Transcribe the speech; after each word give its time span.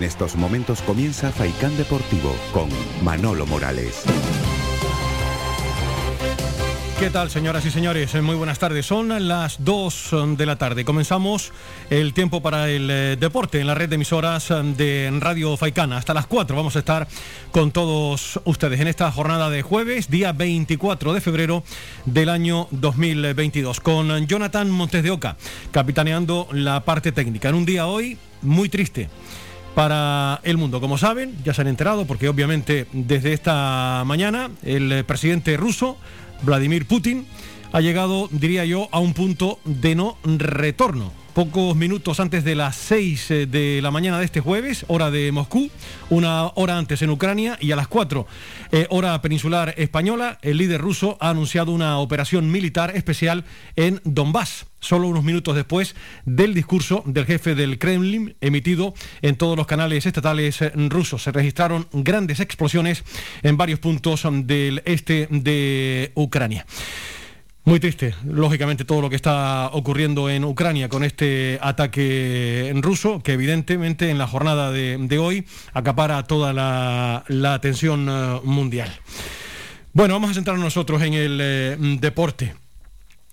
En 0.00 0.04
estos 0.04 0.34
momentos 0.34 0.80
comienza 0.80 1.30
Faicán 1.30 1.76
Deportivo 1.76 2.34
con 2.54 2.70
Manolo 3.04 3.44
Morales. 3.44 4.04
¿Qué 6.98 7.10
tal, 7.10 7.30
señoras 7.30 7.66
y 7.66 7.70
señores? 7.70 8.14
Muy 8.22 8.34
buenas 8.34 8.58
tardes. 8.58 8.86
Son 8.86 9.28
las 9.28 9.62
2 9.62 10.10
de 10.38 10.46
la 10.46 10.56
tarde. 10.56 10.86
Comenzamos 10.86 11.52
el 11.90 12.14
tiempo 12.14 12.40
para 12.40 12.70
el 12.70 12.88
eh, 12.90 13.16
deporte 13.20 13.60
en 13.60 13.66
la 13.66 13.74
red 13.74 13.90
de 13.90 13.96
emisoras 13.96 14.48
de 14.48 15.12
Radio 15.20 15.58
Faicana. 15.58 15.98
Hasta 15.98 16.14
las 16.14 16.26
4 16.26 16.56
vamos 16.56 16.76
a 16.76 16.78
estar 16.78 17.06
con 17.52 17.70
todos 17.70 18.40
ustedes 18.46 18.80
en 18.80 18.88
esta 18.88 19.12
jornada 19.12 19.50
de 19.50 19.60
jueves, 19.60 20.08
día 20.08 20.32
24 20.32 21.12
de 21.12 21.20
febrero 21.20 21.62
del 22.06 22.30
año 22.30 22.68
2022, 22.70 23.80
con 23.80 24.26
Jonathan 24.26 24.70
Montes 24.70 25.02
de 25.02 25.10
Oca, 25.10 25.36
capitaneando 25.72 26.48
la 26.52 26.86
parte 26.86 27.12
técnica. 27.12 27.50
En 27.50 27.54
un 27.54 27.66
día 27.66 27.86
hoy 27.86 28.16
muy 28.40 28.70
triste 28.70 29.10
para 29.74 30.40
el 30.42 30.56
mundo. 30.56 30.80
Como 30.80 30.98
saben, 30.98 31.36
ya 31.44 31.54
se 31.54 31.62
han 31.62 31.68
enterado, 31.68 32.06
porque 32.06 32.28
obviamente 32.28 32.86
desde 32.92 33.32
esta 33.32 34.02
mañana 34.06 34.50
el 34.62 34.92
eh, 34.92 35.04
presidente 35.04 35.56
ruso 35.56 35.96
Vladimir 36.42 36.86
Putin 36.86 37.26
ha 37.72 37.80
llegado, 37.80 38.28
diría 38.30 38.64
yo, 38.64 38.88
a 38.92 38.98
un 38.98 39.14
punto 39.14 39.58
de 39.64 39.94
no 39.94 40.16
retorno. 40.24 41.12
Pocos 41.34 41.76
minutos 41.76 42.18
antes 42.18 42.42
de 42.42 42.56
las 42.56 42.74
6 42.74 43.30
eh, 43.30 43.46
de 43.46 43.80
la 43.82 43.92
mañana 43.92 44.18
de 44.18 44.24
este 44.24 44.40
jueves, 44.40 44.84
hora 44.88 45.12
de 45.12 45.30
Moscú, 45.30 45.70
una 46.08 46.46
hora 46.56 46.76
antes 46.76 47.02
en 47.02 47.10
Ucrania 47.10 47.56
y 47.60 47.70
a 47.70 47.76
las 47.76 47.86
4, 47.86 48.26
eh, 48.72 48.86
hora 48.90 49.22
peninsular 49.22 49.72
española, 49.76 50.40
el 50.42 50.56
líder 50.56 50.80
ruso 50.80 51.16
ha 51.20 51.30
anunciado 51.30 51.70
una 51.70 51.98
operación 51.98 52.50
militar 52.50 52.96
especial 52.96 53.44
en 53.76 54.00
Donbass, 54.02 54.66
solo 54.80 55.06
unos 55.06 55.22
minutos 55.22 55.54
después 55.54 55.94
del 56.24 56.52
discurso 56.52 57.04
del 57.06 57.26
jefe 57.26 57.54
del 57.54 57.78
Kremlin 57.78 58.34
emitido 58.40 58.92
en 59.22 59.36
todos 59.36 59.56
los 59.56 59.68
canales 59.68 60.06
estatales 60.06 60.60
eh, 60.62 60.72
rusos. 60.74 61.22
Se 61.22 61.30
registraron 61.30 61.86
grandes 61.92 62.40
explosiones 62.40 63.04
en 63.42 63.56
varios 63.56 63.78
puntos 63.78 64.26
del 64.28 64.82
este 64.84 65.28
de 65.30 66.10
Ucrania. 66.16 66.66
Muy 67.64 67.78
triste, 67.78 68.14
lógicamente, 68.24 68.86
todo 68.86 69.02
lo 69.02 69.10
que 69.10 69.16
está 69.16 69.68
ocurriendo 69.72 70.30
en 70.30 70.44
Ucrania 70.44 70.88
con 70.88 71.04
este 71.04 71.58
ataque 71.60 72.72
ruso, 72.76 73.22
que 73.22 73.34
evidentemente 73.34 74.08
en 74.08 74.16
la 74.16 74.26
jornada 74.26 74.72
de, 74.72 75.18
hoy 75.18 75.46
acapara 75.74 76.22
toda 76.22 76.54
la, 76.54 77.52
atención 77.52 78.08
eh, 78.08 78.40
mundial. 78.44 78.90
Bueno, 79.92 80.14
vamos 80.14 80.30
a 80.30 80.34
centrarnos 80.34 80.64
nosotros 80.64 81.02
en 81.02 81.12
el 81.12 81.38
eh, 81.42 81.76
deporte. 82.00 82.54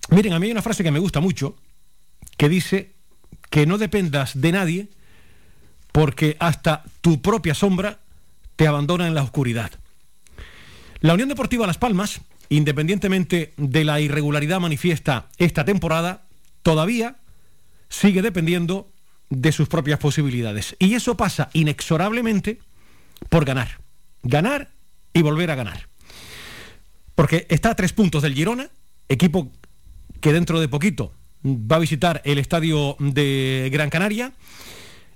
Miren, 0.10 0.34
a 0.34 0.40
mí 0.40 0.48
hay 0.48 0.52
una 0.52 0.62
frase 0.62 0.84
que 0.84 0.92
me 0.92 1.00
gusta 1.00 1.22
mucho, 1.22 1.56
que 2.36 2.50
dice 2.50 2.92
que 3.50 3.66
no 3.66 3.78
dependas 3.78 4.40
de 4.40 4.52
nadie, 4.52 4.88
porque 5.94 6.36
hasta 6.40 6.84
tu 7.00 7.22
propia 7.22 7.54
sombra 7.54 8.00
te 8.58 8.68
abandona 8.68 9.08
en 9.08 9.16
la 9.16 9.24
oscuridad. 9.24 9.72
La 11.00 11.14
Unión 11.14 11.30
Deportiva 11.30 11.66
Las 11.66 11.78
Palmas 11.78 12.22
independientemente 12.50 13.54
de 13.58 13.84
la 13.84 14.00
irregularidad 14.00 14.60
manifiesta 14.60 15.30
esta 15.38 15.66
temporada, 15.66 16.28
todavía 16.64 17.18
sigue 17.90 18.22
dependiendo 18.22 18.92
de 19.30 19.52
sus 19.52 19.68
propias 19.68 20.00
posibilidades. 20.00 20.76
Y 20.80 20.94
eso 20.94 21.18
pasa 21.18 21.50
inexorablemente 21.54 22.60
por 23.30 23.46
ganar. 23.46 23.80
Ganar 24.24 24.70
y 25.14 25.22
volver 25.22 25.52
a 25.52 25.56
ganar. 25.56 25.88
Porque 27.16 27.48
está 27.50 27.72
a 27.72 27.76
tres 27.76 27.94
puntos 27.94 28.24
del 28.24 28.36
Girona, 28.36 28.70
equipo 29.10 29.52
que 30.22 30.34
dentro 30.34 30.60
de 30.60 30.68
poquito 30.68 31.14
va 31.44 31.78
a 31.78 31.80
visitar 31.80 32.22
el 32.26 32.38
estadio 32.38 32.96
de 33.00 33.70
Gran 33.72 33.90
Canaria. 33.90 34.34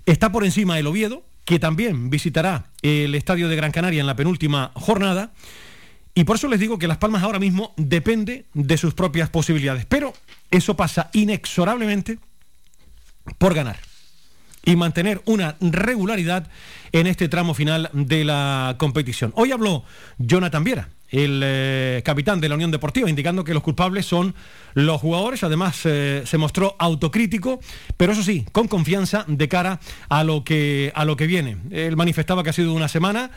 Está 0.06 0.32
por 0.32 0.44
encima 0.44 0.80
el 0.80 0.88
Oviedo, 0.88 1.24
que 1.46 1.60
también 1.60 2.10
visitará 2.10 2.72
el 2.82 3.16
estadio 3.16 3.50
de 3.50 3.56
Gran 3.56 3.72
Canaria 3.72 4.02
en 4.02 4.08
la 4.08 4.16
penúltima 4.16 4.72
jornada. 4.76 5.34
Y 6.14 6.26
por 6.26 6.36
eso 6.36 6.48
les 6.48 6.60
digo 6.60 6.78
que 6.78 6.88
Las 6.88 6.98
Palmas 6.98 7.24
ahora 7.24 7.40
mismo 7.40 7.74
depende 7.78 8.46
de 8.54 8.78
sus 8.78 8.94
propias 8.94 9.30
posibilidades. 9.30 9.86
Pero 9.86 10.14
eso 10.50 10.76
pasa 10.76 11.10
inexorablemente 11.14 12.20
por 13.38 13.54
ganar 13.54 13.78
y 14.64 14.76
mantener 14.76 15.22
una 15.26 15.56
regularidad 15.60 16.48
en 16.92 17.08
este 17.08 17.30
tramo 17.30 17.54
final 17.54 17.90
de 17.94 18.26
la 18.26 18.76
competición. 18.78 19.32
Hoy 19.36 19.52
habló 19.52 19.84
Jonathan 20.18 20.64
Viera, 20.64 20.90
el 21.10 21.42
eh, 21.44 22.02
capitán 22.06 22.40
de 22.40 22.50
la 22.50 22.56
Unión 22.56 22.72
Deportiva, 22.72 23.10
indicando 23.10 23.44
que 23.44 23.54
los 23.54 23.64
culpables 23.64 24.06
son 24.06 24.36
los 24.74 25.02
jugadores. 25.02 25.44
Además, 25.44 25.80
eh, 25.86 26.24
se 26.26 26.38
mostró 26.38 26.76
autocrítico, 26.80 27.60
pero 27.98 28.12
eso 28.12 28.24
sí, 28.24 28.46
con 28.52 28.68
confianza 28.68 29.26
de 29.28 29.48
cara 29.48 29.80
a 30.10 30.24
lo 30.24 30.44
que, 30.44 30.92
a 30.96 31.06
lo 31.06 31.16
que 31.16 31.28
viene. 31.28 31.58
Él 31.72 31.96
manifestaba 31.98 32.44
que 32.44 32.52
ha 32.52 32.54
sido 32.54 32.74
una 32.74 32.88
semana 32.88 33.32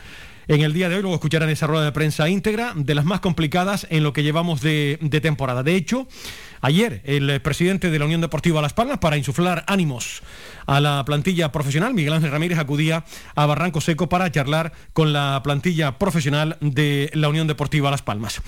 en 0.47 0.61
el 0.61 0.73
día 0.73 0.89
de 0.89 0.95
hoy. 0.95 1.01
Luego 1.01 1.15
escucharán 1.15 1.49
esa 1.49 1.67
rueda 1.67 1.85
de 1.85 1.91
prensa 1.91 2.29
íntegra 2.29 2.73
de 2.75 2.95
las 2.95 3.05
más 3.05 3.19
complicadas 3.19 3.87
en 3.89 4.03
lo 4.03 4.13
que 4.13 4.23
llevamos 4.23 4.61
de, 4.61 4.97
temporada. 5.21 5.63
De 5.63 5.75
hecho, 5.75 6.07
ayer 6.61 7.01
el 7.05 7.41
presidente 7.41 7.89
de 7.89 7.99
la 7.99 8.05
Unión 8.05 8.21
Deportiva 8.21 8.61
Las 8.61 8.73
Palmas, 8.73 8.99
para 8.99 9.17
insuflar 9.17 9.63
ánimos 9.67 10.21
a 10.65 10.79
la 10.79 11.03
plantilla 11.05 11.51
profesional, 11.51 11.93
Miguel 11.93 12.13
Ángel 12.13 12.31
Ramírez 12.31 12.59
acudía 12.59 13.05
a 13.35 13.45
Barranco 13.45 13.81
Seco 13.81 14.09
para 14.09 14.31
charlar 14.31 14.73
con 14.93 15.13
la 15.13 15.41
plantilla 15.43 15.97
profesional 15.97 16.57
de 16.61 17.09
la 17.13 17.29
Unión 17.29 17.47
Deportiva 17.47 17.91
Las 17.91 18.01
Palmas. 18.01 18.41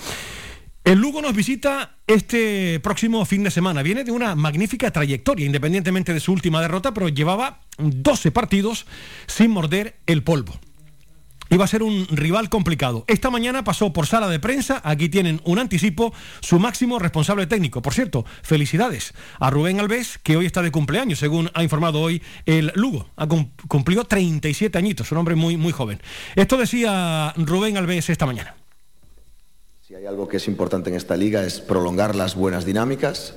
El 0.84 1.00
Lugo 1.00 1.22
nos 1.22 1.36
visita 1.36 1.98
este 2.08 2.80
próximo 2.80 3.26
fin 3.26 3.44
de 3.44 3.52
semana. 3.52 3.84
Viene 3.84 4.06
de 4.06 4.12
una 4.12 4.36
magnífica 4.36 4.90
trayectoria, 4.90 5.46
independientemente 5.46 6.14
de 6.14 6.22
su 6.22 6.32
última 6.32 6.62
derrota, 6.62 6.94
pero 6.94 7.10
llevaba 7.10 7.60
12 7.78 8.32
partidos 8.32 8.86
sin 9.26 9.52
morder 9.52 9.98
el 10.06 10.24
polvo 10.24 10.58
iba 11.50 11.66
a 11.66 11.68
ser 11.68 11.84
un 11.84 12.08
rival 12.10 12.50
complicado. 12.50 13.04
Esta 13.08 13.30
mañana 13.30 13.64
pasó 13.64 13.94
por 13.94 14.08
sala 14.08 14.28
de 14.28 14.40
prensa, 14.40 14.82
aquí 14.84 15.10
tienen 15.10 15.42
un 15.44 15.60
anticipo, 15.60 16.14
su 16.42 16.60
máximo 16.60 17.00
responsable 17.00 17.48
técnico. 17.48 17.82
Por 17.82 17.94
cierto, 17.94 18.26
felicidades 18.42 19.14
a 19.40 19.50
Rubén 19.50 19.80
Alves, 19.80 20.20
que 20.24 20.38
hoy 20.38 20.46
está 20.46 20.62
de 20.62 20.72
cumpleaños, 20.72 21.20
según 21.20 21.50
ha 21.54 21.64
informado 21.64 22.02
hoy 22.02 22.22
el 22.46 22.72
Lugo. 22.76 23.08
Ha 23.16 23.28
cumplido 23.28 24.06
37 24.06 24.78
añitos, 24.78 25.12
un 25.12 25.20
hombre 25.20 25.36
muy, 25.36 25.58
muy 25.58 25.72
joven. 25.72 26.02
Esto 26.36 26.58
decía 26.58 27.34
Rubén 27.38 27.78
Alves 27.78 28.10
esta 28.10 28.26
mañana. 28.26 28.56
Si 29.88 29.96
hay 29.96 30.06
algo 30.06 30.28
que 30.28 30.38
es 30.38 30.48
importante 30.50 30.90
en 30.90 30.98
esta 30.98 31.16
liga 31.16 31.46
es 31.46 31.62
prolongar 31.62 32.14
las 32.16 32.36
buenas 32.36 32.66
dinámicas, 32.66 33.36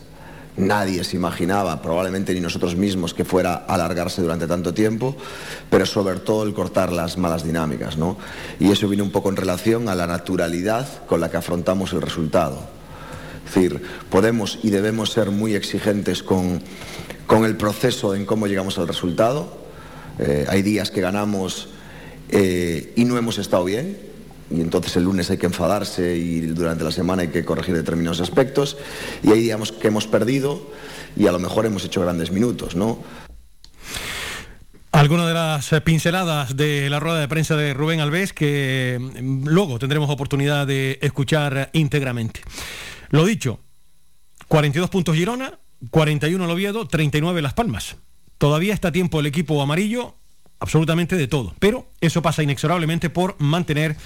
Nadie 0.60 1.04
se 1.04 1.16
imaginaba, 1.16 1.80
probablemente 1.80 2.34
ni 2.34 2.40
nosotros 2.40 2.76
mismos, 2.76 3.14
que 3.14 3.24
fuera 3.24 3.64
a 3.66 3.74
alargarse 3.74 4.20
durante 4.20 4.46
tanto 4.46 4.74
tiempo, 4.74 5.16
pero 5.70 5.86
sobre 5.86 6.20
todo 6.20 6.44
el 6.44 6.52
cortar 6.52 6.92
las 6.92 7.16
malas 7.16 7.44
dinámicas. 7.44 7.96
¿no? 7.96 8.18
Y 8.58 8.70
eso 8.70 8.86
viene 8.88 9.02
un 9.02 9.10
poco 9.10 9.30
en 9.30 9.36
relación 9.36 9.88
a 9.88 9.94
la 9.94 10.06
naturalidad 10.06 10.86
con 11.06 11.20
la 11.20 11.30
que 11.30 11.38
afrontamos 11.38 11.92
el 11.92 12.02
resultado. 12.02 12.60
Es 13.46 13.54
decir, 13.54 13.82
podemos 14.10 14.58
y 14.62 14.70
debemos 14.70 15.10
ser 15.10 15.30
muy 15.30 15.54
exigentes 15.54 16.22
con, 16.22 16.62
el 17.44 17.56
proceso 17.56 18.14
en 18.14 18.26
cómo 18.26 18.46
llegamos 18.46 18.78
al 18.78 18.86
resultado. 18.86 19.56
Eh, 20.18 20.44
hay 20.48 20.62
días 20.62 20.90
que 20.90 21.00
ganamos 21.00 21.68
eh, 22.28 22.92
y 22.96 23.04
no 23.06 23.16
hemos 23.16 23.38
estado 23.38 23.64
bien, 23.64 24.09
y 24.50 24.60
entonces 24.60 24.96
el 24.96 25.04
lunes 25.04 25.30
hay 25.30 25.38
que 25.38 25.46
enfadarse 25.46 26.16
y 26.16 26.40
durante 26.40 26.84
la 26.84 26.90
semana 26.90 27.22
hay 27.22 27.28
que 27.28 27.44
corregir 27.44 27.74
determinados 27.74 28.20
aspectos 28.20 28.76
y 29.22 29.30
ahí 29.30 29.40
digamos 29.40 29.72
que 29.72 29.88
hemos 29.88 30.06
perdido 30.06 30.70
y 31.16 31.26
a 31.26 31.32
lo 31.32 31.38
mejor 31.38 31.66
hemos 31.66 31.84
hecho 31.84 32.00
grandes 32.00 32.30
minutos, 32.30 32.74
¿no? 32.74 33.02
Algunas 34.92 35.28
de 35.28 35.34
las 35.34 35.70
pinceladas 35.84 36.56
de 36.56 36.90
la 36.90 36.98
rueda 36.98 37.20
de 37.20 37.28
prensa 37.28 37.56
de 37.56 37.74
Rubén 37.74 38.00
Alves 38.00 38.32
que 38.32 38.98
mm, 39.00 39.46
luego 39.46 39.78
tendremos 39.78 40.10
oportunidad 40.10 40.66
de 40.66 40.98
escuchar 41.00 41.70
íntegramente. 41.72 42.40
Lo 43.10 43.24
dicho, 43.24 43.60
42 44.48 44.90
puntos 44.90 45.14
Girona, 45.14 45.60
41 45.90 46.44
el 46.44 46.50
Oviedo, 46.50 46.88
39 46.88 47.40
Las 47.40 47.54
Palmas. 47.54 47.96
Todavía 48.38 48.74
está 48.74 48.90
tiempo 48.90 49.20
el 49.20 49.26
equipo 49.26 49.62
amarillo 49.62 50.16
absolutamente 50.58 51.16
de 51.16 51.28
todo, 51.28 51.54
pero 51.58 51.88
eso 52.00 52.20
pasa 52.20 52.42
inexorablemente 52.42 53.10
por 53.10 53.36
mantener 53.38 53.96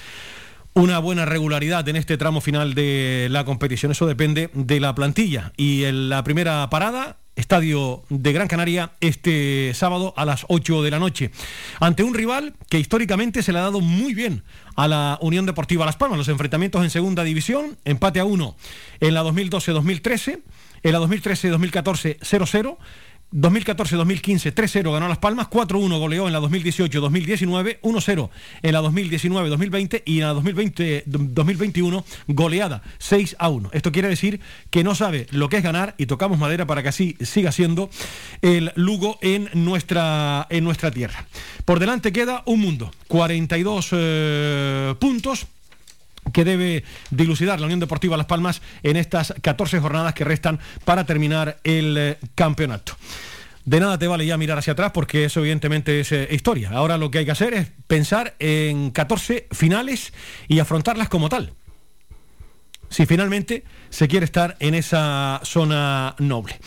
una 0.75 0.99
buena 0.99 1.23
regularidad 1.23 1.87
en 1.87 1.95
este 1.95 2.17
tramo 2.17 2.41
final 2.41 2.73
de 2.73 3.29
la 3.31 3.45
competición. 3.45 3.93
Eso 3.93 4.07
depende 4.07 4.49
de 4.53 4.79
la 4.81 4.93
plantilla. 4.93 5.53
Y 5.55 5.85
en 5.85 6.09
la 6.09 6.21
primera 6.25 6.69
parada, 6.69 7.17
Estadio 7.37 8.03
de 8.09 8.33
Gran 8.33 8.49
Canaria, 8.49 8.91
este 8.99 9.71
sábado 9.73 10.13
a 10.17 10.25
las 10.25 10.45
8 10.49 10.83
de 10.83 10.91
la 10.91 10.99
noche. 10.99 11.31
Ante 11.79 12.03
un 12.03 12.13
rival 12.13 12.55
que 12.69 12.77
históricamente 12.77 13.41
se 13.41 13.53
le 13.53 13.59
ha 13.59 13.63
dado 13.63 13.79
muy 13.79 14.13
bien 14.13 14.43
a 14.75 14.89
la 14.89 15.17
Unión 15.21 15.45
Deportiva 15.45 15.85
Las 15.85 15.95
Palmas. 15.95 16.17
Los 16.17 16.27
enfrentamientos 16.27 16.83
en 16.83 16.89
segunda 16.89 17.23
división, 17.23 17.77
empate 17.85 18.19
a 18.19 18.25
uno 18.25 18.57
en 18.99 19.13
la 19.13 19.23
2012-2013, 19.23 20.41
en 20.83 20.91
la 20.91 20.99
2013-2014 20.99 22.19
0-0 22.19 22.77
2014-2015 23.35 24.53
3-0 24.53 24.93
ganó 24.93 25.09
Las 25.09 25.17
Palmas, 25.17 25.49
4-1 25.49 25.99
goleó 25.99 26.27
en 26.27 26.33
la 26.33 26.39
2018-2019, 26.39 27.79
1-0 27.81 28.29
en 28.61 28.73
la 28.73 28.81
2019-2020 28.81 30.03
y 30.05 30.21
en 30.21 30.27
la 30.27 30.33
2020-2021 30.33 32.03
goleada 32.27 32.81
6-1. 32.99 33.69
Esto 33.73 33.91
quiere 33.91 34.07
decir 34.07 34.39
que 34.69 34.83
no 34.83 34.95
sabe 34.95 35.27
lo 35.31 35.49
que 35.49 35.57
es 35.57 35.63
ganar 35.63 35.95
y 35.97 36.05
tocamos 36.05 36.39
madera 36.39 36.65
para 36.65 36.81
que 36.81 36.89
así 36.89 37.17
siga 37.19 37.51
siendo 37.51 37.89
el 38.41 38.71
Lugo 38.75 39.19
en 39.21 39.49
nuestra, 39.53 40.47
en 40.49 40.63
nuestra 40.63 40.91
tierra. 40.91 41.25
Por 41.65 41.79
delante 41.79 42.13
queda 42.13 42.43
un 42.45 42.61
mundo, 42.61 42.91
42 43.07 43.89
eh, 43.91 44.95
puntos 44.99 45.47
que 46.33 46.45
debe 46.45 46.83
dilucidar 47.11 47.59
la 47.59 47.65
Unión 47.65 47.79
Deportiva 47.79 48.17
Las 48.17 48.25
Palmas 48.25 48.61
en 48.83 48.97
estas 48.97 49.33
14 49.41 49.79
jornadas 49.79 50.13
que 50.13 50.23
restan 50.23 50.59
para 50.83 51.05
terminar 51.05 51.57
el 51.63 51.97
eh, 51.97 52.17
campeonato. 52.35 52.95
De 53.63 53.79
nada 53.79 53.97
te 53.97 54.07
vale 54.07 54.25
ya 54.25 54.37
mirar 54.37 54.59
hacia 54.59 54.73
atrás 54.73 54.91
porque 54.93 55.25
eso 55.25 55.39
evidentemente 55.39 55.99
es 55.99 56.11
eh, 56.11 56.27
historia. 56.31 56.69
Ahora 56.71 56.97
lo 56.97 57.09
que 57.09 57.19
hay 57.19 57.25
que 57.25 57.31
hacer 57.31 57.53
es 57.53 57.71
pensar 57.87 58.35
en 58.39 58.91
14 58.91 59.47
finales 59.51 60.13
y 60.47 60.59
afrontarlas 60.59 61.09
como 61.09 61.29
tal 61.29 61.53
si 62.89 63.05
finalmente 63.05 63.63
se 63.95 64.09
quiere 64.09 64.25
estar 64.25 64.57
en 64.59 64.75
esa 64.75 65.39
zona 65.45 66.15
noble. 66.19 66.59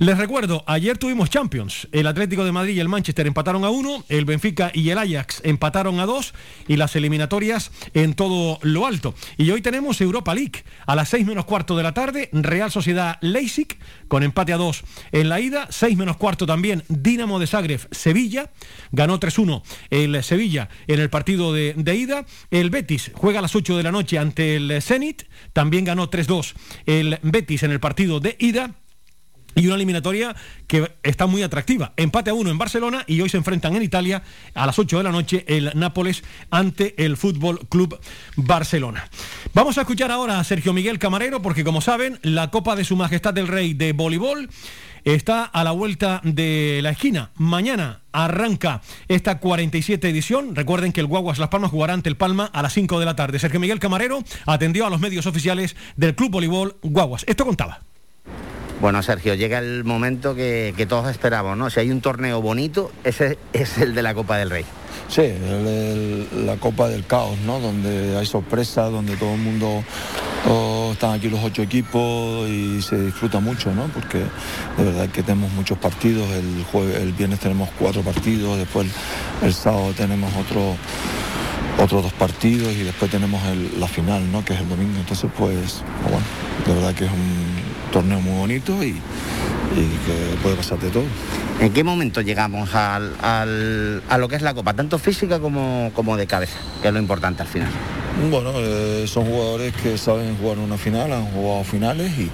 Les 0.00 0.18
recuerdo, 0.18 0.64
ayer 0.66 0.98
tuvimos 0.98 1.30
Champions. 1.30 1.88
El 1.92 2.06
Atlético 2.06 2.44
de 2.44 2.52
Madrid 2.52 2.74
y 2.74 2.80
el 2.80 2.90
Manchester 2.90 3.26
empataron 3.26 3.64
a 3.64 3.70
uno, 3.70 4.04
el 4.10 4.26
Benfica 4.26 4.70
y 4.74 4.90
el 4.90 4.98
Ajax 4.98 5.40
empataron 5.44 5.98
a 5.98 6.04
dos 6.04 6.34
y 6.68 6.76
las 6.76 6.94
eliminatorias 6.94 7.70
en 7.94 8.12
todo 8.12 8.58
lo 8.60 8.84
alto. 8.84 9.14
Y 9.38 9.50
hoy 9.50 9.62
tenemos 9.62 9.98
Europa 10.02 10.34
League 10.34 10.62
a 10.86 10.94
las 10.94 11.08
6 11.08 11.24
menos 11.24 11.46
cuarto 11.46 11.74
de 11.74 11.84
la 11.84 11.94
tarde, 11.94 12.28
Real 12.32 12.70
Sociedad 12.70 13.16
Leipzig 13.22 13.78
con 14.08 14.22
empate 14.22 14.52
a 14.52 14.58
dos 14.58 14.84
en 15.10 15.30
la 15.30 15.40
ida, 15.40 15.68
6 15.70 15.96
menos 15.96 16.18
cuarto 16.18 16.44
también 16.44 16.84
Dinamo 16.88 17.38
de 17.38 17.46
Zagreb 17.46 17.80
Sevilla, 17.92 18.50
ganó 18.92 19.18
3-1 19.18 19.62
el 19.88 20.22
Sevilla 20.22 20.68
en 20.86 21.00
el 21.00 21.08
partido 21.08 21.54
de, 21.54 21.72
de 21.78 21.96
ida, 21.96 22.26
el 22.50 22.68
Betis 22.68 23.10
juega 23.14 23.38
a 23.38 23.42
las 23.42 23.56
8 23.56 23.74
de 23.74 23.82
la 23.82 23.90
noche 23.90 24.18
ante 24.18 24.56
el 24.56 24.82
Zenit, 24.82 25.22
también 25.54 25.86
ganó 25.86 26.10
3-2 26.10 26.52
el 26.86 27.18
Betis 27.22 27.62
en 27.62 27.70
el 27.70 27.80
partido 27.80 28.20
de 28.20 28.36
ida. 28.38 28.74
Y 29.56 29.66
una 29.66 29.76
eliminatoria 29.76 30.34
que 30.66 30.96
está 31.04 31.26
muy 31.26 31.44
atractiva. 31.44 31.92
Empate 31.96 32.30
a 32.30 32.34
uno 32.34 32.50
en 32.50 32.58
Barcelona 32.58 33.04
y 33.06 33.20
hoy 33.20 33.28
se 33.28 33.36
enfrentan 33.36 33.76
en 33.76 33.84
Italia 33.84 34.24
a 34.52 34.66
las 34.66 34.80
8 34.80 34.98
de 34.98 35.04
la 35.04 35.12
noche 35.12 35.44
el 35.46 35.70
Nápoles 35.76 36.24
ante 36.50 37.04
el 37.04 37.16
Fútbol 37.16 37.60
Club 37.68 38.00
Barcelona. 38.34 39.08
Vamos 39.52 39.78
a 39.78 39.82
escuchar 39.82 40.10
ahora 40.10 40.40
a 40.40 40.44
Sergio 40.44 40.72
Miguel 40.72 40.98
Camarero 40.98 41.40
porque 41.40 41.62
como 41.62 41.80
saben, 41.80 42.18
la 42.22 42.50
Copa 42.50 42.74
de 42.74 42.84
Su 42.84 42.96
Majestad 42.96 43.32
del 43.32 43.46
Rey 43.46 43.74
de 43.74 43.92
voleibol 43.92 44.50
está 45.04 45.44
a 45.44 45.64
la 45.64 45.72
vuelta 45.72 46.20
de 46.24 46.80
la 46.82 46.90
esquina. 46.90 47.30
Mañana 47.36 48.00
arranca 48.12 48.80
esta 49.08 49.38
47 49.38 50.08
edición. 50.08 50.54
Recuerden 50.54 50.92
que 50.92 51.00
el 51.00 51.06
Guaguas 51.06 51.38
Las 51.38 51.48
Palmas 51.48 51.70
jugará 51.70 51.94
ante 51.94 52.08
el 52.08 52.16
Palma 52.16 52.50
a 52.52 52.62
las 52.62 52.72
5 52.72 52.98
de 52.98 53.06
la 53.06 53.16
tarde. 53.16 53.38
Sergio 53.38 53.60
Miguel 53.60 53.78
Camarero 53.78 54.22
atendió 54.46 54.86
a 54.86 54.90
los 54.90 55.00
medios 55.00 55.26
oficiales 55.26 55.76
del 55.96 56.14
Club 56.14 56.30
Voleibol 56.30 56.76
Guaguas. 56.82 57.24
Esto 57.26 57.44
contaba. 57.44 57.80
Bueno, 58.80 59.02
Sergio, 59.02 59.34
llega 59.34 59.58
el 59.58 59.84
momento 59.84 60.34
que, 60.34 60.86
todos 60.88 61.10
esperamos, 61.10 61.56
¿no? 61.56 61.70
Si 61.70 61.80
hay 61.80 61.90
un 61.90 62.00
torneo 62.00 62.42
bonito, 62.42 62.92
ese 63.04 63.38
es 63.52 63.78
el 63.78 63.94
de 63.94 64.02
la 64.02 64.14
Copa 64.14 64.36
del 64.36 64.50
Rey. 64.50 64.64
Sí, 65.14 65.32
la 66.44 66.56
Copa 66.56 66.88
del 66.88 67.06
Caos, 67.06 67.38
¿no? 67.46 67.60
Donde 67.60 68.18
hay 68.18 68.26
sorpresas, 68.26 68.90
donde 68.90 69.16
todo 69.16 69.34
el 69.34 69.38
mundo 69.38 69.84
están 70.90 71.12
aquí 71.12 71.28
los 71.28 71.38
ocho 71.44 71.62
equipos 71.62 72.48
y 72.48 72.82
se 72.82 73.00
disfruta 73.00 73.38
mucho, 73.38 73.72
¿no? 73.72 73.84
Porque 73.94 74.18
de 74.18 74.84
verdad 74.84 75.08
que 75.10 75.22
tenemos 75.22 75.52
muchos 75.52 75.78
partidos. 75.78 76.28
El 76.30 76.64
el 77.00 77.12
viernes 77.12 77.38
tenemos 77.38 77.68
cuatro 77.78 78.02
partidos, 78.02 78.58
después 78.58 78.88
el, 79.40 79.54
sábado 79.54 79.92
tenemos 79.96 80.32
otro 80.34 80.74
otros 81.80 82.02
dos 82.02 82.12
partidos 82.14 82.72
y 82.72 82.82
después 82.82 83.08
tenemos 83.08 83.40
la 83.78 83.86
final, 83.86 84.32
¿no? 84.32 84.44
Que 84.44 84.54
es 84.54 84.60
el 84.62 84.68
domingo. 84.68 84.98
Entonces, 84.98 85.30
pues, 85.38 85.84
bueno, 86.02 86.26
de 86.66 86.74
verdad 86.74 86.92
que 86.92 87.04
es 87.04 87.12
un 87.12 87.73
torneo 87.94 88.20
muy 88.20 88.36
bonito 88.36 88.82
y, 88.82 88.92
que 88.92 90.36
puede 90.42 90.56
pasar 90.56 90.78
de 90.80 90.90
todo. 90.90 91.04
¿En 91.60 91.72
qué 91.72 91.84
momento 91.84 92.20
llegamos 92.20 92.70
a 92.74 92.98
lo 94.18 94.28
que 94.28 94.36
es 94.36 94.42
la 94.42 94.52
Copa, 94.52 94.74
tanto 94.74 94.98
física 94.98 95.38
como, 95.38 95.92
como 95.94 96.16
de 96.16 96.26
cabeza, 96.26 96.58
que 96.82 96.88
es 96.88 96.94
lo 96.94 96.98
importante 96.98 97.42
al 97.42 97.48
final? 97.48 97.70
Bueno, 98.30 98.52
eh, 98.56 99.06
son 99.06 99.26
jugadores 99.26 99.74
que 99.74 99.96
saben 99.96 100.36
jugar 100.36 100.58
una 100.58 100.76
final, 100.76 101.12
han 101.12 101.26
jugado 101.26 101.62
finales 101.64 102.12
y, 102.18 102.30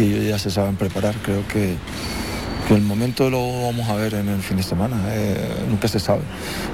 ellos 0.00 0.24
ya 0.24 0.38
se 0.38 0.50
saben 0.50 0.76
preparar. 0.76 1.14
Creo 1.22 1.46
que, 1.48 1.76
el 2.70 2.82
momento 2.82 3.30
lo 3.30 3.62
vamos 3.62 3.88
a 3.88 3.94
ver 3.94 4.12
en 4.12 4.28
el 4.28 4.42
fin 4.42 4.58
de 4.58 4.62
semana, 4.62 4.96
eh, 5.08 5.64
nunca 5.70 5.88
se 5.88 5.98
sabe. 5.98 6.20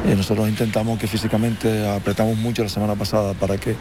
Eh, 0.07 0.15
nosotros 0.17 0.49
intentamos 0.49 0.99
que 0.99 1.07
físicamente 1.07 1.89
apretamos 1.89 2.37
mucho 2.37 2.65
la 2.65 2.69
semana 2.69 2.97
pasada 2.97 3.33
para 3.35 3.59
que 3.59 3.77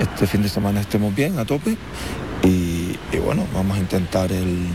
este 0.00 0.26
fin 0.26 0.42
de 0.42 0.48
semana 0.48 0.80
estemos 0.80 1.14
bien, 1.14 1.38
a 1.38 1.44
tope. 1.44 1.76
Y, 2.42 2.79
bueno, 3.18 3.46
vamos 3.52 3.76
a 3.76 3.80
intentar 3.80 4.30
el, 4.30 4.66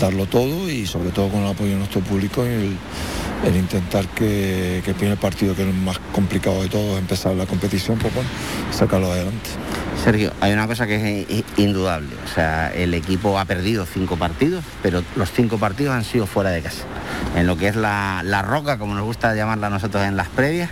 darlo 0.00 0.26
todo 0.26 0.70
y 0.70 0.86
sobre 0.86 1.10
todo 1.10 1.28
con 1.28 1.42
el 1.42 1.50
apoyo 1.50 1.70
de 1.70 1.76
nuestro 1.76 2.00
público 2.00 2.44
y 2.46 2.76
el 3.46 3.56
intentar 3.56 4.06
que, 4.08 4.78
el 4.78 4.94
primer 4.94 5.18
partido, 5.18 5.54
que 5.54 5.62
es 5.62 5.68
el 5.68 5.74
más 5.74 5.98
complicado 6.12 6.62
de 6.62 6.68
todo, 6.68 6.96
empezar 6.96 7.34
la 7.34 7.46
competición, 7.46 7.98
pues 7.98 8.14
bueno, 8.14 8.28
sacarlo 8.70 9.10
adelante. 9.10 9.50
Sergio, 10.02 10.32
hay 10.40 10.52
una 10.52 10.66
cosa 10.66 10.86
que 10.86 11.26
es 11.28 11.44
indudable, 11.56 12.08
o 12.24 12.28
sea, 12.28 12.72
el 12.72 12.94
equipo 12.94 13.38
ha 13.38 13.44
perdido 13.44 13.84
cinco 13.84 14.16
partidos, 14.16 14.64
pero 14.82 15.02
los 15.16 15.30
cinco 15.30 15.58
partidos 15.58 15.94
han 15.94 16.04
sido 16.04 16.26
fuera 16.26 16.50
de 16.50 16.62
casa. 16.62 16.84
En 17.36 17.46
lo 17.46 17.56
que 17.56 17.68
es 17.68 17.76
la, 17.76 18.22
la 18.24 18.42
roca, 18.42 18.78
como 18.78 18.94
nos 18.94 19.04
gusta 19.04 19.34
llamarla 19.34 19.70
nosotros 19.70 20.04
en 20.04 20.16
las 20.16 20.28
previas, 20.28 20.70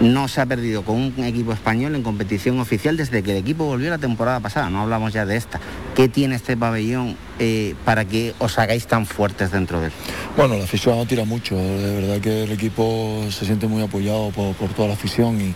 no 0.00 0.28
se 0.28 0.40
ha 0.40 0.46
perdido 0.46 0.82
con 0.82 0.96
un 0.96 1.24
equipo 1.24 1.52
español 1.52 1.94
en 1.94 2.02
competición 2.02 2.60
oficial 2.60 2.96
desde 2.96 3.22
que 3.22 3.32
el 3.32 3.38
equipo 3.38 3.64
volvió 3.64 3.90
la 3.90 3.98
temporada 3.98 4.40
pasada, 4.40 4.70
no 4.70 4.82
hablamos 4.82 5.12
ya 5.12 5.24
de 5.24 5.36
esta. 5.36 5.60
¿Qué 5.94 6.08
tiene 6.08 6.34
este 6.34 6.56
pabellón 6.56 7.16
eh, 7.38 7.74
para 7.84 8.04
que 8.04 8.34
os 8.38 8.58
hagáis 8.58 8.86
tan 8.86 9.06
fuertes 9.06 9.50
dentro 9.50 9.80
de 9.80 9.86
él? 9.86 9.92
Bueno, 10.36 10.56
la 10.56 10.64
afición 10.64 10.96
no 10.96 11.06
tira 11.06 11.24
mucho, 11.24 11.56
de 11.56 12.00
verdad 12.00 12.20
que 12.20 12.44
el 12.44 12.52
equipo 12.52 13.24
se 13.30 13.44
siente 13.44 13.66
muy 13.66 13.82
apoyado 13.82 14.30
por, 14.30 14.54
toda 14.74 14.88
la 14.88 14.94
afición 14.94 15.40
y, 15.40 15.54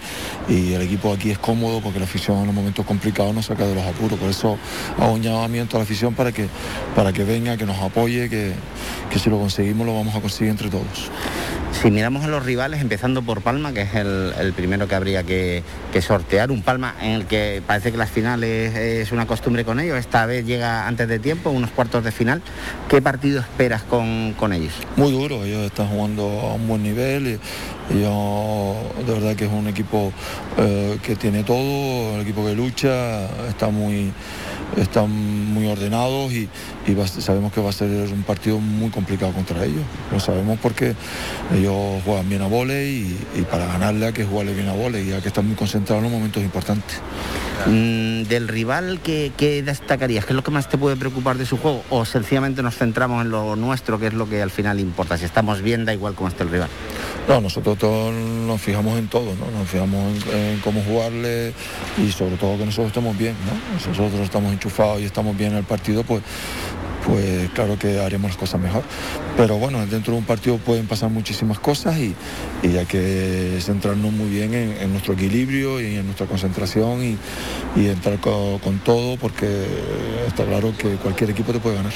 el 0.74 0.82
equipo 0.82 1.12
aquí 1.12 1.30
es 1.30 1.38
cómodo 1.38 1.80
porque 1.80 1.98
la 1.98 2.04
afición 2.04 2.38
en 2.38 2.46
los 2.46 2.54
momentos 2.54 2.84
complicados 2.86 3.34
nos 3.34 3.46
saca 3.46 3.66
de 3.66 3.74
los 3.74 3.84
apuros, 3.84 4.18
por 4.18 4.30
eso 4.30 4.58
hago 4.98 5.12
un 5.12 5.22
llamamiento 5.22 5.76
a 5.76 5.80
la 5.80 5.84
afición 5.84 6.14
para 6.14 6.32
que, 6.32 6.48
para 6.94 7.12
que 7.12 7.24
venga, 7.24 7.56
que 7.56 7.66
nos 7.66 7.78
apoye, 7.78 8.28
que, 8.28 8.52
que 9.10 9.18
si 9.18 9.30
lo 9.30 9.38
conseguimos 9.38 9.86
lo 9.86 9.94
vamos 9.94 10.14
a 10.14 10.20
conseguir 10.20 10.50
entre 10.50 10.68
todos. 10.68 11.10
Si 11.72 11.90
miramos 11.90 12.24
a 12.24 12.28
los 12.28 12.44
rivales, 12.44 12.82
empezando 12.82 13.22
por 13.22 13.40
Palma, 13.40 13.72
que 13.72 13.82
es 13.82 13.94
el, 13.94 14.52
primero 14.54 14.86
que 14.86 14.94
habría 14.94 15.22
que, 15.22 15.62
sortear, 16.02 16.50
un 16.50 16.62
Palma 16.62 16.94
en 17.00 17.12
el 17.12 17.24
que 17.24 17.62
parece 17.66 17.90
que 17.90 17.96
las 17.96 18.10
finales 18.10 18.76
es 18.76 19.12
una 19.12 19.26
costumbre 19.26 19.64
con 19.64 19.80
ellos, 19.80 19.96
esta 19.96 20.26
vez 20.26 20.44
llega 20.44 20.86
antes 20.86 21.08
de 21.08 21.18
tiempo, 21.18 21.48
unos 21.48 21.69
cuartos 21.70 22.04
de 22.04 22.12
final. 22.12 22.42
¿Qué 22.88 23.00
partido 23.00 23.40
esperas 23.40 23.82
con, 23.82 24.34
ellos? 24.52 24.72
Muy 24.96 25.12
duro, 25.12 25.44
ellos 25.44 25.66
están 25.66 25.88
jugando 25.88 26.24
a 26.24 26.54
un 26.54 26.66
buen 26.66 26.82
nivel 26.82 27.38
y, 27.90 28.00
yo 28.00 28.76
de 29.04 29.12
verdad 29.12 29.34
que 29.34 29.46
es 29.46 29.52
un 29.52 29.66
equipo 29.66 30.12
eh, 30.58 30.98
que 31.02 31.16
tiene 31.16 31.42
todo, 31.42 32.14
un 32.14 32.20
equipo 32.20 32.44
que 32.44 32.54
lucha, 32.54 33.24
está 33.48 33.68
muy 33.68 34.12
están 34.76 35.10
muy 35.52 35.66
ordenados 35.66 36.32
y, 36.32 36.48
sabemos 37.06 37.52
que 37.52 37.60
va 37.60 37.70
a 37.70 37.72
ser 37.72 37.88
un 38.12 38.22
partido 38.22 38.58
muy 38.58 38.90
complicado 38.90 39.32
contra 39.32 39.64
ellos. 39.64 39.82
Lo 40.12 40.20
sabemos 40.20 40.58
porque 40.60 40.94
ellos 41.54 42.02
juegan 42.04 42.28
bien 42.28 42.42
a 42.42 42.46
volei 42.46 43.16
y, 43.36 43.42
para 43.50 43.66
ganarle 43.66 44.06
hay 44.06 44.12
que 44.12 44.24
jugarle 44.24 44.54
bien 44.54 44.68
a 44.68 44.72
volei 44.72 45.08
y 45.08 45.12
hay 45.12 45.20
que 45.20 45.28
estar 45.28 45.44
muy 45.44 45.56
concentrados 45.56 46.04
en 46.04 46.10
los 46.10 46.18
momentos 46.18 46.42
importantes. 46.42 47.00
Mm, 47.66 48.22
del 48.22 48.48
rival, 48.48 49.00
¿qué, 49.02 49.32
¿qué, 49.36 49.62
destacarías? 49.62 50.24
¿Qué 50.24 50.32
es 50.32 50.36
lo 50.36 50.42
que 50.42 50.50
más 50.50 50.68
te 50.68 50.78
puede 50.78 50.96
preocupar 50.96 51.36
de 51.36 51.44
su 51.44 51.58
juego? 51.58 51.82
¿O 51.90 52.04
sencillamente 52.04 52.62
nos 52.62 52.76
centramos 52.76 53.22
en 53.24 53.30
lo 53.30 53.56
nuestro, 53.56 53.98
que 53.98 54.06
es 54.06 54.14
lo 54.14 54.28
que 54.28 54.40
al 54.40 54.50
final 54.50 54.80
importa? 54.80 55.18
Si 55.18 55.24
estamos 55.24 55.60
bien, 55.60 55.84
da 55.84 55.92
igual 55.92 56.14
cómo 56.14 56.28
esté 56.28 56.42
el 56.44 56.50
rival. 56.50 56.70
No, 57.28 57.40
nosotros 57.40 57.78
todos 57.78 58.12
nos 58.12 58.60
fijamos 58.60 58.98
en 58.98 59.08
todo, 59.08 59.34
¿no? 59.36 59.50
Nos 59.56 59.68
fijamos 59.68 60.24
en, 60.32 60.58
cómo 60.60 60.82
jugarle 60.82 61.52
y 61.98 62.10
sobre 62.10 62.36
todo 62.36 62.58
que 62.58 62.64
nosotros 62.64 62.88
estemos 62.88 63.16
bien, 63.16 63.34
¿no? 63.44 63.80
Si 63.80 63.88
nosotros 63.88 64.20
estamos 64.20 64.52
enchufados 64.52 65.00
y 65.00 65.04
estamos 65.04 65.36
bien 65.36 65.52
en 65.52 65.58
el 65.58 65.64
partido, 65.64 66.02
pues 66.02 66.22
pues 67.06 67.50
claro 67.50 67.78
que 67.78 68.00
haremos 68.00 68.30
las 68.30 68.36
cosas 68.36 68.60
mejor. 68.60 68.82
Pero 69.36 69.56
bueno, 69.56 69.84
dentro 69.86 70.12
de 70.12 70.18
un 70.18 70.24
partido 70.24 70.58
pueden 70.58 70.86
pasar 70.86 71.10
muchísimas 71.10 71.58
cosas 71.58 71.98
y, 71.98 72.14
hay 72.62 72.86
que 72.86 73.58
centrarnos 73.60 74.12
muy 74.12 74.28
bien 74.28 74.52
en, 74.54 74.90
nuestro 74.92 75.14
equilibrio 75.14 75.80
y 75.80 75.96
en 75.96 76.04
nuestra 76.04 76.26
concentración 76.26 77.02
y, 77.02 77.86
entrar 77.86 78.18
con, 78.18 78.78
todo 78.84 79.16
porque 79.16 79.66
está 80.26 80.44
claro 80.44 80.72
que 80.76 80.96
cualquier 80.96 81.30
equipo 81.30 81.52
te 81.52 81.58
puede 81.58 81.76
ganar. 81.76 81.92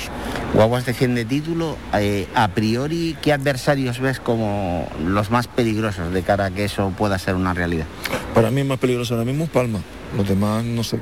Guaguas 0.54 0.86
defiende 0.86 1.24
título. 1.24 1.76
Eh, 1.94 2.26
a 2.34 2.48
priori, 2.48 3.16
¿qué 3.20 3.32
adversarios 3.32 4.00
ves 4.00 4.20
como 4.20 4.88
los 5.04 5.30
más 5.30 5.48
peligrosos 5.48 6.12
de 6.12 6.22
cara 6.22 6.46
a 6.46 6.50
que 6.50 6.64
eso 6.64 6.92
pueda 6.96 7.18
ser 7.18 7.34
una 7.34 7.54
realidad? 7.54 7.86
Para 8.34 8.50
mí 8.50 8.62
es 8.62 8.66
más 8.66 8.78
peligroso 8.78 9.14
ahora 9.14 9.26
mismo 9.26 9.46
Palma, 9.46 9.80
los 10.16 10.28
demás 10.28 10.64
no 10.64 10.82
sé. 10.82 10.98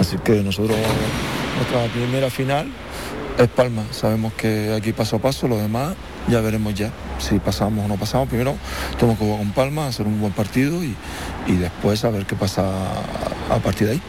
Así 0.00 0.16
que 0.18 0.42
nosotros, 0.42 0.76
nuestra 1.56 1.86
primera 1.92 2.30
final 2.30 2.68
es 3.38 3.48
Palma. 3.48 3.84
Sabemos 3.90 4.32
que 4.34 4.72
aquí 4.74 4.92
paso 4.92 5.16
a 5.16 5.18
paso, 5.18 5.48
lo 5.48 5.58
demás 5.58 5.94
ya 6.28 6.40
veremos 6.40 6.74
ya. 6.74 6.90
Si 7.18 7.38
pasamos 7.38 7.84
o 7.84 7.88
no 7.88 7.96
pasamos, 7.96 8.28
primero 8.28 8.56
tenemos 8.98 9.18
que 9.18 9.24
jugar 9.24 9.38
con 9.38 9.52
Palma, 9.52 9.86
hacer 9.86 10.06
un 10.06 10.20
buen 10.20 10.32
partido 10.32 10.82
y, 10.82 10.96
después 11.46 12.04
a 12.04 12.10
ver 12.10 12.26
qué 12.26 12.36
pasa 12.36 12.64
a 13.50 13.56
partir 13.58 13.88
de 13.88 13.94
ahí. 13.94 14.02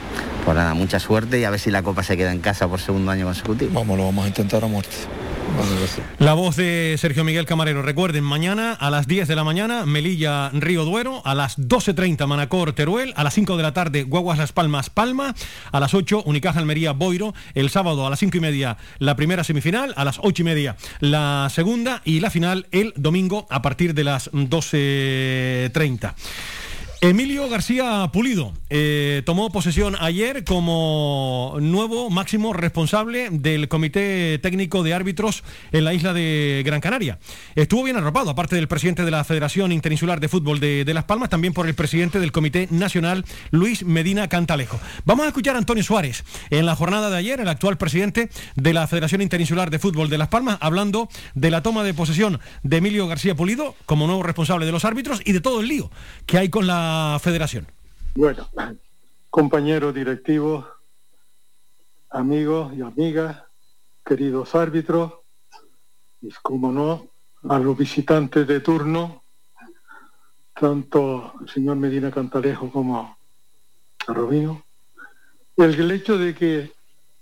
Pues 0.48 0.56
nada, 0.56 0.74
mucha 0.74 0.98
suerte 0.98 1.42
y 1.42 1.44
a 1.44 1.50
ver 1.50 1.60
si 1.60 1.72
la 1.72 1.84
Copa 1.84 2.04
se 2.04 2.16
queda 2.16 2.32
en 2.32 2.40
casa 2.40 2.70
por 2.70 2.80
segundo 2.80 3.12
año 3.12 3.26
consecutivo. 3.26 3.70
Vamos, 3.74 3.98
lo 3.98 4.06
vamos 4.06 4.24
a 4.24 4.28
intentar 4.30 4.64
a 4.64 4.68
muerte. 4.68 4.96
La 6.20 6.36
voz 6.36 6.56
de 6.56 6.96
Sergio 6.98 7.26
Miguel 7.26 7.46
Camarero. 7.46 7.82
Recuerden, 7.82 8.24
mañana 8.24 8.72
a 8.72 8.90
las 8.90 9.08
10 9.08 9.28
de 9.28 9.36
la 9.36 9.44
mañana, 9.44 9.86
Melilla 9.86 10.50
Río 10.54 10.86
Duero, 10.86 11.22
a 11.26 11.36
las 11.36 11.60
12.30 11.60 12.26
Manacor 12.28 12.72
Teruel, 12.72 13.12
a 13.18 13.26
las 13.26 13.34
5 13.34 13.58
de 13.58 13.64
la 13.64 13.74
tarde 13.74 14.04
Guaguas 14.04 14.38
Las 14.38 14.54
Palmas 14.54 14.90
Palma, 14.90 15.36
a 15.70 15.80
las 15.82 15.94
8 15.94 16.24
Unicaja 16.26 16.60
Almería 16.60 16.94
Boiro, 16.94 17.34
el 17.54 17.70
sábado 17.70 18.08
a 18.08 18.10
las 18.10 18.20
5 18.20 18.38
y 18.38 18.40
media 18.40 18.78
la 19.00 19.18
primera 19.18 19.44
semifinal, 19.44 19.94
a 19.98 20.06
las 20.06 20.18
8 20.22 20.44
y 20.44 20.46
media 20.46 20.78
la 21.02 21.50
segunda 21.54 22.02
y 22.06 22.22
la 22.22 22.30
final 22.30 22.68
el 22.72 22.94
domingo 22.96 23.48
a 23.50 23.62
partir 23.62 23.94
de 23.94 24.06
las 24.06 24.32
12.30. 24.32 26.14
Emilio 27.00 27.48
García 27.48 28.10
Pulido 28.12 28.54
eh, 28.72 29.22
tomó 29.24 29.52
posesión 29.52 29.96
ayer 30.00 30.44
como 30.44 31.56
nuevo 31.62 32.10
máximo 32.10 32.54
responsable 32.54 33.30
del 33.32 33.68
Comité 33.68 34.40
Técnico 34.40 34.82
de 34.82 34.96
Árbitros 34.96 35.44
en 35.72 35.86
la 35.86 35.94
isla 35.94 36.14
de 36.14 36.64
Gran 36.66 36.82
Canaria. 36.82 37.20
Estuvo 37.54 37.84
bien 37.84 37.98
arropado, 37.98 38.32
aparte 38.32 38.56
del 38.56 38.68
presidente 38.68 39.06
de 39.06 39.12
la 39.12 39.24
Federación 39.24 39.72
Interinsular 39.72 40.20
de 40.20 40.28
Fútbol 40.28 40.60
de, 40.60 40.92
Las 40.92 41.04
Palmas, 41.04 41.30
también 41.30 41.54
por 41.54 41.68
el 41.68 41.76
presidente 41.76 42.20
del 42.20 42.32
Comité 42.32 42.68
Nacional, 42.72 43.26
Luis 43.52 43.84
Medina 43.84 44.28
Cantalejo. 44.28 44.80
Vamos 45.06 45.26
a 45.26 45.28
escuchar 45.28 45.56
a 45.56 45.60
Antonio 45.60 45.84
Suárez 45.84 46.24
en 46.50 46.66
la 46.66 46.76
jornada 46.76 47.12
de 47.12 47.18
ayer, 47.18 47.40
el 47.40 47.48
actual 47.48 47.78
presidente 47.78 48.32
de 48.56 48.74
la 48.74 48.88
Federación 48.88 49.22
Interinsular 49.22 49.70
de 49.70 49.78
Fútbol 49.78 50.10
de 50.10 50.18
Las 50.18 50.30
Palmas, 50.30 50.58
hablando 50.62 51.10
de 51.36 51.52
la 51.52 51.62
toma 51.62 51.84
de 51.84 51.94
posesión 51.94 52.40
de 52.64 52.78
Emilio 52.78 53.08
García 53.08 53.36
Pulido 53.36 53.76
como 53.86 54.08
nuevo 54.08 54.24
responsable 54.24 54.66
de 54.66 54.72
los 54.72 54.84
árbitros 54.84 55.22
y 55.24 55.34
de 55.34 55.42
todo 55.42 55.62
el 55.62 55.68
lío 55.68 55.92
que 56.26 56.40
hay 56.40 56.50
con 56.50 56.66
federación? 57.22 57.68
Bueno, 58.16 58.48
compañeros 59.30 59.94
directivos, 59.94 60.66
amigos 62.10 62.74
y 62.76 62.82
amigas, 62.82 63.44
queridos 64.06 64.56
árbitros, 64.56 65.14
y 66.22 66.32
como 66.42 66.72
no, 66.72 67.08
a 67.48 67.60
los 67.60 67.78
visitantes 67.78 68.48
de 68.48 68.60
turno, 68.60 69.24
tanto 70.60 71.34
el 71.42 71.50
señor 71.50 71.78
Medina 71.78 72.10
Cantalejo 72.12 72.72
como 72.72 72.98
a 72.98 73.18
el 75.58 75.92
hecho 75.92 76.18
de 76.18 76.34
que 76.34 76.72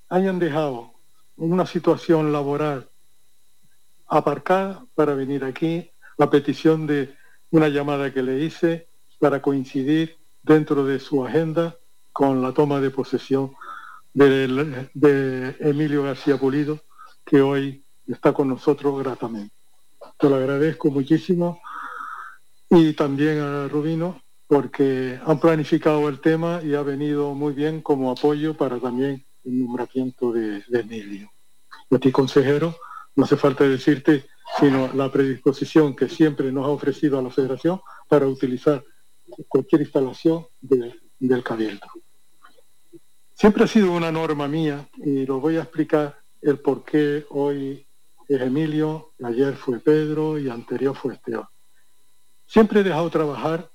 hayan 0.10 0.40
dejado 0.40 0.94
una 1.36 1.66
situación 1.66 2.32
laboral 2.32 2.90
aparcada 4.08 4.86
para 4.94 5.16
venir 5.16 5.44
aquí, 5.44 5.90
la 6.18 6.30
petición 6.30 6.88
de 6.88 7.16
una 7.50 7.70
llamada 7.70 8.14
que 8.14 8.22
le 8.22 8.40
hice 8.40 8.88
para 9.20 9.42
coincidir 9.42 10.18
dentro 10.44 10.86
de 10.86 11.00
su 11.00 11.26
agenda 11.26 11.76
con 12.12 12.42
la 12.42 12.54
toma 12.54 12.80
de 12.80 12.92
posesión 12.92 13.56
de, 14.14 15.56
Emilio 15.60 16.04
García 16.04 16.38
Pulido, 16.38 16.80
que 17.26 17.42
hoy 17.42 17.84
está 18.08 18.34
con 18.34 18.48
nosotros 18.48 19.04
gratamente. 19.04 19.54
Te 20.18 20.30
lo 20.30 20.36
agradezco 20.36 20.90
muchísimo 20.90 21.60
y 22.70 22.94
también 22.94 23.40
a 23.40 23.68
Rubino 23.68 24.22
porque 24.48 25.20
han 25.26 25.40
planificado 25.40 26.08
el 26.08 26.22
tema 26.22 26.62
y 26.64 26.76
ha 26.76 26.84
venido 26.84 27.34
muy 27.34 27.54
bien 27.54 27.82
como 27.82 28.12
apoyo 28.12 28.56
para 28.56 28.80
también 28.80 29.26
el 29.44 29.66
nombramiento 29.66 30.32
de, 30.32 30.64
Emilio. 30.72 31.32
Y 31.90 31.96
a 31.96 32.00
ti, 32.00 32.12
consejero, 32.12 32.76
no 33.16 33.26
hace 33.26 33.36
falta 33.36 33.64
decirte, 33.64 34.26
sino 34.60 34.90
la 34.94 35.12
predisposición 35.12 35.96
que 35.96 36.08
siempre 36.08 36.52
nos 36.52 36.66
ha 36.66 36.70
ofrecido 36.70 37.20
a 37.20 37.22
la 37.22 37.30
Federación 37.30 37.82
para 38.08 38.28
utilizar 38.28 38.84
cualquier 39.48 39.82
instalación 39.82 40.46
del 40.62 41.44
cabildo. 41.44 41.88
Siempre 43.34 43.66
ha 43.66 43.68
sido 43.68 43.92
una 43.92 44.12
norma 44.12 44.48
mía 44.48 44.88
y 44.98 45.26
lo 45.26 45.40
voy 45.40 45.58
a 45.58 45.64
explicar 45.64 46.18
el 46.42 46.60
por 46.60 46.86
qué 46.86 47.26
hoy 47.30 47.86
es 48.28 48.42
Emilio, 48.42 49.14
ayer 49.24 49.56
fue 49.56 49.80
Pedro 49.80 50.40
y 50.40 50.50
anterior 50.50 50.96
fue 50.96 51.16
Esteban. 51.16 51.48
Siempre 52.46 52.80
he 52.80 52.84
dejado 52.84 53.10
trabajar 53.10 53.70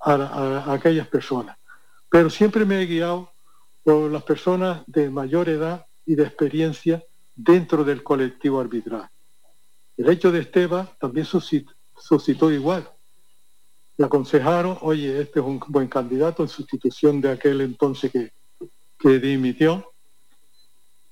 a, 0.00 0.72
aquellas 0.72 1.08
personas, 1.08 1.56
pero 2.08 2.30
siempre 2.30 2.64
me 2.64 2.80
he 2.80 2.86
guiado 2.86 3.32
por 3.82 4.10
las 4.10 4.22
personas 4.22 4.82
de 4.86 5.10
mayor 5.10 5.48
edad 5.48 5.86
y 6.04 6.14
de 6.14 6.24
experiencia 6.24 7.04
dentro 7.34 7.84
del 7.84 8.02
colectivo 8.02 8.60
arbitral. 8.60 9.08
El 9.96 10.08
hecho 10.08 10.30
de 10.32 10.40
Esteban 10.40 10.88
también 10.98 11.26
suscitó 11.26 12.50
igual 12.50 12.88
le 13.98 14.04
aconsejaron, 14.04 14.78
oye, 14.82 15.20
este 15.20 15.40
es 15.40 15.46
un 15.46 15.58
buen 15.68 15.88
candidato 15.88 16.42
en 16.42 16.48
sustitución 16.48 17.20
de 17.20 17.30
aquel 17.30 17.60
entonces 17.62 18.12
que, 18.12 18.32
que 18.98 19.18
dimitió. 19.18 19.92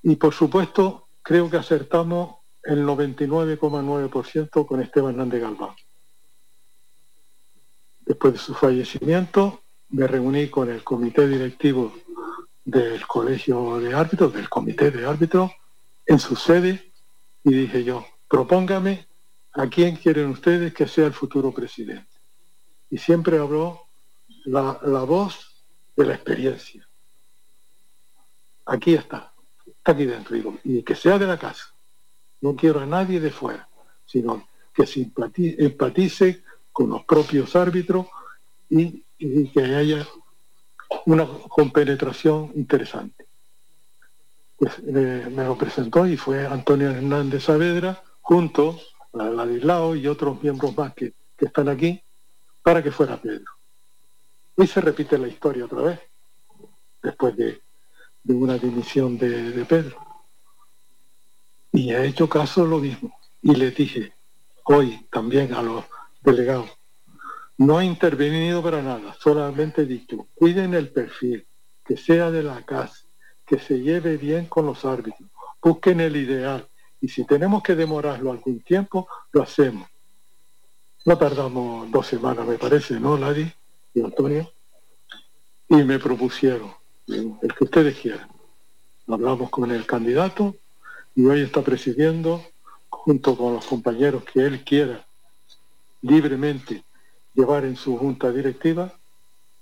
Y 0.03 0.17
por 0.17 0.35
supuesto, 0.35 1.09
creo 1.23 1.49
que 1.49 1.57
acertamos 1.57 2.37
el 2.63 2.85
99,9% 2.85 4.67
con 4.67 4.83
Esteban 4.83 5.13
Hernández 5.13 5.41
Galván. 5.41 5.75
Después 8.01 8.35
de 8.35 8.39
su 8.39 8.55
fallecimiento, 8.55 9.63
me 9.89 10.07
reuní 10.07 10.49
con 10.49 10.69
el 10.69 10.85
comité 10.85 11.27
directivo 11.27 11.95
del 12.65 13.07
colegio 13.07 13.79
de 13.79 13.95
árbitros, 13.95 14.35
del 14.35 14.49
comité 14.51 14.91
de 14.91 15.07
árbitros, 15.07 15.51
en 16.07 16.19
su 16.19 16.37
sede, 16.37 16.93
y 17.43 17.55
dije 17.55 17.83
yo, 17.83 18.05
propóngame 18.29 19.07
a 19.53 19.67
quién 19.69 19.97
quieren 19.97 20.29
ustedes 20.29 20.75
que 20.75 20.87
sea 20.87 21.07
el 21.07 21.15
futuro 21.15 21.53
presidente 21.53 22.14
y 22.91 22.99
siempre 22.99 23.39
habló 23.39 23.81
la, 24.45 25.05
voz 25.05 25.65
de 25.97 26.07
la 26.07 26.15
experiencia. 26.15 26.89
Aquí 28.67 28.95
está, 28.95 29.33
está 29.67 29.93
aquí 29.93 30.05
dentro, 30.05 30.35
digo, 30.35 30.59
y 30.65 30.83
que 30.83 30.95
sea 30.95 31.19
de 31.19 31.27
la 31.27 31.39
casa. 31.39 31.75
No 32.41 32.55
quiero 32.55 32.81
a 32.81 32.87
nadie 32.87 33.21
de 33.21 33.31
fuera, 33.31 33.69
sino 34.05 34.49
que 34.73 34.87
se 34.87 35.11
empatice 35.59 36.43
con 36.73 36.91
los 36.91 37.05
propios 37.05 37.55
árbitros 37.57 38.07
y, 38.69 39.03
que 39.17 39.63
haya 39.63 40.07
una 41.07 41.27
compenetración 41.49 42.53
interesante. 42.57 43.27
Pues 44.57 44.75
eh, 44.87 45.29
me 45.31 45.45
lo 45.45 45.57
presentó 45.57 46.07
y 46.07 46.17
fue 46.17 46.47
Antonio 46.47 46.91
Hernández 46.91 47.45
Saavedra 47.45 48.03
junto 48.21 48.79
a 49.15 49.25
Ladislao 49.25 49.97
y 49.97 50.07
otros 50.07 50.43
miembros 50.43 50.77
más 50.77 50.93
que, 50.95 51.15
que 51.37 51.47
están 51.47 51.69
aquí, 51.69 52.03
para 52.65 52.83
que 52.83 52.91
fuera 52.91 53.21
Pedro. 53.21 53.53
Y 54.57 54.67
se 54.67 54.81
repite 54.81 55.19
la 55.19 55.29
historia 55.29 55.67
otra 55.67 55.83
vez, 55.83 56.01
después 57.03 57.37
de, 57.37 57.61
una 58.25 58.57
dimisión 58.57 59.19
de, 59.19 59.65
Pedro. 59.69 59.99
Y 61.73 61.93
he 61.93 62.07
hecho 62.07 62.27
caso 62.27 62.65
lo 62.65 62.79
mismo. 62.79 63.15
Y 63.43 63.55
le 63.55 63.71
dije 63.71 64.15
hoy 64.65 65.07
también 65.13 65.53
a 65.53 65.61
los 65.61 65.85
delegados, 66.23 66.71
no 67.59 67.81
he 67.81 67.85
intervenido 67.85 68.63
para 68.63 68.81
nada, 68.81 69.15
solamente 69.21 69.83
he 69.83 69.87
dicho, 69.87 70.27
cuiden 70.35 70.73
el 70.73 70.91
perfil, 70.91 71.47
que 71.85 71.99
sea 71.99 72.31
de 72.31 72.43
la 72.43 72.63
casa, 72.63 73.05
que 73.45 73.59
se 73.59 73.81
lleve 73.81 74.17
bien 74.17 74.47
con 74.47 74.65
los 74.65 74.87
árbitros, 74.87 75.29
busquen 75.61 76.01
el 76.01 76.17
ideal. 76.17 76.67
Y 76.99 77.09
si 77.09 77.27
tenemos 77.27 77.63
que 77.63 77.75
demorarlo 77.75 78.33
algún 78.33 78.61
tiempo, 78.61 79.07
lo 79.33 79.43
hacemos 79.43 79.87
no 81.05 81.19
tardamos 81.19 81.91
dos 81.91 82.07
semanas, 82.07 82.47
me 82.47 82.57
parece, 82.57 82.99
¿no, 82.99 83.17
Ladi 83.17 83.51
y 83.93 84.03
Antonio? 84.03 84.51
Y 85.69 85.77
me 85.77 85.99
propusieron, 85.99 86.73
el 87.07 87.55
que 87.57 87.65
ustedes 87.65 87.99
quieran. 87.99 88.29
Hablamos 89.07 89.51
con 89.51 89.71
el 89.71 89.87
candidato 89.87 90.57
y 91.15 91.27
hoy 91.27 91.43
está 91.43 91.63
presidiendo, 91.63 92.43
junto 92.89 93.37
con 93.37 93.55
los 93.55 93.67
compañeros 93.67 94.25
que 94.25 94.41
él 94.47 94.65
quiera 94.65 95.07
libremente 96.01 96.85
llevar 97.35 97.65
en 97.65 97.77
su 97.77 97.99
junta 97.99 98.31
directiva, 98.31 98.93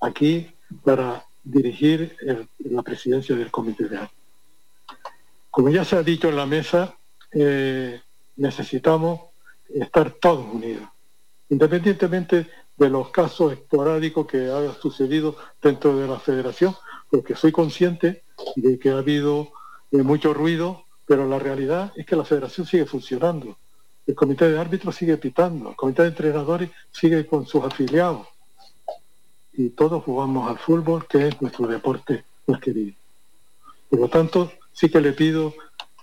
aquí 0.01 0.55
para 0.85 1.25
dirigir 1.43 2.17
la 2.59 2.83
presidencia 2.83 3.35
del 3.35 3.51
comité 3.51 3.89
de 3.89 3.99
Como 5.51 5.71
ya 5.71 5.85
se 5.85 5.97
ha 5.97 6.03
dicho 6.03 6.29
en 6.29 6.37
la 6.37 6.47
mesa, 6.47 6.97
eh, 7.33 8.01
necesitamos 8.37 9.21
estar 9.69 10.11
todos 10.13 10.47
unidos 10.53 10.89
independientemente 11.53 12.47
de 12.79 12.89
los 12.89 13.11
casos 13.11 13.53
esporádicos 13.53 14.27
que 14.27 14.51
haya 14.51 14.73
sucedido 14.73 15.37
dentro 15.61 15.95
de 15.99 16.09
la 16.09 16.19
federación, 16.19 16.75
porque 17.11 17.37
soy 17.37 17.53
consciente 17.53 18.25
de 18.57 18.79
que 18.79 18.89
ha 18.89 18.97
habido 18.97 19.53
eh, 19.91 20.03
mucho 20.03 20.33
ruido, 20.33 20.87
pero 21.07 21.29
la 21.29 21.39
realidad 21.39 21.93
es 21.95 22.07
que 22.07 22.17
la 22.17 22.25
federación 22.25 22.67
sigue 22.67 22.87
funcionando. 22.87 23.59
El 24.07 24.15
comité 24.15 24.51
de 24.51 24.59
árbitros 24.59 24.97
sigue 24.97 25.19
pitando, 25.19 25.69
el 25.69 25.77
comité 25.77 26.03
de 26.03 26.09
entrenadores 26.09 26.71
sigue 26.91 27.27
con 27.27 27.47
sus 27.47 27.63
afiliados. 27.63 28.27
Y 29.53 29.69
todos 29.69 30.03
jugamos 30.05 30.51
al 30.51 30.59
fútbol, 30.59 31.07
que 31.07 31.29
es 31.29 31.43
nuestro 31.43 31.67
deporte 31.67 32.25
más 32.47 32.61
querido. 32.61 32.97
Por 33.91 34.01
lo 34.01 34.09
tanto, 34.09 34.51
sí 34.73 34.89
que 34.89 35.03
le 35.03 35.13
pido 35.13 35.53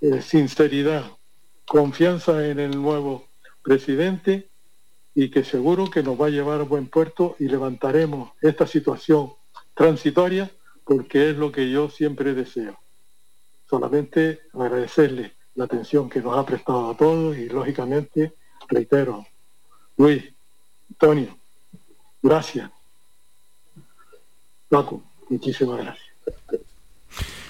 eh, 0.02 0.22
sinceridad, 0.22 1.06
confianza 1.66 2.46
en 2.46 2.60
el 2.60 2.80
nuevo 2.80 3.26
presidente 3.64 4.50
y 5.20 5.30
que 5.30 5.44
seguro 5.44 5.90
que 5.90 6.02
nos 6.02 6.20
va 6.20 6.28
a 6.28 6.30
llevar 6.30 6.62
a 6.62 6.64
buen 6.64 6.88
puerto 6.88 7.36
y 7.40 7.50
levantaremos 7.50 8.32
esta 8.42 8.66
situación 8.66 9.34
transitoria 9.74 10.50
porque 10.86 11.32
es 11.32 11.36
lo 11.36 11.52
que 11.52 11.70
yo 11.70 11.90
siempre 11.90 12.34
deseo. 12.34 12.80
Solamente 13.70 14.44
agradecerle 14.54 15.36
la 15.56 15.66
atención 15.66 16.10
que 16.10 16.22
nos 16.22 16.38
ha 16.38 16.46
prestado 16.46 16.90
a 16.90 16.96
todos 16.96 17.36
y 17.36 17.50
lógicamente 17.50 18.36
reitero, 18.70 19.26
Luis, 19.98 20.24
Antonio, 20.90 21.38
gracias. 22.22 22.72
Paco, 24.70 25.04
muchísimas 25.28 25.80
gracias. 25.80 26.64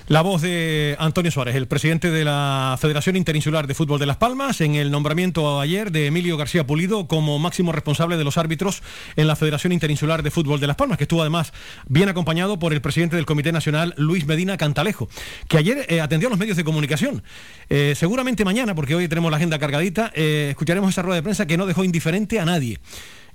La 0.10 0.22
voz 0.22 0.42
de 0.42 0.96
Antonio 0.98 1.30
Suárez, 1.30 1.56
el 1.56 1.68
presidente 1.68 2.10
de 2.10 2.26
la 2.26 2.76
Federación 2.82 3.16
Interinsular 3.16 3.68
de 3.68 3.76
Fútbol 3.76 4.00
de 4.00 4.08
Las 4.08 4.18
Palmas, 4.18 4.60
en 4.60 4.74
el 4.74 4.90
nombramiento 4.90 5.62
ayer 5.62 5.92
de 5.92 6.08
Emilio 6.08 6.36
García 6.36 6.66
Pulido 6.66 7.08
como 7.08 7.38
máximo 7.38 7.72
responsable 7.74 8.18
de 8.18 8.24
los 8.24 8.40
árbitros 8.40 8.82
en 9.18 9.28
la 9.28 9.36
Federación 9.36 9.72
Interinsular 9.72 10.24
de 10.24 10.32
Fútbol 10.32 10.60
de 10.60 10.66
Las 10.66 10.78
Palmas, 10.78 10.98
que 10.98 11.04
estuvo 11.04 11.22
además 11.22 11.54
bien 11.86 12.10
acompañado 12.10 12.58
por 12.58 12.74
el 12.74 12.82
presidente 12.82 13.18
del 13.18 13.28
Comité 13.28 13.52
Nacional, 13.52 13.94
Luis 13.98 14.26
Medina 14.26 14.58
Cantalejo, 14.58 15.10
que 15.48 15.60
ayer 15.60 15.86
eh, 15.90 16.02
atendió 16.02 16.28
a 16.28 16.32
los 16.32 16.40
medios 16.40 16.58
de 16.58 16.64
comunicación. 16.64 17.22
Eh, 17.70 17.94
seguramente 17.96 18.44
mañana, 18.44 18.74
porque 18.74 18.96
hoy 18.96 19.08
tenemos 19.08 19.30
la 19.30 19.38
agenda 19.38 19.60
cargadita, 19.60 20.12
eh, 20.16 20.48
escucharemos 20.50 20.90
esa 20.90 21.04
rueda 21.04 21.18
de 21.18 21.24
prensa 21.24 21.46
que 21.46 21.56
no 21.56 21.68
dejó 21.68 21.84
indiferente 21.84 22.40
a 22.40 22.46
nadie. 22.46 22.80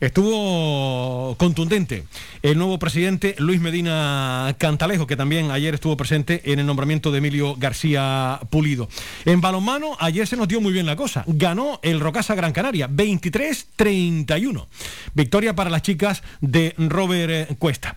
Estuvo 0.04 1.34
contundente 1.38 2.04
el 2.42 2.58
nuevo 2.58 2.78
presidente 2.78 3.34
Luis 3.38 3.58
Medina 3.58 4.54
Cantalejo, 4.58 5.06
que 5.06 5.16
también 5.16 5.50
ayer 5.50 5.72
estuvo 5.72 5.96
presente 5.96 6.42
en 6.52 6.58
el 6.58 6.66
nombramiento 6.66 7.10
de 7.10 7.18
Emilio 7.18 7.56
García 7.56 8.38
Pulido. 8.50 8.90
En 9.24 9.40
balonmano, 9.40 9.96
ayer 9.98 10.26
se 10.26 10.36
nos 10.36 10.46
dio 10.46 10.60
muy 10.60 10.74
bien 10.74 10.84
la 10.84 10.94
cosa. 10.94 11.24
Ganó 11.26 11.80
el 11.82 12.00
Rocasa 12.00 12.34
Gran 12.34 12.52
Canaria, 12.52 12.86
23-31. 12.86 14.66
Victoria 15.14 15.54
para 15.54 15.70
las 15.70 15.80
chicas 15.80 16.22
de 16.42 16.74
Robert 16.76 17.56
Cuesta. 17.58 17.96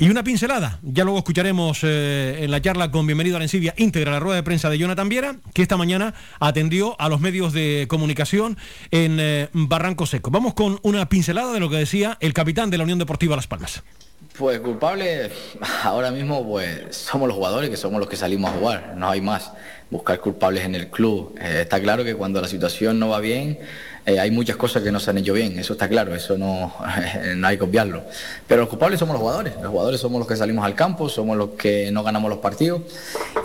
Y 0.00 0.08
una 0.08 0.24
pincelada, 0.24 0.80
ya 0.82 1.04
luego 1.04 1.18
escucharemos 1.18 1.78
eh, 1.84 2.38
en 2.40 2.50
la 2.50 2.60
charla 2.60 2.90
con 2.90 3.06
Bienvenido 3.06 3.36
a 3.36 3.38
la 3.38 3.44
Encibia 3.44 3.74
íntegra 3.76 4.10
la 4.10 4.18
rueda 4.18 4.34
de 4.34 4.42
prensa 4.42 4.70
de 4.70 4.78
Jonathan 4.78 5.08
Viera, 5.08 5.36
que 5.52 5.62
esta 5.62 5.76
mañana 5.76 6.14
atendió 6.40 7.00
a 7.00 7.08
los 7.08 7.20
medios 7.20 7.52
de 7.52 7.86
comunicación 7.88 8.58
en 8.90 9.18
eh, 9.20 9.50
Barranco 9.52 10.04
Seco. 10.06 10.32
Vamos 10.32 10.54
con 10.54 10.80
una 10.82 11.08
pincelada 11.08 11.43
de 11.52 11.60
lo 11.60 11.70
que 11.70 11.76
decía 11.76 12.16
el 12.20 12.32
capitán 12.32 12.70
de 12.70 12.78
la 12.78 12.84
Unión 12.84 12.98
Deportiva 12.98 13.36
Las 13.36 13.46
Palmas. 13.46 13.82
Pues 14.38 14.58
culpable, 14.60 15.30
ahora 15.84 16.10
mismo 16.10 16.44
pues 16.44 16.96
somos 16.96 17.28
los 17.28 17.36
jugadores 17.36 17.70
que 17.70 17.76
somos 17.76 18.00
los 18.00 18.08
que 18.08 18.16
salimos 18.16 18.50
a 18.50 18.54
jugar, 18.54 18.94
no 18.96 19.08
hay 19.08 19.20
más. 19.20 19.52
Buscar 19.94 20.18
culpables 20.18 20.64
en 20.64 20.74
el 20.74 20.88
club. 20.88 21.38
Eh, 21.40 21.60
está 21.62 21.80
claro 21.80 22.02
que 22.02 22.16
cuando 22.16 22.40
la 22.40 22.48
situación 22.48 22.98
no 22.98 23.10
va 23.10 23.20
bien, 23.20 23.60
eh, 24.06 24.20
hay 24.20 24.30
muchas 24.30 24.56
cosas 24.56 24.82
que 24.82 24.92
no 24.92 25.00
se 25.00 25.08
han 25.08 25.16
hecho 25.16 25.32
bien, 25.32 25.58
eso 25.58 25.72
está 25.72 25.88
claro, 25.88 26.14
eso 26.14 26.36
no, 26.36 26.74
no 27.36 27.46
hay 27.46 27.56
que 27.56 27.64
obviarlo. 27.64 28.02
Pero 28.46 28.60
los 28.60 28.68
culpables 28.68 28.98
somos 29.00 29.14
los 29.14 29.22
jugadores, 29.22 29.54
los 29.62 29.70
jugadores 29.70 29.98
somos 29.98 30.18
los 30.18 30.28
que 30.28 30.36
salimos 30.36 30.62
al 30.64 30.74
campo, 30.74 31.08
somos 31.08 31.38
los 31.38 31.50
que 31.50 31.90
no 31.90 32.02
ganamos 32.02 32.28
los 32.28 32.40
partidos, 32.40 32.82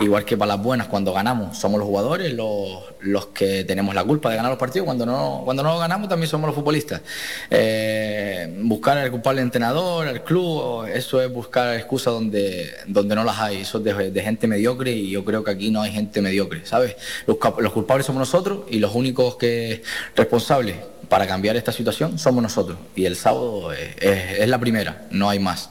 igual 0.00 0.26
que 0.26 0.36
para 0.36 0.56
las 0.56 0.62
buenas 0.62 0.88
cuando 0.88 1.14
ganamos, 1.14 1.56
somos 1.56 1.78
los 1.78 1.88
jugadores 1.88 2.34
los, 2.34 2.78
los 3.00 3.26
que 3.26 3.64
tenemos 3.64 3.94
la 3.94 4.04
culpa 4.04 4.28
de 4.28 4.36
ganar 4.36 4.50
los 4.50 4.58
partidos, 4.58 4.84
cuando 4.84 5.06
no, 5.06 5.40
cuando 5.46 5.62
no 5.62 5.78
ganamos 5.78 6.10
también 6.10 6.28
somos 6.28 6.48
los 6.48 6.54
futbolistas. 6.54 7.00
Eh, 7.48 8.54
buscar 8.62 8.98
al 8.98 9.10
culpable 9.10 9.40
entrenador, 9.40 10.08
al 10.08 10.22
club, 10.24 10.84
eso 10.92 11.22
es 11.22 11.32
buscar 11.32 11.74
excusas 11.74 12.12
donde, 12.12 12.70
donde 12.86 13.14
no 13.14 13.24
las 13.24 13.38
hay, 13.38 13.62
eso 13.62 13.78
es 13.78 14.12
de, 14.12 14.20
gente 14.20 14.46
mediocre 14.46 14.92
y 14.92 15.08
yo 15.08 15.24
creo 15.24 15.42
que 15.42 15.52
aquí 15.52 15.70
no 15.70 15.80
hay 15.80 15.90
gente 15.90 16.20
mediocre, 16.20 16.39
¿sabes? 16.64 16.96
Los, 17.26 17.38
los 17.58 17.72
culpables 17.72 18.06
somos 18.06 18.20
nosotros 18.20 18.64
y 18.68 18.78
los 18.78 18.94
únicos 18.94 19.36
que 19.36 19.82
responsables 20.16 20.76
para 21.10 21.26
cambiar 21.26 21.56
esta 21.56 21.72
situación 21.72 22.18
somos 22.18 22.42
nosotros. 22.42 22.78
Y 22.96 23.04
el 23.04 23.16
sábado 23.16 23.72
es, 23.72 24.48
la 24.48 24.58
primera, 24.58 25.06
no 25.10 25.28
hay 25.28 25.38
más. 25.38 25.68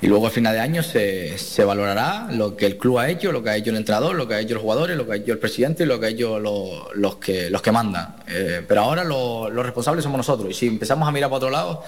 Y 0.00 0.06
luego 0.06 0.26
al 0.26 0.32
final 0.32 0.54
de 0.54 0.60
año 0.60 0.82
se, 0.82 1.64
valorará 1.64 2.28
lo 2.32 2.56
que 2.56 2.66
el 2.66 2.78
club 2.78 2.98
ha 2.98 3.10
hecho, 3.10 3.30
lo 3.30 3.42
que 3.42 3.50
ha 3.50 3.56
hecho 3.56 3.70
el 3.70 3.76
entrenador, 3.76 4.16
lo 4.16 4.26
que 4.26 4.34
ha 4.34 4.40
hecho 4.40 4.54
los 4.54 4.62
jugadores, 4.62 4.96
lo 4.96 5.06
que 5.06 5.12
ha 5.12 5.16
hecho 5.16 5.32
el 5.32 5.38
presidente 5.38 5.82
y 5.82 5.86
lo 5.86 6.00
que 6.00 6.06
ha 6.06 6.08
hecho 6.08 6.38
los, 6.38 7.16
que, 7.16 7.50
los 7.50 7.60
que 7.60 7.72
mandan. 7.72 8.16
Eh, 8.28 8.62
pero 8.66 8.82
ahora 8.82 9.04
los 9.04 9.52
responsables 9.52 10.02
somos 10.04 10.18
nosotros. 10.18 10.50
Y 10.50 10.54
si 10.54 10.68
empezamos 10.68 11.08
a 11.08 11.12
mirar 11.12 11.28
para 11.28 11.36
otro 11.36 11.50
lado, 11.50 11.84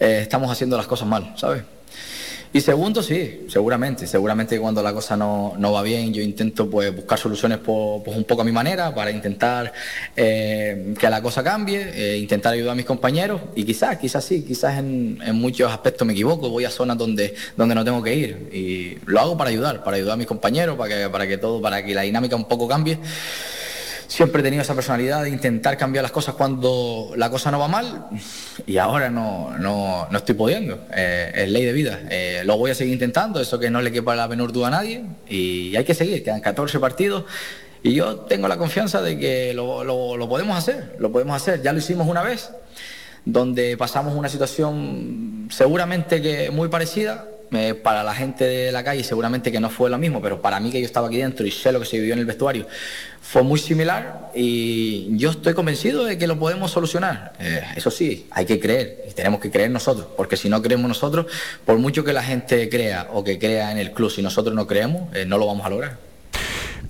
eh, 0.00 0.20
estamos 0.22 0.50
haciendo 0.50 0.76
las 0.76 0.86
cosas 0.86 1.08
mal, 1.08 1.34
¿sabes? 1.36 1.62
Y 2.54 2.60
segundo, 2.60 3.02
sí, 3.02 3.46
seguramente. 3.48 4.06
Seguramente 4.06 4.60
cuando 4.60 4.82
la 4.82 4.92
cosa 4.92 5.16
no, 5.16 5.56
va 5.58 5.82
bien, 5.82 6.12
yo 6.12 6.20
intento 6.20 6.68
pues, 6.68 6.94
buscar 6.94 7.18
soluciones 7.18 7.58
pues, 7.58 8.16
un 8.16 8.24
poco 8.24 8.42
a 8.42 8.44
mi 8.44 8.52
manera 8.52 8.94
para 8.94 9.10
intentar 9.10 9.72
eh, 10.14 10.94
que 10.98 11.08
la 11.08 11.22
cosa 11.22 11.42
cambie, 11.42 11.92
eh, 11.94 12.18
intentar 12.18 12.52
ayudar 12.52 12.72
a 12.72 12.74
mis 12.74 12.84
compañeros. 12.84 13.40
Y 13.56 13.64
quizás, 13.64 13.96
quizás 13.96 14.24
sí, 14.24 14.44
quizás 14.44 14.78
en, 14.78 15.18
muchos 15.32 15.72
aspectos 15.72 16.06
me 16.06 16.12
equivoco, 16.12 16.50
voy 16.50 16.66
a 16.66 16.70
zonas 16.70 16.98
donde, 16.98 17.34
donde 17.56 17.74
no 17.74 17.84
tengo 17.84 18.02
que 18.02 18.14
ir. 18.14 18.50
Y 18.52 18.98
lo 19.06 19.20
hago 19.20 19.36
para 19.36 19.48
ayudar, 19.48 19.82
para 19.82 19.96
ayudar 19.96 20.14
a 20.14 20.16
mis 20.18 20.26
compañeros, 20.26 20.76
para 20.76 20.94
que, 20.94 21.08
para 21.08 21.26
que 21.26 21.38
todo, 21.38 21.62
para 21.62 21.82
que 21.82 21.94
la 21.94 22.02
dinámica 22.02 22.36
un 22.36 22.44
poco 22.44 22.68
cambie 22.68 22.98
siempre 24.12 24.40
he 24.40 24.42
tenido 24.42 24.60
esa 24.62 24.74
personalidad 24.74 25.22
de 25.22 25.30
intentar 25.30 25.78
cambiar 25.78 26.02
las 26.02 26.12
cosas 26.12 26.34
cuando 26.34 27.12
la 27.16 27.30
cosa 27.30 27.50
no 27.50 27.58
va 27.58 27.66
mal 27.66 28.08
y 28.66 28.76
ahora 28.76 29.08
no, 29.08 29.56
no, 29.58 30.06
no 30.10 30.18
estoy 30.18 30.34
pudiendo. 30.34 30.80
Eh, 30.94 31.32
es 31.34 31.50
ley 31.50 31.64
de 31.64 31.72
vida. 31.72 31.98
Eh, 32.10 32.42
lo 32.44 32.58
voy 32.58 32.72
a 32.72 32.74
seguir 32.74 32.92
intentando, 32.92 33.40
eso 33.40 33.58
que 33.58 33.70
no 33.70 33.80
le 33.80 33.90
quepa 33.90 34.14
la 34.14 34.28
menor 34.28 34.52
duda 34.52 34.68
a 34.68 34.70
nadie 34.70 35.02
y 35.28 35.74
hay 35.76 35.84
que 35.84 35.94
seguir. 35.94 36.22
Quedan 36.22 36.42
14 36.42 36.78
partidos 36.78 37.24
y 37.82 37.94
yo 37.94 38.16
tengo 38.16 38.48
la 38.48 38.58
confianza 38.58 39.00
de 39.00 39.18
que 39.18 39.54
lo, 39.54 39.82
lo 39.82 40.28
podemos 40.28 40.58
hacer, 40.58 40.94
lo 40.98 41.10
podemos 41.10 41.34
hacer. 41.34 41.62
Ya 41.62 41.72
lo 41.72 41.78
hicimos 41.78 42.06
una 42.06 42.22
vez, 42.22 42.50
donde 43.24 43.78
pasamos 43.78 44.14
una 44.14 44.28
situación 44.28 45.48
seguramente 45.50 46.20
que 46.20 46.50
muy 46.50 46.68
parecida 46.68 47.24
eh, 47.54 47.74
para 47.74 48.02
la 48.02 48.14
gente 48.14 48.44
de 48.44 48.72
la 48.72 48.82
calle 48.82 49.04
seguramente 49.04 49.52
que 49.52 49.60
no 49.60 49.68
fue 49.68 49.90
lo 49.90 49.98
mismo, 49.98 50.22
pero 50.22 50.40
para 50.40 50.58
mí 50.60 50.70
que 50.70 50.80
yo 50.80 50.86
estaba 50.86 51.08
aquí 51.08 51.18
dentro 51.18 51.46
y 51.46 51.50
sé 51.50 51.72
lo 51.72 51.80
que 51.80 51.86
se 51.86 51.98
vivió 51.98 52.14
en 52.14 52.20
el 52.20 52.26
vestuario, 52.26 52.66
fue 53.20 53.42
muy 53.42 53.58
similar 53.58 54.30
y 54.34 55.16
yo 55.16 55.30
estoy 55.30 55.54
convencido 55.54 56.04
de 56.04 56.18
que 56.18 56.26
lo 56.26 56.38
podemos 56.38 56.70
solucionar. 56.70 57.32
Eh, 57.38 57.62
eso 57.76 57.90
sí, 57.90 58.26
hay 58.30 58.46
que 58.46 58.58
creer 58.58 59.04
y 59.10 59.12
tenemos 59.12 59.40
que 59.40 59.50
creer 59.50 59.70
nosotros, 59.70 60.06
porque 60.16 60.36
si 60.36 60.48
no 60.48 60.62
creemos 60.62 60.88
nosotros, 60.88 61.26
por 61.64 61.78
mucho 61.78 62.04
que 62.04 62.12
la 62.12 62.22
gente 62.22 62.68
crea 62.68 63.08
o 63.12 63.22
que 63.22 63.38
crea 63.38 63.70
en 63.70 63.78
el 63.78 63.92
club, 63.92 64.10
si 64.10 64.22
nosotros 64.22 64.54
no 64.54 64.66
creemos, 64.66 65.14
eh, 65.14 65.24
no 65.26 65.38
lo 65.38 65.46
vamos 65.46 65.66
a 65.66 65.70
lograr. 65.70 65.98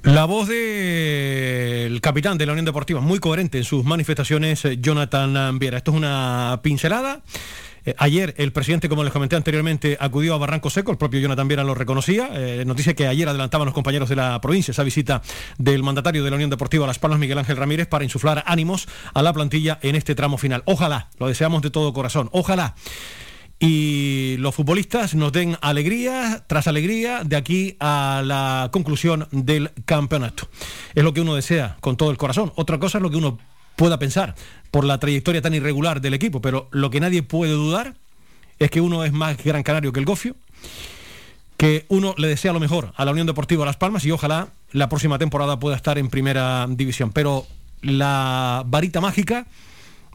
La 0.04 0.24
voz 0.24 0.48
del 0.48 2.00
capitán 2.00 2.38
de 2.38 2.46
la 2.46 2.52
Unión 2.52 2.64
Deportiva, 2.64 3.00
muy 3.00 3.20
coherente 3.20 3.58
en 3.58 3.64
sus 3.64 3.84
manifestaciones, 3.84 4.62
Jonathan 4.80 5.58
Viera. 5.60 5.78
Esto 5.78 5.92
es 5.92 5.96
una 5.96 6.58
pincelada 6.62 7.22
eh, 7.84 7.94
ayer 7.98 8.34
el 8.38 8.52
presidente, 8.52 8.88
como 8.88 9.04
les 9.04 9.12
comenté 9.12 9.36
anteriormente, 9.36 9.96
acudió 10.00 10.34
a 10.34 10.38
Barranco 10.38 10.70
Seco, 10.70 10.90
el 10.90 10.98
propio 10.98 11.20
Jonathan 11.20 11.48
Viera 11.48 11.64
lo 11.64 11.74
reconocía. 11.74 12.30
Eh, 12.32 12.64
que 12.96 13.06
ayer 13.06 13.28
adelantaban 13.28 13.66
los 13.66 13.74
compañeros 13.74 14.08
de 14.08 14.16
la 14.16 14.40
provincia 14.40 14.72
esa 14.72 14.82
visita 14.82 15.22
del 15.58 15.82
mandatario 15.82 16.24
de 16.24 16.30
la 16.30 16.36
Unión 16.36 16.50
Deportiva 16.50 16.86
Las 16.86 16.98
Palmas, 16.98 17.20
Miguel 17.20 17.38
Ángel 17.38 17.56
Ramírez, 17.56 17.86
para 17.86 18.04
insuflar 18.04 18.42
ánimos 18.46 18.88
a 19.14 19.22
la 19.22 19.32
plantilla 19.32 19.78
en 19.82 19.94
este 19.94 20.14
tramo 20.14 20.36
final. 20.36 20.62
Ojalá, 20.66 21.08
lo 21.18 21.28
deseamos 21.28 21.62
de 21.62 21.70
todo 21.70 21.92
corazón, 21.92 22.28
ojalá 22.32 22.74
y 23.64 24.36
los 24.38 24.56
futbolistas 24.56 25.14
nos 25.14 25.30
den 25.30 25.56
alegría 25.60 26.44
tras 26.48 26.66
alegría 26.66 27.22
de 27.22 27.36
aquí 27.36 27.76
a 27.78 28.20
la 28.24 28.70
conclusión 28.72 29.28
del 29.30 29.70
campeonato. 29.84 30.48
Es 30.96 31.04
lo 31.04 31.14
que 31.14 31.20
uno 31.20 31.36
desea 31.36 31.76
con 31.80 31.96
todo 31.96 32.10
el 32.10 32.16
corazón. 32.16 32.52
Otra 32.56 32.80
cosa 32.80 32.98
es 32.98 33.02
lo 33.02 33.10
que 33.10 33.18
uno 33.18 33.38
pueda 33.76 33.98
pensar 33.98 34.34
por 34.70 34.84
la 34.84 34.98
trayectoria 34.98 35.42
tan 35.42 35.54
irregular 35.54 36.00
del 36.00 36.14
equipo, 36.14 36.40
pero 36.40 36.68
lo 36.70 36.90
que 36.90 37.00
nadie 37.00 37.22
puede 37.22 37.52
dudar 37.52 37.94
es 38.58 38.70
que 38.70 38.80
uno 38.80 39.04
es 39.04 39.12
más 39.12 39.36
gran 39.42 39.62
canario 39.62 39.92
que 39.92 40.00
el 40.00 40.06
Gofio, 40.06 40.36
que 41.56 41.84
uno 41.88 42.14
le 42.18 42.28
desea 42.28 42.52
lo 42.52 42.60
mejor 42.60 42.92
a 42.96 43.04
la 43.04 43.12
Unión 43.12 43.26
Deportiva 43.26 43.64
Las 43.64 43.76
Palmas 43.76 44.04
y 44.04 44.10
ojalá 44.10 44.48
la 44.72 44.88
próxima 44.88 45.18
temporada 45.18 45.58
pueda 45.58 45.76
estar 45.76 45.98
en 45.98 46.08
primera 46.08 46.66
división. 46.68 47.12
Pero 47.12 47.46
la 47.82 48.64
varita 48.66 49.00
mágica 49.00 49.46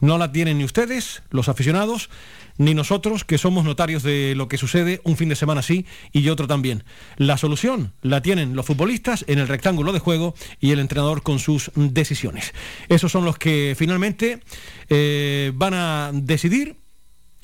no 0.00 0.18
la 0.18 0.32
tienen 0.32 0.58
ni 0.58 0.64
ustedes, 0.64 1.22
los 1.30 1.48
aficionados, 1.48 2.10
ni 2.58 2.74
nosotros, 2.74 3.24
que 3.24 3.38
somos 3.38 3.64
notarios 3.64 4.02
de 4.02 4.34
lo 4.36 4.48
que 4.48 4.58
sucede 4.58 5.00
un 5.04 5.16
fin 5.16 5.28
de 5.28 5.36
semana 5.36 5.62
sí 5.62 5.86
y 6.12 6.28
otro 6.28 6.46
también. 6.46 6.84
La 7.16 7.38
solución 7.38 7.92
la 8.02 8.20
tienen 8.20 8.56
los 8.56 8.66
futbolistas 8.66 9.24
en 9.28 9.38
el 9.38 9.48
rectángulo 9.48 9.92
de 9.92 10.00
juego 10.00 10.34
y 10.60 10.72
el 10.72 10.80
entrenador 10.80 11.22
con 11.22 11.38
sus 11.38 11.70
decisiones. 11.74 12.52
Esos 12.88 13.12
son 13.12 13.24
los 13.24 13.38
que 13.38 13.74
finalmente 13.78 14.40
eh, 14.88 15.52
van 15.54 15.74
a 15.74 16.10
decidir 16.12 16.76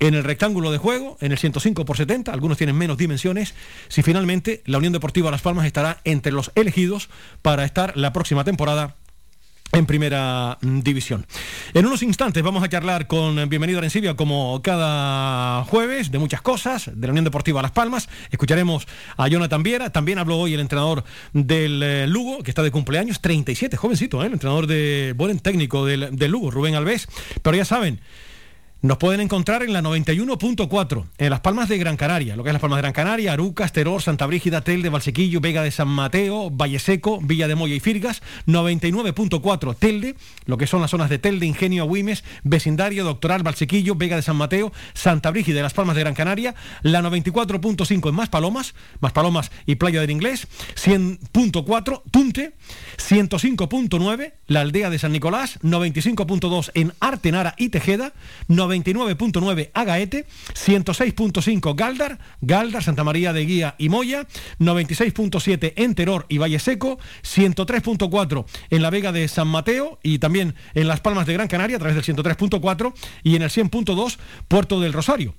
en 0.00 0.14
el 0.14 0.24
rectángulo 0.24 0.72
de 0.72 0.78
juego, 0.78 1.16
en 1.20 1.30
el 1.30 1.38
105 1.38 1.84
por 1.84 1.96
70, 1.96 2.32
algunos 2.32 2.58
tienen 2.58 2.76
menos 2.76 2.98
dimensiones, 2.98 3.54
si 3.88 4.02
finalmente 4.02 4.62
la 4.66 4.78
Unión 4.78 4.92
Deportiva 4.92 5.30
Las 5.30 5.42
Palmas 5.42 5.66
estará 5.66 6.00
entre 6.04 6.32
los 6.32 6.50
elegidos 6.56 7.08
para 7.42 7.64
estar 7.64 7.96
la 7.96 8.12
próxima 8.12 8.42
temporada 8.42 8.96
en 9.74 9.86
primera 9.86 10.56
división. 10.62 11.26
En 11.72 11.86
unos 11.86 12.02
instantes 12.02 12.42
vamos 12.42 12.62
a 12.62 12.68
charlar 12.68 13.06
con 13.06 13.48
Bienvenido 13.48 13.78
Arencibia 13.78 14.14
como 14.14 14.60
cada 14.62 15.64
jueves 15.64 16.10
de 16.10 16.18
muchas 16.18 16.42
cosas, 16.42 16.90
de 16.94 17.06
la 17.06 17.12
Unión 17.12 17.24
Deportiva 17.24 17.60
Las 17.60 17.72
Palmas. 17.72 18.08
Escucharemos 18.30 18.86
a 19.16 19.28
Jonathan 19.28 19.62
Viera, 19.62 19.90
también 19.90 20.18
habló 20.18 20.38
hoy 20.38 20.54
el 20.54 20.60
entrenador 20.60 21.04
del 21.32 21.82
eh, 21.82 22.06
Lugo, 22.06 22.42
que 22.42 22.50
está 22.50 22.62
de 22.62 22.70
cumpleaños, 22.70 23.20
37, 23.20 23.76
jovencito, 23.76 24.22
¿eh? 24.22 24.26
el 24.26 24.34
entrenador 24.34 24.66
de 24.66 25.12
buen 25.16 25.38
técnico 25.40 25.84
del, 25.84 26.16
del 26.16 26.30
Lugo, 26.30 26.50
Rubén 26.50 26.76
Alves. 26.76 27.08
Pero 27.42 27.56
ya 27.56 27.64
saben, 27.64 28.00
nos 28.84 28.98
pueden 28.98 29.22
encontrar 29.22 29.62
en 29.62 29.72
la 29.72 29.80
91.4, 29.80 31.04
en 31.16 31.30
Las 31.30 31.40
Palmas 31.40 31.70
de 31.70 31.78
Gran 31.78 31.96
Canaria, 31.96 32.36
lo 32.36 32.44
que 32.44 32.50
es 32.50 32.52
Las 32.52 32.60
Palmas 32.60 32.76
de 32.76 32.82
Gran 32.82 32.92
Canaria, 32.92 33.32
Arucas, 33.32 33.72
Teror, 33.72 34.02
Santa 34.02 34.26
Brígida, 34.26 34.60
Telde, 34.60 34.90
Valsequillo, 34.90 35.40
Vega 35.40 35.62
de 35.62 35.70
San 35.70 35.88
Mateo, 35.88 36.50
Valle 36.50 36.78
Seco, 36.78 37.18
Villa 37.22 37.48
de 37.48 37.54
Moya 37.54 37.74
y 37.74 37.80
Firgas, 37.80 38.20
99.4 38.46 39.74
Telde, 39.78 40.16
lo 40.44 40.58
que 40.58 40.66
son 40.66 40.82
las 40.82 40.90
zonas 40.90 41.08
de 41.08 41.18
Telde, 41.18 41.46
Ingenio, 41.46 41.84
Agüimes, 41.84 42.24
Vecindario, 42.42 43.04
Doctoral, 43.04 43.42
Valsequillo, 43.42 43.94
Vega 43.94 44.16
de 44.16 44.22
San 44.22 44.36
Mateo, 44.36 44.70
Santa 44.92 45.30
Brígida 45.30 45.60
y 45.60 45.62
Las 45.62 45.72
Palmas 45.72 45.96
de 45.96 46.02
Gran 46.02 46.14
Canaria, 46.14 46.54
la 46.82 47.00
94.5 47.00 48.10
en 48.10 48.14
Más 48.14 48.28
Palomas, 48.28 48.74
Más 49.00 49.12
Palomas 49.12 49.50
y 49.64 49.76
Playa 49.76 50.02
del 50.02 50.10
Inglés, 50.10 50.46
100.4 50.74 52.02
Tunte, 52.10 52.52
105.9 52.98 54.34
la 54.46 54.60
aldea 54.60 54.90
de 54.90 54.98
San 54.98 55.12
Nicolás, 55.12 55.58
95.2 55.62 56.70
en 56.74 56.92
Artenara 57.00 57.54
y 57.56 57.70
Tejeda, 57.70 58.12
99.9 58.82 59.70
Agaete, 59.74 60.26
106.5 60.54 61.74
Galdar, 61.76 62.18
Galdar, 62.40 62.82
Santa 62.82 63.04
María 63.04 63.32
de 63.32 63.44
Guía 63.44 63.74
y 63.78 63.88
Moya, 63.88 64.26
96.7 64.58 65.74
en 65.76 65.94
Teror 65.94 66.26
y 66.28 66.38
Valle 66.38 66.58
Seco, 66.58 66.98
103.4 67.22 68.44
en 68.70 68.82
la 68.82 68.90
Vega 68.90 69.12
de 69.12 69.28
San 69.28 69.48
Mateo 69.48 69.98
y 70.02 70.18
también 70.18 70.54
en 70.74 70.88
Las 70.88 71.00
Palmas 71.00 71.26
de 71.26 71.34
Gran 71.34 71.48
Canaria 71.48 71.76
a 71.76 71.80
través 71.80 71.94
del 71.96 72.16
103.4 72.16 72.94
y 73.22 73.36
en 73.36 73.42
el 73.42 73.50
100.2 73.50 74.18
Puerto 74.48 74.80
del 74.80 74.92
Rosario 74.92 75.34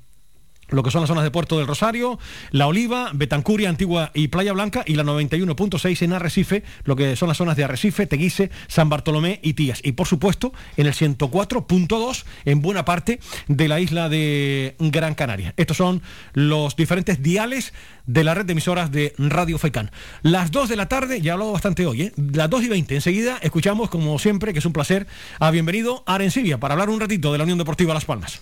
lo 0.70 0.84
que 0.84 0.92
son 0.92 1.02
las 1.02 1.08
zonas 1.08 1.24
de 1.24 1.32
Puerto 1.32 1.58
del 1.58 1.68
Rosario, 1.68 2.20
La 2.52 2.68
Oliva, 2.68 3.12
Betancuria, 3.14 3.70
Antigua 3.70 4.12
y 4.14 4.28
Playa 4.30 4.54
Blanca 4.54 4.84
y 4.86 4.96
la 4.96 5.04
91.6 5.04 6.02
en 6.02 6.14
Arrecife, 6.14 6.64
lo 6.84 6.96
que 6.96 7.16
son 7.16 7.28
las 7.28 7.38
zonas 7.38 7.56
de 7.56 7.64
Arrecife, 7.64 8.08
Teguise, 8.08 8.50
San 8.68 8.90
Bartolomé 8.90 9.40
y 9.44 9.54
Tías. 9.54 9.80
Y 9.84 9.94
por 9.94 10.08
supuesto 10.08 10.54
en 10.78 10.88
el 10.88 10.94
104.2 10.94 12.26
en 12.46 12.62
buena 12.62 12.86
parte 12.86 13.20
de 13.48 13.68
la 13.68 13.80
isla 13.80 14.10
de 14.10 14.76
Gran 14.80 15.16
Canaria. 15.16 15.54
Estos 15.58 15.78
son 15.78 16.02
los 16.34 16.76
diferentes 16.76 17.22
diales 17.22 17.74
de 18.06 18.24
la 18.24 18.34
red 18.34 18.46
de 18.46 18.54
emisoras 18.54 18.92
de 18.92 19.14
Radio 19.18 19.58
Faicán. 19.58 19.92
Las 20.22 20.52
2 20.52 20.70
de 20.70 20.76
la 20.76 20.88
tarde, 20.88 21.22
ya 21.22 21.32
he 21.32 21.34
hablado 21.34 21.52
bastante 21.52 21.86
hoy, 21.86 22.04
¿eh? 22.04 22.14
las 22.16 22.50
2 22.50 22.64
y 22.64 22.70
20. 22.70 22.96
Enseguida 22.96 23.38
escuchamos, 23.42 23.90
como 23.90 24.18
siempre, 24.20 24.54
que 24.54 24.60
es 24.60 24.66
un 24.66 24.74
placer, 24.74 25.08
a 25.40 25.52
Bienvenido 25.52 26.04
a 26.06 26.16
Arencibia 26.16 26.60
para 26.60 26.74
hablar 26.74 26.90
un 26.90 27.00
ratito 27.00 27.32
de 27.32 27.38
la 27.38 27.44
Unión 27.44 27.58
Deportiva 27.58 27.94
Las 27.94 28.06
Palmas. 28.06 28.42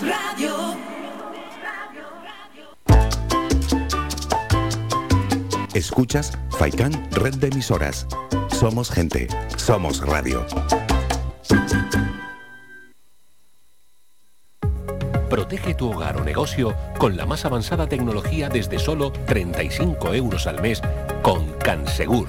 Radio. 0.00 0.76
Escuchas 5.74 6.32
Faikan 6.50 6.92
Red 7.10 7.34
de 7.34 7.48
emisoras. 7.48 8.06
Somos 8.48 8.90
gente. 8.90 9.28
Somos 9.56 10.00
radio. 10.00 10.46
Protege 15.28 15.74
tu 15.74 15.92
hogar 15.92 16.16
o 16.16 16.24
negocio 16.24 16.74
con 16.98 17.16
la 17.16 17.26
más 17.26 17.44
avanzada 17.44 17.86
tecnología 17.86 18.48
desde 18.48 18.78
solo 18.78 19.12
35 19.12 20.14
euros 20.14 20.46
al 20.46 20.62
mes 20.62 20.80
con 21.22 21.52
Cansegur. 21.58 22.28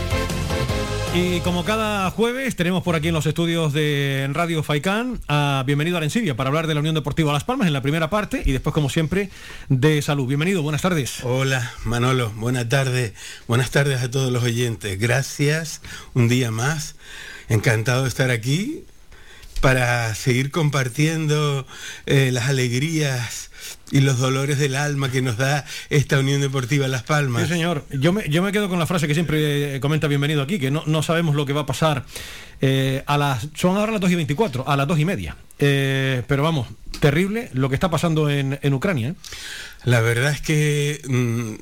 y 1.13 1.41
como 1.41 1.65
cada 1.65 2.09
jueves 2.11 2.55
tenemos 2.55 2.83
por 2.83 2.95
aquí 2.95 3.09
en 3.09 3.13
los 3.13 3.25
estudios 3.25 3.73
de 3.73 4.29
Radio 4.31 4.63
Faicán 4.63 5.19
Bienvenido 5.65 5.97
a 5.97 5.99
Arencibia 5.99 6.35
para 6.35 6.47
hablar 6.47 6.67
de 6.67 6.73
la 6.73 6.79
Unión 6.79 6.95
Deportiva 6.95 7.33
Las 7.33 7.43
Palmas 7.43 7.67
en 7.67 7.73
la 7.73 7.81
primera 7.81 8.09
parte 8.09 8.41
y 8.45 8.53
después 8.53 8.73
como 8.73 8.89
siempre 8.89 9.29
de 9.67 10.01
salud. 10.01 10.27
Bienvenido, 10.27 10.61
buenas 10.61 10.81
tardes. 10.81 11.23
Hola 11.23 11.73
Manolo, 11.83 12.31
buenas 12.37 12.69
tardes. 12.69 13.13
Buenas 13.47 13.71
tardes 13.71 14.01
a 14.01 14.09
todos 14.09 14.31
los 14.31 14.43
oyentes. 14.43 14.97
Gracias 14.99 15.81
un 16.13 16.29
día 16.29 16.49
más. 16.49 16.95
Encantado 17.49 18.03
de 18.03 18.09
estar 18.09 18.31
aquí 18.31 18.85
para 19.59 20.15
seguir 20.15 20.49
compartiendo 20.49 21.67
eh, 22.05 22.31
las 22.31 22.47
alegrías 22.47 23.50
y 23.91 24.01
los 24.01 24.17
dolores 24.17 24.57
del 24.57 24.75
alma 24.75 25.11
que 25.11 25.21
nos 25.21 25.37
da 25.37 25.65
esta 25.89 26.19
Unión 26.19 26.41
Deportiva 26.41 26.87
Las 26.87 27.03
Palmas. 27.03 27.43
Sí, 27.43 27.49
señor. 27.49 27.85
Yo 27.91 28.13
me, 28.13 28.27
yo 28.29 28.41
me 28.41 28.51
quedo 28.51 28.69
con 28.69 28.79
la 28.79 28.85
frase 28.85 29.07
que 29.07 29.13
siempre 29.13 29.75
eh, 29.75 29.79
comenta 29.79 30.07
Bienvenido 30.07 30.41
aquí, 30.41 30.59
que 30.59 30.71
no, 30.71 30.83
no 30.85 31.03
sabemos 31.03 31.35
lo 31.35 31.45
que 31.45 31.53
va 31.53 31.61
a 31.61 31.65
pasar 31.65 32.05
eh, 32.61 33.03
a 33.05 33.17
las... 33.17 33.47
Son 33.55 33.77
ahora 33.77 33.91
las 33.91 34.01
2 34.01 34.11
y 34.11 34.15
24, 34.15 34.67
a 34.67 34.77
las 34.77 34.87
2 34.87 34.99
y 34.99 35.05
media. 35.05 35.35
Eh, 35.59 36.23
pero 36.27 36.43
vamos, 36.43 36.67
terrible 36.99 37.49
lo 37.53 37.69
que 37.69 37.75
está 37.75 37.89
pasando 37.89 38.29
en, 38.29 38.59
en 38.61 38.73
Ucrania. 38.73 39.09
¿eh? 39.09 39.15
La 39.83 39.99
verdad 39.99 40.31
es 40.31 40.41
que 40.41 41.01
mm, 41.07 41.55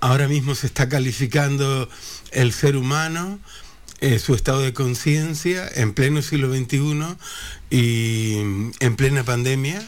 ahora 0.00 0.28
mismo 0.28 0.54
se 0.54 0.66
está 0.66 0.88
calificando 0.88 1.88
el 2.32 2.52
ser 2.52 2.76
humano, 2.76 3.38
eh, 4.00 4.18
su 4.18 4.34
estado 4.34 4.60
de 4.60 4.72
conciencia 4.72 5.68
en 5.74 5.92
pleno 5.92 6.22
siglo 6.22 6.54
XXI 6.54 7.16
y 7.70 8.36
en 8.80 8.96
plena 8.96 9.24
pandemia, 9.24 9.82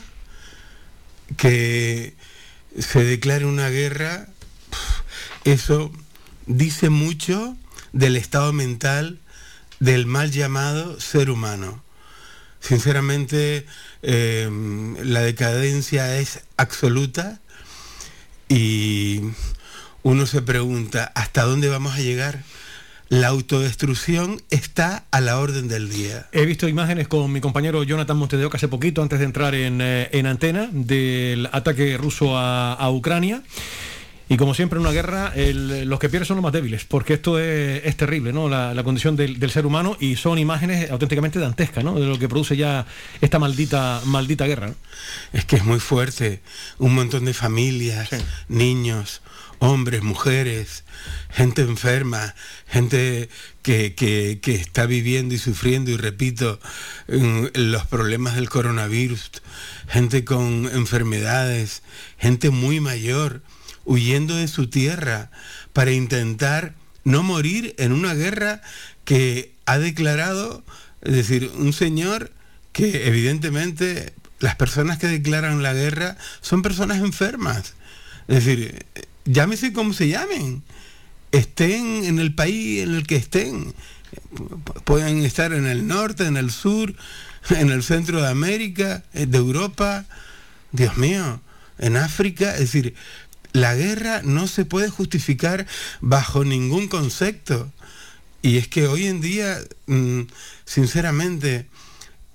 que 1.36 2.14
se 2.78 3.04
declare 3.04 3.46
una 3.46 3.68
guerra, 3.68 4.28
eso 5.44 5.92
dice 6.46 6.90
mucho 6.90 7.56
del 7.92 8.16
estado 8.16 8.52
mental 8.52 9.18
del 9.80 10.06
mal 10.06 10.30
llamado 10.30 11.00
ser 11.00 11.30
humano. 11.30 11.82
Sinceramente, 12.60 13.66
eh, 14.02 14.48
la 15.02 15.20
decadencia 15.20 16.16
es 16.18 16.40
absoluta 16.56 17.40
y 18.48 19.20
uno 20.04 20.26
se 20.26 20.42
pregunta, 20.42 21.10
¿hasta 21.14 21.42
dónde 21.42 21.68
vamos 21.68 21.94
a 21.94 22.00
llegar? 22.00 22.44
La 23.12 23.28
autodestrucción 23.28 24.40
está 24.48 25.04
a 25.10 25.20
la 25.20 25.38
orden 25.38 25.68
del 25.68 25.90
día. 25.90 26.28
He 26.32 26.46
visto 26.46 26.66
imágenes 26.66 27.08
con 27.08 27.30
mi 27.30 27.42
compañero 27.42 27.82
Jonathan 27.82 28.16
Montedeoca 28.16 28.56
hace 28.56 28.68
poquito, 28.68 29.02
antes 29.02 29.18
de 29.18 29.26
entrar 29.26 29.54
en, 29.54 29.80
eh, 29.82 30.08
en 30.12 30.24
antena, 30.26 30.70
del 30.72 31.46
ataque 31.52 31.98
ruso 31.98 32.38
a, 32.38 32.72
a 32.72 32.90
Ucrania. 32.90 33.42
Y 34.30 34.38
como 34.38 34.54
siempre 34.54 34.78
en 34.78 34.86
una 34.86 34.92
guerra, 34.92 35.30
el- 35.36 35.84
los 35.90 35.98
que 35.98 36.08
pierden 36.08 36.26
son 36.26 36.36
los 36.38 36.42
más 36.42 36.54
débiles, 36.54 36.86
porque 36.86 37.12
esto 37.12 37.38
es, 37.38 37.84
es 37.84 37.98
terrible, 37.98 38.32
¿no? 38.32 38.48
La, 38.48 38.72
la 38.72 38.82
condición 38.82 39.14
del, 39.14 39.38
del 39.38 39.50
ser 39.50 39.66
humano 39.66 39.94
y 40.00 40.16
son 40.16 40.38
imágenes 40.38 40.90
auténticamente 40.90 41.38
dantescas, 41.38 41.84
¿no? 41.84 42.00
De 42.00 42.06
lo 42.06 42.18
que 42.18 42.30
produce 42.30 42.56
ya 42.56 42.86
esta 43.20 43.38
maldita, 43.38 44.00
maldita 44.06 44.46
guerra. 44.46 44.68
¿no? 44.68 44.74
Es 45.34 45.44
que 45.44 45.56
es 45.56 45.64
muy 45.66 45.80
fuerte. 45.80 46.40
Un 46.78 46.94
montón 46.94 47.26
de 47.26 47.34
familias, 47.34 48.08
niños, 48.48 49.20
hombres, 49.62 50.02
mujeres, 50.02 50.82
gente 51.30 51.62
enferma, 51.62 52.34
gente 52.66 53.28
que, 53.62 53.94
que- 53.94 54.40
que 54.42 54.54
está 54.56 54.86
viviendo 54.86 55.34
y 55.34 55.38
sufriendo, 55.38 55.92
y 55.92 55.96
repito, 55.96 56.58
los 57.06 57.86
problemas 57.86 58.34
del 58.34 58.48
coronavirus, 58.48 59.30
gente 59.88 60.24
con 60.24 60.68
enfermedades, 60.72 61.82
gente 62.18 62.50
muy 62.50 62.80
mayor, 62.80 63.42
huyendo 63.84 64.34
de 64.34 64.48
su 64.48 64.68
tierra 64.68 65.30
para 65.72 65.92
intentar 65.92 66.74
no 67.04 67.22
morir 67.22 67.74
en 67.78 67.92
una 67.92 68.14
guerra 68.14 68.62
que 69.04 69.52
ha 69.66 69.78
declarado, 69.78 70.64
es 71.02 71.12
decir, 71.14 71.52
un 71.54 71.72
señor 71.72 72.32
que 72.72 73.06
evidentemente 73.06 74.12
las 74.40 74.56
personas 74.56 74.98
que 74.98 75.06
declaran 75.06 75.62
la 75.62 75.72
guerra 75.72 76.16
son 76.40 76.62
personas 76.62 76.98
enfermas. 76.98 77.74
Es 78.26 78.44
decir, 78.44 78.86
llámese 79.24 79.72
como 79.72 79.92
se 79.92 80.08
llamen, 80.08 80.62
estén 81.32 82.04
en 82.04 82.18
el 82.18 82.34
país 82.34 82.82
en 82.82 82.94
el 82.94 83.06
que 83.06 83.16
estén. 83.16 83.72
Pu- 84.34 84.82
Pueden 84.84 85.24
estar 85.24 85.52
en 85.52 85.66
el 85.66 85.86
norte, 85.86 86.26
en 86.26 86.36
el 86.36 86.50
sur, 86.50 86.94
en 87.50 87.70
el 87.70 87.82
centro 87.82 88.20
de 88.22 88.28
América, 88.28 89.04
eh, 89.14 89.26
de 89.26 89.38
Europa, 89.38 90.04
Dios 90.72 90.96
mío, 90.96 91.40
en 91.78 91.96
África. 91.96 92.52
Es 92.54 92.60
decir, 92.72 92.94
la 93.52 93.74
guerra 93.74 94.22
no 94.22 94.46
se 94.46 94.64
puede 94.64 94.88
justificar 94.88 95.66
bajo 96.00 96.44
ningún 96.44 96.88
concepto. 96.88 97.70
Y 98.42 98.56
es 98.58 98.66
que 98.68 98.86
hoy 98.88 99.06
en 99.06 99.20
día, 99.20 99.58
mm, 99.86 100.22
sinceramente, 100.64 101.66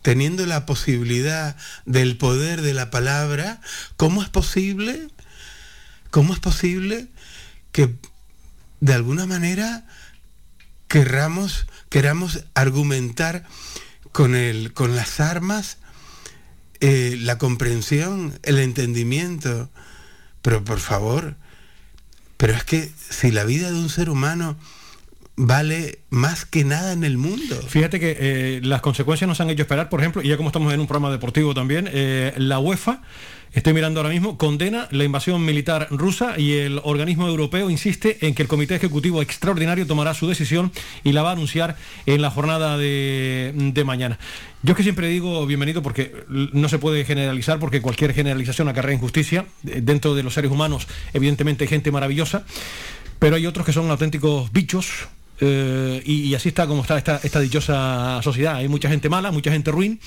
teniendo 0.01 0.45
la 0.45 0.65
posibilidad 0.65 1.57
del 1.85 2.17
poder 2.17 2.61
de 2.61 2.73
la 2.73 2.89
palabra, 2.91 3.59
¿cómo 3.97 4.23
es 4.23 4.29
posible? 4.29 5.07
¿Cómo 6.09 6.33
es 6.33 6.39
posible 6.39 7.07
que 7.71 7.95
de 8.79 8.93
alguna 8.93 9.25
manera 9.25 9.85
querramos, 10.87 11.67
queramos 11.89 12.45
argumentar 12.53 13.43
con, 14.11 14.35
el, 14.35 14.73
con 14.73 14.95
las 14.95 15.19
armas 15.19 15.77
eh, 16.79 17.17
la 17.19 17.37
comprensión, 17.37 18.39
el 18.43 18.59
entendimiento? 18.59 19.69
Pero 20.41 20.63
por 20.63 20.79
favor, 20.79 21.35
pero 22.37 22.53
es 22.53 22.63
que 22.63 22.91
si 23.09 23.31
la 23.31 23.43
vida 23.43 23.71
de 23.71 23.79
un 23.79 23.89
ser 23.89 24.09
humano 24.09 24.57
vale 25.37 25.99
más 26.09 26.45
que 26.45 26.65
nada 26.65 26.91
en 26.91 27.03
el 27.03 27.17
mundo. 27.17 27.55
Fíjate 27.67 27.99
que 27.99 28.17
eh, 28.19 28.59
las 28.63 28.81
consecuencias 28.81 29.27
nos 29.27 29.39
han 29.39 29.49
hecho 29.49 29.61
esperar, 29.61 29.87
por 29.87 30.01
ejemplo, 30.01 30.21
y 30.23 30.29
ya 30.29 30.35
como 30.35 30.49
estamos 30.49 30.73
en 30.73 30.79
un 30.79 30.87
programa 30.87 31.11
deportivo 31.11 31.53
también, 31.53 31.87
eh, 31.91 32.33
la 32.37 32.59
UEFA, 32.59 33.01
estoy 33.53 33.73
mirando 33.73 33.99
ahora 33.99 34.11
mismo, 34.11 34.37
condena 34.37 34.87
la 34.91 35.03
invasión 35.03 35.43
militar 35.43 35.87
rusa 35.91 36.39
y 36.39 36.53
el 36.53 36.79
organismo 36.83 37.27
europeo 37.27 37.69
insiste 37.69 38.25
en 38.25 38.35
que 38.35 38.43
el 38.43 38.47
Comité 38.47 38.75
Ejecutivo 38.75 39.21
Extraordinario 39.21 39.87
tomará 39.87 40.13
su 40.13 40.27
decisión 40.27 40.71
y 41.03 41.11
la 41.11 41.23
va 41.23 41.29
a 41.29 41.33
anunciar 41.33 41.75
en 42.05 42.21
la 42.21 42.29
jornada 42.29 42.77
de, 42.77 43.53
de 43.55 43.83
mañana. 43.83 44.19
Yo 44.63 44.71
es 44.73 44.77
que 44.77 44.83
siempre 44.83 45.07
digo 45.07 45.45
bienvenido 45.45 45.81
porque 45.81 46.13
no 46.27 46.69
se 46.69 46.79
puede 46.79 47.05
generalizar 47.05 47.59
porque 47.59 47.81
cualquier 47.81 48.13
generalización 48.13 48.67
acarrea 48.69 48.95
injusticia. 48.95 49.45
Eh, 49.67 49.81
Dentro 49.81 50.15
de 50.15 50.23
los 50.23 50.33
seres 50.33 50.51
humanos, 50.51 50.87
evidentemente 51.13 51.63
hay 51.63 51.67
gente 51.67 51.91
maravillosa, 51.91 52.45
pero 53.19 53.35
hay 53.35 53.45
otros 53.45 53.65
que 53.65 53.73
son 53.73 53.89
auténticos 53.89 54.51
bichos, 54.51 55.07
eh, 55.39 56.01
y, 56.05 56.33
así 56.33 56.49
está 56.49 56.67
como 56.67 56.81
está 56.81 56.97
esta 56.97 57.39
dichosa 57.39 58.19
sociedad. 58.23 58.55
Hay 58.55 58.67
mucha 58.67 58.89
gente 58.89 59.09
mala, 59.09 59.31
mucha 59.31 59.51
gente 59.51 59.71
ruin. 59.71 59.99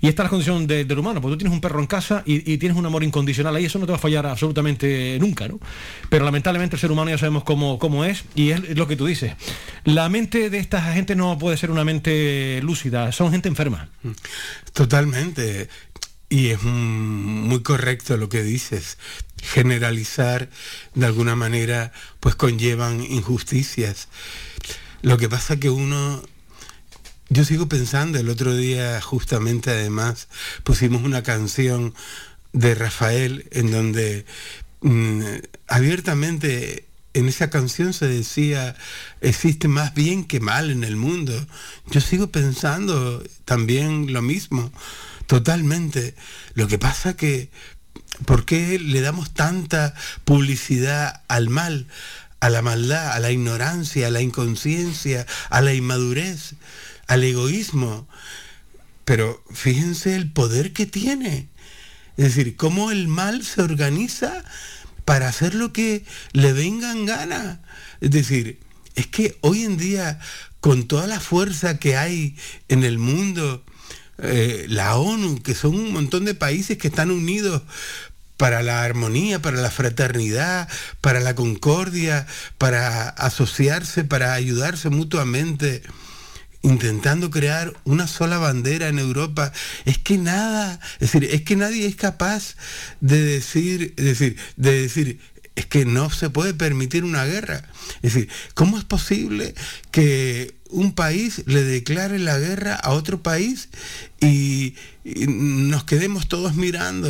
Y 0.00 0.08
esta 0.08 0.22
es 0.22 0.26
la 0.26 0.30
condición 0.30 0.66
de- 0.66 0.84
del 0.84 0.98
humano, 0.98 1.20
porque 1.20 1.34
tú 1.34 1.38
tienes 1.38 1.52
un 1.54 1.60
perro 1.60 1.80
en 1.80 1.86
casa 1.86 2.22
y, 2.24 2.56
tienes 2.58 2.78
un 2.78 2.86
amor 2.86 3.02
incondicional 3.02 3.56
ahí, 3.56 3.64
eso 3.64 3.78
no 3.78 3.86
te 3.86 3.92
va 3.92 3.98
a 3.98 4.00
fallar 4.00 4.26
absolutamente 4.26 5.18
nunca, 5.20 5.48
¿no? 5.48 5.58
Pero 6.08 6.24
lamentablemente 6.24 6.76
el 6.76 6.80
ser 6.80 6.92
humano 6.92 7.10
ya 7.10 7.18
sabemos 7.18 7.42
cómo, 7.44 7.78
cómo 7.78 8.04
es, 8.04 8.24
y 8.34 8.50
es 8.50 8.76
lo 8.76 8.86
que 8.86 8.96
tú 8.96 9.06
dices. 9.06 9.32
La 9.84 10.08
mente 10.08 10.50
de 10.50 10.58
esta 10.58 10.80
gente 10.92 11.16
no 11.16 11.36
puede 11.38 11.56
ser 11.56 11.70
una 11.70 11.84
mente 11.84 12.60
lúcida, 12.62 13.10
son 13.12 13.32
gente 13.32 13.48
enferma. 13.48 13.88
Totalmente. 14.72 15.68
Y 16.28 16.48
es 16.48 16.62
mm, 16.62 16.68
muy 17.48 17.62
correcto 17.62 18.16
lo 18.16 18.28
que 18.28 18.42
dices. 18.42 18.98
Generalizar 19.42 20.50
de 20.94 21.06
alguna 21.06 21.36
manera 21.36 21.92
pues 22.20 22.34
conllevan 22.34 23.02
injusticias. 23.02 24.08
Lo 25.02 25.16
que 25.16 25.28
pasa 25.28 25.58
que 25.58 25.70
uno 25.70 26.22
yo 27.28 27.44
sigo 27.44 27.68
pensando, 27.68 28.18
el 28.18 28.28
otro 28.28 28.56
día 28.56 29.00
justamente 29.00 29.70
además 29.70 30.28
pusimos 30.64 31.02
una 31.02 31.22
canción 31.22 31.94
de 32.52 32.74
Rafael 32.74 33.46
en 33.50 33.70
donde 33.70 34.24
mm, 34.80 35.22
abiertamente 35.66 36.86
en 37.12 37.28
esa 37.28 37.50
canción 37.50 37.92
se 37.92 38.06
decía 38.06 38.76
existe 39.20 39.68
más 39.68 39.94
bien 39.94 40.24
que 40.24 40.40
mal 40.40 40.70
en 40.70 40.84
el 40.84 40.96
mundo. 40.96 41.46
Yo 41.90 42.00
sigo 42.00 42.30
pensando 42.30 43.22
también 43.44 44.12
lo 44.12 44.22
mismo, 44.22 44.72
totalmente. 45.26 46.14
Lo 46.54 46.66
que 46.66 46.78
pasa 46.78 47.14
que 47.14 47.50
¿por 48.24 48.46
qué 48.46 48.78
le 48.78 49.00
damos 49.02 49.34
tanta 49.34 49.94
publicidad 50.24 51.22
al 51.28 51.50
mal? 51.50 51.86
a 52.40 52.50
la 52.50 52.62
maldad, 52.62 53.12
a 53.12 53.18
la 53.18 53.32
ignorancia, 53.32 54.06
a 54.06 54.10
la 54.10 54.20
inconsciencia, 54.20 55.26
a 55.50 55.60
la 55.60 55.74
inmadurez, 55.74 56.54
al 57.08 57.24
egoísmo. 57.24 58.06
Pero 59.04 59.42
fíjense 59.52 60.14
el 60.14 60.30
poder 60.30 60.72
que 60.72 60.86
tiene. 60.86 61.48
Es 62.16 62.36
decir, 62.36 62.56
cómo 62.56 62.90
el 62.90 63.08
mal 63.08 63.44
se 63.44 63.62
organiza 63.62 64.44
para 65.04 65.28
hacer 65.28 65.54
lo 65.54 65.72
que 65.72 66.04
le 66.32 66.52
venga 66.52 66.92
en 66.92 67.06
gana. 67.06 67.60
Es 68.00 68.10
decir, 68.10 68.60
es 68.94 69.06
que 69.06 69.38
hoy 69.40 69.64
en 69.64 69.76
día, 69.76 70.20
con 70.60 70.86
toda 70.86 71.06
la 71.06 71.20
fuerza 71.20 71.78
que 71.78 71.96
hay 71.96 72.36
en 72.68 72.84
el 72.84 72.98
mundo, 72.98 73.64
eh, 74.18 74.66
la 74.68 74.96
ONU, 74.96 75.40
que 75.42 75.54
son 75.54 75.76
un 75.76 75.92
montón 75.92 76.24
de 76.24 76.34
países 76.34 76.76
que 76.76 76.88
están 76.88 77.10
unidos 77.10 77.62
para 78.36 78.62
la 78.62 78.82
armonía, 78.82 79.40
para 79.40 79.60
la 79.60 79.70
fraternidad, 79.70 80.68
para 81.00 81.20
la 81.20 81.34
concordia, 81.34 82.26
para 82.58 83.08
asociarse, 83.08 84.04
para 84.04 84.34
ayudarse 84.34 84.90
mutuamente, 84.90 85.82
intentando 86.62 87.30
crear 87.30 87.72
una 87.84 88.06
sola 88.06 88.38
bandera 88.38 88.88
en 88.88 88.98
Europa, 88.98 89.52
es 89.84 89.98
que 89.98 90.18
nada, 90.18 90.80
es 90.94 91.12
decir, 91.12 91.24
es 91.24 91.42
que 91.42 91.56
nadie 91.56 91.86
es 91.86 91.96
capaz 91.96 92.56
de 93.00 93.22
decir, 93.22 93.94
es 93.96 94.04
decir, 94.04 94.36
de 94.56 94.82
decir, 94.82 95.20
es 95.58 95.66
que 95.66 95.84
no 95.84 96.08
se 96.08 96.30
puede 96.30 96.54
permitir 96.54 97.02
una 97.02 97.24
guerra. 97.24 97.64
Es 97.96 98.14
decir, 98.14 98.28
¿cómo 98.54 98.78
es 98.78 98.84
posible 98.84 99.56
que 99.90 100.54
un 100.70 100.92
país 100.92 101.42
le 101.46 101.64
declare 101.64 102.20
la 102.20 102.38
guerra 102.38 102.76
a 102.76 102.90
otro 102.90 103.24
país 103.24 103.68
y, 104.20 104.74
nos 105.02 105.82
quedemos 105.82 106.28
todos 106.28 106.54
mirando? 106.54 107.08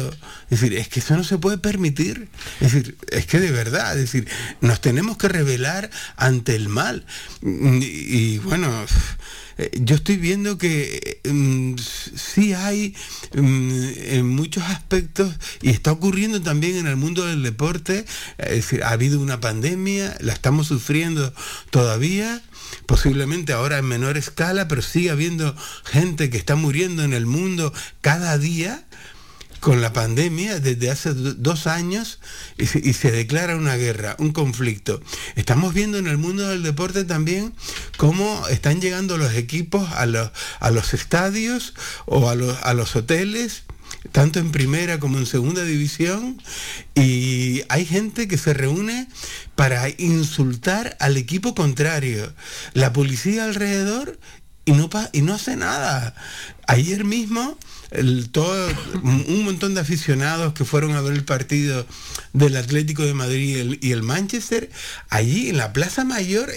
Es 0.48 0.62
decir, 0.62 0.78
es 0.78 0.88
que 0.88 1.00
eso 1.00 1.14
no 1.14 1.24
se 1.24 1.36
puede 1.36 1.58
permitir. 1.58 2.30
Es 2.60 2.72
decir, 2.72 2.96
es 3.10 3.26
que 3.26 3.38
de 3.38 3.50
verdad, 3.50 3.92
es 3.98 4.10
decir, 4.10 4.26
nos 4.62 4.80
tenemos 4.80 5.18
que 5.18 5.28
rebelar 5.28 5.90
ante 6.16 6.56
el 6.56 6.70
mal. 6.70 7.04
Y 7.42 8.38
bueno, 8.38 8.86
eh, 9.58 9.70
yo 9.82 9.96
estoy 9.96 10.16
viendo 10.16 10.56
que 10.56 11.20
um, 11.28 11.76
sí 11.76 12.52
hay 12.54 12.94
um, 13.36 13.70
en 13.96 14.28
muchos 14.28 14.62
aspectos 14.64 15.34
y 15.60 15.70
está 15.70 15.90
ocurriendo 15.90 16.40
también 16.40 16.76
en 16.76 16.86
el 16.86 16.96
mundo 16.96 17.26
del 17.26 17.42
deporte, 17.42 18.04
es 18.38 18.50
decir, 18.50 18.84
ha 18.84 18.90
habido 18.90 19.20
una 19.20 19.40
pandemia, 19.40 20.16
la 20.20 20.32
estamos 20.32 20.68
sufriendo 20.68 21.34
todavía, 21.70 22.40
posiblemente 22.86 23.52
ahora 23.52 23.78
en 23.78 23.86
menor 23.86 24.16
escala, 24.16 24.68
pero 24.68 24.80
sigue 24.80 25.10
habiendo 25.10 25.56
gente 25.84 26.30
que 26.30 26.38
está 26.38 26.54
muriendo 26.54 27.02
en 27.02 27.12
el 27.12 27.26
mundo 27.26 27.72
cada 28.00 28.38
día 28.38 28.84
con 29.60 29.80
la 29.80 29.92
pandemia 29.92 30.60
desde 30.60 30.90
hace 30.90 31.14
dos 31.14 31.66
años 31.66 32.20
y 32.56 32.66
se, 32.66 32.78
y 32.78 32.92
se, 32.92 33.10
declara 33.10 33.56
una 33.56 33.76
guerra, 33.76 34.16
un 34.18 34.32
conflicto. 34.32 35.00
Estamos 35.36 35.74
viendo 35.74 35.98
en 35.98 36.06
el 36.06 36.18
mundo 36.18 36.48
del 36.48 36.62
deporte 36.62 37.04
también 37.04 37.54
cómo 37.96 38.46
están 38.48 38.80
llegando 38.80 39.16
los 39.16 39.34
equipos 39.34 39.90
a 39.92 40.06
los, 40.06 40.30
a 40.60 40.70
los 40.70 40.94
estadios 40.94 41.74
o 42.06 42.28
a 42.28 42.34
los, 42.34 42.96
hoteles 42.96 43.64
tanto 44.12 44.38
en 44.38 44.52
primera 44.52 45.00
como 45.00 45.18
en 45.18 45.26
segunda 45.26 45.64
división, 45.64 46.40
y 46.94 47.62
hay 47.68 47.84
gente 47.84 48.28
que 48.28 48.38
se 48.38 48.54
reúne 48.54 49.08
para 49.54 49.88
insultar 49.98 50.96
al 51.00 51.16
equipo 51.16 51.54
contrario. 51.54 52.32
La 52.74 52.92
policía 52.92 53.44
alrededor 53.44 54.18
y 54.64 54.72
no, 54.72 54.88
y 55.12 55.22
no 55.22 55.34
hace 55.34 55.56
nada. 55.56 56.14
Ayer 56.66 57.04
mismo 57.04 57.58
todo, 58.32 58.68
un 59.02 59.44
montón 59.44 59.74
de 59.74 59.80
aficionados 59.80 60.52
que 60.52 60.64
fueron 60.64 60.94
a 60.94 61.00
ver 61.00 61.14
el 61.14 61.24
partido 61.24 61.86
del 62.32 62.56
Atlético 62.56 63.02
de 63.04 63.14
Madrid 63.14 63.56
y 63.56 63.60
el, 63.60 63.78
y 63.80 63.92
el 63.92 64.02
Manchester, 64.02 64.70
allí 65.08 65.48
en 65.48 65.56
la 65.56 65.72
Plaza 65.72 66.04
Mayor, 66.04 66.50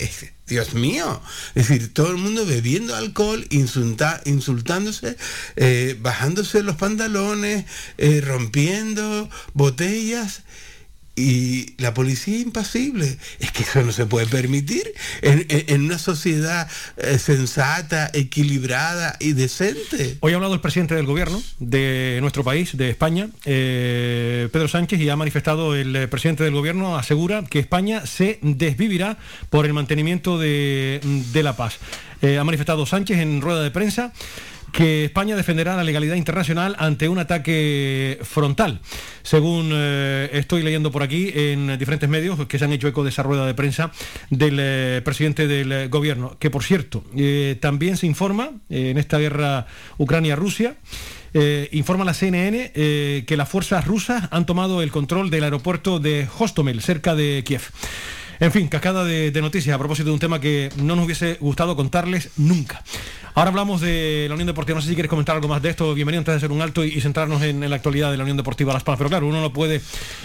Dios 0.48 0.74
mío, 0.74 1.22
es 1.56 1.70
decir, 1.70 1.94
todo 1.94 2.12
el 2.12 2.18
mundo 2.18 2.46
bebiendo 2.46 2.96
alcohol, 2.96 3.46
insulta, 3.50 4.22
insultándose, 4.26 5.16
eh, 5.56 5.98
bajándose 6.02 6.62
los 6.62 6.76
pantalones, 6.76 7.66
eh, 7.98 8.22
rompiendo 8.22 9.30
botellas 9.54 10.44
y 11.22 11.74
la 11.78 11.94
policía 11.94 12.40
impasible. 12.40 13.18
Es 13.40 13.52
que 13.52 13.64
eso 13.64 13.84
no 13.84 13.92
se 13.92 14.06
puede 14.06 14.26
permitir 14.26 14.92
en, 15.22 15.46
en, 15.50 15.82
una 15.84 16.00
sociedad 16.00 16.68
eh, 16.98 17.20
sensata, 17.20 18.10
equilibrada 18.14 19.16
y 19.20 19.34
decente. 19.34 20.18
Hoy 20.22 20.34
ha 20.34 20.36
hablado 20.36 20.56
el 20.56 20.62
presidente 20.62 20.96
del 20.96 21.06
gobierno 21.06 21.42
de 21.60 22.18
nuestro 22.22 22.44
país, 22.44 22.76
de 22.76 22.90
España, 22.90 23.30
eh, 23.46 24.50
Pedro 24.52 24.68
Sánchez, 24.68 25.00
y 25.00 25.10
ha 25.10 25.16
manifestado 25.16 25.76
el 25.76 25.96
eh, 25.96 26.08
presidente 26.08 26.44
del 26.44 26.54
gobierno, 26.54 26.98
asegura 26.98 27.44
que 27.44 27.60
España 27.60 28.06
se 28.08 28.40
desvivirá 28.42 29.18
por 29.52 29.66
el 29.66 29.74
mantenimiento 29.74 30.40
de, 30.40 31.02
de 31.04 31.44
la 31.44 31.56
paz. 31.56 31.78
Ha 32.22 32.44
manifestado 32.44 32.86
Sánchez 32.86 33.18
en 33.18 33.42
rueda 33.42 33.64
de 33.64 33.72
prensa 33.72 34.14
que 34.72 35.06
España 35.06 35.36
defenderá 35.36 35.76
la 35.76 35.84
legalidad 35.84 36.16
internacional 36.16 36.76
ante 36.80 37.10
un 37.10 37.20
ataque 37.20 38.20
frontal. 38.24 38.80
Según 39.24 39.72
eh, 39.74 40.30
estoy 40.34 40.64
leyendo 40.64 40.92
por 40.92 41.04
aquí 41.04 41.32
en 41.34 41.78
diferentes 41.78 42.10
medios 42.10 42.46
que 42.48 42.58
se 42.58 42.66
han 42.66 42.72
hecho 42.72 42.88
eco 42.88 43.04
de 43.04 43.10
esa 43.10 43.24
rueda 43.24 43.46
de 43.46 43.54
prensa 43.54 43.92
del 44.30 44.58
eh, 44.60 45.02
presidente 45.04 45.48
del 45.48 45.72
eh, 45.72 45.88
gobierno, 45.88 46.38
que 46.40 46.50
por 46.50 46.64
cierto, 46.64 47.04
también 47.60 47.98
se 47.98 48.08
informa 48.08 48.52
en 48.70 48.98
esta 48.98 49.18
guerra 49.20 49.68
Ucrania-Rusia. 49.98 50.76
Informa 51.72 52.04
la 52.04 52.14
CNN 52.14 52.72
que 52.74 53.36
las 53.38 53.48
fuerzas 53.48 53.86
rusas 53.86 54.28
han 54.32 54.46
tomado 54.46 54.82
el 54.82 54.92
control 54.92 55.30
del 55.30 55.46
aeropuerto 55.46 56.00
de 56.00 56.28
Hostomel, 56.38 56.82
cerca 56.82 57.16
de 57.16 57.44
Kiev. 57.46 57.62
En 58.42 58.52
fin, 58.52 58.68
cascada 58.70 59.06
de, 59.06 59.30
de, 59.30 59.40
noticias 59.40 59.76
a 59.76 59.78
propósito 59.78 60.08
de 60.08 60.14
un 60.14 60.20
tema 60.20 60.42
que 60.42 60.72
no 60.78 60.96
nos 60.96 61.06
hubiese 61.06 61.36
gustado 61.36 61.76
contarles 61.76 62.32
nunca. 62.38 62.84
Ahora 63.36 63.52
hablamos 63.52 63.82
de 63.82 64.26
la 64.30 64.34
Unión 64.34 64.48
Deportiva. 64.48 64.78
No 64.78 64.82
sé 64.82 64.88
si 64.88 64.96
quieres 64.96 65.12
comentar 65.12 65.36
algo 65.36 65.48
más 65.48 65.62
de 65.62 65.70
esto. 65.70 65.94
Bienvenido 65.94 66.22
antes 66.22 66.34
de 66.34 66.38
hacer 66.38 66.52
un 66.52 66.60
alto 66.60 66.84
y, 66.84 67.00
centrarnos 67.02 67.44
en, 67.44 67.64
en, 67.64 67.70
la 67.70 67.76
actualidad 67.76 68.10
de 68.10 68.18
la 68.18 68.24
Unión 68.24 68.38
Deportiva 68.38 68.74
Las 68.74 68.82
Palmas. 68.82 68.98
Pero 68.98 69.12
claro, 69.12 69.28
uno 69.28 69.42
no 69.42 69.54
puede 69.54 69.80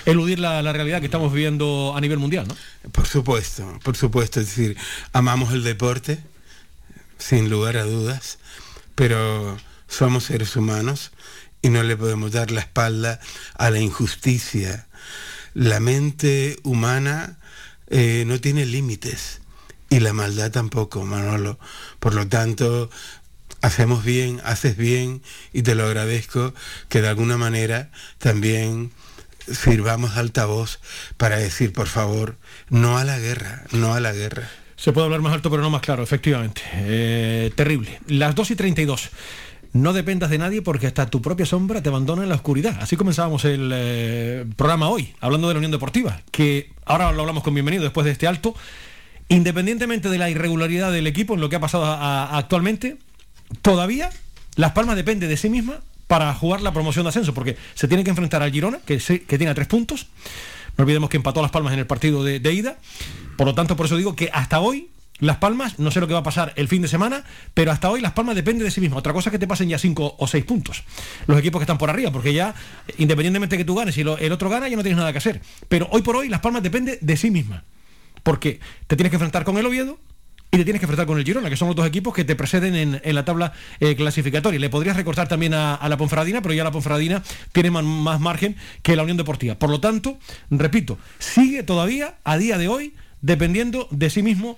eludir 0.07 0.39
la, 0.39 0.63
la, 0.63 0.73
realidad 0.73 1.01
que 1.01 1.05
estamos 1.05 1.31
viviendo 1.31 1.93
a 1.95 2.01
nivel 2.01 2.19
mundial, 2.19 2.49
¿no? 2.49 2.57
Por 2.91 3.07
supuesto, 3.07 3.79
por 3.85 3.97
supuesto. 3.99 4.41
Es 4.41 4.47
decir, 4.47 4.79
amamos 5.13 5.53
el 5.53 5.63
deporte, 5.63 6.19
sin 7.19 7.51
lugar 7.51 7.77
a 7.77 7.85
dudas, 7.85 8.39
pero 8.95 9.59
somos 9.89 10.25
seres 10.25 10.57
humanos 10.57 11.13
y 11.61 11.69
no 11.69 11.83
le 11.83 11.99
podemos 11.99 12.33
dar 12.33 12.51
la 12.51 12.61
espalda 12.61 13.21
a 13.59 13.69
la 13.69 13.79
injusticia. 13.79 14.87
La 15.53 15.81
mente 15.81 16.57
humana 16.63 17.37
eh, 17.89 18.25
no 18.27 18.41
tiene 18.41 18.67
límites 18.67 19.41
y 19.89 20.01
la 20.01 20.13
maldad 20.13 20.51
tampoco, 20.51 21.05
Manolo. 21.05 21.59
Por 22.01 22.15
lo 22.15 22.27
tanto, 22.29 22.91
hacemos 23.63 24.05
bien, 24.05 24.41
haces 24.45 24.77
bien 24.77 25.23
y 25.53 25.63
te 25.63 25.75
lo 25.75 25.85
agradezco 25.85 26.55
que 26.89 27.03
de 27.03 27.09
alguna 27.09 27.37
manera 27.37 27.91
también 28.19 28.93
sirvamos 29.51 30.17
altavoz 30.17 30.81
para 31.17 31.37
decir, 31.37 31.73
por 31.73 31.87
favor, 31.87 32.37
no 32.69 32.99
a 32.99 33.05
la 33.05 33.19
guerra, 33.19 33.65
no 33.71 33.95
a 33.95 34.01
la 34.01 34.13
guerra. 34.13 34.51
Se 34.77 34.93
puede 34.93 35.07
hablar 35.07 35.23
más 35.23 35.33
alto, 35.33 35.51
pero 35.51 35.63
no 35.63 35.71
más 35.71 35.81
claro, 35.81 36.03
efectivamente. 36.03 36.63
Eh, 36.73 37.51
terrible. 37.55 38.01
Las 38.09 38.35
2 38.35 38.51
y 38.51 38.57
32. 38.57 39.11
No 39.77 39.93
dependas 39.93 40.31
de 40.31 40.39
nadie 40.39 40.63
porque 40.63 40.87
hasta 40.87 41.05
tu 41.11 41.21
propia 41.21 41.45
sombra 41.45 41.83
te 41.83 41.91
abandona 41.91 42.23
en 42.23 42.31
la 42.31 42.37
oscuridad. 42.37 42.79
Así 42.81 42.97
comenzábamos 42.97 43.45
el 43.45 43.71
eh, 43.75 44.47
programa 44.57 44.89
hoy, 44.89 45.15
hablando 45.21 45.49
de 45.49 45.55
la 45.55 45.59
Unión 45.59 45.71
Deportiva, 45.71 46.23
que 46.31 46.73
ahora 46.87 47.13
lo 47.13 47.21
hablamos 47.21 47.43
con 47.43 47.53
bienvenido 47.53 47.83
después 47.83 48.07
de 48.07 48.13
este 48.13 48.27
alto. 48.27 48.55
Independientemente 49.29 50.09
de 50.09 50.17
la 50.17 50.31
irregularidad 50.31 50.91
del 50.93 51.07
equipo 51.07 51.35
en 51.35 51.43
lo 51.43 51.51
que 51.51 51.57
ha 51.57 51.61
pasado 51.61 51.85
actualmente, 51.85 52.97
todavía 53.61 54.09
Las 54.55 54.73
Palmas 54.73 54.97
depende 54.97 55.29
de 55.29 55.37
sí 55.37 55.51
misma 55.51 55.81
para 56.07 56.33
jugar 56.33 56.63
la 56.63 56.73
promoción 56.73 57.05
de 57.05 57.11
ascenso, 57.11 57.35
porque 57.35 57.59
se 57.75 57.87
tiene 57.87 58.03
que 58.03 58.09
enfrentar 58.09 58.43
al 58.43 58.53
Girona, 58.53 58.79
que 58.79 58.99
tiene 58.99 59.53
tres 59.53 59.67
puntos. 59.67 60.07
No 60.79 60.85
olvidemos 60.85 61.11
que 61.11 61.19
empató 61.19 61.43
Las 61.43 61.51
Palmas 61.51 61.75
en 61.75 61.81
el 61.81 61.87
partido 61.87 62.25
de, 62.25 62.41
de 62.41 62.53
ida. 62.55 62.79
Por 63.37 63.47
lo 63.47 63.55
tanto, 63.55 63.77
por 63.77 63.85
eso 63.85 63.99
digo 63.99 64.17
que 64.17 64.31
hasta 64.33 64.59
hoy 64.59 64.89
las 65.19 65.39
Palmas, 65.39 65.79
no 65.79 65.91
sé 65.91 66.01
lo 66.01 66.07
que 66.07 66.13
va 66.13 66.21
a 66.21 66.25
pasar 66.25 66.53
el 66.57 66.69
fin 66.69 66.83
de 66.83 66.89
semana, 66.89 67.25
pero 67.55 67.73
hasta 67.73 67.91
hoy 67.91 68.01
Las 68.01 68.13
Palmas 68.13 68.35
depende 68.35 68.65
de 68.65 68.71
sí 68.71 68.81
mismo. 68.81 68.97
Otra 68.99 69.13
cosa 69.13 69.31
es 69.31 69.33
que 69.33 69.39
te 69.39 69.47
pasen 69.47 69.69
ya 69.69 69.79
cinco 69.79 70.15
o 70.19 70.27
seis 70.27 70.45
puntos. 70.45 70.85
Los 71.27 71.39
equipos 71.39 71.61
que 71.61 71.65
están 71.65 71.79
por 71.79 71.89
arriba, 71.89 72.11
porque 72.11 72.35
ya, 72.35 72.55
independientemente 72.99 73.57
de 73.57 73.59
que 73.59 73.65
tú 73.65 73.75
ganes 73.75 73.97
y 73.97 74.03
el 74.03 74.33
otro 74.33 74.51
gana, 74.51 74.69
ya 74.69 74.77
no 74.77 74.83
tienes 74.83 74.99
nada 74.99 75.13
que 75.13 75.19
hacer. 75.19 75.41
Pero 75.69 75.89
hoy 75.91 76.03
por 76.03 76.17
hoy 76.17 76.29
Las 76.29 76.41
Palmas 76.41 76.63
depende 76.63 76.99
de 77.01 77.17
sí 77.17 77.31
misma. 77.31 77.65
Porque 78.23 78.61
te 78.87 78.97
tienes 78.97 79.11
que 79.11 79.17
enfrentar 79.17 79.45
con 79.45 79.57
el 79.57 79.65
Oviedo 79.65 79.99
y 80.51 80.59
te 80.59 80.65
tienes 80.65 80.81
que 80.81 80.85
enfrentar 80.85 81.07
con 81.07 81.19
el 81.19 81.25
Girona, 81.25 81.51
que 81.51 81.57
son 81.57 81.69
los 81.69 81.77
dos 81.77 81.87
equipos 81.87 82.15
que 82.15 82.25
te 82.25 82.37
preceden 82.37 83.01
en, 83.03 83.15
la 83.15 83.25
tabla 83.25 83.53
eh, 83.81 83.97
clasificatoria. 83.97 84.61
Le 84.61 84.71
podrías 84.71 84.97
recortar 84.97 85.29
también 85.29 85.55
a, 85.55 85.87
la 85.89 85.97
Ponferradina, 85.97 86.43
pero 86.43 86.55
ya 86.55 86.65
la 86.65 86.71
Ponferradina 86.71 87.23
tiene 87.53 87.71
más 87.71 88.21
margen 88.21 88.57
que 88.83 88.97
la 88.97 89.03
Unión 89.03 89.17
Deportiva. 89.17 89.57
Por 89.57 89.71
lo 89.71 89.81
tanto, 89.81 90.19
repito, 90.51 90.99
sigue 91.19 91.63
todavía 91.63 92.17
a 92.25 92.37
día 92.37 92.59
de 92.59 92.69
hoy 92.69 92.95
dependiendo 93.23 93.89
de 93.91 94.11
sí 94.11 94.23
mismo 94.23 94.57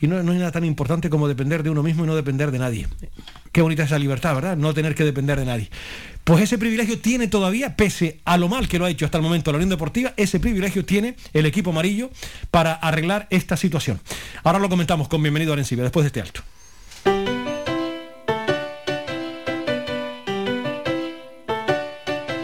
y 0.00 0.06
no, 0.06 0.18
hay 0.18 0.38
nada 0.38 0.52
tan 0.52 0.64
importante 0.64 1.10
como 1.10 1.28
depender 1.28 1.62
de 1.62 1.70
uno 1.70 1.82
mismo 1.82 2.04
y 2.04 2.06
no 2.06 2.16
depender 2.16 2.50
de 2.50 2.58
nadie. 2.58 2.88
Qué 3.52 3.62
bonita 3.62 3.82
esa 3.82 3.98
libertad, 3.98 4.34
¿verdad? 4.34 4.56
No 4.56 4.72
tener 4.72 4.94
que 4.94 5.04
depender 5.04 5.38
de 5.38 5.44
nadie. 5.44 5.70
Pues 6.24 6.42
ese 6.42 6.58
privilegio 6.58 6.98
tiene 6.98 7.28
todavía, 7.28 7.76
pese 7.76 8.20
a 8.24 8.36
lo 8.36 8.48
mal 8.48 8.68
que 8.68 8.78
lo 8.78 8.84
ha 8.84 8.90
hecho 8.90 9.04
hasta 9.04 9.18
el 9.18 9.24
momento 9.24 9.52
la 9.52 9.56
Unión 9.56 9.70
Deportiva, 9.70 10.14
ese 10.16 10.40
privilegio 10.40 10.84
tiene 10.84 11.16
el 11.32 11.46
equipo 11.46 11.70
amarillo 11.70 12.10
para 12.50 12.72
arreglar 12.72 13.26
esta 13.30 13.56
situación. 13.56 14.00
Ahora 14.42 14.58
lo 14.58 14.68
comentamos 14.68 15.08
con 15.08 15.22
Bienvenido 15.22 15.52
a 15.52 15.54
Arencibia, 15.54 15.84
después 15.84 16.04
de 16.04 16.06
este 16.08 16.20
alto. 16.20 16.42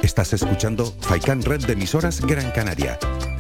Estás 0.03 0.33
escuchando 0.33 0.95
Faikan 1.01 1.43
Red 1.43 1.66
de 1.66 1.74
emisoras 1.74 2.20
Gran 2.22 2.51
Canaria. 2.51 2.99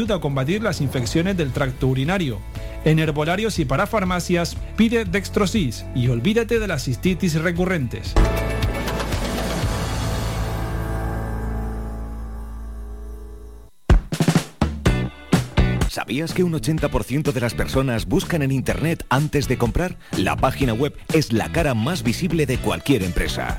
a 0.00 0.20
combatir 0.20 0.62
las 0.62 0.80
infecciones 0.80 1.36
del 1.36 1.52
tracto 1.52 1.86
urinario. 1.86 2.38
En 2.84 2.98
herbolarios 2.98 3.58
y 3.58 3.64
para 3.64 3.86
farmacias 3.86 4.56
pide 4.76 5.04
Dextrosis 5.04 5.84
y 5.94 6.08
olvídate 6.08 6.58
de 6.58 6.66
las 6.66 6.84
cistitis 6.84 7.34
recurrentes. 7.34 8.14
¿Sabías 15.88 16.32
que 16.32 16.42
un 16.42 16.54
80% 16.54 17.32
de 17.32 17.40
las 17.40 17.52
personas 17.52 18.06
buscan 18.06 18.40
en 18.40 18.50
Internet 18.50 19.04
antes 19.10 19.46
de 19.46 19.58
comprar? 19.58 19.98
La 20.16 20.36
página 20.36 20.72
web 20.72 20.94
es 21.12 21.34
la 21.34 21.52
cara 21.52 21.74
más 21.74 22.02
visible 22.02 22.46
de 22.46 22.56
cualquier 22.56 23.02
empresa. 23.02 23.58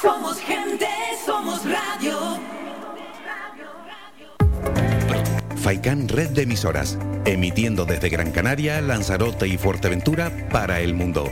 Somos 0.00 0.38
gente, 0.38 0.86
somos 1.26 1.64
radio. 1.64 2.38
Faikan 5.56 6.06
Red 6.08 6.30
de 6.30 6.42
Emisoras. 6.42 6.96
Emitiendo 7.24 7.84
desde 7.84 8.08
Gran 8.08 8.30
Canaria, 8.30 8.80
Lanzarote 8.80 9.48
y 9.48 9.58
Fuerteventura 9.58 10.30
para 10.50 10.78
el 10.80 10.94
mundo. 10.94 11.28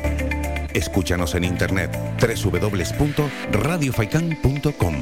Escúchanos 0.74 1.36
en 1.36 1.44
internet 1.44 1.96
www.radiofaikan.com. 2.20 4.94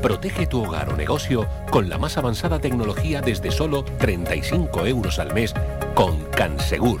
Protege 0.00 0.46
tu 0.46 0.62
hogar 0.62 0.90
o 0.90 0.96
negocio 0.96 1.48
con 1.70 1.88
la 1.88 1.98
más 1.98 2.16
avanzada 2.16 2.60
tecnología 2.60 3.20
desde 3.22 3.50
solo 3.50 3.82
35 3.84 4.86
euros 4.86 5.18
al 5.18 5.34
mes 5.34 5.52
con 5.94 6.22
Cansegur. 6.26 7.00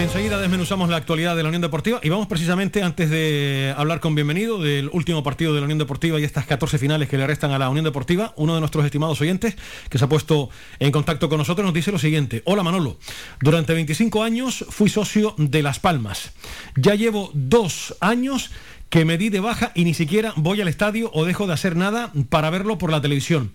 Enseguida 0.00 0.40
desmenuzamos 0.40 0.88
la 0.88 0.96
actualidad 0.96 1.36
de 1.36 1.42
la 1.42 1.50
Unión 1.50 1.60
Deportiva 1.60 2.00
y 2.02 2.08
vamos 2.08 2.26
precisamente 2.26 2.82
antes 2.82 3.10
de 3.10 3.74
hablar 3.76 4.00
con 4.00 4.14
Bienvenido 4.14 4.58
del 4.58 4.88
último 4.94 5.22
partido 5.22 5.52
de 5.52 5.60
la 5.60 5.66
Unión 5.66 5.78
Deportiva 5.78 6.18
y 6.18 6.24
estas 6.24 6.46
14 6.46 6.78
finales 6.78 7.06
que 7.06 7.18
le 7.18 7.26
restan 7.26 7.52
a 7.52 7.58
la 7.58 7.68
Unión 7.68 7.84
Deportiva. 7.84 8.32
Uno 8.36 8.54
de 8.54 8.60
nuestros 8.60 8.82
estimados 8.86 9.20
oyentes 9.20 9.56
que 9.90 9.98
se 9.98 10.04
ha 10.06 10.08
puesto 10.08 10.48
en 10.78 10.90
contacto 10.90 11.28
con 11.28 11.36
nosotros 11.36 11.66
nos 11.66 11.74
dice 11.74 11.92
lo 11.92 11.98
siguiente. 11.98 12.40
Hola 12.46 12.62
Manolo, 12.62 12.96
durante 13.42 13.74
25 13.74 14.22
años 14.22 14.64
fui 14.70 14.88
socio 14.88 15.34
de 15.36 15.62
Las 15.62 15.80
Palmas. 15.80 16.32
Ya 16.76 16.94
llevo 16.94 17.30
dos 17.34 17.94
años 18.00 18.50
que 18.88 19.04
me 19.04 19.18
di 19.18 19.28
de 19.28 19.40
baja 19.40 19.70
y 19.74 19.84
ni 19.84 19.92
siquiera 19.92 20.32
voy 20.34 20.62
al 20.62 20.68
estadio 20.68 21.10
o 21.12 21.26
dejo 21.26 21.46
de 21.46 21.52
hacer 21.52 21.76
nada 21.76 22.10
para 22.30 22.48
verlo 22.48 22.78
por 22.78 22.90
la 22.90 23.02
televisión. 23.02 23.52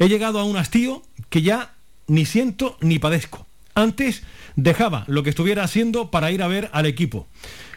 He 0.00 0.08
llegado 0.08 0.40
a 0.40 0.44
un 0.44 0.56
hastío 0.56 1.04
que 1.30 1.42
ya 1.42 1.72
ni 2.08 2.26
siento 2.26 2.76
ni 2.80 2.98
padezco. 2.98 3.46
Antes 3.74 4.22
dejaba 4.56 5.04
lo 5.06 5.22
que 5.22 5.30
estuviera 5.30 5.64
haciendo 5.64 6.10
para 6.10 6.30
ir 6.30 6.42
a 6.42 6.48
ver 6.48 6.70
al 6.72 6.86
equipo. 6.86 7.26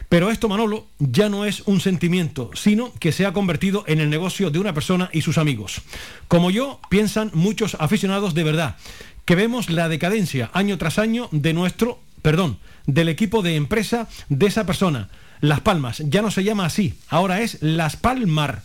Pero 0.08 0.30
esto, 0.30 0.48
Manolo, 0.48 0.86
ya 0.98 1.28
no 1.28 1.44
es 1.44 1.62
un 1.66 1.80
sentimiento, 1.80 2.50
sino 2.54 2.92
que 2.94 3.12
se 3.12 3.26
ha 3.26 3.34
convertido 3.34 3.84
en 3.86 4.00
el 4.00 4.08
negocio 4.08 4.50
de 4.50 4.58
una 4.58 4.72
persona 4.72 5.10
y 5.12 5.20
sus 5.20 5.36
amigos. 5.36 5.82
Como 6.28 6.50
yo, 6.50 6.80
piensan 6.88 7.30
muchos 7.34 7.76
aficionados 7.78 8.32
de 8.32 8.44
verdad, 8.44 8.76
que 9.26 9.34
vemos 9.34 9.68
la 9.68 9.90
decadencia 9.90 10.50
año 10.54 10.78
tras 10.78 10.98
año 10.98 11.28
de 11.30 11.52
nuestro, 11.52 12.00
perdón, 12.22 12.58
del 12.86 13.10
equipo 13.10 13.42
de 13.42 13.56
empresa 13.56 14.08
de 14.30 14.46
esa 14.46 14.64
persona. 14.64 15.10
Las 15.40 15.60
Palmas, 15.60 16.02
ya 16.06 16.22
no 16.22 16.30
se 16.30 16.42
llama 16.42 16.64
así, 16.64 16.94
ahora 17.08 17.42
es 17.42 17.58
Las 17.60 17.96
Palmar. 17.96 18.62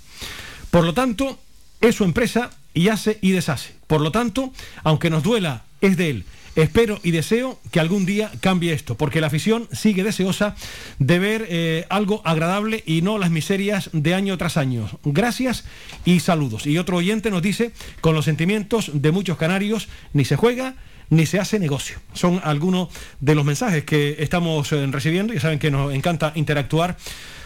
Por 0.72 0.86
lo 0.86 0.94
tanto, 0.94 1.40
es 1.82 1.96
su 1.96 2.06
empresa 2.06 2.52
y 2.74 2.88
hace 2.88 3.20
y 3.22 3.32
deshace. 3.32 3.76
Por 3.88 4.00
lo 4.00 4.12
tanto, 4.12 4.54
aunque 4.84 5.10
nos 5.10 5.24
duela, 5.24 5.64
es 5.82 5.98
de 5.98 6.10
él. 6.10 6.26
Espero 6.56 6.99
y 7.01 7.12
deseo 7.12 7.60
que 7.72 7.80
algún 7.80 8.06
día 8.06 8.32
cambie 8.39 8.74
esto, 8.74 8.95
porque 8.95 9.22
la 9.22 9.28
afición 9.28 9.68
sigue 9.72 10.04
deseosa 10.04 10.56
de 10.99 11.18
ver 11.18 11.47
eh, 11.49 11.86
algo 11.89 12.22
agradable 12.26 12.84
y 12.86 13.01
no 13.01 13.18
las 13.18 13.32
miserias 13.32 13.89
de 13.91 14.14
año 14.14 14.38
tras 14.38 14.58
año. 14.58 14.88
Gracias 15.04 15.66
y 16.06 16.20
saludos. 16.20 16.68
Y 16.68 16.78
otro 16.78 16.97
oyente 16.97 17.32
nos 17.32 17.41
dice, 17.41 17.72
con 18.01 18.14
los 18.14 18.26
sentimientos 18.26 18.91
de 18.93 19.12
muchos 19.12 19.38
canarios, 19.38 19.88
ni 20.14 20.26
se 20.26 20.36
juega 20.36 20.76
ni 21.10 21.26
se 21.26 21.39
hace 21.39 21.60
negocio. 21.60 21.97
Son 22.14 22.39
algunos 22.43 22.89
de 23.20 23.36
los 23.36 23.45
mensajes 23.45 23.84
que 23.84 24.18
estamos 24.20 24.72
eh, 24.72 24.88
recibiendo 24.89 25.34
y 25.34 25.39
saben 25.39 25.60
que 25.60 25.72
nos 25.72 25.93
encanta 25.93 26.34
interactuar 26.36 26.97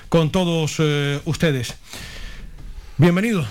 con 0.09 0.31
todos 0.31 0.75
eh, 0.79 1.19
ustedes. 1.25 1.75
Bienvenido. 2.97 3.45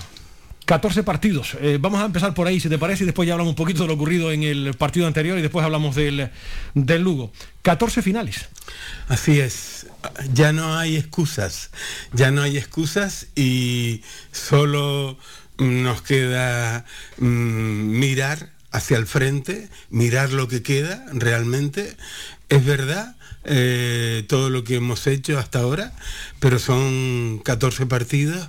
14 0.67 1.03
partidos. 1.03 1.55
Eh, 1.61 1.77
vamos 1.79 2.01
a 2.01 2.05
empezar 2.05 2.33
por 2.33 2.45
ahí, 2.45 2.59
si 2.59 2.67
te 2.67 2.77
parece, 2.77 3.03
y 3.03 3.05
después 3.05 3.25
ya 3.25 3.33
hablamos 3.33 3.51
un 3.51 3.55
poquito 3.55 3.83
de 3.83 3.87
lo 3.87 3.93
ocurrido 3.93 4.33
en 4.33 4.43
el 4.43 4.73
partido 4.73 5.07
anterior 5.07 5.39
y 5.39 5.41
después 5.41 5.63
hablamos 5.65 5.95
del, 5.95 6.29
del 6.73 7.01
Lugo. 7.01 7.31
14 7.61 8.01
finales. 8.01 8.49
Así 9.07 9.39
es, 9.39 9.87
ya 10.33 10.51
no 10.51 10.77
hay 10.77 10.97
excusas, 10.97 11.69
ya 12.11 12.31
no 12.31 12.41
hay 12.41 12.57
excusas 12.57 13.27
y 13.33 14.01
solo 14.33 15.17
nos 15.57 16.01
queda 16.01 16.83
mm, 17.17 17.25
mirar 17.25 18.49
hacia 18.71 18.97
el 18.97 19.07
frente, 19.07 19.69
mirar 19.89 20.33
lo 20.33 20.49
que 20.49 20.63
queda 20.63 21.05
realmente. 21.13 21.95
Es 22.49 22.65
verdad 22.65 23.15
eh, 23.49 24.25
todo 24.27 24.49
lo 24.49 24.65
que 24.65 24.75
hemos 24.75 25.07
hecho 25.07 25.39
hasta 25.39 25.59
ahora, 25.59 25.93
pero 26.41 26.59
son 26.59 27.39
14 27.45 27.85
partidos, 27.85 28.45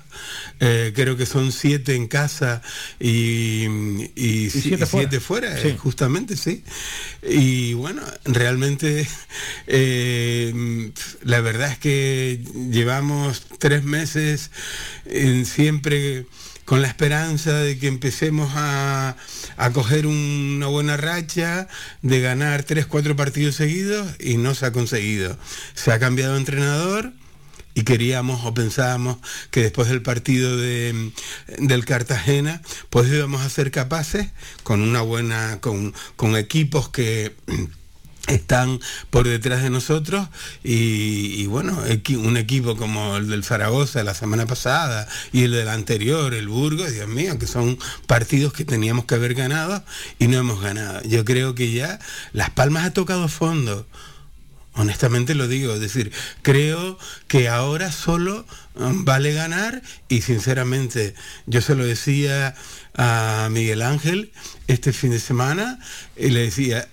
eh, 0.59 0.92
creo 0.92 1.16
que 1.16 1.24
son 1.24 1.53
7 1.53 1.94
en 1.94 2.09
casa 2.09 2.62
y, 2.99 3.66
7 4.51 5.20
fuera, 5.20 5.61
eh, 5.62 5.76
justamente, 5.78 6.36
sí. 6.36 6.64
Y 7.22 7.74
bueno, 7.74 8.03
realmente 8.24 9.07
la 11.22 11.40
verdad 11.42 11.70
es 11.70 11.78
que 11.78 12.42
llevamos 12.70 13.46
tres 13.59 13.84
meses 13.84 14.51
siempre 15.44 16.26
con 16.68 16.82
la 16.82 16.88
esperanza 16.88 17.54
de 17.54 17.78
que 17.78 17.86
empecemos 17.86 18.52
a, 18.54 19.16
coger 19.72 20.06
una 20.06 20.66
buena 20.66 20.98
racha, 20.98 21.66
de 22.02 22.20
ganar 22.20 22.62
tres, 22.62 22.84
cuatro 22.84 23.16
partidos 23.16 23.54
seguidos 23.54 24.06
y 24.20 24.36
no 24.36 24.54
se 24.54 24.66
ha 24.66 24.72
conseguido. 24.72 25.38
Se 25.72 25.92
ha 25.92 25.98
cambiado 25.98 26.34
de 26.34 26.40
entrenador 26.40 27.14
y 27.72 27.84
queríamos 27.84 28.44
o 28.44 28.52
pensábamos 28.52 29.16
que 29.50 29.62
después 29.62 29.88
del 29.88 30.02
partido 30.02 30.58
de, 30.58 31.10
del 31.56 31.86
Cartagena 31.86 32.60
pues 32.90 33.10
íbamos 33.10 33.40
a 33.40 33.48
ser 33.48 33.70
capaces 33.70 34.28
con 34.62 34.82
una 34.82 35.00
buena 35.00 35.60
con, 35.62 35.94
con 36.16 36.36
equipos 36.36 36.90
que 36.90 37.34
están 38.29 38.81
por 39.11 39.26
detrás 39.26 39.62
de 39.62 39.70
nosotros 39.70 40.29
y, 40.62 41.47
bueno, 41.47 41.83
un 42.18 42.37
equipo 42.37 42.76
como 42.76 43.16
el 43.16 43.29
del 43.29 43.45
Zaragoza 43.45 44.05
la 44.05 44.14
semana 44.14 44.47
pasada 44.47 45.09
y 45.33 45.45
el 45.45 45.53
del 45.53 45.68
anterior, 45.68 46.35
el 46.35 46.49
Burgos, 46.49 46.93
Dios 46.93 47.09
mío, 47.09 47.39
que 47.39 47.47
son 47.47 47.79
partidos 48.07 48.53
que 48.53 48.64
teníamos 48.64 49.07
que 49.07 49.14
haber 49.14 49.35
ganado 49.35 49.83
y 50.18 50.29
no 50.29 50.39
hemos 50.39 50.61
ganado. 50.61 51.03
Yo 51.03 51.24
creo 51.24 51.55
que 51.55 51.72
ya 51.72 51.99
Las 52.33 52.51
Palmas 52.51 52.87
ha 52.87 52.93
tocado 52.93 53.29
fondo. 53.29 53.87
Honestamente 54.74 55.35
lo 55.35 55.49
digo, 55.49 55.74
es 55.74 55.81
decir, 55.81 56.12
creo 56.43 56.99
que 57.26 57.49
ahora 57.49 57.91
solo 57.91 58.47
um, 58.76 59.05
vale 59.05 59.33
ganar 59.33 59.83
y 60.09 60.20
sinceramente 60.20 61.14
yo 61.47 61.61
se 61.62 61.74
lo 61.74 61.85
decía 61.85 62.55
a 62.95 63.49
Miguel 63.51 63.82
Ángel 63.82 64.32
este 64.66 64.93
fin 64.93 65.11
de 65.11 65.20
semana 65.20 65.78
y 66.16 66.28
le 66.28 66.41
decía, 66.41 66.89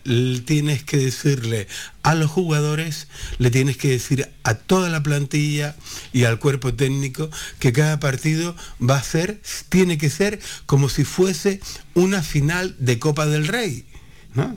tienes 0.46 0.84
que 0.84 0.98
decirle 0.98 1.68
a 2.04 2.16
los 2.16 2.30
jugadores, 2.30 3.08
le 3.38 3.52
tienes 3.52 3.78
que 3.78 3.90
decir 3.90 4.30
a 4.44 4.56
toda 4.56 4.90
la 4.90 5.04
plantilla 5.04 5.76
y 6.14 6.24
al 6.24 6.40
cuerpo 6.40 6.74
técnico 6.74 7.30
que 7.60 7.74
cada 7.74 8.00
partido 8.00 8.56
va 8.82 8.98
a 8.98 9.04
ser, 9.04 9.42
tiene 9.70 9.98
que 9.98 10.10
ser 10.10 10.40
como 10.66 10.90
si 10.90 11.04
fuese 11.04 11.60
una 11.94 12.22
final 12.22 12.76
de 12.80 13.00
Copa 13.00 13.26
del 13.26 13.48
Rey. 13.48 13.86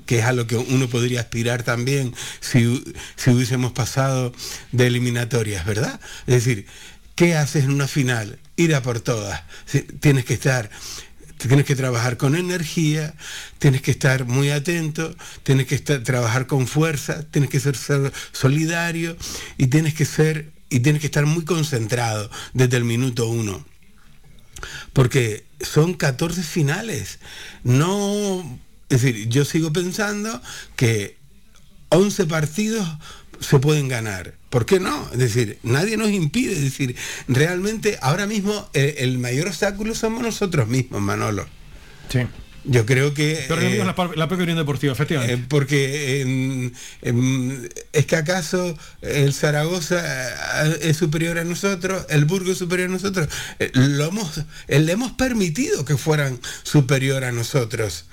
que 0.07 0.19
es 0.19 0.25
a 0.25 0.33
lo 0.33 0.47
que 0.47 0.57
uno 0.57 0.89
podría 0.89 1.21
aspirar 1.21 1.63
también 1.63 2.15
si, 2.41 2.85
si 3.17 3.31
hubiésemos 3.31 3.73
pasado 3.73 4.33
de 4.73 4.87
eliminatorias, 4.87 5.65
¿verdad? 5.65 6.01
Es 6.27 6.45
decir, 6.45 6.67
¿qué 7.15 7.37
haces 7.37 7.65
en 7.65 7.73
una 7.73 7.89
final? 7.89 8.39
Ir 8.57 8.75
a 8.75 8.83
por 8.83 9.01
todas. 9.01 9.43
Tienes 10.01 10.25
que 10.25 10.35
estar 10.35 10.69
tienes 11.47 11.67
que 11.67 11.77
trabajar 11.77 12.17
con 12.17 12.35
energía, 12.35 13.15
tienes 13.59 13.83
que 13.83 13.93
estar 13.93 14.25
muy 14.25 14.51
atento, 14.51 15.15
tienes 15.45 15.67
que 15.67 15.79
trabajar 15.79 16.47
con 16.47 16.67
fuerza, 16.67 17.23
tienes 17.31 17.51
que 17.51 17.61
ser, 17.61 17.77
solidario 18.33 19.17
y 19.57 19.69
tienes 19.69 19.95
que 19.95 20.05
ser 20.05 20.51
y 20.71 20.81
tienes 20.81 21.01
que 21.01 21.07
estar 21.07 21.27
muy 21.27 21.45
concentrado 21.45 22.31
desde 22.53 22.77
el 22.77 22.85
minuto 22.85 23.29
uno. 23.29 23.65
Porque 24.93 25.45
son 25.61 25.95
14 25.95 26.43
finales. 26.43 27.21
No, 27.63 28.59
es 28.89 29.03
decir, 29.03 29.29
yo 29.29 29.45
sigo 29.45 29.73
pensando 29.73 30.43
que 30.77 31.17
11 31.91 32.27
partidos 32.27 32.89
se 33.41 33.59
pueden 33.61 33.89
ganar. 33.89 34.38
¿Por 34.51 34.65
qué 34.65 34.81
no? 34.81 35.09
Es 35.13 35.19
decir, 35.19 35.59
nadie 35.63 35.97
nos 35.97 36.11
impide. 36.11 36.53
Es 36.53 36.63
decir, 36.63 36.97
realmente 37.27 37.99
ahora 38.01 38.27
mismo 38.27 38.69
eh, 38.73 38.97
el, 38.99 39.19
mayor 39.19 39.49
obstáculo 39.49 39.95
somos 39.95 40.23
nosotros 40.23 40.69
mismos, 40.69 41.01
Manolo. 41.03 41.47
Sí. 42.09 42.21
Yo 42.65 42.85
creo 42.85 43.15
que... 43.15 43.45
Pero 43.49 43.61
eh, 43.63 43.79
la, 43.79 43.85
la, 43.85 44.29
propia 44.29 44.43
Unión 44.43 44.59
Deportiva, 44.59 44.93
efectivamente. 44.93 45.35
Eh, 45.35 45.45
porque 45.49 46.73
es 47.93 48.07
que 48.07 48.17
acaso 48.17 48.77
el 49.01 49.33
Zaragoza 49.33 50.75
es 50.83 50.97
superior 50.97 51.39
a 51.39 51.45
nosotros, 51.45 52.05
el 52.11 52.25
Burgo 52.25 52.53
es 52.53 52.59
superior 52.59 52.89
a 52.89 52.93
nosotros. 52.93 53.29
lo 53.73 54.07
hemos, 54.07 54.43
le 54.67 54.93
hemos 54.93 55.13
permitido 55.13 55.85
que 55.85 55.97
fueran 55.97 56.41
superior 56.63 57.25
a 57.25 57.33
nosotros 57.33 58.05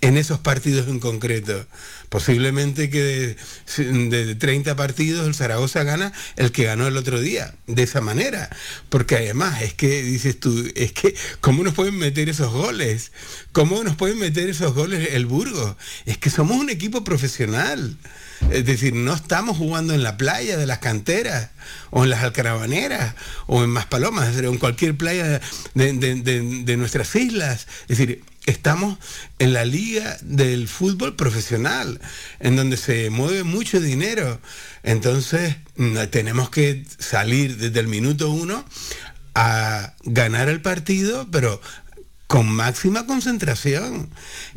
en 0.00 0.16
esos 0.16 0.38
partidos 0.38 0.88
en 0.88 1.00
concreto. 1.00 1.66
Posiblemente 2.08 2.88
que 2.88 3.36
de, 3.76 4.34
30 4.34 4.76
partidos 4.76 5.26
el 5.26 5.34
Zaragoza 5.34 5.82
gana 5.82 6.12
el 6.36 6.52
que 6.52 6.64
ganó 6.64 6.86
el 6.86 6.96
otro 6.96 7.20
día, 7.20 7.54
de 7.66 7.82
esa 7.82 8.00
manera. 8.00 8.48
Porque 8.88 9.16
además 9.16 9.60
es 9.62 9.74
que, 9.74 10.02
dices 10.02 10.38
tú, 10.40 10.70
es 10.74 10.92
que, 10.92 11.14
¿cómo 11.40 11.62
nos 11.62 11.74
pueden 11.74 11.98
meter 11.98 12.28
esos 12.28 12.52
goles? 12.52 13.12
¿Cómo 13.52 13.82
nos 13.84 13.96
pueden 13.96 14.18
meter 14.18 14.48
esos 14.48 14.72
goles 14.72 15.10
el 15.12 15.26
Burgos? 15.26 15.76
Es 16.06 16.16
que 16.16 16.30
somos 16.30 16.56
un 16.56 16.70
equipo 16.70 17.04
profesional. 17.04 17.96
Es 18.50 18.64
decir, 18.64 18.94
no 18.94 19.14
estamos 19.14 19.56
jugando 19.56 19.92
en 19.92 20.04
la 20.04 20.16
playa 20.16 20.56
de 20.56 20.64
las 20.64 20.78
canteras, 20.78 21.50
o 21.90 22.04
en 22.04 22.10
las 22.10 22.22
alcarabaneras, 22.22 23.16
o 23.46 23.64
en 23.64 23.70
Maspalomas, 23.70 24.34
o 24.36 24.40
en 24.40 24.58
cualquier 24.58 24.96
playa 24.96 25.40
de, 25.74 25.92
de 25.92 26.76
nuestras 26.76 27.14
islas. 27.16 27.66
Es 27.88 27.98
decir, 27.98 28.22
estamos 28.48 28.98
en 29.38 29.52
la 29.52 29.64
liga 29.64 30.16
del 30.22 30.68
fútbol 30.68 31.16
profesional, 31.16 32.00
en 32.40 32.56
donde 32.56 32.76
se 32.76 33.10
mueve 33.10 33.44
mucho 33.44 33.80
dinero. 33.80 34.40
Entonces, 34.82 35.56
tenemos 36.10 36.50
que 36.50 36.84
salir 36.98 37.56
desde 37.58 37.80
el 37.80 37.88
minuto 37.88 38.30
uno 38.30 38.64
a 39.34 39.94
ganar 40.04 40.48
el 40.48 40.62
partido, 40.62 41.28
pero 41.30 41.60
con 42.26 42.48
máxima 42.48 43.06
concentración, 43.06 44.10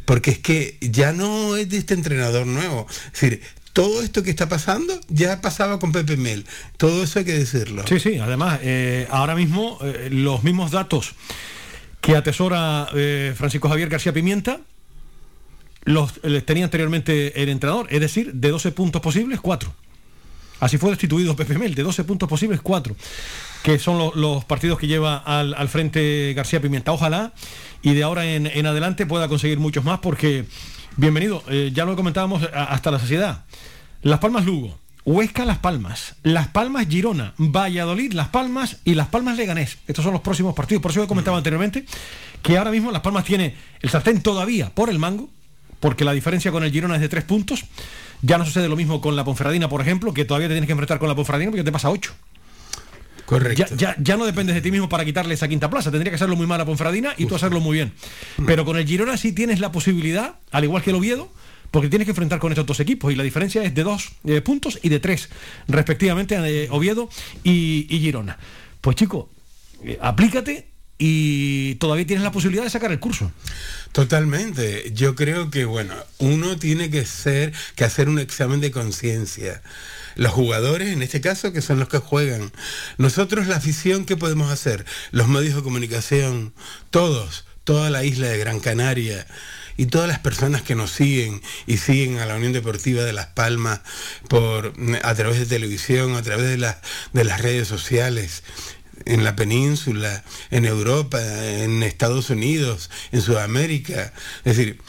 porque 0.06 0.32
es 0.32 0.40
que 0.40 0.78
ya 0.82 1.14
no 1.14 1.56
es 1.56 1.70
de 1.70 1.78
este 1.78 1.94
entrenador 1.94 2.48
nuevo. 2.48 2.88
Es 3.14 3.22
decir, 3.22 3.42
todo 3.74 4.02
esto 4.02 4.24
que 4.24 4.30
está 4.30 4.50
pasando 4.50 5.00
ya 5.08 5.42
pasaba 5.42 5.80
con 5.80 5.92
Pepe 5.92 6.18
Mel. 6.18 6.46
Todo 6.78 7.04
eso 7.04 7.20
hay 7.20 7.26
que 7.26 7.38
decirlo. 7.38 7.86
Sí, 7.88 8.00
sí, 8.00 8.18
además, 8.18 8.60
eh, 8.64 9.08
ahora 9.10 9.36
mismo 9.36 9.80
eh, 9.82 10.10
los 10.12 10.44
mismos 10.44 10.72
datos 10.72 11.14
que 12.02 12.16
atesora 12.16 12.90
eh, 12.94 13.34
Francisco 13.38 13.70
Javier 13.70 13.90
García 13.90 14.12
Pimienta, 14.12 14.60
los 15.84 16.20
tenía 16.46 16.66
anteriormente 16.66 17.42
el 17.42 17.50
entrenador, 17.50 17.88
es 17.90 18.02
decir, 18.02 18.34
de 18.34 18.50
12 18.50 18.72
puntos 18.72 19.02
posibles, 19.02 19.40
4. 19.40 19.74
Así 20.60 20.78
fue 20.78 20.92
destituido 20.92 21.36
Pepe 21.36 21.58
Mel, 21.58 21.74
de 21.74 21.82
12 21.82 22.04
puntos 22.04 22.30
posibles, 22.30 22.62
4, 22.62 22.96
que 23.64 23.80
son 23.80 24.12
los 24.16 24.46
partidos 24.46 24.78
que 24.78 24.86
lleva 24.86 25.18
al, 25.18 25.70
frente 25.70 26.34
García 26.36 26.62
Pimienta. 26.62 26.92
Ojalá 26.92 27.34
y 27.82 27.94
de 27.96 28.04
ahora 28.04 28.26
en, 28.26 28.66
adelante 28.66 29.08
pueda 29.08 29.28
conseguir 29.28 29.60
muchos 29.60 29.84
más 29.84 30.00
porque, 30.00 30.46
bienvenido, 30.98 31.44
eh, 31.50 31.72
ya 31.74 31.86
lo 31.86 31.96
comentábamos 31.96 32.48
hasta 32.54 32.92
la 32.92 33.00
sociedad. 33.00 33.46
Las 34.04 34.20
Palmas 34.20 34.46
Lugo, 34.46 34.78
Huesca 35.04 35.46
Las 35.46 35.58
Palmas, 35.58 36.16
Las 36.24 36.48
Palmas 36.50 36.88
Girona, 36.88 37.34
Valladolid 37.38 38.14
Las 38.14 38.28
Palmas 38.28 38.78
y 38.86 38.94
Las 38.94 39.08
Palmas 39.08 39.38
Leganés. 39.38 39.78
Estos 39.88 40.04
son 40.04 40.14
los 40.14 40.22
próximos 40.22 40.54
partidos. 40.54 40.82
Por 40.82 40.92
eso 40.92 41.04
he 41.04 41.08
comentado 41.08 41.38
anteriormente 41.38 41.86
que 42.42 42.58
ahora 42.58 42.72
mismo 42.72 42.92
Las 42.92 43.02
Palmas 43.02 43.26
tiene 43.26 43.56
el 43.82 43.90
sartén 43.90 44.22
todavía 44.22 44.70
por 44.70 44.90
el 44.90 45.00
mango, 45.00 45.30
porque 45.80 46.06
la 46.06 46.14
diferencia 46.14 46.52
con 46.52 46.64
el 46.64 46.72
Girona 46.72 46.96
es 46.96 47.02
de 47.02 47.10
tres 47.10 47.24
puntos. 47.24 47.66
Ya 48.22 48.38
no 48.38 48.46
sucede 48.46 48.70
lo 48.70 48.76
mismo 48.76 49.02
con 49.02 49.16
la 49.16 49.24
Ponferradina, 49.24 49.68
por 49.68 49.82
ejemplo, 49.82 50.14
que 50.14 50.26
todavía 50.26 50.48
te 50.48 50.54
tienes 50.54 50.68
que 50.68 50.74
enfrentar 50.74 51.00
con 51.00 51.10
la 51.10 51.16
Ponferradina 51.16 51.50
porque 51.50 51.64
te 51.64 51.72
pasa 51.72 51.90
ocho. 51.90 52.14
Correcto. 53.26 53.76
Ya, 53.78 53.96
ya, 53.98 54.18
no 54.18 54.26
dependes 54.26 54.56
de 54.56 54.62
ti 54.62 54.72
mismo 54.72 54.90
para 54.90 55.06
quitarle 55.06 55.34
esa 55.34 55.48
quinta 55.48 55.70
plaza. 55.70 55.90
Tendría 55.90 56.12
que 56.12 56.16
hacerlo 56.16 56.36
muy 56.36 56.46
mal 56.46 56.60
a 56.60 56.66
Ponferradina 56.66 57.14
y 57.18 57.26
tú 57.26 57.36
hacerlo 57.36 57.62
muy 57.62 57.76
bien. 57.76 57.94
Pero 58.46 58.66
con 58.66 58.78
el 58.78 58.86
Girona 58.86 59.18
sí 59.18 59.32
tienes 59.32 59.60
la 59.60 59.72
posibilidad, 59.72 60.36
al 60.52 60.66
igual 60.66 60.84
que 60.84 60.90
el 60.90 60.98
Oviedo, 60.98 61.32
porque 61.72 61.88
tienes 61.88 62.06
que 62.06 62.12
enfrentar 62.12 62.40
con 62.40 62.52
estos 62.52 62.66
dos 62.66 62.80
equipos 62.82 63.12
y 63.12 63.16
la 63.16 63.24
diferencia 63.24 63.64
es 63.64 63.74
de 63.74 63.84
dos 63.84 64.12
eh, 64.26 64.42
puntos 64.42 64.78
y 64.84 64.90
de 64.90 65.00
tres, 65.00 65.30
respectivamente, 65.68 66.40
de 66.40 66.68
Oviedo 66.70 67.10
y, 67.44 67.88
Girona. 67.90 68.38
Pues 68.82 68.98
chico, 68.98 69.30
eh, 69.84 69.98
aplícate 70.02 70.68
y 70.98 71.76
todavía 71.76 72.06
tienes 72.06 72.24
la 72.24 72.32
posibilidad 72.32 72.64
de 72.64 72.70
sacar 72.70 72.92
el 72.92 73.00
curso. 73.00 73.32
Totalmente. 73.94 74.92
Yo 74.94 75.16
creo 75.16 75.50
que, 75.50 75.66
bueno, 75.66 75.96
uno 76.20 76.58
tiene 76.58 76.92
que 76.92 77.06
ser, 77.06 77.54
que 77.76 77.86
hacer 77.86 78.10
un 78.10 78.20
examen 78.20 78.60
de 78.60 78.70
conciencia. 78.70 79.64
Los 80.16 80.34
jugadores, 80.34 80.90
en 80.90 81.02
este 81.02 81.22
caso, 81.22 81.54
que 81.54 81.62
son 81.62 81.80
los 81.80 81.88
que 81.88 81.98
juegan. 81.98 82.52
Nosotros, 82.98 83.48
la 83.48 83.56
afición, 83.56 84.06
¿qué 84.06 84.18
podemos 84.18 84.52
hacer? 84.52 84.86
Los 85.12 85.30
medios 85.30 85.56
de 85.56 85.64
comunicación, 85.64 86.54
todos, 86.90 87.46
toda 87.64 87.90
la 87.90 88.04
isla 88.04 88.28
de 88.28 88.38
Gran 88.38 88.60
Canaria 88.60 89.26
y 89.78 89.88
todas 89.88 90.08
las 90.08 90.20
personas 90.20 90.62
que 90.62 90.76
nos 90.76 90.92
siguen 90.92 91.42
y 91.68 91.78
siguen 91.78 92.20
a 92.20 92.26
la 92.26 92.36
Unión 92.36 92.54
Deportiva 92.54 93.04
de 93.04 93.14
Las 93.14 93.28
Palmas 93.28 93.82
por, 94.28 94.74
a 95.04 95.16
través 95.16 95.40
de 95.40 95.46
televisión, 95.46 96.16
a 96.16 96.22
través 96.22 96.60
de, 96.60 96.74
de 97.14 97.24
las 97.24 97.42
redes 97.42 97.68
sociales 97.68 98.44
en 99.06 99.24
la 99.24 99.36
península, 99.36 100.24
en 100.52 100.66
Europa, 100.66 101.20
en 101.22 101.84
Estados 101.84 102.30
Unidos, 102.30 102.90
en 103.12 103.22
Sudamérica. 103.22 104.14
Es 104.44 104.58
decir, 104.58 104.80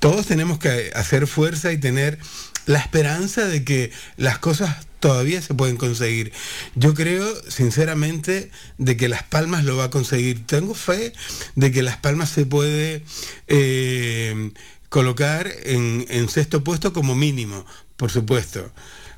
todos 0.00 0.26
tenemos 0.26 0.58
que 0.58 0.90
hacer 0.94 1.26
fuerza 1.26 1.72
y 1.72 1.78
tener 1.78 2.18
la 2.66 2.78
esperanza 2.78 3.46
de 3.46 3.64
que 3.64 3.90
las 4.16 4.38
cosas 4.38 4.86
todavía 5.02 5.42
se 5.42 5.52
pueden 5.52 5.76
conseguir. 5.76 6.32
Yo 6.76 6.94
creo, 6.94 7.26
sinceramente, 7.50 8.50
de 8.78 8.96
que 8.96 9.08
Las 9.08 9.24
Palmas 9.24 9.64
lo 9.64 9.76
va 9.76 9.84
a 9.84 9.90
conseguir. 9.90 10.46
Tengo 10.46 10.74
fe 10.74 11.12
de 11.56 11.72
que 11.72 11.82
Las 11.82 11.96
Palmas 11.96 12.30
se 12.30 12.46
puede 12.46 13.02
eh, 13.48 14.52
colocar 14.88 15.52
en, 15.64 16.28
sexto 16.28 16.62
puesto 16.62 16.92
como 16.92 17.16
mínimo, 17.16 17.66
por 17.96 18.12
supuesto. 18.12 18.72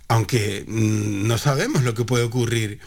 Aunque 0.09 0.65
mm, 0.67 1.27
no 1.27 1.37
sabemos 1.37 1.83
lo 1.83 1.95
que 1.95 2.05
puede 2.05 2.25
ocurrir. 2.25 2.81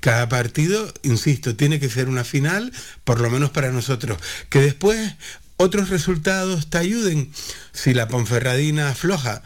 Cada 0.00 0.28
partido, 0.28 0.92
insisto, 1.02 1.54
tiene 1.54 1.80
que 1.80 1.90
ser 1.90 2.08
una 2.08 2.24
final, 2.24 2.72
por 3.04 3.20
lo 3.20 3.28
menos 3.30 3.50
para 3.50 3.72
nosotros. 3.72 4.18
Que 4.48 4.60
después 4.60 5.16
otros 5.58 5.90
resultados 5.90 6.70
te 6.70 6.78
ayuden. 6.78 7.30
Si 7.72 7.92
la 7.92 8.08
Ponferradina 8.08 8.90
afloja, 8.90 9.42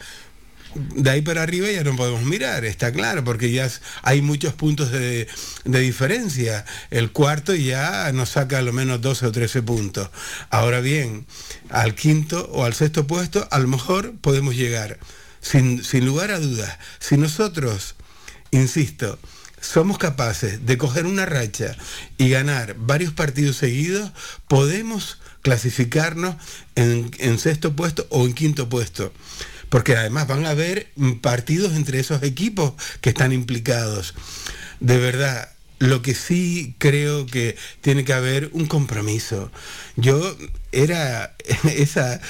de 0.75 1.09
ahí 1.09 1.21
para 1.21 1.43
arriba 1.43 1.69
ya 1.71 1.83
no 1.83 1.95
podemos 1.95 2.23
mirar, 2.23 2.65
está 2.65 2.91
claro, 2.91 3.23
porque 3.23 3.51
ya 3.51 3.69
hay 4.01 4.21
muchos 4.21 4.53
puntos 4.53 4.91
de, 4.91 5.27
diferencia. 5.65 6.65
El 6.89 7.11
cuarto 7.11 7.55
ya 7.55 8.11
nos 8.13 8.29
saca 8.29 8.59
a 8.59 8.61
lo 8.61 8.73
menos 8.73 9.01
12 9.01 9.27
o 9.27 9.31
13 9.31 9.61
puntos. 9.61 10.09
Ahora 10.49 10.79
bien, 10.79 11.25
al 11.69 11.95
quinto 11.95 12.49
o 12.51 12.65
al 12.65 12.73
sexto 12.73 13.07
puesto, 13.07 13.47
a 13.51 13.59
lo 13.59 13.67
mejor 13.67 14.13
podemos 14.21 14.55
llegar. 14.55 14.99
Sin, 15.41 15.83
sin 15.83 16.05
lugar 16.05 16.31
a 16.31 16.39
dudas, 16.39 16.77
si 16.99 17.17
nosotros, 17.17 17.95
insisto, 18.51 19.19
somos 19.63 19.97
capaces 19.97 20.65
de 20.65 20.77
coger 20.77 21.05
una 21.05 21.25
racha 21.25 21.75
y 22.17 22.29
ganar 22.29 22.75
varios 22.77 23.13
partidos 23.13 23.57
seguidos, 23.57 24.11
podemos 24.47 25.19
clasificarnos 25.41 26.35
en, 26.75 27.39
sexto 27.39 27.75
puesto 27.75 28.07
o 28.09 28.25
en 28.25 28.33
quinto 28.33 28.69
puesto. 28.69 29.13
Porque 29.73 29.97
además 29.97 30.27
van 30.27 30.45
a 30.45 30.51
haber 30.51 30.91
partidos 31.19 31.73
entre 31.73 31.99
esos 31.99 32.21
equipos 32.21 32.73
que 33.01 33.09
están 33.09 33.31
implicados. 33.31 34.13
De 34.79 34.99
verdad, 34.99 35.49
lo 35.79 36.03
que 36.03 36.13
sí 36.13 36.75
creo 36.77 37.25
que 37.25 37.57
tiene 37.81 38.05
que 38.05 38.13
haber 38.13 38.51
un 38.53 38.67
compromiso. 38.67 39.51
Yo 39.95 40.37
era 40.71 41.35
esa 41.75 42.21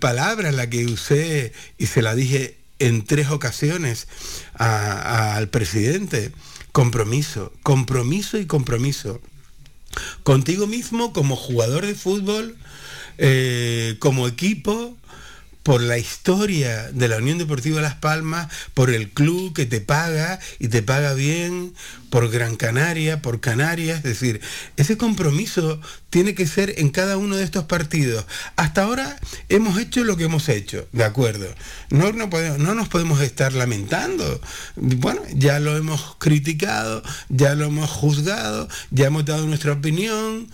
palabra 0.00 0.52
la 0.52 0.68
que 0.68 0.84
usé 0.84 1.54
y 1.78 1.86
se 1.86 2.02
la 2.02 2.14
dije 2.14 2.58
en 2.78 3.06
tres 3.06 3.30
ocasiones 3.30 4.06
al 4.52 5.48
presidente 5.48 6.30
Compromiso, 6.72 7.54
compromiso 7.62 8.36
y 8.36 8.44
compromiso. 8.44 9.22
Contigo 10.24 10.66
mismo 10.66 11.14
como 11.14 11.36
jugador 11.36 11.86
de 11.86 11.94
fútbol, 11.94 12.54
eh, 13.16 13.96
como 13.98 14.28
equipo, 14.28 14.94
por 15.66 15.82
la 15.82 15.98
historia 15.98 16.92
de 16.92 17.08
la 17.08 17.16
Unión 17.16 17.38
Deportiva 17.38 17.80
Las 17.80 17.96
Palmas, 17.96 18.46
por 18.72 18.88
el 18.88 19.10
club 19.10 19.52
que 19.52 19.66
te 19.66 19.80
paga 19.80 20.38
y 20.60 20.68
te 20.68 20.80
paga 20.80 21.12
bien, 21.12 21.74
por 22.08 22.30
Gran 22.30 22.54
Canaria, 22.54 23.20
por 23.20 23.40
Canarias, 23.40 23.96
es 23.96 24.04
decir, 24.04 24.40
ese 24.76 24.96
compromiso 24.96 25.80
tiene 26.08 26.36
que 26.36 26.46
ser 26.46 26.74
en 26.78 26.90
cada 26.90 27.16
uno 27.16 27.34
de 27.34 27.42
estos 27.42 27.64
partidos. 27.64 28.26
Hasta 28.54 28.84
ahora 28.84 29.18
hemos 29.48 29.76
hecho 29.80 30.04
lo 30.04 30.16
que 30.16 30.26
hemos 30.26 30.48
hecho, 30.48 30.86
¿de 30.92 31.02
acuerdo? 31.02 31.52
No, 31.90 32.12
no, 32.12 32.30
podemos, 32.30 32.60
no 32.60 32.76
nos 32.76 32.88
podemos 32.88 33.20
estar 33.20 33.52
lamentando. 33.52 34.40
Bueno, 34.76 35.20
ya 35.34 35.58
lo 35.58 35.76
hemos 35.76 36.14
criticado, 36.20 37.02
ya 37.28 37.56
lo 37.56 37.64
hemos 37.64 37.90
juzgado, 37.90 38.68
ya 38.92 39.06
hemos 39.06 39.24
dado 39.24 39.44
nuestra 39.48 39.72
opinión 39.72 40.48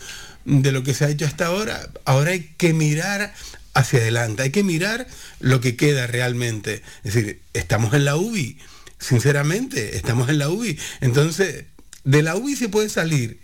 de 0.47 0.73
lo 0.73 0.83
que 0.83 0.95
se 0.95 1.05
ha 1.05 1.11
hecho 1.11 1.27
hasta 1.27 1.49
ahora. 1.49 1.91
Ahora 2.07 2.31
hay 2.31 2.55
que 2.57 2.73
mirar 2.73 3.35
hacia 3.75 4.01
adelante. 4.01 4.43
Hay 4.43 4.51
que 4.51 4.65
mirar 4.65 5.07
lo 5.41 5.61
que 5.61 5.77
queda 5.77 6.07
realmente. 6.07 6.83
Es 7.05 7.15
decir, 7.15 7.41
estamos 7.53 7.95
en 7.95 8.05
la 8.05 8.17
UBI, 8.17 8.59
sinceramente, 8.99 9.97
estamos 9.97 10.29
en 10.29 10.39
la 10.39 10.49
UBI. 10.49 10.79
Entonces, 11.01 11.65
de 12.05 12.23
la 12.23 12.37
UBI 12.37 12.57
se 12.57 12.69
puede 12.69 12.89
salir 12.89 13.41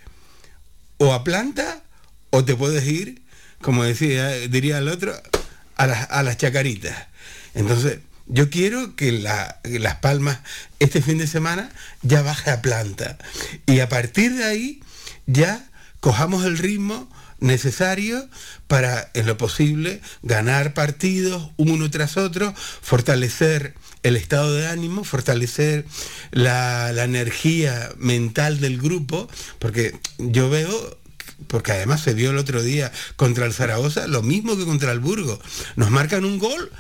o 0.99 1.13
a 1.13 1.25
planta 1.25 1.83
o 2.31 2.45
te 2.45 2.55
puedes 2.55 2.87
ir, 2.87 3.23
como 3.61 3.85
decía, 3.85 4.31
diría 4.31 4.79
el 4.79 4.89
otro, 4.89 5.15
a, 5.77 5.85
a 5.85 6.23
las 6.23 6.37
chacaritas. 6.37 7.09
Entonces, 7.55 8.01
yo 8.29 8.51
quiero 8.51 8.95
que 8.95 9.13
Las 9.13 9.97
Palmas 9.97 10.41
este 10.79 11.01
fin 11.01 11.19
de 11.19 11.27
semana 11.27 11.71
ya 12.03 12.23
baje 12.23 12.51
a 12.51 12.61
planta. 12.61 13.17
Y 13.67 13.81
a 13.81 13.89
partir 13.89 14.35
de 14.35 14.45
ahí 14.45 14.83
ya 15.27 15.65
cojamos 16.01 16.45
el 16.45 16.59
ritmo 16.59 17.09
necesario 17.41 18.29
para, 18.67 19.11
en 19.15 19.27
lo 19.27 19.37
posible, 19.37 20.01
ganar 20.23 20.75
partidos 20.75 21.51
uno 21.57 21.91
tras 21.91 22.17
otro, 22.17 22.55
fortalecer 22.83 23.75
el 24.03 24.17
estado 24.17 24.55
de 24.55 24.69
ánimo, 24.69 25.05
fortalecer 25.05 25.85
la, 26.31 26.91
energía 27.05 27.91
mental 27.99 28.61
del 28.61 28.79
grupo, 28.79 29.29
porque 29.59 29.99
yo 30.19 30.51
veo 30.51 30.99
porque 31.47 31.71
además 31.71 32.03
se 32.03 32.15
vio 32.15 32.31
el 32.31 32.37
otro 32.37 32.63
día 32.63 32.91
contra 33.15 33.47
el 33.47 33.55
Zaragoza, 33.55 34.09
lo 34.09 34.23
mismo 34.23 34.59
que 34.59 34.65
contra 34.65 34.91
el 34.91 34.99
Burgo. 34.99 35.39
Nos 35.77 35.91
marcan 35.91 36.25
un 36.25 36.39
gol 36.39 36.71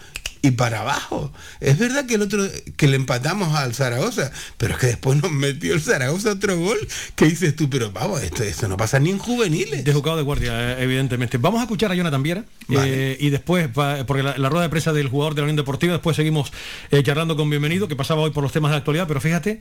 y 0.42 0.52
para 0.52 0.80
abajo. 0.80 1.32
Es 1.60 1.78
verdad 1.78 2.06
que 2.06 2.14
el 2.14 2.22
otro 2.22 2.44
que 2.76 2.88
le 2.88 2.96
empatamos 2.96 3.54
al 3.54 3.74
Zaragoza, 3.74 4.30
pero 4.56 4.74
es 4.74 4.80
que 4.80 4.86
después 4.88 5.20
nos 5.20 5.30
metió 5.30 5.74
el 5.74 5.80
Zaragoza 5.80 6.32
otro 6.32 6.58
gol 6.58 6.78
que 7.14 7.26
dices 7.26 7.56
tú, 7.56 7.68
pero 7.68 7.90
vamos, 7.90 8.22
esto, 8.22 8.42
esto 8.42 8.68
no 8.68 8.76
pasa 8.76 8.98
ni 8.98 9.10
en 9.10 9.18
juveniles. 9.18 9.84
De 9.84 9.92
jugado 9.92 10.16
de 10.16 10.22
guardia, 10.22 10.72
eh, 10.72 10.82
evidentemente. 10.84 11.38
Vamos 11.38 11.60
a 11.60 11.64
escuchar 11.64 11.92
a 11.92 11.94
Jonathan 11.94 12.22
Viera 12.22 12.44
eh, 12.70 13.16
y 13.20 13.30
después, 13.30 13.68
porque 14.06 14.22
la, 14.22 14.48
rueda 14.48 14.62
de 14.62 14.70
prensa 14.70 14.92
del 14.92 15.08
jugador 15.08 15.34
de 15.34 15.42
la 15.42 15.44
Unión 15.44 15.56
Deportiva, 15.56 15.92
después 15.92 16.16
seguimos 16.16 16.52
eh, 16.90 17.02
charlando 17.02 17.36
con 17.36 17.50
Bienvenido, 17.50 17.88
que 17.88 17.96
pasaba 17.96 18.22
hoy 18.22 18.30
por 18.30 18.42
los 18.42 18.52
temas 18.52 18.70
de 18.70 18.78
actualidad, 18.78 19.06
pero 19.06 19.20
fíjate 19.20 19.60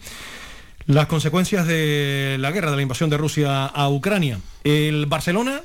las 0.85 1.07
consecuencias 1.07 1.67
de 1.67 2.37
la 2.39 2.51
guerra, 2.51 2.71
de 2.71 2.77
la 2.77 2.81
invasión 2.81 3.09
de 3.09 3.17
Rusia 3.17 3.65
a 3.65 3.89
Ucrania. 3.89 4.39
El 4.63 5.05
Barcelona 5.05 5.61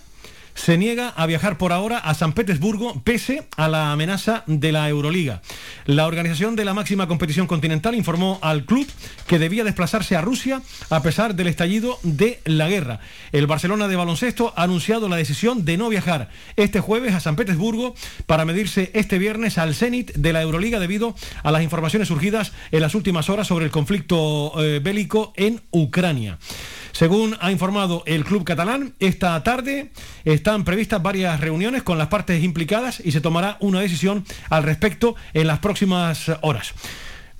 se 0.54 0.78
niega 0.78 1.08
a 1.08 1.26
viajar 1.26 1.58
por 1.58 1.72
ahora 1.72 1.98
a 1.98 2.14
San 2.14 2.32
Petersburgo 2.32 3.00
pese 3.02 3.46
a 3.56 3.68
la 3.68 3.92
amenaza 3.92 4.44
de 4.46 4.72
la 4.72 4.88
Euroliga. 4.88 5.42
La 5.86 6.06
organización 6.06 6.56
de 6.56 6.64
la 6.64 6.74
máxima 6.74 7.08
competición 7.08 7.46
continental 7.46 7.94
informó 7.94 8.38
al 8.42 8.64
club 8.64 8.86
que 9.26 9.38
debía 9.38 9.64
desplazarse 9.64 10.16
a 10.16 10.20
Rusia 10.20 10.62
a 10.90 11.02
pesar 11.02 11.34
del 11.34 11.46
estallido 11.46 11.98
de 12.02 12.40
la 12.44 12.68
guerra. 12.68 13.00
El 13.32 13.46
Barcelona 13.46 13.88
de 13.88 13.96
baloncesto 13.96 14.52
ha 14.56 14.64
anunciado 14.64 15.08
la 15.08 15.16
decisión 15.16 15.64
de 15.64 15.76
no 15.76 15.88
viajar 15.88 16.28
este 16.56 16.80
jueves 16.80 17.14
a 17.14 17.20
San 17.20 17.36
Petersburgo 17.36 17.94
para 18.26 18.44
medirse 18.44 18.90
este 18.94 19.18
viernes 19.18 19.58
al 19.58 19.74
Zenit 19.74 20.12
de 20.14 20.32
la 20.32 20.42
Euroliga 20.42 20.78
debido 20.78 21.14
a 21.42 21.50
las 21.50 21.62
informaciones 21.62 22.08
surgidas 22.08 22.52
en 22.70 22.80
las 22.80 22.94
últimas 22.94 23.30
horas 23.30 23.46
sobre 23.46 23.64
el 23.64 23.70
conflicto 23.70 24.52
eh, 24.62 24.80
bélico 24.82 25.32
en 25.36 25.60
Ucrania. 25.70 26.38
Según 26.92 27.36
ha 27.40 27.50
informado 27.50 28.02
el 28.06 28.24
club 28.24 28.44
catalán, 28.44 28.94
esta 29.00 29.42
tarde 29.42 29.90
están 30.24 30.64
previstas 30.64 31.02
varias 31.02 31.40
reuniones 31.40 31.82
con 31.82 31.96
las 31.96 32.08
partes 32.08 32.44
implicadas 32.44 33.00
y 33.02 33.12
se 33.12 33.22
tomará 33.22 33.56
una 33.60 33.80
decisión 33.80 34.24
al 34.50 34.62
respecto 34.62 35.16
en 35.32 35.46
las 35.46 35.58
próximas 35.58 36.30
horas. 36.42 36.74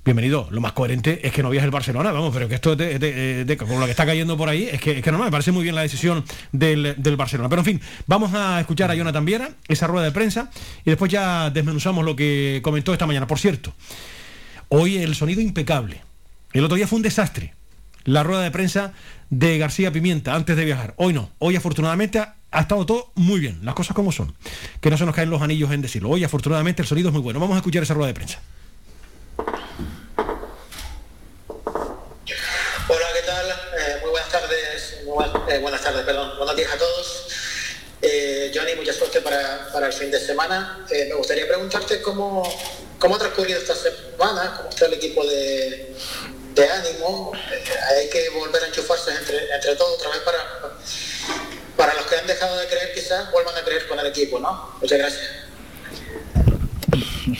Bienvenido. 0.03 0.47
Lo 0.49 0.59
más 0.59 0.73
coherente 0.73 1.25
es 1.25 1.31
que 1.31 1.43
no 1.43 1.51
viaje 1.51 1.65
el 1.65 1.71
Barcelona, 1.71 2.11
vamos, 2.11 2.33
pero 2.33 2.49
que 2.49 2.55
esto 2.55 2.75
de, 2.75 3.55
con 3.57 3.79
lo 3.79 3.85
que 3.85 3.91
está 3.91 4.07
cayendo 4.07 4.35
por 4.35 4.49
ahí, 4.49 4.67
es 4.69 4.81
que, 4.81 5.01
no 5.11 5.19
me 5.19 5.31
parece 5.31 5.51
muy 5.51 5.63
bien 5.63 5.75
la 5.75 5.81
decisión 5.81 6.25
del, 6.51 7.15
Barcelona. 7.15 7.47
Pero 7.47 7.61
en 7.61 7.65
fin, 7.65 7.81
vamos 8.07 8.33
a 8.33 8.59
escuchar 8.59 8.89
a 8.89 8.95
Jonathan 8.95 9.23
Viera, 9.23 9.51
esa 9.67 9.85
rueda 9.85 10.05
de 10.05 10.11
prensa, 10.11 10.49
y 10.83 10.89
después 10.89 11.11
ya 11.11 11.51
desmenuzamos 11.51 12.03
lo 12.03 12.15
que 12.15 12.59
comentó 12.63 12.91
esta 12.91 13.05
mañana. 13.05 13.27
Por 13.27 13.39
cierto, 13.39 13.71
hoy 14.67 14.97
el 14.97 15.15
sonido 15.15 15.39
impecable. 15.39 16.01
El 16.51 16.65
otro 16.65 16.75
día 16.75 16.87
fue 16.87 16.97
un 16.97 17.03
desastre. 17.03 17.53
La 18.03 18.23
rueda 18.23 18.41
de 18.41 18.51
prensa 18.51 18.91
de 19.39 19.57
García 19.57 19.91
Pimienta 19.91 20.35
antes 20.35 20.55
de 20.55 20.63
viajar. 20.63 20.93
Hoy 20.97 21.11
no. 21.11 21.31
Hoy 21.39 21.55
afortunadamente 21.55 22.19
ha, 22.19 22.59
estado 22.59 22.85
todo 22.85 23.11
muy 23.15 23.39
bien. 23.39 23.59
Las 23.63 23.73
cosas 23.73 23.95
como 23.95 24.11
son. 24.11 24.35
Que 24.79 24.91
no 24.91 24.97
se 24.97 25.05
nos 25.05 25.15
caen 25.15 25.31
los 25.31 25.41
anillos 25.41 25.71
en 25.71 25.81
decirlo. 25.81 26.09
Hoy 26.09 26.23
afortunadamente 26.23 26.83
el 26.83 26.87
sonido 26.87 27.09
es 27.09 27.13
muy 27.13 27.21
bueno. 27.21 27.39
Vamos 27.39 27.55
a 27.55 27.57
escuchar 27.57 27.81
esa 27.81 27.95
rueda 27.95 28.07
de 28.07 28.13
prensa. 28.13 28.39
Hola, 32.87 32.87
¿qué 32.87 33.25
tal? 33.25 33.49
Eh, 33.49 33.99
muy 34.01 34.11
buenas 34.11 34.29
tardes 34.29 34.99
eh, 35.49 35.59
buenas 35.59 35.81
tardes, 35.81 36.05
perdón. 36.05 36.37
Buenos 36.37 36.55
días 36.55 36.71
a 36.71 36.77
todos. 36.77 37.27
Eh, 38.03 38.51
Johnny, 38.53 38.75
mucha 38.75 38.93
suerte 38.93 39.21
para, 39.21 39.69
para, 39.73 39.87
el 39.87 39.93
fin 39.93 40.11
de 40.11 40.19
semana. 40.19 40.85
Eh, 40.91 41.07
me 41.09 41.15
gustaría 41.15 41.47
preguntarte 41.47 42.03
cómo, 42.03 42.43
cómo 42.99 43.15
ha 43.15 43.19
transcurrido 43.19 43.59
esta 43.59 43.75
semana, 43.75 44.53
cómo 44.57 44.69
está 44.69 44.85
el 44.85 44.93
equipo 44.93 45.25
de, 45.25 45.95
de 46.55 46.69
ánimo. 46.69 47.31
hay 47.89 48.09
que 48.09 48.29
volver 48.29 48.63
a 48.63 48.67
enchufarse 48.67 49.11
entre, 49.11 49.53
entre 49.53 49.75
todos 49.75 49.95
otra 49.97 50.09
vez 50.09 50.19
para, 50.19 50.37
para 51.75 51.93
los 51.95 52.05
que 52.05 52.15
han 52.15 52.27
dejado 52.27 52.57
de 52.57 52.67
creer, 52.67 52.93
quizás 52.93 53.31
vuelvan 53.31 53.55
a 53.57 53.61
creer 53.61 53.87
con 53.87 53.99
el 53.99 54.07
equipo, 54.07 54.39
¿no? 54.39 54.75
Muchas 54.81 54.97
gracias. 54.97 55.29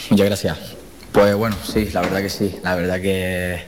Muchas 0.10 0.26
gracias. 0.26 0.58
Pues 1.12 1.36
bueno, 1.36 1.56
sí, 1.64 1.90
la 1.94 2.02
verdad 2.02 2.22
que 2.22 2.30
sí. 2.30 2.60
La 2.64 2.76
verdad 2.76 3.00
que 3.00 3.66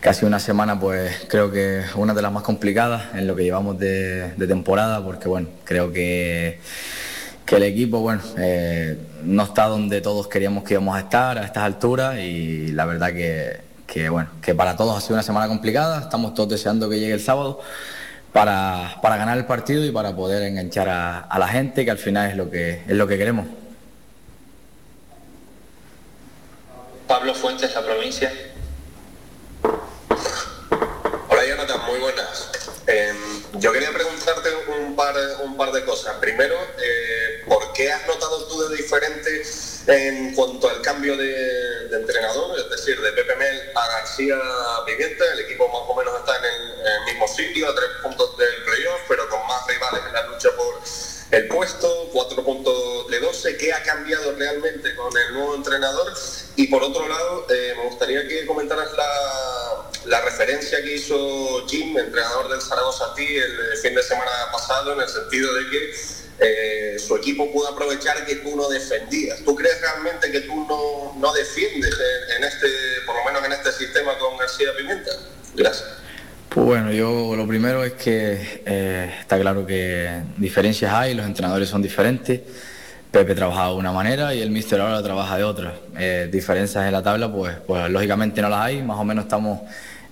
casi 0.00 0.24
una 0.24 0.40
semana, 0.40 0.80
pues 0.80 1.26
creo 1.28 1.52
que 1.52 1.84
una 1.94 2.14
de 2.14 2.22
las 2.22 2.32
más 2.32 2.42
complicadas 2.42 3.14
en 3.14 3.26
lo 3.26 3.36
que 3.36 3.44
llevamos 3.44 3.78
de, 3.78 4.32
temporada, 4.48 5.04
porque 5.04 5.28
bueno, 5.28 5.48
creo 5.64 5.92
que, 5.92 6.58
que 7.44 7.56
el 7.56 7.64
equipo, 7.64 8.00
bueno, 8.00 8.22
eh, 8.38 8.96
no 9.24 9.42
está 9.42 9.66
donde 9.66 10.00
todos 10.00 10.26
queríamos 10.28 10.64
que 10.64 10.74
íbamos 10.74 10.96
a 10.96 11.00
estar 11.00 11.36
a 11.36 11.44
estas 11.44 11.64
alturas 11.64 12.18
y 12.18 12.68
la 12.68 12.86
verdad 12.86 13.12
que, 13.12 13.69
bueno, 14.10 14.30
que 14.40 14.54
para 14.54 14.76
todos 14.76 14.96
ha 14.96 15.00
sido 15.00 15.14
una 15.14 15.22
semana 15.22 15.48
complicada. 15.48 16.00
Estamos 16.00 16.34
todos 16.34 16.48
deseando 16.48 16.88
que 16.88 16.98
llegue 16.98 17.14
el 17.14 17.20
sábado. 17.20 17.60
Para, 18.32 19.00
ganar 19.02 19.36
el 19.36 19.46
partido 19.46 19.84
y 19.84 19.90
para 19.90 20.14
poder 20.14 20.44
enganchar 20.44 20.88
a, 20.88 21.18
a 21.18 21.38
la 21.38 21.48
gente, 21.48 21.84
que 21.84 21.90
al 21.90 21.98
final 21.98 22.30
es 22.30 22.36
lo 22.36 22.48
que, 22.48 22.82
es 22.86 22.96
lo 22.96 23.08
que 23.08 23.18
queremos. 23.18 23.46
Pablo 27.10 27.34
Fuentes, 27.34 27.74
la 27.74 27.84
provincia. 27.84 28.32
Hola 31.28 31.42
Jonathan, 31.44 31.80
muy 31.88 31.98
buenas. 31.98 32.50
Em, 32.86 33.60
yo 33.60 33.72
quería 33.72 33.90
preguntarte 33.92 34.48
un 34.54 34.59
un 35.42 35.56
par 35.56 35.72
de 35.72 35.84
cosas. 35.84 36.16
Primero, 36.20 36.56
eh, 36.78 37.42
¿por 37.46 37.72
qué 37.72 37.90
has 37.90 38.06
notado 38.06 38.46
tú 38.46 38.68
de 38.68 38.76
diferente 38.76 39.42
en 39.86 40.34
cuanto 40.34 40.68
al 40.68 40.80
cambio 40.82 41.16
de, 41.16 41.96
entrenador? 41.96 42.58
Es 42.58 42.70
decir, 42.70 43.00
de 43.00 43.12
Pepe 43.12 43.34
Mel 43.36 43.72
a 43.74 43.86
García 43.88 44.36
Pimienta, 44.86 45.24
el 45.32 45.40
equipo 45.40 45.68
más 45.68 45.82
o 45.88 45.96
menos 45.96 46.14
está 46.18 46.36
en 46.36 46.44
el, 46.44 47.04
mismo 47.06 47.26
sitio, 47.28 47.68
a 47.68 47.74
tres 47.74 47.88
puntos 48.02 48.36
del 48.36 48.62
playoff, 48.64 49.00
pero 49.08 49.28
con 49.28 49.46
más 49.46 49.66
rivales 49.66 50.02
en 50.06 50.12
la 50.12 50.26
lucha 50.26 50.48
por 50.56 50.80
el 51.30 51.46
puesto, 51.46 52.08
cuatro 52.12 52.42
puntos 52.44 53.08
de 53.08 53.20
12, 53.20 53.56
¿qué 53.56 53.72
ha 53.72 53.82
cambiado 53.84 54.34
realmente 54.36 54.94
con 54.96 55.16
el 55.16 55.34
nuevo 55.34 55.54
entrenador? 55.54 56.12
Y 56.56 56.66
por 56.66 56.82
otro 56.82 57.06
lado, 57.08 57.46
eh, 57.48 57.74
me 57.76 57.84
gustaría 57.84 58.26
que 58.26 58.44
comentaras 58.46 58.88
la, 58.92 60.20
referencia 60.22 60.82
que 60.82 60.96
hizo 60.96 61.66
Jim, 61.68 61.96
entrenador 61.96 62.48
del 62.48 62.60
Zaragoza 62.60 63.14
ti, 63.14 63.26
el, 63.36 63.78
fin 63.78 63.94
de 63.94 64.02
semana 64.02 64.30
pasado, 64.50 64.89
en 64.94 65.00
el 65.00 65.08
sentido 65.08 65.54
de 65.54 65.68
que 65.68 65.90
eh, 66.42 66.98
su 66.98 67.16
equipo 67.16 67.52
pudo 67.52 67.68
aprovechar 67.68 68.24
que 68.24 68.36
tú 68.36 68.56
no 68.56 68.68
defendías. 68.68 69.40
¿Tú 69.44 69.54
crees 69.54 69.80
realmente 69.80 70.30
que 70.30 70.40
tú 70.40 70.66
no, 70.66 71.14
no 71.18 71.32
defiendes 71.34 71.94
en, 72.36 72.44
este, 72.44 72.68
por 73.04 73.16
lo 73.16 73.24
menos 73.24 73.44
en 73.44 73.52
este 73.52 73.72
sistema 73.72 74.16
con 74.18 74.38
García 74.38 74.68
Pimienta? 74.76 75.10
Gracias. 75.54 75.88
Pues 76.48 76.66
bueno, 76.66 76.90
yo 76.90 77.36
lo 77.36 77.46
primero 77.46 77.84
es 77.84 77.92
que 77.92 78.62
eh, 78.64 79.14
está 79.20 79.38
claro 79.38 79.66
que 79.66 80.22
diferencias 80.36 80.92
hay, 80.92 81.14
los 81.14 81.26
entrenadores 81.26 81.68
son 81.68 81.82
diferentes. 81.82 82.40
Pepe 83.10 83.34
trabaja 83.34 83.68
de 83.68 83.74
una 83.74 83.92
manera 83.92 84.34
y 84.34 84.40
el 84.40 84.50
míster 84.50 84.80
ahora 84.80 85.02
trabaja 85.02 85.36
de 85.36 85.44
otra. 85.44 85.74
Eh, 85.98 86.28
diferencias 86.30 86.86
en 86.86 86.92
la 86.92 87.02
tabla, 87.02 87.30
pues, 87.30 87.56
pues 87.66 87.90
lógicamente 87.90 88.40
no 88.40 88.48
las 88.48 88.60
hay, 88.60 88.82
más 88.82 88.98
o 88.98 89.04
menos 89.04 89.24
estamos 89.24 89.60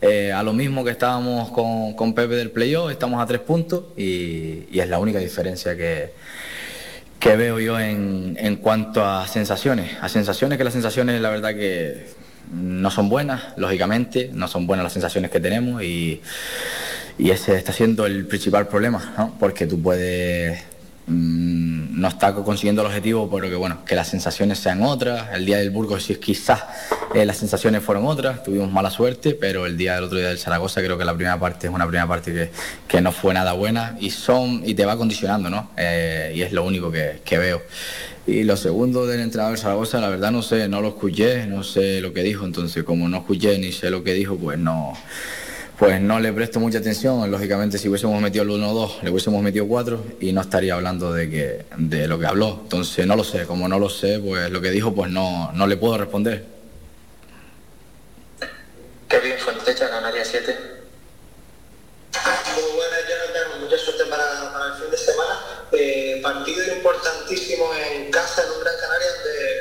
eh, 0.00 0.32
a 0.32 0.42
lo 0.42 0.52
mismo 0.52 0.84
que 0.84 0.90
estábamos 0.90 1.50
con, 1.50 2.14
Pepe 2.14 2.34
del 2.34 2.50
playoff, 2.50 2.90
estamos 2.90 3.22
a 3.22 3.26
tres 3.26 3.40
puntos 3.40 3.84
y, 3.96 4.78
es 4.78 4.88
la 4.88 4.98
única 4.98 5.18
diferencia 5.18 5.76
que, 5.76 6.12
que 7.18 7.36
veo 7.36 7.58
yo 7.58 7.78
en, 7.80 8.36
en 8.38 8.56
cuanto 8.56 9.04
a 9.04 9.26
sensaciones. 9.26 9.96
A 10.00 10.08
sensaciones 10.08 10.58
que 10.58 10.64
las 10.64 10.72
sensaciones 10.72 11.20
la 11.20 11.30
verdad 11.30 11.54
que 11.54 12.06
no 12.52 12.90
son 12.90 13.08
buenas, 13.08 13.42
lógicamente, 13.56 14.30
no 14.32 14.48
son 14.48 14.66
buenas 14.66 14.84
las 14.84 14.92
sensaciones 14.92 15.30
que 15.30 15.40
tenemos 15.40 15.82
y, 15.82 16.20
ese 17.18 17.56
está 17.56 17.72
siendo 17.72 18.06
el 18.06 18.26
principal 18.26 18.68
problema, 18.68 19.12
¿no? 19.18 19.34
porque 19.40 19.66
tú 19.66 19.82
puedes 19.82 20.62
no 21.08 22.08
estar 22.08 22.34
consiguiendo 22.34 22.82
el 22.82 22.88
objetivo, 22.88 23.30
pero 23.30 23.48
que 23.48 23.56
bueno, 23.56 23.84
que 23.84 23.94
las 23.94 24.08
sensaciones 24.08 24.58
sean 24.58 24.82
otras. 24.82 25.34
El 25.34 25.46
día 25.46 25.58
del 25.58 25.70
Burgos 25.70 26.04
sí, 26.04 26.14
quizás 26.16 26.62
eh, 27.14 27.24
las 27.24 27.38
sensaciones 27.38 27.82
fueron 27.82 28.06
otras, 28.06 28.42
tuvimos 28.42 28.70
mala 28.70 28.90
suerte, 28.90 29.34
pero 29.34 29.66
el 29.66 29.76
día 29.76 29.94
del 29.94 30.04
otro 30.04 30.18
día 30.18 30.28
del 30.28 30.38
Zaragoza 30.38 30.82
creo 30.82 30.98
que 30.98 31.04
la 31.04 31.14
primera 31.14 31.38
parte 31.38 31.66
es 31.66 31.72
una 31.72 31.86
primera 31.86 32.06
parte 32.06 32.32
que, 32.32 32.50
que 32.86 33.00
no 33.00 33.12
fue 33.12 33.34
nada 33.34 33.52
buena 33.52 33.96
y 34.00 34.10
son 34.10 34.62
y 34.64 34.74
te 34.74 34.84
va 34.84 34.96
condicionando, 34.96 35.50
¿no? 35.50 35.70
Eh, 35.76 36.32
y 36.34 36.42
es 36.42 36.52
lo 36.52 36.64
único 36.64 36.90
que, 36.90 37.20
que 37.24 37.38
veo. 37.38 37.62
Y 38.26 38.44
lo 38.44 38.58
segundo 38.58 39.06
del 39.06 39.20
entrenador 39.20 39.56
de 39.56 39.62
Zaragoza, 39.62 40.00
la 40.00 40.10
verdad 40.10 40.30
no 40.30 40.42
sé, 40.42 40.68
no 40.68 40.82
lo 40.82 40.88
escuché, 40.88 41.46
no 41.46 41.62
sé 41.62 42.02
lo 42.02 42.12
que 42.12 42.22
dijo, 42.22 42.44
entonces 42.44 42.84
como 42.84 43.08
no 43.08 43.18
escuché 43.18 43.58
ni 43.58 43.72
sé 43.72 43.90
lo 43.90 44.04
que 44.04 44.12
dijo, 44.12 44.36
pues 44.36 44.58
no, 44.58 44.92
pues 45.78 46.00
no 46.00 46.18
le 46.18 46.32
presto 46.32 46.58
mucha 46.58 46.78
atención. 46.78 47.30
Lógicamente 47.30 47.78
si 47.78 47.88
hubiésemos 47.88 48.20
metido 48.20 48.42
el 48.42 48.50
1-2, 48.50 49.02
le 49.02 49.10
hubiésemos 49.10 49.42
metido 49.42 49.66
4 49.68 50.04
y 50.20 50.32
no 50.32 50.40
estaría 50.40 50.74
hablando 50.74 51.12
de, 51.12 51.30
que, 51.30 51.64
de 51.76 52.08
lo 52.08 52.18
que 52.18 52.26
habló. 52.26 52.60
Entonces 52.64 53.06
no 53.06 53.14
lo 53.14 53.22
sé, 53.22 53.44
como 53.46 53.68
no 53.68 53.78
lo 53.78 53.88
sé, 53.88 54.18
pues 54.18 54.50
lo 54.50 54.60
que 54.60 54.70
dijo, 54.70 54.92
pues 54.94 55.10
no, 55.10 55.52
no 55.52 55.66
le 55.66 55.76
puedo 55.76 55.96
responder. 55.98 56.44
Kevin 59.08 59.38
Fuentecha, 59.38 59.88
Canaria 59.88 60.24
7. 60.24 60.56
Muy 62.54 62.76
buenas, 62.76 63.00
Jonathan, 63.08 63.60
mucha 63.60 63.78
suerte 63.78 64.04
para, 64.06 64.52
para 64.52 64.74
el 64.74 64.82
fin 64.82 64.90
de 64.90 64.96
semana. 64.98 65.40
Eh, 65.72 66.20
partido 66.22 66.74
importantísimo 66.74 67.70
en 67.74 68.10
casa 68.10 68.42
en 68.42 68.50
un 68.52 68.60
Gran 68.60 68.74
Canaria 68.80 69.08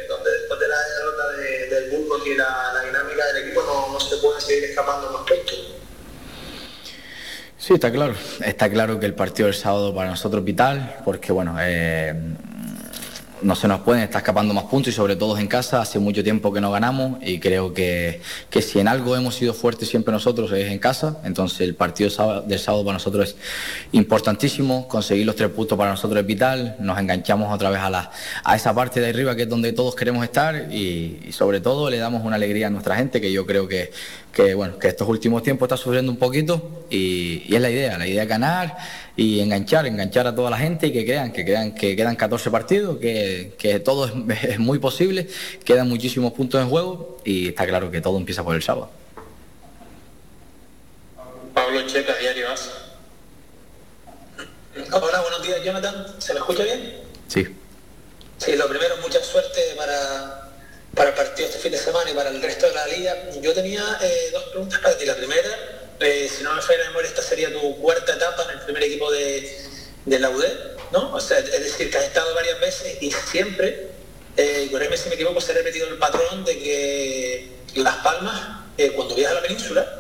donde, 0.07 0.31
después 0.31 0.59
de 0.59 0.67
la 0.67 0.77
derrota 0.77 1.31
del 1.69 1.91
Burgos 1.91 2.25
y 2.25 2.35
la, 2.35 2.81
dinámica 2.85 3.25
del 3.27 3.43
equipo 3.43 3.61
no, 3.61 3.99
se 3.99 4.17
puede 4.17 4.41
seguir 4.41 4.63
escapando 4.65 5.11
más 5.11 5.21
puntos. 5.21 5.76
Sí, 7.59 7.73
está 7.73 7.91
claro. 7.91 8.13
Está 8.45 8.69
claro 8.69 8.99
que 8.99 9.07
el 9.07 9.15
partido 9.15 9.47
del 9.47 9.55
sábado 9.55 9.93
para 9.93 10.11
nosotros 10.11 10.41
es 10.41 10.45
vital, 10.45 10.97
porque 11.03 11.31
bueno, 11.31 11.55
eh, 11.59 12.13
no 13.41 13.55
se 13.55 13.67
nos 13.67 13.81
pueden 13.81 14.03
estar 14.03 14.21
escapando 14.21 14.53
más 14.53 14.65
puntos 14.65 14.93
y 14.93 14.95
sobre 14.95 15.15
todo 15.15 15.37
en 15.37 15.47
casa. 15.47 15.81
Hace 15.81 15.99
mucho 15.99 16.23
tiempo 16.23 16.51
que 16.51 16.61
no 16.61 16.71
ganamos 16.71 17.19
y 17.21 17.39
creo 17.39 17.73
que, 17.73 18.21
que 18.49 18.61
si 18.61 18.79
en 18.79 18.87
algo 18.87 19.15
hemos 19.15 19.35
sido 19.35 19.53
fuertes 19.53 19.89
siempre 19.89 20.11
nosotros 20.11 20.51
es 20.51 20.71
en 20.71 20.79
casa. 20.79 21.19
Entonces 21.23 21.61
el 21.61 21.75
partido 21.75 22.09
del 22.45 22.59
sábado 22.59 22.83
para 22.83 22.93
nosotros 22.93 23.29
es 23.29 23.35
importantísimo. 23.91 24.87
Conseguir 24.87 25.25
los 25.25 25.35
tres 25.35 25.49
puntos 25.49 25.77
para 25.77 25.91
nosotros 25.91 26.19
es 26.19 26.25
vital. 26.25 26.75
Nos 26.79 26.97
enganchamos 26.99 27.53
otra 27.53 27.69
vez 27.69 27.79
a, 27.79 27.89
la, 27.89 28.11
a 28.43 28.55
esa 28.55 28.73
parte 28.73 28.99
de 28.99 29.09
arriba 29.09 29.35
que 29.35 29.43
es 29.43 29.49
donde 29.49 29.73
todos 29.73 29.95
queremos 29.95 30.23
estar 30.23 30.71
y, 30.71 31.31
sobre 31.31 31.59
todo 31.59 31.89
le 31.89 31.97
damos 31.97 32.23
una 32.23 32.35
alegría 32.35 32.67
a 32.67 32.69
nuestra 32.69 32.95
gente 32.95 33.21
que 33.21 33.31
yo 33.31 33.45
creo 33.45 33.67
que, 33.67 33.91
que, 34.37 34.53
bueno, 34.53 34.77
que 34.77 34.87
estos 34.87 35.09
últimos 35.09 35.41
tiempos 35.41 35.65
está 35.65 35.77
sufriendo 35.77 36.11
un 36.11 36.19
poquito 36.19 36.85
y, 36.91 37.41
y 37.51 37.55
es 37.55 37.59
la 37.59 37.71
idea. 37.71 37.97
La 37.97 38.05
idea 38.05 38.21
es 38.21 38.29
ganar 38.29 38.77
y 39.15 39.39
enganchar, 39.39 39.87
enganchar 39.87 40.27
a 40.27 40.35
toda 40.35 40.51
la 40.51 40.59
gente 40.59 40.85
y 40.85 40.93
que 40.93 41.03
crean, 41.03 41.33
que 41.33 41.43
crean 41.43 41.73
que 41.73 41.95
quedan 41.95 42.15
14 42.15 42.51
partidos, 42.51 42.99
que, 42.99 43.55
que 43.57 43.79
todo 43.79 44.05
es, 44.43 44.59
muy 44.59 44.77
posible, 44.77 45.27
quedan 45.65 45.89
muchísimos 45.89 46.33
puntos 46.33 46.61
en 46.61 46.69
juego 46.69 47.17
y 47.25 47.47
está 47.47 47.65
claro 47.65 47.89
que 47.89 47.99
todo 47.99 48.15
empieza 48.15 48.43
por 48.43 48.55
el 48.55 48.61
sábado. 48.61 48.91
Pablo 51.55 51.81
Checa, 51.87 52.15
Diario 52.17 52.51
AS. 52.51 52.69
Hola, 54.91 55.21
buenos 55.21 55.41
días, 55.41 55.63
Jonathan. 55.65 56.05
¿Se 56.19 56.33
me 56.33 56.39
escucha 56.41 56.63
bien? 56.63 56.93
Sí. 57.27 57.47
Sí, 58.37 58.55
lo 58.55 58.69
primero, 58.69 58.97
mucha 59.01 59.19
suerte 59.23 59.59
para, 59.75 60.36
para 60.97 61.11
el 61.11 61.15
partido 61.15 61.47
este 61.47 61.59
fin 61.59 61.71
de 61.71 61.77
semana 61.77 62.09
y 62.09 62.13
para 62.15 62.31
el 62.31 62.41
resto 62.41 62.67
de 62.67 62.73
la 62.73 62.87
liga. 62.87 63.15
Yo 63.39 63.53
tenía 63.53 63.83
eh, 64.01 64.29
dos 64.33 64.43
preguntas 64.45 64.79
para 64.79 64.97
ti. 64.97 65.05
La 65.05 65.15
primera, 65.15 65.49
eh, 65.99 66.29
si 66.35 66.43
no 66.43 66.53
me 66.53 66.61
falla 66.61 66.79
la 66.79 66.87
memoria, 66.87 67.09
esta 67.09 67.21
sería 67.21 67.53
tu 67.53 67.77
cuarta 67.77 68.13
etapa 68.13 68.43
en 68.45 68.57
el 68.57 68.65
primer 68.65 68.83
equipo 68.83 69.11
de, 69.11 69.67
la 70.07 70.29
UD, 70.31 70.43
¿no? 70.91 71.13
O 71.13 71.19
sea, 71.19 71.37
es 71.37 71.51
decir, 71.51 71.91
que 71.91 71.97
has 71.97 72.05
estado 72.05 72.33
varias 72.33 72.59
veces 72.59 72.97
y 73.01 73.11
siempre, 73.11 73.89
eh, 74.37 74.69
si 74.95 75.09
me 75.09 75.15
equivoco, 75.15 75.39
se 75.39 75.51
ha 75.51 75.55
repetido 75.55 75.87
el 75.87 75.97
patrón 75.97 76.43
de 76.43 76.57
que 76.57 77.51
Las 77.75 77.97
Palmas, 77.97 78.65
eh, 78.77 78.91
cuando 78.95 79.13
viajas 79.13 79.37
a 79.37 79.41
la 79.41 79.47
península, 79.47 79.93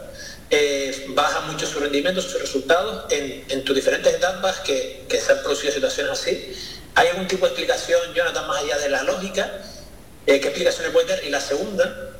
baja 1.09 1.41
mucho 1.41 1.67
su 1.67 1.79
rendimiento, 1.79 2.21
sus 2.21 2.41
resultados 2.41 3.11
en, 3.11 3.63
tus 3.65 3.75
diferentes 3.75 4.13
etapas 4.13 4.61
que, 4.61 5.05
que 5.07 5.19
se 5.19 5.31
han 5.31 5.43
producido 5.43 5.73
situaciones 5.73 6.13
así. 6.13 6.55
¿Hay 6.95 7.09
algún 7.09 7.27
tipo 7.27 7.45
de 7.45 7.51
explicación, 7.51 8.01
Jonathan, 8.15 8.47
más 8.47 8.63
allá 8.63 8.79
de 8.79 8.89
la 8.89 9.03
lógica? 9.03 9.61
¿Qué 10.27 10.35
explicaciones 10.35 10.91
puede 10.91 11.07
dar? 11.07 11.23
Y 11.23 11.29
la 11.29 11.39
segunda, 11.39 12.11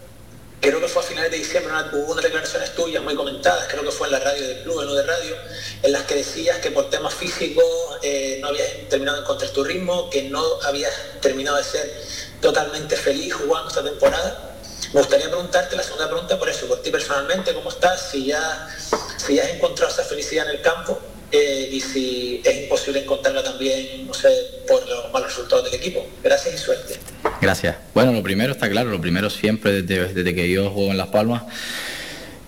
creo 0.62 0.80
que 0.80 0.88
fue 0.88 1.04
a 1.04 1.06
finales 1.06 1.30
de 1.30 1.40
diciembre, 1.40 1.74
hubo 1.92 2.14
unas 2.14 2.24
declaraciones 2.24 2.74
tuyas 2.74 3.04
muy 3.04 3.16
comentadas, 3.16 3.68
creo 3.70 3.84
que 3.84 3.92
fue 3.92 4.08
en 4.08 4.14
la 4.14 4.20
radio 4.20 4.48
del 4.48 4.64
club, 4.64 4.82
en 4.82 4.96
de 4.96 5.04
radio, 5.04 5.36
en 5.84 5.92
las 5.92 6.04
que 6.04 6.16
decías 6.16 6.60
que 6.60 6.72
por 6.72 6.90
temas 6.90 7.14
físicos 7.14 7.66
eh, 8.02 8.40
no 8.42 8.48
habías 8.48 8.70
terminado 8.90 9.18
de 9.18 9.24
encontrar 9.24 9.52
tu 9.52 9.62
ritmo, 9.62 10.10
que 10.10 10.24
no 10.24 10.42
habías 10.64 10.94
terminado 11.20 11.58
de 11.58 11.66
ser 11.66 12.02
totalmente 12.40 12.96
feliz 12.96 13.34
jugando 13.34 13.68
esta 13.68 13.84
temporada. 13.84 14.56
Me 14.94 15.02
gustaría 15.02 15.28
preguntarte 15.28 15.76
la 15.76 15.84
segunda 15.84 16.08
pregunta 16.08 16.40
por 16.40 16.48
eso, 16.48 16.66
por 16.66 16.82
ti 16.82 16.92
personalmente, 16.92 17.54
¿cómo 17.54 17.70
estás? 17.70 18.10
Si 18.10 18.26
ya, 18.26 18.74
si 19.18 19.36
ya 19.36 19.44
has 19.44 19.50
encontrado 19.50 19.92
esa 19.92 20.04
felicidad 20.04 20.50
en 20.50 20.56
el 20.56 20.62
campo 20.62 20.98
eh, 21.32 21.70
y 21.72 21.82
si 21.82 22.42
es 22.44 22.64
imposible 22.64 23.02
encontrarla 23.02 23.44
también, 23.44 24.08
no 24.08 24.14
sé, 24.14 24.30
por 24.68 24.88
los 24.88 25.12
malos 25.12 25.30
resultados 25.30 25.66
del 25.66 25.76
equipo. 25.76 26.06
Gracias 26.24 26.56
y 26.56 26.58
suerte. 26.58 26.96
Gracias. 27.42 27.76
Bueno, 27.94 28.14
lo 28.14 28.24
primero 28.24 28.54
está 28.54 28.70
claro, 28.70 28.90
lo 28.90 29.02
primero 29.02 29.30
siempre 29.30 29.82
desde, 29.82 30.14
desde 30.14 30.36
que 30.36 30.50
yo 30.50 30.70
juego 30.70 30.92
en 30.92 30.98
Las 30.98 31.08
Palmas. 31.08 31.44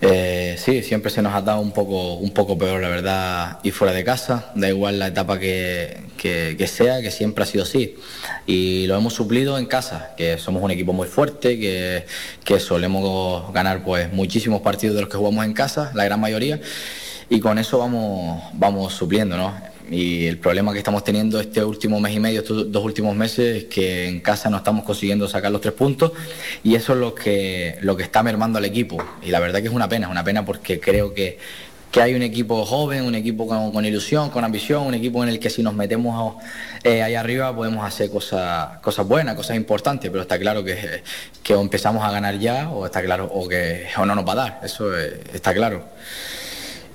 Eh, 0.02 0.56
sí, 0.58 0.82
siempre 0.82 1.10
se 1.10 1.20
nos 1.20 1.34
ha 1.34 1.42
dado 1.42 1.60
un 1.60 1.72
poco, 1.72 2.14
un 2.14 2.30
poco 2.30 2.56
peor, 2.56 2.80
la 2.80 2.88
verdad, 2.88 3.58
y 3.62 3.70
fuera 3.70 3.92
de 3.92 4.02
casa, 4.02 4.50
da 4.54 4.66
igual 4.68 4.98
la 4.98 5.08
etapa 5.08 5.38
que, 5.38 5.98
que, 6.16 6.66
sea, 6.66 7.02
que 7.02 7.10
siempre 7.10 7.44
ha 7.44 7.46
sido 7.46 7.64
así. 7.64 7.96
Y 8.46 8.86
lo 8.86 8.96
hemos 8.96 9.12
suplido 9.12 9.58
en 9.58 9.66
casa, 9.66 10.14
que 10.16 10.38
somos 10.38 10.62
un 10.62 10.70
equipo 10.70 10.94
muy 10.94 11.06
fuerte, 11.06 11.60
que, 11.60 12.06
que 12.44 12.60
solemos 12.60 13.52
ganar 13.52 13.84
pues 13.84 14.10
muchísimos 14.10 14.62
partidos 14.62 14.94
de 14.96 15.02
los 15.02 15.10
que 15.10 15.18
jugamos 15.18 15.44
en 15.44 15.52
casa, 15.52 15.92
la 15.94 16.04
gran 16.04 16.18
mayoría, 16.18 16.60
y 17.30 17.38
con 17.38 17.58
eso 17.58 17.78
vamos, 17.78 18.42
vamos 18.54 18.92
supliendo, 18.92 19.36
¿no? 19.36 19.54
Y 19.88 20.26
el 20.26 20.38
problema 20.38 20.72
que 20.72 20.78
estamos 20.78 21.02
teniendo 21.04 21.40
este 21.40 21.64
último 21.64 22.00
mes 22.00 22.14
y 22.14 22.20
medio, 22.20 22.40
estos 22.40 22.70
dos 22.70 22.84
últimos 22.84 23.14
meses, 23.14 23.56
es 23.56 23.64
que 23.64 24.08
en 24.08 24.20
casa 24.20 24.50
no 24.50 24.58
estamos 24.58 24.84
consiguiendo 24.84 25.28
sacar 25.28 25.50
los 25.50 25.60
tres 25.60 25.74
puntos 25.74 26.12
y 26.62 26.74
eso 26.74 26.92
es 26.92 26.98
lo 26.98 27.14
que, 27.14 27.78
lo 27.82 27.96
que 27.96 28.02
está 28.02 28.22
mermando 28.22 28.58
al 28.58 28.64
equipo. 28.64 28.98
Y 29.22 29.30
la 29.30 29.38
verdad 29.38 29.60
que 29.60 29.68
es 29.68 29.72
una 29.72 29.88
pena, 29.88 30.06
es 30.06 30.12
una 30.12 30.24
pena 30.24 30.44
porque 30.44 30.80
creo 30.80 31.14
que, 31.14 31.38
que 31.90 32.02
hay 32.02 32.14
un 32.14 32.22
equipo 32.22 32.64
joven, 32.64 33.04
un 33.04 33.14
equipo 33.14 33.46
con, 33.46 33.84
ilusión, 33.84 34.30
con 34.30 34.44
ambición, 34.44 34.86
un 34.86 34.94
equipo 34.94 35.22
en 35.22 35.28
el 35.28 35.38
que 35.38 35.50
si 35.50 35.62
nos 35.62 35.74
metemos 35.74 36.36
eh, 36.82 37.02
ahí 37.02 37.14
arriba 37.14 37.54
podemos 37.54 37.84
hacer 37.84 38.10
cosas, 38.10 38.78
cosas 38.78 39.06
buenas, 39.06 39.36
cosas 39.36 39.56
importantes, 39.56 40.10
pero 40.10 40.22
está 40.22 40.38
claro 40.38 40.64
que, 40.64 41.02
que 41.42 41.54
o 41.54 41.60
empezamos 41.60 42.04
a 42.04 42.10
ganar 42.10 42.38
ya 42.38 42.70
o 42.70 42.86
está 42.86 43.02
claro 43.02 43.30
o 43.32 43.48
que 43.48 43.86
o 43.96 44.04
no 44.06 44.16
nos 44.16 44.26
va 44.26 44.32
a 44.32 44.36
dar, 44.36 44.60
eso 44.64 44.96
eh, 44.96 45.20
está 45.32 45.54
claro. 45.54 45.84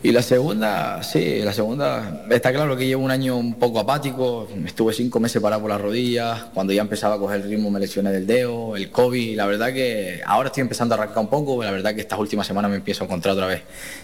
Y 0.03 0.11
la 0.11 0.21
segunda, 0.21 1.01
sí, 1.01 1.39
la 1.39 1.51
segunda, 1.51 2.25
está 2.29 2.53
claro 2.53 2.77
que 2.77 2.85
llevo 2.85 3.03
un 3.03 3.09
año 3.09 3.37
un 3.37 3.55
poco 3.55 3.79
apático, 3.79 4.47
estuve 4.63 4.93
cinco 4.93 5.19
meses 5.19 5.41
parado 5.41 5.63
por 5.63 5.71
las 5.71 5.81
rodillas, 5.81 6.43
cuando 6.53 6.73
ya 6.73 6.83
empezaba 6.83 7.15
a 7.15 7.17
coger 7.17 7.41
el 7.41 7.49
ritmo 7.49 7.71
me 7.71 7.79
lesioné 7.79 8.11
del 8.11 8.27
dedo, 8.27 8.75
el 8.75 8.91
COVID, 8.91 9.35
la 9.35 9.47
verdad 9.47 9.73
que 9.73 10.21
ahora 10.23 10.49
estoy 10.49 10.61
empezando 10.61 10.93
a 10.93 10.99
arrancar 10.99 11.19
un 11.19 11.27
poco, 11.27 11.63
la 11.63 11.71
verdad 11.71 11.95
que 11.95 12.01
estas 12.01 12.19
últimas 12.19 12.45
semanas 12.45 12.69
me 12.69 12.77
empiezo 12.77 13.03
a 13.03 13.07
encontrar 13.07 13.33
otra 13.33 13.47
vez 13.47 13.63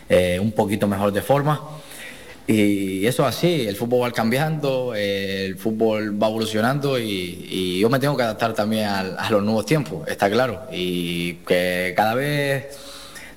eh, 0.09 0.39
un 0.41 0.53
poquito 0.53 0.87
mejor 0.87 1.13
de 1.13 1.21
forma. 1.21 1.61
Y 2.47 3.05
eso 3.05 3.21
es 3.21 3.35
así, 3.35 3.67
el 3.67 3.75
fútbol 3.75 4.01
va 4.01 4.11
cambiando, 4.11 4.95
el 4.95 5.55
fútbol 5.55 6.21
va 6.21 6.27
evolucionando 6.27 6.97
y, 6.99 7.79
yo 7.79 7.89
me 7.89 7.99
tengo 7.99 8.17
que 8.17 8.23
adaptar 8.23 8.53
también 8.53 8.87
a 8.87 9.29
los 9.29 9.43
nuevos 9.43 9.67
tiempos, 9.67 10.07
está 10.07 10.29
claro. 10.29 10.63
Y 10.71 11.35
que 11.47 11.93
cada 11.95 12.15
vez 12.15 12.77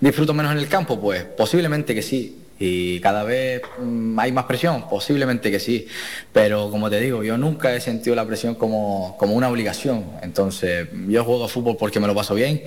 disfruto 0.01 0.33
menos 0.35 0.53
en 0.53 0.59
el 0.59 0.69
campo, 0.69 0.99
pues 1.01 1.25
posiblemente 1.25 1.95
que 1.95 2.03
sí, 2.03 2.44
y 2.59 3.01
cada 3.01 3.25
vez 3.25 3.63
mm, 3.79 4.19
hay 4.19 4.33
más 4.33 4.45
presión, 4.45 4.89
posiblemente 4.89 5.51
que 5.51 5.59
sí, 5.59 5.87
pero 6.33 6.71
como 6.71 6.89
te 6.89 7.01
digo, 7.01 7.25
yo 7.25 7.37
nunca 7.37 7.75
he 7.75 7.81
sentido 7.81 8.15
la 8.15 8.27
presión 8.27 8.55
como, 8.55 9.17
como 9.19 9.35
una 9.35 9.49
obligación, 9.49 10.05
entonces 10.23 10.89
yo 11.09 11.25
juego 11.25 11.49
fútbol 11.49 11.77
porque 11.77 12.01
me 12.01 12.07
lo 12.07 12.15
paso 12.15 12.35
bien 12.35 12.63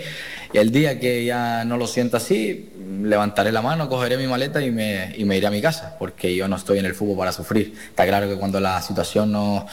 y 0.54 0.58
el 0.58 0.72
día 0.72 1.00
que 1.00 1.26
ya 1.26 1.66
no 1.66 1.78
lo 1.78 1.88
sienta 1.88 2.18
así, 2.18 2.70
levantaré 3.02 3.52
la 3.52 3.62
mano, 3.62 3.90
cogeré 3.90 4.18
mi 4.18 4.28
maleta 4.28 4.62
y 4.62 4.72
me, 4.72 5.14
y 5.18 5.26
me 5.26 5.38
iré 5.38 5.48
a 5.48 5.52
mi 5.52 5.62
casa, 5.62 5.96
porque 6.00 6.36
yo 6.36 6.48
no 6.48 6.56
estoy 6.56 6.80
en 6.80 6.86
el 6.86 6.96
fútbol 6.96 7.18
para 7.18 7.32
sufrir. 7.32 7.74
Está 7.90 8.06
claro 8.06 8.30
que 8.30 8.36
cuando 8.36 8.60
la 8.60 8.82
situación 8.82 9.32
no, 9.32 9.68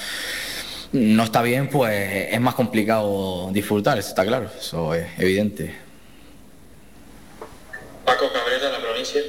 no 0.93 1.25
está 1.25 1.43
bien, 1.43 1.69
pues 1.69 2.29
es 2.33 2.41
más 2.41 2.55
complicado 2.55 3.51
disfrutar, 3.53 3.99
eso 3.99 4.09
está 4.09 4.25
claro, 4.25 4.51
eso 4.59 4.95
es 4.95 5.07
evidente. 5.19 5.75
Paco 8.05 8.31
Cabrera, 8.33 8.71
la 8.71 8.81
provincia. 8.81 9.21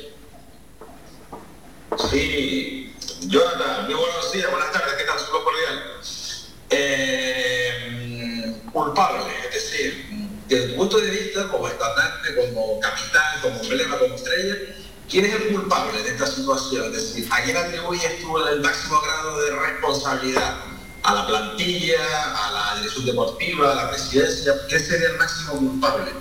Sí, 1.93 2.93
Jonathan, 3.21 3.86
muy 3.86 3.93
buenos 3.93 4.31
días, 4.33 4.49
buenas 4.51 4.71
tardes, 4.71 4.95
¿qué 4.95 5.03
tal? 5.05 5.17
Súper 5.19 5.43
cordial. 5.43 5.83
Eh, 6.71 8.53
culpable, 8.73 9.31
es 9.47 9.53
decir, 9.53 10.05
desde 10.49 10.69
tu 10.69 10.75
punto 10.75 10.99
de 10.99 11.09
vista, 11.09 11.47
como 11.47 11.67
estandarte, 11.69 12.36
como 12.36 12.79
capitán, 12.81 13.41
como 13.41 13.61
emblema, 13.61 13.97
como 13.97 14.15
estrella, 14.15 14.55
¿quién 15.09 15.25
es 15.25 15.36
el 15.36 15.53
culpable 15.53 16.03
de 16.03 16.09
esta 16.09 16.27
situación? 16.27 16.93
Es 16.93 17.13
decir, 17.13 17.29
¿a 17.31 17.43
quién 17.43 17.55
atribuyes 17.55 18.19
tú 18.21 18.38
el 18.39 18.59
máximo 18.59 18.99
grado 18.99 19.41
de 19.41 19.51
responsabilidad? 19.51 20.57
¿A 21.06 21.14
la 21.14 21.28
plantilla, 21.28 21.99
a 22.34 22.51
la 22.51 22.80
dirección 22.80 23.06
deportiva, 23.06 23.72
a 23.72 23.76
la 23.76 23.89
presidencia? 23.91 24.56
¿Qué 24.68 24.80
sería 24.80 25.10
el 25.10 25.18
máximo 25.18 25.53
culpable? 25.53 26.12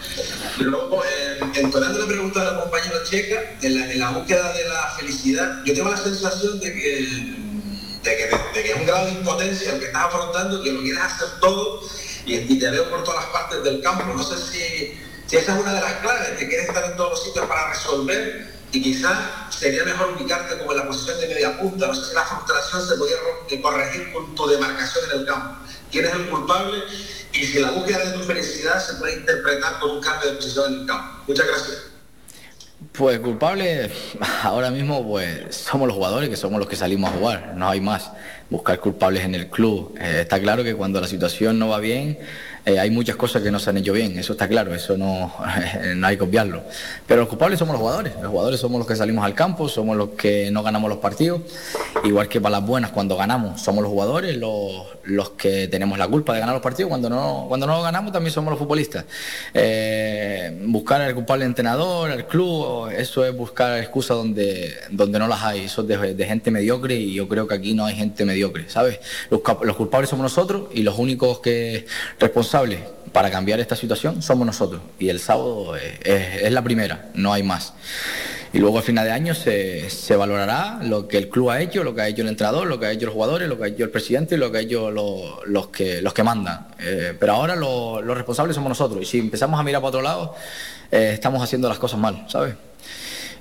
Y 0.59 0.63
luego, 0.65 1.03
eh, 1.03 1.41
entonando 1.55 2.01
la 2.01 2.07
pregunta 2.07 2.41
de 2.41 2.53
la 2.53 2.61
compañera 2.61 3.03
checa, 3.03 3.57
en 3.63 3.99
la, 3.99 4.11
búsqueda 4.11 4.53
de 4.53 4.69
la 4.69 4.91
felicidad, 4.99 5.63
yo 5.65 5.73
tengo 5.73 5.89
la 5.89 5.97
sensación 5.97 6.61
de 6.61 6.71
que, 6.71 7.09
de 8.03 8.17
que, 8.53 8.71
es 8.71 8.77
un 8.77 8.85
grado 8.85 9.07
de 9.07 9.13
impotencia 9.13 9.73
el 9.73 9.81
que 9.81 9.87
estás 9.87 10.05
afrontando, 10.05 10.63
que 10.63 10.73
lo 10.73 10.83
quieres 10.83 11.03
hacer 11.03 11.29
todo 11.41 11.81
y, 12.27 12.59
te 12.59 12.71
veo 12.71 12.91
por 12.91 13.05
todas 13.05 13.25
las 13.25 13.33
partes 13.33 13.65
del 13.65 13.81
campo. 13.81 14.05
No 14.15 14.23
sé 14.23 14.37
si, 14.37 15.01
si 15.27 15.37
esa 15.39 15.55
es 15.55 15.63
una 15.63 15.73
de 15.73 15.81
las 15.81 15.95
claves, 15.95 16.29
que 16.39 16.47
quieres 16.47 16.69
estar 16.69 16.85
en 16.85 16.97
todos 16.99 17.13
los 17.13 17.25
sitios 17.25 17.47
para 17.47 17.71
resolver 17.71 18.53
y 18.75 18.83
quizás 18.83 19.17
sería 19.51 19.85
mejor 19.85 20.17
ubicarte 20.19 20.59
como 20.59 20.73
en 20.73 20.79
la 20.79 20.87
posición 20.89 21.21
de 21.21 21.29
media 21.29 21.57
punta. 21.59 21.87
No 21.87 21.95
sé 21.95 22.07
si 22.07 22.15
la 22.15 22.23
frustración 22.23 22.87
se 22.87 22.97
podría 22.97 23.63
corregir 23.63 24.13
con 24.13 24.35
tu 24.35 24.49
demarcación 24.49 25.05
en 25.13 25.21
el 25.21 25.27
campo. 25.27 25.61
¿Quién 25.93 26.07
es 26.07 26.13
el 26.13 26.29
culpable? 26.29 26.83
Y 27.33 27.47
si 27.47 27.61
la 27.61 27.71
búsqueda 27.71 28.05
de 28.05 28.19
tu 28.19 28.25
felicidad 28.25 28.85
se 28.85 28.95
puede 28.95 29.15
interpretar 29.15 29.79
con 29.79 29.93
un 29.93 30.01
cambio 30.01 30.31
de 30.31 30.37
posición 30.37 30.75
en 30.75 30.81
el 30.81 30.87
campo. 30.87 31.23
Muchas 31.29 31.47
gracias. 31.47 31.79
Pues 32.91 33.21
culpable, 33.21 33.91
ahora 34.43 34.71
mismo 34.73 35.09
pues 35.09 35.55
somos 35.55 35.87
los 35.87 35.97
jugadores 35.97 36.29
que 36.29 36.37
somos 36.37 36.59
los 36.59 36.69
que 36.69 36.77
salimos 36.77 37.11
a 37.11 37.17
jugar, 37.17 37.53
no 37.57 37.69
hay 37.69 37.81
más. 37.81 38.11
Buscar 38.51 38.81
culpables 38.81 39.25
en 39.25 39.37
el 39.37 39.49
club. 39.49 39.97
Eh, 40.01 40.23
está 40.23 40.41
claro 40.41 40.65
que 40.65 40.75
cuando 40.75 41.01
la 41.01 41.07
situación 41.07 41.61
no 41.61 41.69
va 41.69 41.79
bien, 41.79 42.19
eh, 42.67 42.79
hay 42.79 42.91
muchas 42.91 43.17
cosas 43.17 43.43
que 43.43 43.51
no 43.51 43.59
se 43.59 43.69
han 43.69 43.77
hecho 43.77 43.93
bien, 43.93 44.19
eso 44.19 44.33
está 44.33 44.49
claro, 44.49 44.75
eso 44.75 44.97
no, 44.97 45.31
no 45.97 46.07
hay 46.07 46.17
que 46.17 46.25
obviarlo. 46.25 46.63
Pero 47.07 47.21
los 47.21 47.29
culpables 47.29 47.59
somos 47.59 47.75
los 47.75 47.81
jugadores, 47.81 48.15
los 48.23 48.31
jugadores 48.31 48.59
somos 48.59 48.79
los 48.79 48.89
que 48.89 48.97
salimos 48.97 49.23
al 49.23 49.35
campo, 49.35 49.69
somos 49.69 49.95
los 49.99 50.11
que 50.11 50.51
no 50.51 50.63
ganamos 50.63 50.89
los 50.89 50.99
partidos, 50.99 51.43
igual 52.05 52.27
que 52.27 52.41
para 52.41 52.59
las 52.59 52.67
buenas 52.67 52.91
cuando 52.91 53.17
ganamos, 53.17 53.61
somos 53.61 53.83
los 53.83 53.93
jugadores 53.93 54.39
los, 54.39 54.87
los 55.03 55.31
que 55.31 55.69
tenemos 55.69 55.99
la 55.99 56.09
culpa 56.09 56.33
de 56.33 56.41
ganar 56.41 56.55
los 56.55 56.63
partidos, 56.63 56.89
cuando 56.89 57.11
no, 57.11 57.45
cuando 57.49 57.67
no 57.67 57.83
ganamos 57.83 58.13
también 58.13 58.33
somos 58.33 58.51
los 58.51 58.59
futbolistas. 58.59 59.05
Eh, 59.53 60.59
buscar 60.65 61.03
al 61.03 61.15
culpable 61.15 61.45
entrenador, 61.45 62.11
al 62.11 62.27
club, 62.27 62.89
eso 62.97 63.27
es 63.27 63.37
buscar 63.37 63.79
excusas 63.79 64.17
donde, 64.17 64.75
donde 64.91 65.19
no 65.19 65.29
las 65.29 65.43
hay, 65.43 65.67
eso 65.67 65.83
es 65.83 66.17
de, 66.17 66.25
gente 66.25 66.51
mediocre 66.51 66.95
y 66.95 67.13
yo 67.13 67.29
creo 67.29 67.47
que 67.47 67.55
aquí 67.55 67.75
no 67.75 67.85
hay 67.85 67.95
gente 67.95 68.25
mediocre, 68.25 68.71
¿sabes? 68.71 69.01
Los, 69.29 69.43
los 69.63 69.77
culpables 69.77 70.09
somos 70.09 70.23
nosotros 70.23 70.69
y 70.73 70.83
los 70.83 70.99
únicos 70.99 71.41
que 71.41 71.85
responsables 72.19 72.54
para 73.13 73.31
cambiar 73.31 73.59
esta 73.61 73.75
situación 73.75 74.23
somos 74.23 74.47
nosotros. 74.47 74.81
Y 74.99 75.09
el 75.09 75.19
sábado 75.19 75.77
es, 75.77 76.53
la 76.53 76.63
primera, 76.63 77.11
no 77.15 77.33
hay 77.33 77.43
más. 77.43 77.73
Y 78.53 78.59
luego 78.59 78.79
al 78.79 78.85
final 78.85 79.05
de 79.05 79.11
año 79.11 79.35
se, 79.35 80.17
valorará 80.17 80.79
lo 80.83 81.09
que 81.09 81.19
el 81.19 81.29
club 81.29 81.51
ha 81.51 81.61
hecho, 81.61 81.83
lo 81.83 81.95
que 81.95 82.03
ha 82.03 82.09
hecho 82.09 82.23
el 82.23 82.29
entrenador, 82.29 82.69
lo 82.69 82.79
que 82.79 82.87
ha 82.87 82.93
hecho 82.93 83.07
los 83.07 83.15
jugadores, 83.15 83.49
lo 83.49 83.59
que 83.59 83.65
ha 83.65 83.67
hecho 83.67 83.83
el 83.83 83.91
presidente 83.91 84.37
y 84.37 84.39
lo 84.39 84.53
que 84.53 84.59
ha 84.59 84.61
hecho 84.61 84.93
los, 84.93 85.67
que, 85.69 86.01
los 86.01 86.15
que 86.15 86.23
mandan. 86.23 86.69
Eh, 86.79 87.17
pero 87.19 87.33
ahora 87.33 87.57
los 87.57 88.17
responsables 88.17 88.55
somos 88.55 88.69
nosotros. 88.69 89.03
Y 89.03 89.05
si 89.05 89.19
empezamos 89.19 89.59
a 89.59 89.65
mirar 89.65 89.81
para 89.81 89.89
otro 89.89 90.03
lado, 90.03 90.35
eh, 90.93 91.11
estamos 91.15 91.43
haciendo 91.43 91.69
las 91.69 91.79
cosas 91.79 91.99
mal, 91.99 92.25
¿sabes? 92.29 92.55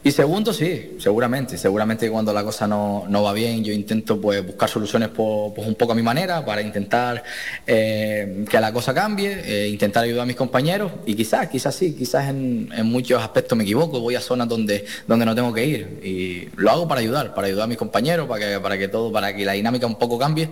Y 0.06 0.12
segundo, 0.12 0.52
sí, 0.52 0.98
seguramente. 1.00 1.58
Seguramente 1.58 2.10
cuando 2.10 2.34
la 2.34 2.44
cosa 2.44 2.68
no, 2.68 3.08
va 3.10 3.32
bien, 3.32 3.64
yo 3.64 3.72
intento 3.72 4.20
pues, 4.20 4.46
buscar 4.46 4.68
soluciones 4.68 5.10
pues, 5.10 5.66
un 5.66 5.76
poco 5.76 5.94
a 5.94 5.96
mi 5.96 6.02
manera 6.02 6.44
para 6.44 6.62
intentar 6.62 7.24
eh, 7.66 8.44
que 8.50 8.60
la 8.60 8.74
cosa 8.74 8.94
cambie, 8.94 9.42
eh, 9.46 9.70
intentar 9.70 10.04
ayudar 10.04 10.24
a 10.24 10.26
mis 10.26 10.36
compañeros. 10.36 10.92
Y 11.06 11.16
quizás, 11.16 11.48
quizás 11.48 11.74
sí, 11.74 11.94
quizás 11.94 12.30
en, 12.30 12.70
muchos 12.84 13.22
aspectos 13.22 13.58
me 13.58 13.64
equivoco, 13.64 14.02
voy 14.02 14.16
a 14.16 14.22
zonas 14.22 14.50
donde, 14.50 14.86
donde 15.08 15.26
no 15.26 15.34
tengo 15.34 15.54
que 15.54 15.66
ir. 15.66 16.00
Y 16.04 16.50
lo 16.58 16.72
hago 16.72 16.88
para 16.88 17.00
ayudar, 17.00 17.34
para 17.34 17.48
ayudar 17.48 17.64
a 17.64 17.68
mis 17.68 17.78
compañeros, 17.78 18.28
para 18.28 18.46
que, 18.46 18.60
para 18.60 18.78
que 18.78 18.90
todo, 18.90 19.10
para 19.10 19.34
que 19.34 19.46
la 19.46 19.54
dinámica 19.54 19.88
un 19.88 19.98
poco 19.98 20.20
cambie 20.20 20.50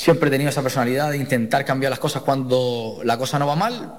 siempre 0.00 0.28
he 0.28 0.30
tenido 0.30 0.48
esa 0.48 0.62
personalidad 0.62 1.10
de 1.10 1.18
intentar 1.18 1.66
cambiar 1.66 1.90
las 1.90 1.98
cosas 1.98 2.22
cuando 2.22 3.00
la 3.04 3.18
cosa 3.18 3.38
no 3.38 3.46
va 3.46 3.54
mal 3.54 3.96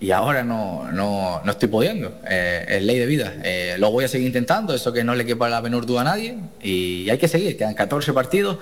y 0.00 0.10
ahora 0.10 0.42
no, 0.42 0.90
no, 0.90 1.40
no 1.44 1.50
estoy 1.52 1.68
pudiendo. 1.68 2.18
Eh, 2.28 2.66
es 2.68 2.82
ley 2.82 2.98
de 2.98 3.06
vida. 3.06 3.32
Eh, 3.44 3.76
lo 3.78 3.92
voy 3.92 4.04
a 4.04 4.08
seguir 4.08 4.26
intentando, 4.26 4.74
eso 4.74 4.92
que 4.92 5.04
no 5.04 5.14
le 5.14 5.24
quepa 5.24 5.48
la 5.48 5.62
menor 5.62 5.86
duda 5.86 6.00
a 6.00 6.04
nadie 6.04 6.36
y 6.60 7.08
hay 7.10 7.18
que 7.18 7.28
seguir. 7.28 7.56
Quedan 7.56 7.74
14 7.74 8.12
partidos 8.12 8.58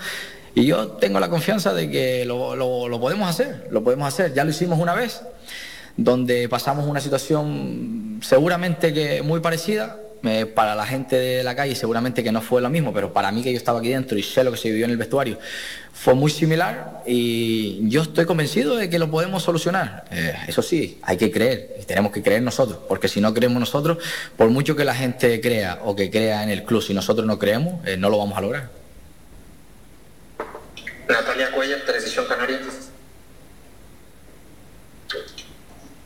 y 0.55 0.67
yo 0.67 0.89
tengo 0.89 1.19
la 1.21 1.31
confianza 1.31 1.73
de 1.73 1.91
que 1.91 2.27
lo, 2.27 2.55
lo 2.55 3.01
podemos 3.01 3.31
hacer, 3.31 3.67
lo 3.71 3.83
podemos 3.83 4.07
hacer. 4.07 4.35
Ya 4.35 4.45
lo 4.45 4.51
hicimos 4.51 4.79
una 4.79 4.95
vez, 4.95 5.23
donde 5.97 6.51
pasamos 6.51 6.87
una 6.87 7.01
situación 7.01 8.21
seguramente 8.23 8.93
que 8.93 9.23
muy 9.23 9.41
parecida 9.41 9.97
eh, 10.27 10.47
para 10.47 10.75
la 10.75 10.87
gente 10.87 11.17
de 11.17 11.43
la 11.43 11.55
calle 11.55 11.75
seguramente 11.75 12.23
que 12.23 12.33
no 12.33 12.41
fue 12.41 12.61
lo 12.61 12.71
mismo, 12.71 12.93
pero 12.93 13.13
para 13.13 13.31
mí 13.33 13.43
que 13.43 13.53
yo 13.53 13.57
estaba 13.59 13.79
aquí 13.79 13.89
dentro 13.91 14.19
y 14.19 14.23
sé 14.23 14.45
lo 14.45 14.51
que 14.51 14.57
se 14.57 14.71
vivió 14.71 14.85
en 14.85 14.91
el 14.91 14.97
vestuario, 14.97 15.39
fue 15.93 16.15
muy 16.15 16.31
similar 16.31 17.03
y 17.07 17.89
yo 17.89 18.03
estoy 18.03 18.27
convencido 18.27 18.77
de 18.77 18.91
que 18.91 18.99
lo 18.99 19.11
podemos 19.11 19.43
solucionar. 19.43 20.05
Eh, 20.11 20.35
eso 20.49 20.63
sí, 20.63 20.99
hay 21.03 21.17
que 21.17 21.31
creer 21.31 21.77
y 21.81 21.85
tenemos 21.85 22.13
que 22.13 22.23
creer 22.23 22.43
nosotros, 22.43 22.79
porque 22.89 23.09
si 23.09 23.21
no 23.21 23.33
creemos 23.33 23.61
nosotros, 23.61 23.99
por 24.37 24.51
mucho 24.51 24.77
que 24.77 24.85
la 24.85 24.95
gente 24.95 25.41
crea 25.41 25.81
o 25.85 25.97
que 25.97 26.11
crea 26.11 26.43
en 26.43 26.51
el 26.51 26.65
club, 26.65 26.83
si 26.83 26.95
nosotros 26.95 27.27
no 27.27 27.39
creemos, 27.39 27.87
eh, 27.87 27.97
no 27.97 28.11
lo 28.11 28.19
vamos 28.19 28.37
a 28.37 28.41
lograr. 28.41 28.71
Natalia 31.09 31.51
Cuellar, 31.53 31.81
Televisión 31.81 32.25
Canaria. 32.27 32.61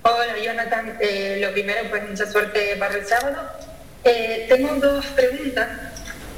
Hola 0.03 0.39
Jonathan, 0.43 0.97
eh, 1.01 1.39
lo 1.41 1.53
primero 1.53 1.91
pues 1.91 2.09
mucha 2.09 2.31
suerte 2.31 2.77
para 2.79 2.95
el 2.95 3.05
sábado. 3.05 3.68
Eh, 4.05 4.47
tengo 4.49 4.75
dos 4.75 5.05
preguntas, 5.07 5.69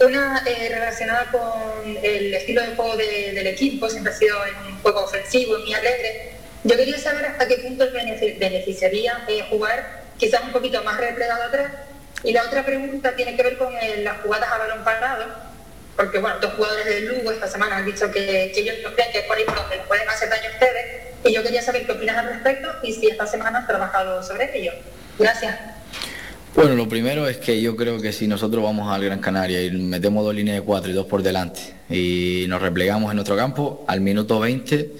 una 0.05 0.43
eh, 0.47 0.69
relacionada 0.71 1.27
con 1.31 1.97
el 2.03 2.35
estilo 2.35 2.63
de 2.63 2.75
juego 2.75 2.97
de- 2.97 3.33
del 3.35 3.47
equipo, 3.49 3.89
siempre 3.89 4.13
ha 4.13 4.17
sido 4.17 4.37
un 4.69 4.81
juego 4.81 5.05
ofensivo 5.05 5.59
muy 5.59 5.75
alegre. 5.75 6.33
Yo 6.65 6.77
quería 6.77 6.99
saber 6.99 7.27
hasta 7.27 7.47
qué 7.49 7.57
punto 7.59 7.87
beneficiaría 7.93 9.25
eh, 9.29 9.45
jugar 9.51 10.03
quizás 10.19 10.43
un 10.43 10.53
poquito 10.53 10.83
más 10.83 10.99
replegado 10.99 11.45
atrás. 11.45 11.73
Y 12.23 12.33
la 12.33 12.45
otra 12.45 12.65
pregunta 12.67 13.17
tiene 13.17 13.35
que 13.37 13.43
ver 13.43 13.57
con 13.57 13.73
las 13.73 14.21
jugadas 14.21 14.51
a 14.53 14.59
balón 14.59 14.85
parado, 14.85 15.25
porque 15.97 16.19
bueno, 16.19 16.39
dos 16.39 16.53
jugadores 16.55 16.85
del 16.85 17.07
Lugo 17.07 17.33
esta 17.33 17.49
semana 17.49 17.77
han 17.79 17.87
dicho 17.87 18.11
que, 18.11 18.53
ellos 18.55 18.77
no 18.83 18.95
creen 18.95 19.11
que 19.13 19.21
por 19.23 19.39
ahí 19.39 19.45
donde 19.47 19.77
les 19.77 19.87
pueden 19.87 20.07
hacer 20.09 20.29
daño 20.29 20.49
a 20.51 20.53
ustedes. 20.53 20.87
Y 21.25 21.33
yo 21.35 21.43
quería 21.43 21.63
saber 21.63 21.87
qué 21.87 21.93
opinas 21.93 22.17
al 22.19 22.27
respecto 22.29 22.69
y 22.83 22.93
si 22.93 23.07
esta 23.09 23.27
semana 23.27 23.61
has 23.61 23.67
trabajado 23.67 24.23
sobre 24.23 24.59
ello. 24.59 24.73
Gracias. 25.19 25.59
Bueno, 26.55 26.75
lo 26.75 26.89
primero 26.89 27.29
es 27.29 27.37
que 27.37 27.63
yo 27.63 27.77
creo 27.77 28.01
que 28.01 28.13
si 28.13 28.27
nosotros 28.27 28.63
vamos 28.63 28.93
al 28.93 29.05
Gran 29.05 29.21
Canaria 29.21 29.63
y 29.63 29.71
metemos 29.71 30.25
dos 30.25 30.35
líneas 30.35 30.57
de 30.57 30.63
cuatro 30.63 30.91
y 30.91 30.95
dos 30.95 31.07
por 31.07 31.23
delante 31.23 31.61
y 31.89 32.45
nos 32.49 32.61
replegamos 32.61 33.11
en 33.11 33.17
nuestro 33.17 33.37
campo, 33.37 33.85
al 33.87 34.01
minuto 34.01 34.41
20 34.41 34.93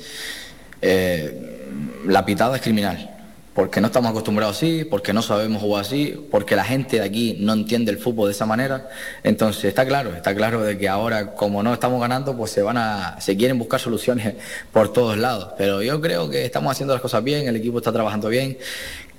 eh, 0.81 1.67
la 2.07 2.25
pitada 2.25 2.57
es 2.57 2.63
criminal. 2.63 3.17
Porque 3.53 3.81
no 3.81 3.89
estamos 3.89 4.13
acostumbrados 4.13 4.57
así, 4.57 4.85
porque 4.85 5.13
no 5.13 5.23
sabemos 5.23 5.61
jugar 5.61 5.83
así, 5.83 6.15
porque 6.31 6.55
la 6.55 6.65
gente 6.65 7.01
de 7.01 7.03
aquí 7.03 7.37
no 7.41 7.53
entiende 7.53 7.91
el 7.91 7.99
fútbol 7.99 8.29
de 8.29 8.33
esa 8.33 8.47
manera. 8.47 8.89
Entonces 9.25 9.65
está 9.65 9.85
claro, 9.85 10.15
está 10.15 10.35
claro 10.37 10.63
de 10.63 10.79
que 10.79 10.89
ahora 10.89 11.35
como 11.35 11.61
no 11.65 11.75
estamos 11.75 12.01
ganando, 12.01 12.37
pues 12.37 12.53
se 12.53 12.63
van 12.63 12.79
a, 12.79 13.21
se 13.21 13.37
quieren 13.37 13.59
buscar 13.59 13.81
soluciones 13.81 14.35
por 14.73 14.93
todos 14.93 15.19
lados. 15.19 15.53
Pero 15.59 15.83
yo 15.83 16.01
creo 16.01 16.31
que 16.31 16.45
estamos 16.45 16.71
haciendo 16.71 16.95
las 16.95 17.03
cosas 17.03 17.25
bien, 17.25 17.49
el 17.49 17.57
equipo 17.57 17.79
está 17.79 17.93
trabajando 17.93 18.29
bien. 18.29 18.57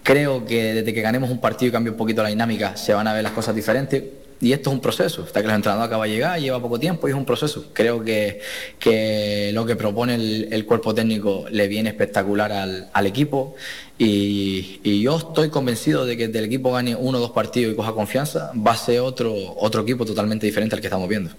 Creo 0.04 0.46
que 0.46 0.74
desde 0.74 0.94
que 0.94 1.02
ganemos 1.02 1.30
un 1.30 1.40
partido 1.40 1.70
y 1.70 1.72
cambie 1.72 1.92
un 1.92 1.98
poquito 1.98 2.24
la 2.24 2.30
dinámica, 2.30 2.76
se 2.76 2.94
van 2.94 3.08
a 3.08 3.14
ver 3.14 3.24
las 3.24 3.34
cosas 3.34 3.56
diferentes. 3.56 4.04
Y 4.42 4.54
esto 4.54 4.72
es 4.72 4.74
un 4.74 4.82
proceso. 4.82 5.24
Está 5.24 5.42
que 5.42 5.48
el 5.48 5.54
entrenador 5.54 5.86
acaba 5.86 6.06
de 6.06 6.12
llegar, 6.12 6.40
lleva 6.40 6.60
poco 6.60 6.80
tiempo 6.80 7.08
y 7.08 7.12
es 7.12 7.16
un 7.16 7.26
proceso. 7.26 7.66
Creo 7.74 8.04
que, 8.04 8.42
que 8.80 9.52
lo 9.54 9.68
que 9.68 9.76
propone 9.76 10.16
el, 10.16 10.66
cuerpo 10.66 10.96
técnico 10.96 11.46
le 11.52 11.68
viene 11.68 11.90
espectacular 11.90 12.52
al, 12.52 12.90
al 12.92 13.06
equipo. 13.06 13.56
Y, 14.00 14.80
y 14.84 15.02
yo 15.04 15.18
estoy 15.18 15.50
convencido 15.50 16.08
de 16.08 16.18
que 16.18 16.28
del 16.28 16.46
equipo 16.46 16.72
gane 16.72 16.96
uno 16.96 17.20
o 17.20 17.22
dos 17.22 17.32
partidos 17.32 17.74
y 17.74 17.76
coja 17.76 17.94
confianza, 17.94 18.52
va 18.56 18.72
a 18.72 18.78
ser 18.78 19.02
otro, 19.02 19.36
otro 19.58 19.84
equipo 19.84 20.06
totalmente 20.06 20.48
diferente 20.48 20.74
al 20.74 20.82
que 20.82 20.88
estamos 20.88 21.08
viendo. 21.08 21.30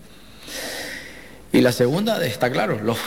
Y 1.55 1.61
la 1.61 1.71
segunda, 1.71 2.25
está 2.25 2.51
claro, 2.51 2.81
los, 2.83 2.99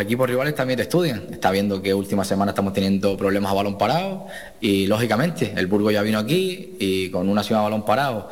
equipos 0.00 0.28
rivales 0.28 0.56
también 0.56 0.80
estudian. 0.80 1.22
Está 1.30 1.52
viendo 1.52 1.80
que 1.80 1.94
última 1.94 2.24
semana 2.24 2.50
estamos 2.50 2.72
teniendo 2.72 3.16
problemas 3.16 3.52
a 3.52 3.54
balón 3.54 3.78
parado 3.78 4.26
y 4.60 4.86
lógicamente 4.86 5.52
el 5.56 5.68
Burgo 5.68 5.92
ya 5.92 6.02
vino 6.02 6.18
aquí 6.18 6.76
y 6.80 7.08
con 7.10 7.28
una 7.28 7.42
acción 7.42 7.60
a 7.60 7.62
balón 7.62 7.84
parado 7.84 8.30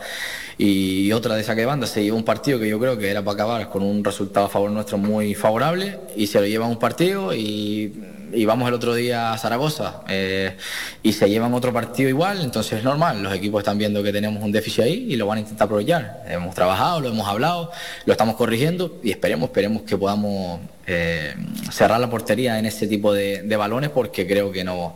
y 0.59 1.13
otra 1.13 1.37
de 1.37 1.43
saque 1.43 1.61
de 1.61 1.67
banda 1.67 1.87
se 1.87 2.03
llevó 2.03 2.17
un 2.17 2.25
partido 2.25 2.59
que 2.59 2.69
yo 2.69 2.79
creo 2.81 2.97
que 2.97 3.11
era 3.11 3.23
para 3.23 3.35
acabar 3.35 3.69
con 3.69 3.83
un 3.83 4.03
resultado 4.03 4.47
a 4.47 4.49
favor 4.49 4.71
nuestro 4.71 4.97
muy 4.97 5.35
favorable 5.35 5.99
y 6.17 6.27
se 6.27 6.41
lo 6.41 6.47
llevan 6.47 6.71
un 6.71 6.79
partido 6.79 7.35
y, 7.35 7.93
y 8.37 8.45
vamos 8.45 8.69
el 8.69 8.75
otro 8.75 8.95
día 8.95 9.33
a 9.33 9.39
Zaragoza 9.39 10.03
eh, 10.09 10.57
y 11.03 11.13
se 11.15 11.29
llevan 11.29 11.55
otro 11.55 11.73
partido 11.73 12.09
igual, 12.09 12.43
entonces 12.43 12.79
es 12.79 12.85
normal, 12.85 13.23
los 13.23 13.33
equipos 13.35 13.61
están 13.61 13.79
viendo 13.79 14.03
que 14.03 14.13
tenemos 14.13 14.43
un 14.43 14.53
déficit 14.53 14.85
ahí 14.85 15.07
y 15.09 15.17
lo 15.17 15.27
van 15.27 15.39
a 15.39 15.41
intentar 15.41 15.65
aprovechar. 15.65 16.23
Hemos 16.29 16.55
trabajado, 16.55 17.01
lo 17.01 17.09
hemos 17.09 17.27
hablado, 17.27 17.73
lo 18.05 18.13
estamos 18.13 18.37
corrigiendo 18.37 19.01
y 19.03 19.11
esperemos, 19.11 19.49
esperemos 19.49 19.83
que 19.83 19.97
podamos 19.97 20.61
eh, 20.87 21.35
cerrar 21.73 21.99
la 21.99 22.11
portería 22.11 22.59
en 22.59 22.67
este 22.67 22.87
tipo 22.87 23.13
de, 23.13 23.43
de 23.43 23.57
balones 23.57 23.91
porque 23.91 24.27
creo 24.27 24.53
que 24.53 24.65
no, 24.65 24.95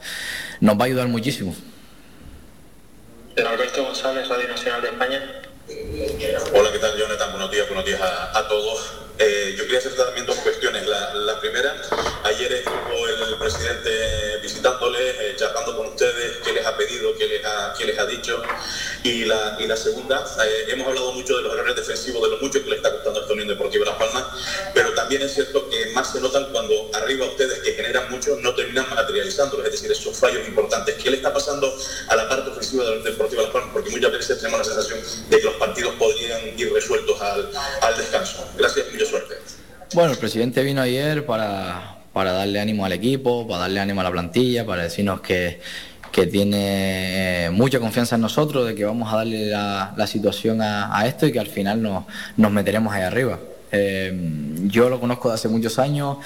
nos 0.60 0.78
va 0.78 0.82
a 0.82 0.86
ayudar 0.86 1.08
muchísimo. 1.08 1.54
Alberto 3.36 3.84
González, 3.84 4.28
Radio 4.28 4.48
Nacional 4.48 4.82
de 4.82 4.88
España. 4.88 5.22
Hola, 6.54 6.72
¿qué 6.72 6.78
tal, 6.78 6.98
Jonathan? 6.98 7.30
Buenos 7.30 7.50
días, 7.50 7.66
buenos 7.68 7.86
días 7.86 8.00
a, 8.00 8.38
a 8.38 8.48
todos. 8.48 9.09
Eh, 9.22 9.54
yo 9.54 9.64
quería 9.64 9.80
hacer 9.80 9.94
también 9.94 10.24
dos 10.24 10.36
cuestiones. 10.36 10.86
La, 10.86 11.12
la 11.14 11.38
primera, 11.40 11.76
ayer 12.24 12.52
estuvo 12.52 13.06
el 13.06 13.36
presidente 13.36 14.38
visitándoles, 14.40 15.14
eh, 15.20 15.34
charlando 15.36 15.76
con 15.76 15.88
ustedes, 15.88 16.38
qué 16.42 16.52
les 16.54 16.64
ha 16.64 16.74
pedido, 16.74 17.14
qué 17.18 17.26
les 17.26 17.44
ha, 17.44 17.74
qué 17.76 17.84
les 17.84 17.98
ha 17.98 18.06
dicho. 18.06 18.42
Y 19.02 19.26
la, 19.26 19.58
y 19.60 19.66
la 19.66 19.76
segunda, 19.76 20.24
eh, 20.42 20.64
hemos 20.68 20.88
hablado 20.88 21.12
mucho 21.12 21.36
de 21.36 21.42
los 21.42 21.52
errores 21.52 21.76
defensivos, 21.76 22.22
de 22.22 22.28
lo 22.30 22.38
mucho 22.38 22.64
que 22.64 22.70
le 22.70 22.76
está 22.76 22.92
costando 22.92 23.20
esta 23.20 23.32
Unión 23.34 23.48
Deportiva 23.48 23.84
Las 23.84 23.96
Palmas, 23.96 24.24
pero 24.72 24.94
también 24.94 25.20
es 25.20 25.34
cierto 25.34 25.68
que 25.68 25.90
más 25.92 26.12
se 26.12 26.20
notan 26.20 26.46
cuando 26.50 26.90
arriba 26.94 27.26
ustedes, 27.26 27.58
que 27.58 27.74
generan 27.74 28.10
mucho, 28.10 28.36
no 28.40 28.54
terminan 28.54 28.88
materializándolos, 28.88 29.66
es 29.66 29.72
decir, 29.72 29.92
esos 29.92 30.16
fallos 30.16 30.48
importantes. 30.48 30.96
¿Qué 30.96 31.10
le 31.10 31.18
está 31.18 31.32
pasando 31.32 31.70
a 32.08 32.16
la 32.16 32.26
parte 32.26 32.50
ofensiva 32.50 32.84
de 32.84 32.90
la 32.90 32.96
Unión 32.96 33.12
Deportiva 33.12 33.42
Las 33.42 33.52
Palmas? 33.52 33.70
Porque 33.74 33.90
muchas 33.90 34.12
veces 34.12 34.38
tenemos 34.38 34.60
la 34.60 34.64
sensación 34.64 35.00
de 35.28 35.36
que 35.38 35.44
los 35.44 35.54
partidos 35.56 35.94
podrían 35.96 36.58
ir 36.58 36.72
resueltos 36.72 37.20
al, 37.20 37.50
al 37.82 37.96
descanso. 37.98 38.48
Gracias 38.56 38.86
y 38.88 38.92
mucha 38.92 39.09
Bueno, 39.94 40.12
el 40.12 40.18
presidente 40.18 40.62
vino 40.62 40.80
ayer 40.80 41.26
para, 41.26 41.98
para 42.12 42.32
darle 42.32 42.60
ánimo 42.60 42.84
al 42.84 42.92
equipo, 42.92 43.46
para 43.46 43.62
darle 43.62 43.80
ánimo 43.80 44.00
a 44.00 44.04
la 44.04 44.10
plantilla, 44.10 44.64
para 44.64 44.84
decirnos 44.84 45.20
que, 45.20 45.60
que 46.12 46.26
tiene 46.26 47.46
eh, 47.46 47.50
mucha 47.50 47.80
confianza 47.80 48.14
en 48.14 48.20
nosotros, 48.20 48.66
de 48.66 48.74
que 48.74 48.84
vamos 48.84 49.12
a 49.12 49.16
darle 49.16 49.46
la, 49.46 49.92
la 49.96 50.06
situación 50.06 50.62
a, 50.62 50.96
a 50.96 51.06
esto 51.06 51.26
y 51.26 51.32
que 51.32 51.40
al 51.40 51.48
final 51.48 51.82
nos, 51.82 52.04
nos 52.36 52.52
meteremos 52.52 52.92
ahí 52.92 53.02
arriba. 53.02 53.40
Eh, 53.72 54.12
yo 54.66 54.88
lo 54.88 55.00
conozco 55.00 55.28
de 55.28 55.34
hace 55.34 55.48
muchos 55.48 55.78
años 55.78 56.18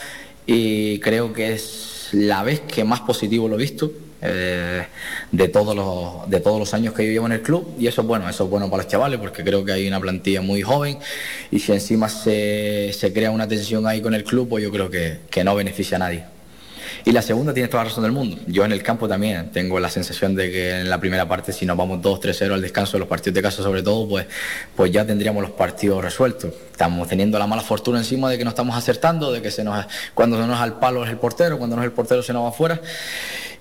y 0.46 0.98
creo 1.00 1.32
que 1.32 1.54
es 1.54 2.08
la 2.12 2.42
vez 2.42 2.60
que 2.60 2.84
más 2.84 3.00
positivo 3.00 3.48
lo 3.48 3.54
he 3.56 3.58
visto. 3.58 3.90
Eh, 4.26 4.86
de 5.32 5.48
todos 5.48 5.76
los 5.76 6.30
de 6.30 6.40
todos 6.40 6.58
los 6.58 6.72
años 6.72 6.94
que 6.94 7.04
yo 7.04 7.12
llevo 7.12 7.26
en 7.26 7.32
el 7.32 7.42
club 7.42 7.74
y 7.78 7.86
eso 7.86 8.00
es 8.00 8.06
bueno 8.06 8.28
eso 8.28 8.44
es 8.44 8.50
bueno 8.50 8.70
para 8.70 8.82
los 8.82 8.90
chavales 8.90 9.20
porque 9.20 9.44
creo 9.44 9.64
que 9.64 9.72
hay 9.72 9.86
una 9.86 10.00
plantilla 10.00 10.40
muy 10.40 10.62
joven 10.62 10.98
y 11.50 11.58
si 11.58 11.72
encima 11.72 12.08
se, 12.08 12.90
se 12.94 13.12
crea 13.12 13.30
una 13.30 13.46
tensión 13.46 13.86
ahí 13.86 14.00
con 14.00 14.14
el 14.14 14.24
club 14.24 14.48
pues 14.48 14.64
yo 14.64 14.70
creo 14.70 14.88
que, 14.88 15.18
que 15.30 15.44
no 15.44 15.54
beneficia 15.54 15.96
a 15.96 16.00
nadie 16.00 16.24
y 17.06 17.12
la 17.12 17.20
segunda 17.20 17.52
tiene 17.52 17.68
toda 17.68 17.84
la 17.84 17.90
razón 17.90 18.02
del 18.04 18.12
mundo. 18.12 18.38
Yo 18.46 18.64
en 18.64 18.72
el 18.72 18.82
campo 18.82 19.06
también 19.06 19.50
tengo 19.52 19.78
la 19.78 19.90
sensación 19.90 20.34
de 20.34 20.50
que 20.50 20.80
en 20.80 20.88
la 20.88 20.98
primera 20.98 21.28
parte, 21.28 21.52
si 21.52 21.66
nos 21.66 21.76
vamos 21.76 22.00
2-3-0 22.00 22.54
al 22.54 22.62
descanso 22.62 22.92
de 22.92 23.00
los 23.00 23.08
partidos 23.08 23.34
de 23.34 23.42
casa 23.42 23.62
sobre 23.62 23.82
todo, 23.82 24.08
pues, 24.08 24.26
pues 24.74 24.90
ya 24.90 25.04
tendríamos 25.04 25.42
los 25.42 25.50
partidos 25.52 26.02
resueltos. 26.02 26.52
Estamos 26.70 27.06
teniendo 27.06 27.38
la 27.38 27.46
mala 27.46 27.62
fortuna 27.62 27.98
encima 27.98 28.30
de 28.30 28.38
que 28.38 28.44
no 28.44 28.50
estamos 28.50 28.74
acertando, 28.74 29.32
de 29.32 29.42
que 29.42 29.50
se 29.50 29.64
nos, 29.64 29.84
cuando 30.14 30.40
se 30.40 30.46
nos 30.46 30.58
al 30.58 30.78
palo 30.78 31.04
es 31.04 31.10
el 31.10 31.18
portero, 31.18 31.58
cuando 31.58 31.76
no 31.76 31.82
es 31.82 31.86
el 31.86 31.92
portero 31.92 32.22
se 32.22 32.32
nos 32.32 32.44
va 32.44 32.48
afuera. 32.48 32.80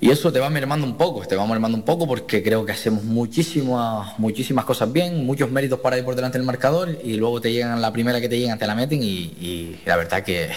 Y 0.04 0.12
eso 0.12 0.34
te 0.34 0.40
va 0.42 0.50
mermando 0.50 0.86
un 0.86 0.98
poco, 0.98 1.26
te 1.26 1.34
va 1.38 1.48
mermando 1.48 1.78
un 1.78 1.86
poco 1.86 2.06
porque 2.06 2.44
creo 2.44 2.66
que 2.66 2.74
hacemos 2.74 3.06
muchísimas, 3.06 4.20
muchísimas 4.20 4.66
cosas 4.66 4.92
bien, 4.92 5.26
muchos 5.26 5.50
méritos 5.50 5.80
para 5.80 5.98
ir 5.98 6.04
por 6.04 6.14
delante 6.14 6.38
del 6.38 6.46
marcador 6.46 6.98
y 7.06 7.14
luego 7.14 7.40
te 7.40 7.54
llegan, 7.54 7.82
la 7.82 7.94
primera 7.94 8.20
que 8.20 8.28
te 8.28 8.38
llegan 8.38 8.60
te 8.60 8.68
la 8.68 8.76
meten 8.76 9.00
y, 9.02 9.80
la 9.86 9.96
verdad 9.96 10.22
que, 10.22 10.50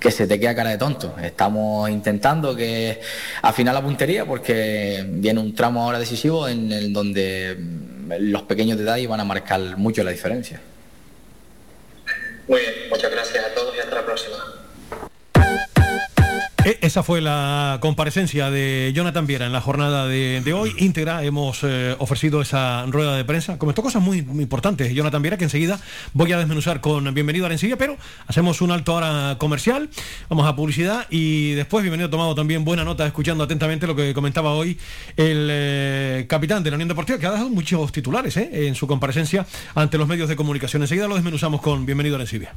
que 0.00 0.10
se 0.10 0.26
te 0.26 0.40
queda 0.40 0.56
cara 0.56 0.70
de 0.70 0.78
tonto. 0.78 1.14
Estamos 1.22 1.88
intentando 1.88 2.56
que 2.56 3.00
afinar 3.42 3.74
la 3.74 3.82
puntería 3.82 4.26
porque 4.26 5.06
viene 5.08 5.38
un 5.38 5.54
tramo 5.54 5.84
ahora 5.84 6.00
decisivo 6.00 6.48
en 6.48 6.72
el 6.72 6.92
donde 6.92 7.56
los 8.18 8.42
pequeños 8.42 8.76
detalles 8.76 9.08
van 9.08 9.20
a 9.20 9.24
marcar 9.24 9.76
mucho 9.76 10.02
la 10.02 10.10
diferencia. 10.10 10.60
Muy 12.48 12.58
bien, 12.58 12.74
muchas 12.90 13.12
gracias 13.12 13.44
a 13.44 13.54
todos 13.54 13.72
y 13.76 13.78
hasta 13.78 13.94
la 13.94 14.04
próxima. 14.04 14.59
E- 16.64 16.78
Esa 16.82 17.02
fue 17.02 17.22
la 17.22 17.78
comparecencia 17.80 18.50
de 18.50 18.92
Jonathan 18.94 19.26
Viera 19.26 19.46
en 19.46 19.52
la 19.52 19.62
jornada 19.62 20.06
de, 20.06 20.52
hoy. 20.52 20.74
Íntegra, 20.76 21.24
hemos 21.24 21.60
eh, 21.62 21.96
ofrecido 21.98 22.42
esa 22.42 22.84
rueda 22.86 23.16
de 23.16 23.24
prensa. 23.24 23.56
Comentó 23.58 23.82
cosas 23.82 24.02
muy, 24.02 24.20
muy 24.22 24.42
importantes 24.42 24.92
Jonathan 24.92 25.22
Viera, 25.22 25.38
que 25.38 25.44
enseguida 25.44 25.80
voy 26.12 26.32
a 26.32 26.38
desmenuzar 26.38 26.82
con 26.82 27.14
Bienvenido 27.14 27.46
a 27.46 27.46
Arencilla, 27.46 27.76
pero 27.76 27.96
hacemos 28.26 28.60
un 28.60 28.72
alto 28.72 28.92
ahora 28.92 29.36
comercial, 29.38 29.88
vamos 30.28 30.46
a 30.46 30.54
publicidad 30.54 31.06
y 31.08 31.52
después, 31.52 31.82
bienvenido 31.82 32.10
tomado 32.10 32.34
también 32.34 32.64
buena 32.64 32.84
nota, 32.84 33.06
escuchando 33.06 33.44
atentamente 33.44 33.86
lo 33.86 33.96
que 33.96 34.12
comentaba 34.12 34.52
hoy 34.52 34.76
el 35.16 35.48
eh, 35.50 36.26
capitán 36.28 36.62
de 36.62 36.70
la 36.70 36.76
Unión 36.76 36.88
Deportiva, 36.88 37.18
que 37.18 37.26
ha 37.26 37.30
dado 37.30 37.48
muchos 37.48 37.90
titulares 37.90 38.36
eh, 38.36 38.66
en 38.66 38.74
su 38.74 38.86
comparecencia 38.86 39.46
ante 39.74 39.96
los 39.96 40.06
medios 40.06 40.28
de 40.28 40.36
comunicación. 40.36 40.82
Enseguida 40.82 41.08
lo 41.08 41.14
desmenuzamos 41.14 41.62
con 41.62 41.86
Bienvenido 41.86 42.16
a 42.16 42.18
Arencilla. 42.18 42.52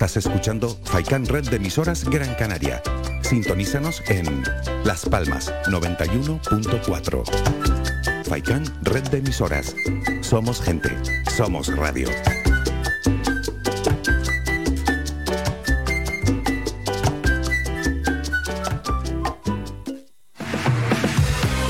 Estás 0.00 0.24
escuchando 0.24 0.80
Faikan 0.84 1.26
Red 1.26 1.50
de 1.50 1.56
emisoras 1.56 2.08
Gran 2.08 2.34
Canaria. 2.36 2.80
Sintonízanos 3.20 4.02
en 4.08 4.42
Las 4.82 5.04
Palmas 5.04 5.52
91.4. 5.66 8.24
Faikán, 8.24 8.64
red 8.80 9.02
de 9.10 9.18
emisoras. 9.18 9.76
Somos 10.22 10.62
gente, 10.62 10.88
somos 11.30 11.66
radio. 11.76 12.08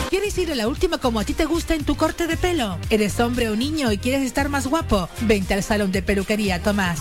¿Quieres 0.09 0.39
ir 0.39 0.53
a 0.53 0.55
la 0.55 0.69
última 0.69 0.99
como 0.99 1.19
a 1.19 1.25
ti 1.25 1.35
te 1.35 1.47
gusta 1.47 1.75
en 1.75 1.83
tu 1.83 1.97
corte 1.97 2.29
de 2.29 2.37
pelo? 2.37 2.79
¿Eres 2.91 3.19
hombre 3.19 3.49
o 3.49 3.57
niño 3.57 3.91
y 3.91 3.99
quieres 3.99 4.23
estar 4.23 4.49
más 4.49 4.69
guapo? 4.69 5.09
Vente 5.23 5.55
al 5.55 5.65
salón 5.65 5.91
de 5.91 6.03
peluquería 6.03 6.63
Tomás. 6.63 7.01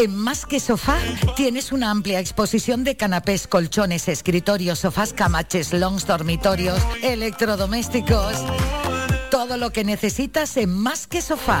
En 0.00 0.16
Más 0.16 0.46
que 0.46 0.60
Sofá 0.60 0.96
tienes 1.36 1.72
una 1.72 1.90
amplia 1.90 2.20
exposición 2.20 2.84
de 2.84 2.96
canapés, 2.96 3.46
colchones, 3.46 4.08
escritorios, 4.08 4.78
sofás, 4.78 5.12
camaches, 5.12 5.74
longs, 5.74 6.06
dormitorios, 6.06 6.80
electrodomésticos. 7.02 8.32
Todo 9.30 9.58
lo 9.58 9.72
que 9.72 9.84
necesitas 9.84 10.56
en 10.56 10.72
Más 10.72 11.06
que 11.06 11.20
Sofá. 11.20 11.60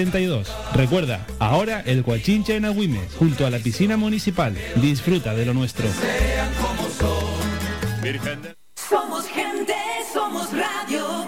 72. 0.05 0.47
Recuerda, 0.73 1.27
ahora 1.37 1.83
el 1.85 2.01
Guachincha 2.01 2.55
en 2.55 2.65
Agüimes, 2.65 3.13
junto 3.19 3.45
a 3.45 3.51
la 3.51 3.59
piscina 3.59 3.97
municipal. 3.97 4.57
Disfruta 4.75 5.35
de 5.35 5.45
lo 5.45 5.53
nuestro. 5.53 5.85
Somos 8.89 9.27
gente, 9.27 9.75
somos 10.11 10.49
radio. 10.51 11.27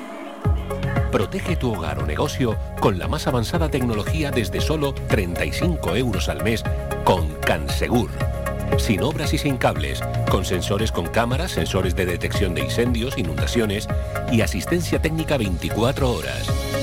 Protege 1.12 1.56
tu 1.56 1.74
hogar 1.74 2.00
o 2.00 2.08
negocio 2.08 2.58
con 2.80 2.98
la 2.98 3.08
más 3.08 3.28
avanzada 3.28 3.70
tecnología 3.70 4.32
desde 4.32 4.60
solo 4.60 4.94
35 4.94 5.96
euros 5.96 6.28
al 6.28 6.44
mes 6.44 6.64
con 7.04 7.32
Cansegur. 7.46 8.10
Sin 8.80 9.04
obras 9.04 9.34
y 9.34 9.38
sin 9.38 9.58
cables, 9.58 10.02
con 10.32 10.46
sensores 10.46 10.92
con 10.92 11.06
cámaras, 11.06 11.52
sensores 11.52 11.96
de 11.96 12.08
detección 12.08 12.56
de 12.56 12.62
incendios, 12.62 13.20
inundaciones 13.20 13.88
y 14.32 14.42
asistencia 14.42 15.00
técnica 15.00 15.38
24 15.38 16.12
horas. 16.12 16.83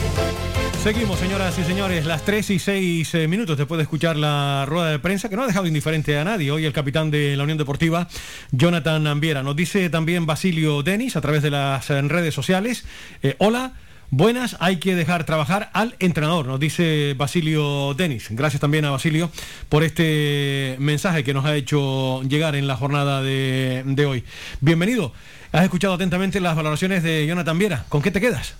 Seguimos, 0.83 1.19
señoras 1.19 1.59
y 1.59 1.63
señores, 1.63 2.07
las 2.07 2.25
3 2.25 2.49
y 2.49 2.57
6 2.57 3.13
eh, 3.13 3.27
minutos 3.27 3.55
después 3.55 3.77
de 3.77 3.83
escuchar 3.83 4.17
la 4.17 4.65
rueda 4.67 4.89
de 4.89 4.97
prensa, 4.97 5.29
que 5.29 5.35
no 5.35 5.43
ha 5.43 5.47
dejado 5.47 5.67
indiferente 5.67 6.17
a 6.17 6.23
nadie. 6.23 6.49
Hoy 6.49 6.65
el 6.65 6.73
capitán 6.73 7.11
de 7.11 7.37
la 7.37 7.43
Unión 7.43 7.59
Deportiva, 7.59 8.07
Jonathan 8.51 9.05
Ambiera. 9.05 9.43
Nos 9.43 9.55
dice 9.55 9.91
también 9.91 10.25
Basilio 10.25 10.81
Denis 10.81 11.15
a 11.15 11.21
través 11.21 11.43
de 11.43 11.51
las 11.51 11.87
eh, 11.91 12.01
redes 12.01 12.33
sociales. 12.33 12.85
eh, 13.21 13.35
hola. 13.37 13.73
Buenas, 14.13 14.57
hay 14.59 14.75
que 14.75 14.93
dejar 14.93 15.23
trabajar 15.23 15.69
al 15.71 15.95
entrenador, 15.99 16.45
nos 16.45 16.59
dice 16.59 17.15
Basilio 17.17 17.93
Denis. 17.93 18.27
Gracias 18.31 18.59
también 18.59 18.83
a 18.83 18.89
Basilio 18.89 19.31
por 19.69 19.85
este 19.85 20.75
mensaje 20.79 21.23
que 21.23 21.33
nos 21.33 21.45
ha 21.45 21.55
hecho 21.55 22.21
llegar 22.23 22.57
en 22.57 22.67
la 22.67 22.75
jornada 22.75 23.21
de, 23.21 23.83
de 23.85 24.05
hoy. 24.05 24.25
Bienvenido. 24.59 25.13
Has 25.53 25.63
escuchado 25.63 25.93
atentamente 25.93 26.41
las 26.41 26.57
valoraciones 26.57 27.03
de 27.03 27.25
Jonathan 27.25 27.57
Viera. 27.57 27.85
¿Con 27.87 28.01
qué 28.01 28.11
te 28.11 28.19
quedas? 28.19 28.55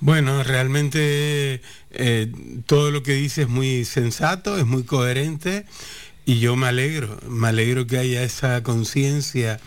Bueno, 0.00 0.42
realmente 0.42 1.62
eh, 1.90 2.32
todo 2.66 2.90
lo 2.90 3.02
que 3.02 3.14
dice 3.14 3.42
es 3.42 3.48
muy 3.48 3.84
sensato, 3.86 4.58
es 4.58 4.66
muy 4.66 4.84
coherente 4.84 5.64
y 6.26 6.38
yo 6.38 6.54
me 6.54 6.66
alegro, 6.66 7.18
me 7.28 7.48
alegro 7.48 7.86
que 7.86 7.98
haya 7.98 8.22
esa 8.22 8.62
conciencia, 8.62 9.58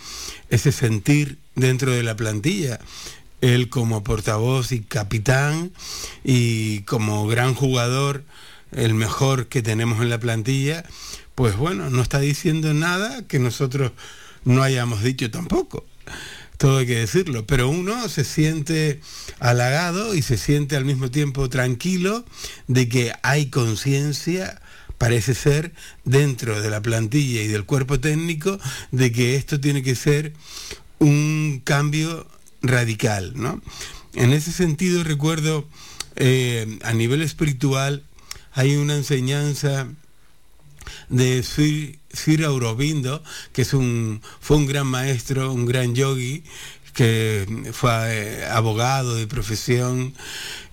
ese 0.49 0.71
sentir 0.71 1.39
dentro 1.55 1.91
de 1.91 2.03
la 2.03 2.15
plantilla. 2.15 2.79
Él 3.41 3.69
como 3.69 4.03
portavoz 4.03 4.71
y 4.71 4.81
capitán 4.81 5.71
y 6.23 6.81
como 6.81 7.25
gran 7.27 7.55
jugador, 7.55 8.23
el 8.71 8.93
mejor 8.93 9.47
que 9.47 9.63
tenemos 9.63 10.01
en 10.01 10.09
la 10.09 10.19
plantilla, 10.19 10.83
pues 11.33 11.55
bueno, 11.55 11.89
no 11.89 12.03
está 12.03 12.19
diciendo 12.19 12.73
nada 12.75 13.25
que 13.27 13.39
nosotros 13.39 13.93
no 14.43 14.61
hayamos 14.61 15.01
dicho 15.01 15.31
tampoco 15.31 15.85
todo 16.59 16.79
hay 16.79 16.85
que 16.85 16.99
decirlo, 16.99 17.47
pero 17.47 17.69
uno 17.69 18.09
se 18.09 18.25
siente 18.25 18.99
halagado 19.39 20.13
y 20.13 20.21
se 20.21 20.37
siente 20.37 20.75
al 20.75 20.83
mismo 20.83 21.09
tiempo 21.09 21.49
tranquilo 21.49 22.25
de 22.67 22.89
que 22.89 23.13
hay 23.23 23.45
conciencia, 23.49 24.61
parece 24.97 25.35
ser, 25.35 25.71
dentro 26.03 26.61
de 26.61 26.69
la 26.69 26.81
plantilla 26.81 27.41
y 27.41 27.47
del 27.47 27.63
cuerpo 27.63 28.01
técnico, 28.01 28.59
de 28.91 29.09
que 29.13 29.37
esto 29.37 29.61
tiene 29.61 29.83
que 29.83 29.95
ser 29.95 30.33
un 30.99 31.61
cambio 31.63 32.27
radical, 32.61 33.31
¿no? 33.37 33.61
En 34.13 34.33
ese 34.33 34.51
sentido 34.51 35.05
recuerdo, 35.05 35.65
eh, 36.17 36.77
a 36.83 36.91
nivel 36.91 37.21
espiritual, 37.21 38.03
hay 38.51 38.75
una 38.75 38.97
enseñanza 38.97 39.87
de 41.09 41.43
Sri, 41.43 41.99
Sri 42.11 42.43
Aurobindo, 42.43 43.23
que 43.53 43.63
es 43.63 43.73
un, 43.73 44.21
fue 44.39 44.57
un 44.57 44.65
gran 44.65 44.87
maestro, 44.87 45.51
un 45.51 45.65
gran 45.65 45.95
yogi, 45.95 46.43
que 46.93 47.71
fue 47.71 47.91
eh, 47.93 48.45
abogado 48.45 49.15
de 49.15 49.27
profesión, 49.27 50.13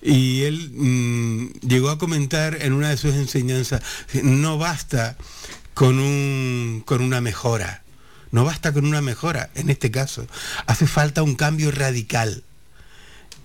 y 0.01 0.43
él 0.43 0.71
mm, 0.73 1.67
llegó 1.67 1.89
a 1.89 1.97
comentar 1.97 2.61
en 2.61 2.73
una 2.73 2.89
de 2.89 2.97
sus 2.97 3.15
enseñanzas, 3.15 3.81
no 4.23 4.57
basta 4.57 5.15
con, 5.73 5.99
un, 5.99 6.83
con 6.85 7.01
una 7.01 7.21
mejora, 7.21 7.83
no 8.31 8.43
basta 8.43 8.73
con 8.73 8.85
una 8.85 9.01
mejora, 9.01 9.49
en 9.55 9.69
este 9.69 9.91
caso, 9.91 10.27
hace 10.65 10.87
falta 10.87 11.23
un 11.23 11.35
cambio 11.35 11.71
radical. 11.71 12.43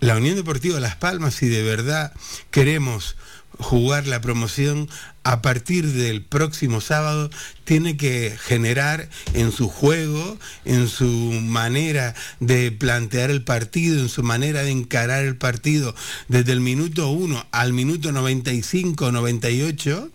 La 0.01 0.17
Unión 0.17 0.35
Deportiva 0.35 0.81
Las 0.81 0.97
Palmas, 0.97 1.35
si 1.35 1.47
de 1.47 1.63
verdad 1.63 2.13
queremos 2.51 3.17
jugar 3.59 4.07
la 4.07 4.21
promoción 4.21 4.89
a 5.25 5.43
partir 5.43 5.87
del 5.93 6.23
próximo 6.23 6.81
sábado 6.81 7.31
tiene 7.65 7.97
que 7.97 8.37
generar 8.41 9.09
en 9.35 9.53
su 9.53 9.69
juego, 9.69 10.39
en 10.65 10.89
su 10.89 11.07
manera 11.07 12.15
de 12.41 12.73
plantear 12.73 13.31
el 13.31 13.43
partido, 13.43 14.01
en 14.01 14.09
su 14.09 14.23
manera 14.23 14.63
de 14.63 14.71
encarar 14.71 15.25
el 15.25 15.37
partido 15.37 15.95
desde 16.29 16.53
el 16.53 16.61
minuto 16.61 17.11
1 17.11 17.47
al 17.53 17.73
minuto 17.73 18.11
95, 18.11 19.13
98, 19.13 20.11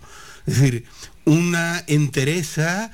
es 0.46 0.60
decir, 0.60 0.86
una 1.26 1.84
entereza 1.88 2.92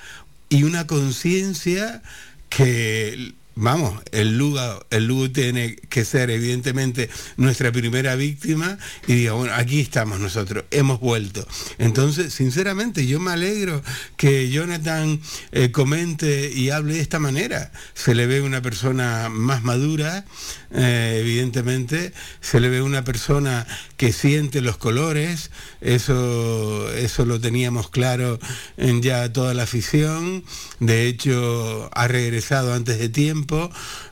y 0.49 0.63
una 0.63 0.85
conciencia 0.85 2.03
que 2.49 3.33
Vamos, 3.55 4.01
el 4.11 4.35
Lugo, 4.35 4.83
el 4.89 5.31
tiene 5.31 5.75
que 5.75 6.05
ser 6.05 6.31
evidentemente 6.31 7.07
nuestra 7.37 7.71
primera 7.71 8.15
víctima 8.15 8.79
y 9.05 9.13
diga, 9.13 9.33
bueno, 9.33 9.53
aquí 9.53 9.79
estamos 9.79 10.19
nosotros, 10.19 10.65
hemos 10.71 10.99
vuelto. 10.99 11.47
Entonces, 11.77 12.33
sinceramente, 12.33 13.05
yo 13.05 13.19
me 13.19 13.31
alegro 13.31 13.83
que 14.17 14.49
Jonathan 14.49 15.19
eh, 15.51 15.69
comente 15.69 16.51
y 16.51 16.71
hable 16.71 16.95
de 16.95 17.01
esta 17.01 17.19
manera. 17.19 17.71
Se 17.93 18.15
le 18.15 18.25
ve 18.25 18.41
una 18.41 18.63
persona 18.63 19.29
más 19.29 19.63
madura, 19.63 20.25
eh, 20.71 21.19
evidentemente, 21.21 22.11
se 22.41 22.59
le 22.59 22.69
ve 22.69 22.81
una 22.81 23.03
persona 23.03 23.67
que 23.97 24.13
siente 24.13 24.61
los 24.61 24.77
colores, 24.77 25.51
eso, 25.79 26.91
eso 26.93 27.25
lo 27.25 27.39
teníamos 27.39 27.91
claro 27.91 28.39
en 28.77 29.03
ya 29.03 29.31
toda 29.31 29.53
la 29.53 29.63
afición, 29.63 30.43
de 30.79 31.07
hecho 31.07 31.91
ha 31.93 32.07
regresado 32.07 32.73
antes 32.73 32.97
de 32.97 33.09
tiempo 33.09 33.42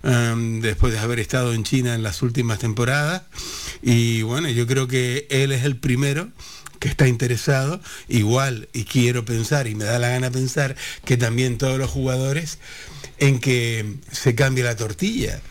Em, 0.03 0.61
después 0.61 0.93
de 0.93 0.99
haber 0.99 1.19
estado 1.19 1.53
en 1.53 1.63
China 1.63 1.95
en 1.95 2.03
las 2.03 2.21
últimas 2.21 2.59
temporadas. 2.59 3.23
Y 3.81 4.21
bueno, 4.23 4.49
yo 4.49 4.67
creo 4.67 4.87
que 4.87 5.27
él 5.29 5.51
es 5.51 5.63
el 5.63 5.77
primero 5.77 6.29
que 6.79 6.89
está 6.89 7.07
interesado, 7.07 7.79
igual, 8.07 8.67
y 8.73 8.85
quiero 8.85 9.23
pensar, 9.23 9.67
y 9.67 9.75
me 9.75 9.85
da 9.85 9.99
la 9.99 10.09
gana 10.09 10.31
pensar, 10.31 10.75
que 11.05 11.15
también 11.15 11.59
todos 11.59 11.77
los 11.77 11.91
jugadores, 11.91 12.57
en 13.19 13.39
que 13.39 13.97
se 14.11 14.33
cambie 14.33 14.63
la 14.63 14.75
tortilla. 14.75 15.41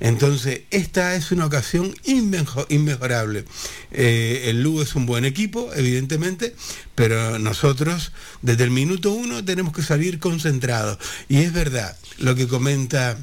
Entonces, 0.00 0.62
esta 0.70 1.14
es 1.14 1.30
una 1.30 1.46
ocasión 1.46 1.94
inmejorable. 2.04 3.44
Eh, 3.92 4.44
el 4.46 4.62
Lugo 4.62 4.82
es 4.82 4.94
un 4.94 5.06
buen 5.06 5.24
equipo, 5.24 5.70
evidentemente, 5.74 6.54
pero 6.94 7.38
nosotros 7.38 8.12
desde 8.42 8.64
el 8.64 8.70
minuto 8.70 9.12
uno 9.12 9.44
tenemos 9.44 9.74
que 9.74 9.82
salir 9.82 10.18
concentrados. 10.18 10.98
Y 11.28 11.38
es 11.38 11.52
verdad 11.52 11.96
lo 12.18 12.34
que 12.34 12.48
comenta 12.48 13.18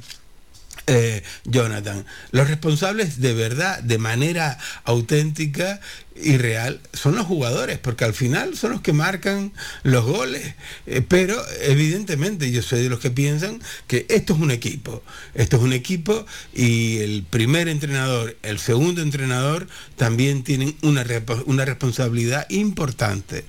eh, 0.88 1.22
Jonathan. 1.44 2.06
Los 2.32 2.48
responsables 2.48 3.20
de 3.20 3.34
verdad, 3.34 3.80
de 3.84 3.98
manera 3.98 4.58
auténtica 4.86 5.82
y 6.16 6.38
real, 6.38 6.80
son 6.94 7.16
los 7.16 7.26
jugadores, 7.26 7.78
porque 7.78 8.06
al 8.06 8.14
final 8.14 8.56
son 8.56 8.72
los 8.72 8.82
que 8.82 8.94
marcan 8.94 9.52
los 9.84 10.06
goles. 10.06 10.56
Eh, 10.86 11.02
pero 11.08 11.36
evidentemente 11.62 12.50
yo 12.52 12.62
soy 12.62 12.84
de 12.84 12.90
los 12.90 13.00
que 13.00 13.12
piensan 13.12 13.62
que 13.88 14.06
esto 14.08 14.34
es 14.34 14.40
un 14.40 14.50
equipo. 14.50 15.04
Esto 15.36 15.58
es 15.58 15.64
un 15.64 15.74
equipo 15.74 16.26
y 16.54 17.00
el 17.00 17.24
primer 17.30 17.68
entrenador, 17.68 18.38
el 18.42 18.58
segundo 18.58 19.02
entrenador 19.02 19.68
también 19.98 20.44
tienen 20.44 20.76
una, 20.84 21.06
una 21.46 21.66
responsabilidad 21.66 22.50
importante. 22.50 23.44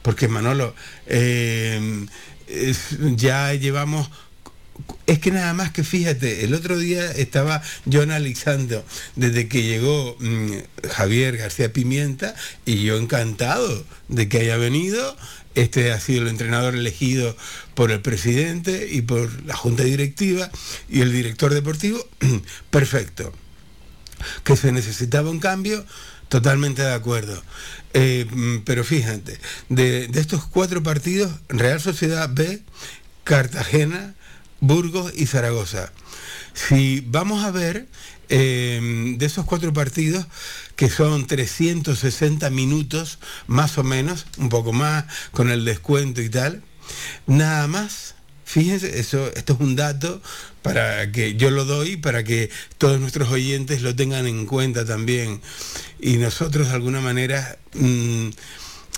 Porque 0.00 0.28
Manolo, 0.28 0.74
eh, 1.06 2.06
ya 3.16 3.52
llevamos 3.52 4.10
es 5.06 5.18
que 5.18 5.30
nada 5.30 5.52
más 5.54 5.72
que 5.72 5.84
fíjate, 5.84 6.44
el 6.44 6.54
otro 6.54 6.78
día 6.78 7.10
estaba 7.12 7.62
yo 7.84 8.02
analizando 8.02 8.84
desde 9.16 9.48
que 9.48 9.62
llegó 9.62 10.16
mm, 10.20 10.52
Javier 10.90 11.36
García 11.36 11.72
Pimienta 11.72 12.34
y 12.64 12.82
yo 12.82 12.96
encantado 12.96 13.84
de 14.08 14.28
que 14.28 14.40
haya 14.40 14.56
venido. 14.56 15.16
Este 15.56 15.90
ha 15.92 15.98
sido 15.98 16.22
el 16.22 16.28
entrenador 16.28 16.76
elegido 16.76 17.36
por 17.74 17.90
el 17.90 18.00
presidente 18.00 18.88
y 18.90 19.02
por 19.02 19.44
la 19.44 19.56
junta 19.56 19.82
directiva 19.82 20.50
y 20.88 21.00
el 21.00 21.12
director 21.12 21.52
deportivo. 21.52 21.98
Perfecto. 22.70 23.32
Que 24.44 24.56
se 24.56 24.70
necesitaba 24.70 25.30
un 25.30 25.40
cambio, 25.40 25.84
totalmente 26.28 26.82
de 26.82 26.92
acuerdo. 26.92 27.42
Eh, 27.94 28.26
mm, 28.30 28.58
pero 28.58 28.84
fíjate, 28.84 29.40
de, 29.68 30.06
de 30.06 30.20
estos 30.20 30.46
cuatro 30.46 30.82
partidos, 30.82 31.32
Real 31.48 31.80
Sociedad 31.80 32.30
B, 32.32 32.62
Cartagena, 33.24 34.14
Burgos 34.60 35.12
y 35.16 35.26
Zaragoza. 35.26 35.92
Si 36.54 37.04
vamos 37.06 37.44
a 37.44 37.50
ver 37.50 37.88
em, 38.28 39.18
de 39.18 39.26
esos 39.26 39.44
cuatro 39.44 39.72
partidos, 39.72 40.26
que 40.76 40.88
son 40.88 41.26
360 41.26 42.50
minutos 42.50 43.18
más 43.46 43.78
o 43.78 43.84
menos, 43.84 44.26
un 44.38 44.48
poco 44.48 44.72
más 44.72 45.04
con 45.32 45.50
el 45.50 45.64
descuento 45.64 46.20
y 46.20 46.28
tal, 46.28 46.62
nada 47.26 47.66
más, 47.66 48.14
fíjense, 48.44 48.98
eso, 48.98 49.30
esto 49.34 49.54
es 49.54 49.60
un 49.60 49.76
dato 49.76 50.22
para 50.62 51.10
que 51.12 51.36
yo 51.36 51.50
lo 51.50 51.64
doy, 51.64 51.96
para 51.96 52.24
que 52.24 52.50
todos 52.78 53.00
nuestros 53.00 53.30
oyentes 53.30 53.82
lo 53.82 53.94
tengan 53.94 54.26
en 54.26 54.46
cuenta 54.46 54.84
también. 54.84 55.40
Y 56.00 56.16
nosotros 56.16 56.68
de 56.68 56.74
alguna 56.74 57.00
manera 57.00 57.58
mm, 57.74 58.28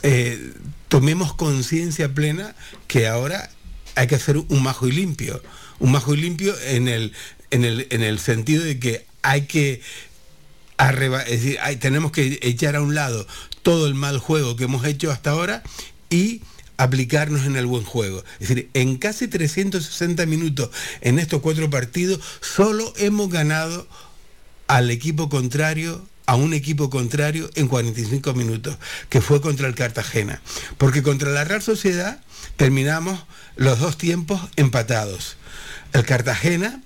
eh, 0.02 0.52
tomemos 0.88 1.34
conciencia 1.34 2.12
plena 2.12 2.54
que 2.88 3.06
ahora 3.06 3.50
hay 3.94 4.06
que 4.06 4.14
hacer 4.14 4.36
un 4.36 4.62
majo 4.62 4.86
y 4.88 4.92
limpio. 4.92 5.42
Un 5.78 5.92
majo 5.92 6.14
y 6.14 6.18
limpio 6.18 6.54
en 6.66 6.88
el, 6.88 7.12
en 7.50 7.64
el, 7.64 7.86
en 7.90 8.02
el 8.02 8.18
sentido 8.18 8.64
de 8.64 8.78
que 8.78 9.06
hay 9.22 9.42
que 9.42 9.80
es 11.26 11.42
decir, 11.42 11.58
hay, 11.62 11.76
tenemos 11.76 12.10
que 12.10 12.38
echar 12.42 12.74
a 12.74 12.82
un 12.82 12.94
lado 12.94 13.26
todo 13.62 13.86
el 13.86 13.94
mal 13.94 14.18
juego 14.18 14.56
que 14.56 14.64
hemos 14.64 14.84
hecho 14.84 15.12
hasta 15.12 15.30
ahora 15.30 15.62
y 16.10 16.42
aplicarnos 16.76 17.46
en 17.46 17.56
el 17.56 17.66
buen 17.66 17.84
juego. 17.84 18.24
Es 18.40 18.48
decir, 18.48 18.68
en 18.74 18.96
casi 18.96 19.28
360 19.28 20.26
minutos 20.26 20.70
en 21.00 21.18
estos 21.18 21.40
cuatro 21.40 21.70
partidos, 21.70 22.20
solo 22.40 22.92
hemos 22.96 23.30
ganado 23.30 23.86
al 24.66 24.90
equipo 24.90 25.28
contrario 25.28 26.04
a 26.26 26.34
un 26.36 26.54
equipo 26.54 26.88
contrario 26.88 27.50
en 27.54 27.68
45 27.68 28.32
minutos, 28.34 28.76
que 29.08 29.20
fue 29.20 29.40
contra 29.40 29.68
el 29.68 29.74
Cartagena. 29.74 30.40
Porque 30.78 31.02
contra 31.02 31.30
la 31.30 31.44
Real 31.44 31.62
Sociedad 31.62 32.22
terminamos 32.56 33.20
los 33.56 33.78
dos 33.78 33.98
tiempos 33.98 34.40
empatados. 34.56 35.36
El 35.92 36.04
Cartagena, 36.04 36.82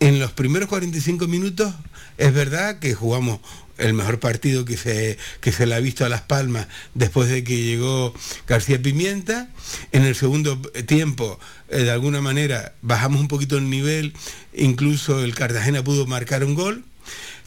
en 0.00 0.18
los 0.18 0.32
primeros 0.32 0.68
45 0.68 1.26
minutos, 1.26 1.74
es 2.18 2.32
verdad 2.32 2.78
que 2.78 2.94
jugamos 2.94 3.40
el 3.80 3.94
mejor 3.94 4.20
partido 4.20 4.64
que 4.64 4.76
se, 4.76 5.18
que 5.40 5.52
se 5.52 5.66
le 5.66 5.74
ha 5.74 5.80
visto 5.80 6.04
a 6.04 6.08
Las 6.08 6.20
Palmas 6.20 6.68
después 6.94 7.28
de 7.28 7.42
que 7.42 7.62
llegó 7.62 8.14
García 8.46 8.80
Pimienta. 8.80 9.48
En 9.92 10.04
el 10.04 10.14
segundo 10.14 10.60
tiempo, 10.86 11.40
eh, 11.68 11.82
de 11.82 11.90
alguna 11.90 12.20
manera, 12.20 12.74
bajamos 12.82 13.20
un 13.20 13.28
poquito 13.28 13.56
el 13.56 13.70
nivel, 13.70 14.12
incluso 14.52 15.24
el 15.24 15.34
Cartagena 15.34 15.82
pudo 15.82 16.06
marcar 16.06 16.44
un 16.44 16.54
gol. 16.54 16.84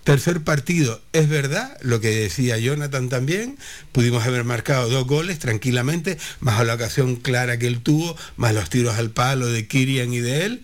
Tercer 0.04 0.42
partido, 0.44 1.02
es 1.14 1.30
verdad, 1.30 1.78
lo 1.82 2.02
que 2.02 2.10
decía 2.10 2.58
Jonathan 2.58 3.08
también, 3.08 3.58
pudimos 3.94 4.26
haber 4.26 4.44
marcado 4.44 4.90
dos 4.90 5.08
goles 5.08 5.40
tranquilamente, 5.40 6.18
más 6.42 6.66
la 6.66 6.74
ocasión 6.74 7.16
clara 7.16 7.58
que 7.58 7.68
él 7.68 7.82
tuvo, 7.82 8.18
más 8.36 8.54
los 8.54 8.70
tiros 8.70 8.98
al 8.98 9.12
palo 9.12 9.48
de 9.48 9.66
Kirian 9.66 10.14
y 10.14 10.20
de 10.20 10.46
él, 10.46 10.62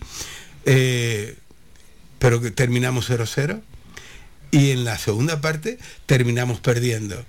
eh, 0.65 1.37
pero 2.19 2.41
que 2.41 2.51
terminamos 2.51 3.09
0-0 3.09 3.61
y 4.51 4.71
en 4.71 4.83
la 4.83 4.97
segunda 4.97 5.41
parte 5.41 5.79
terminamos 6.05 6.59
perdiendo. 6.59 7.25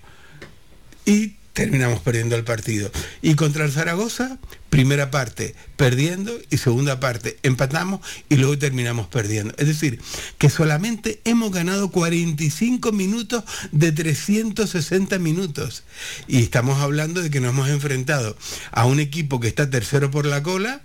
Y 1.05 1.37
terminamos 1.53 2.01
perdiendo 2.01 2.37
el 2.37 2.45
partido. 2.45 2.91
Y 3.23 3.35
contra 3.35 3.65
el 3.65 3.73
Zaragoza, 3.73 4.39
primera 4.71 5.11
parte 5.11 5.55
perdiendo 5.77 6.33
y 6.49 6.57
segunda 6.57 7.01
parte 7.01 7.39
empatamos 7.43 8.01
y 8.29 8.37
luego 8.37 8.57
terminamos 8.57 9.09
perdiendo. 9.09 9.53
Es 9.59 9.67
decir, 9.67 10.01
que 10.39 10.49
solamente 10.49 11.21
hemos 11.25 11.53
ganado 11.53 11.91
45 11.91 12.93
minutos 12.93 13.45
de 13.73 13.93
360 13.93 15.19
minutos. 15.19 15.83
Y 16.29 16.43
estamos 16.43 16.81
hablando 16.81 17.21
de 17.21 17.31
que 17.31 17.41
nos 17.41 17.51
hemos 17.51 17.69
enfrentado 17.69 18.37
a 18.71 18.87
un 18.87 19.01
equipo 19.01 19.41
que 19.41 19.49
está 19.49 19.69
tercero 19.69 20.11
por 20.11 20.25
la 20.25 20.43
cola. 20.43 20.81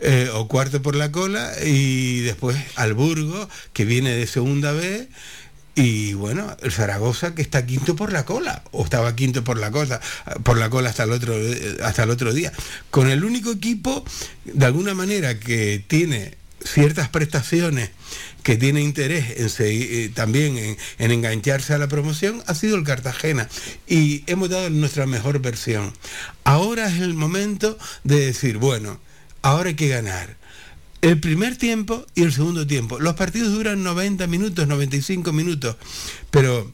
Eh, 0.00 0.28
o 0.34 0.48
cuarto 0.48 0.82
por 0.82 0.96
la 0.96 1.12
cola 1.12 1.52
y 1.64 2.18
después 2.20 2.56
al 2.74 2.94
Burgo 2.94 3.48
que 3.72 3.84
viene 3.84 4.10
de 4.10 4.26
segunda 4.26 4.72
vez 4.72 5.08
y 5.74 6.14
bueno, 6.14 6.56
el 6.62 6.70
Zaragoza 6.72 7.34
que 7.34 7.42
está 7.42 7.66
quinto 7.66 7.96
por 7.96 8.12
la 8.12 8.24
cola, 8.24 8.62
o 8.70 8.84
estaba 8.84 9.16
quinto 9.16 9.42
por 9.42 9.58
la 9.58 9.70
cola, 9.70 10.00
por 10.44 10.56
la 10.56 10.70
cola 10.70 10.90
hasta 10.90 11.02
el 11.02 11.12
otro, 11.12 11.34
hasta 11.82 12.04
el 12.04 12.10
otro 12.10 12.32
día, 12.32 12.52
con 12.90 13.10
el 13.10 13.24
único 13.24 13.50
equipo, 13.50 14.04
de 14.44 14.66
alguna 14.66 14.94
manera, 14.94 15.38
que 15.40 15.84
tiene 15.86 16.36
ciertas 16.64 17.08
prestaciones, 17.08 17.90
que 18.42 18.56
tiene 18.56 18.82
interés 18.82 19.38
en 19.38 19.50
seguir, 19.50 19.88
eh, 19.90 20.08
también 20.14 20.56
en, 20.56 20.76
en, 20.98 21.10
engancharse 21.10 21.74
a 21.74 21.78
la 21.78 21.88
promoción, 21.88 22.42
ha 22.46 22.54
sido 22.54 22.76
el 22.76 22.84
Cartagena. 22.84 23.48
Y 23.86 24.22
hemos 24.26 24.50
dado 24.50 24.70
nuestra 24.70 25.06
mejor 25.06 25.40
versión. 25.40 25.92
Ahora 26.44 26.88
es 26.88 27.00
el 27.00 27.14
momento 27.14 27.76
de 28.04 28.26
decir, 28.26 28.58
bueno, 28.58 29.00
ahora 29.42 29.70
hay 29.70 29.76
que 29.76 29.88
ganar 29.88 30.36
el 31.04 31.20
primer 31.20 31.56
tiempo 31.56 32.06
y 32.14 32.22
el 32.22 32.32
segundo 32.32 32.66
tiempo. 32.66 32.98
Los 32.98 33.12
partidos 33.14 33.52
duran 33.52 33.82
90 33.82 34.26
minutos, 34.26 34.66
95 34.66 35.34
minutos, 35.34 35.76
pero 36.30 36.72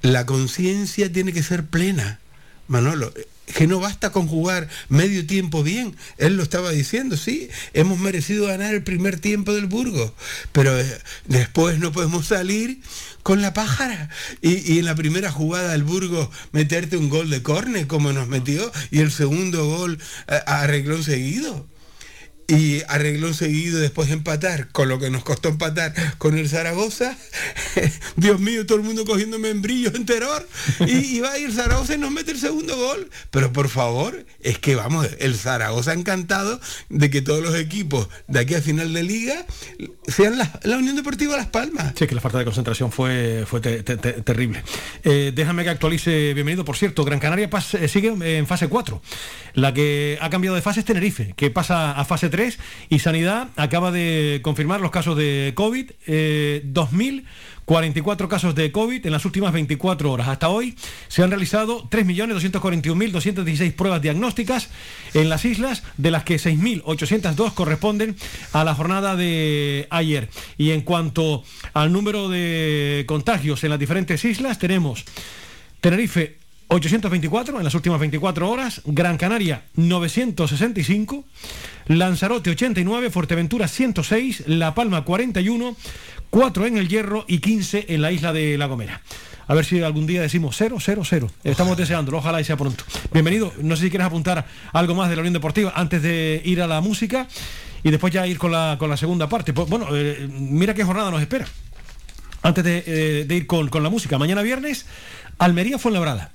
la 0.00 0.24
conciencia 0.24 1.12
tiene 1.12 1.34
que 1.34 1.42
ser 1.42 1.66
plena. 1.66 2.18
Manolo, 2.66 3.12
que 3.54 3.66
no 3.66 3.78
basta 3.78 4.10
con 4.10 4.26
jugar 4.26 4.70
medio 4.88 5.26
tiempo 5.26 5.62
bien. 5.62 5.94
Él 6.16 6.38
lo 6.38 6.42
estaba 6.42 6.70
diciendo, 6.70 7.18
sí, 7.18 7.50
hemos 7.74 7.98
merecido 7.98 8.46
ganar 8.46 8.72
el 8.72 8.84
primer 8.84 9.20
tiempo 9.20 9.52
del 9.52 9.66
Burgos, 9.66 10.12
pero 10.52 10.80
eh, 10.80 10.98
después 11.26 11.78
no 11.78 11.92
podemos 11.92 12.28
salir 12.28 12.80
con 13.22 13.42
la 13.42 13.52
pájara. 13.52 14.08
Y, 14.40 14.78
en 14.78 14.86
la 14.86 14.94
primera 14.94 15.30
jugada 15.30 15.72
del 15.72 15.82
Burgos 15.82 16.30
meterte 16.52 16.96
un 16.96 17.10
gol 17.10 17.28
de 17.28 17.42
córner 17.42 17.86
como 17.86 18.14
nos 18.14 18.28
metió 18.28 18.72
y 18.90 19.00
el 19.00 19.10
segundo 19.10 19.66
gol 19.66 19.98
eh, 20.28 20.40
arregló 20.46 21.02
seguido 21.02 21.70
y 22.48 22.82
arregló 22.88 23.32
seguido 23.34 23.80
después 23.80 24.10
empatar, 24.10 24.68
con 24.68 24.88
lo 24.88 24.98
que 24.98 25.10
nos 25.10 25.24
costó 25.24 25.48
empatar 25.48 25.94
con 26.18 26.36
el 26.36 26.48
Zaragoza. 26.48 27.16
Dios 28.16 28.40
mío, 28.40 28.66
todo 28.66 28.78
el 28.78 28.84
mundo 28.84 29.04
cogiendo 29.04 29.38
membrillos 29.38 29.94
en 29.94 30.06
terror. 30.06 30.46
Y, 30.80 31.16
y 31.16 31.20
va 31.20 31.32
a 31.32 31.38
ir 31.38 31.52
Zaragoza 31.52 31.94
y 31.94 31.98
nos 31.98 32.10
mete 32.10 32.32
el 32.32 32.38
segundo 32.38 32.76
gol. 32.76 33.10
Pero 33.30 33.52
por 33.52 33.68
favor, 33.68 34.24
es 34.40 34.58
que 34.58 34.74
vamos, 34.74 35.08
el 35.18 35.34
Zaragoza 35.36 35.92
encantado 35.92 36.60
de 36.88 37.10
que 37.10 37.22
todos 37.22 37.42
los 37.42 37.54
equipos 37.54 38.08
de 38.28 38.40
aquí 38.40 38.54
a 38.54 38.62
final 38.62 38.92
de 38.92 39.02
liga 39.02 39.46
sean 40.06 40.38
la, 40.38 40.76
Unión 40.76 40.96
Deportiva 40.96 41.36
Las 41.36 41.46
Palmas. 41.46 41.92
Sí, 41.96 42.06
que 42.06 42.14
la 42.14 42.20
falta 42.20 42.38
de 42.38 42.44
concentración 42.44 42.90
fue, 42.90 43.44
fue 43.46 43.60
te, 43.60 43.82
te, 43.82 43.96
te, 43.96 44.12
terrible. 44.14 44.62
Eh, 45.04 45.32
déjame 45.34 45.64
que 45.64 45.70
actualice, 45.70 46.34
bienvenido, 46.34 46.64
por 46.64 46.76
cierto, 46.76 47.04
Gran 47.04 47.20
Canaria 47.20 47.48
eh, 47.74 47.88
sigue 47.88 48.38
en 48.38 48.46
fase 48.46 48.68
4. 48.68 49.00
La 49.54 49.72
que 49.72 50.18
ha 50.20 50.30
cambiado 50.30 50.56
de 50.56 50.62
fase 50.62 50.80
es 50.80 50.86
Tenerife, 50.86 51.34
que 51.36 51.50
pasa 51.50 51.92
a 51.92 52.04
fase 52.04 52.30
3 52.32 52.58
y 52.88 52.98
Sanidad 52.98 53.50
acaba 53.56 53.92
de 53.92 54.40
confirmar 54.42 54.80
los 54.80 54.90
casos 54.90 55.16
de 55.16 55.52
COVID, 55.54 55.92
eh, 56.08 56.62
2.044 56.66 58.26
casos 58.26 58.56
de 58.56 58.72
COVID 58.72 59.06
en 59.06 59.12
las 59.12 59.24
últimas 59.24 59.52
24 59.52 60.10
horas. 60.10 60.26
Hasta 60.26 60.48
hoy 60.48 60.74
se 61.06 61.22
han 61.22 61.30
realizado 61.30 61.88
3.241.216 61.88 63.74
pruebas 63.74 64.02
diagnósticas 64.02 64.70
en 65.14 65.28
las 65.28 65.44
islas, 65.44 65.84
de 65.98 66.10
las 66.10 66.24
que 66.24 66.36
6.802 66.36 67.52
corresponden 67.52 68.16
a 68.52 68.64
la 68.64 68.74
jornada 68.74 69.14
de 69.14 69.86
ayer. 69.90 70.28
Y 70.58 70.70
en 70.70 70.80
cuanto 70.80 71.44
al 71.74 71.92
número 71.92 72.28
de 72.28 73.04
contagios 73.06 73.62
en 73.62 73.70
las 73.70 73.78
diferentes 73.78 74.24
islas, 74.24 74.58
tenemos 74.58 75.04
Tenerife 75.80 76.41
824 76.72 77.58
en 77.58 77.64
las 77.64 77.74
últimas 77.74 78.00
24 78.00 78.48
horas, 78.48 78.80
Gran 78.86 79.18
Canaria 79.18 79.64
965, 79.74 81.22
Lanzarote 81.88 82.48
89, 82.48 83.10
Fuerteventura 83.10 83.68
106, 83.68 84.44
La 84.46 84.74
Palma 84.74 85.04
41, 85.04 85.76
4 86.30 86.66
en 86.66 86.78
el 86.78 86.88
Hierro 86.88 87.26
y 87.28 87.40
15 87.40 87.86
en 87.90 88.00
la 88.00 88.10
isla 88.10 88.32
de 88.32 88.56
La 88.56 88.66
Gomera. 88.66 89.02
A 89.48 89.54
ver 89.54 89.66
si 89.66 89.82
algún 89.82 90.06
día 90.06 90.22
decimos 90.22 90.54
0, 90.56 90.78
0, 90.80 91.02
0. 91.04 91.30
Estamos 91.44 91.76
deseándolo, 91.76 92.18
ojalá 92.18 92.40
y 92.40 92.44
sea 92.44 92.56
pronto. 92.56 92.84
Bienvenido, 93.12 93.52
no 93.60 93.76
sé 93.76 93.82
si 93.82 93.90
quieres 93.90 94.06
apuntar 94.06 94.46
algo 94.72 94.94
más 94.94 95.10
de 95.10 95.16
la 95.16 95.20
Unión 95.20 95.34
Deportiva 95.34 95.74
antes 95.76 96.00
de 96.02 96.40
ir 96.42 96.62
a 96.62 96.66
la 96.66 96.80
música 96.80 97.28
y 97.82 97.90
después 97.90 98.14
ya 98.14 98.26
ir 98.26 98.38
con 98.38 98.50
la, 98.50 98.76
con 98.78 98.88
la 98.88 98.96
segunda 98.96 99.28
parte. 99.28 99.52
Pues, 99.52 99.68
bueno, 99.68 99.88
eh, 99.92 100.26
mira 100.32 100.72
qué 100.72 100.84
jornada 100.84 101.10
nos 101.10 101.20
espera. 101.20 101.46
Antes 102.40 102.64
de, 102.64 102.82
eh, 102.86 103.24
de 103.26 103.36
ir 103.36 103.46
con, 103.46 103.68
con 103.68 103.82
la 103.82 103.90
música, 103.90 104.16
mañana 104.16 104.40
viernes, 104.40 104.86
Almería 105.38 105.78
fue 105.78 105.92
labrada 105.92 106.32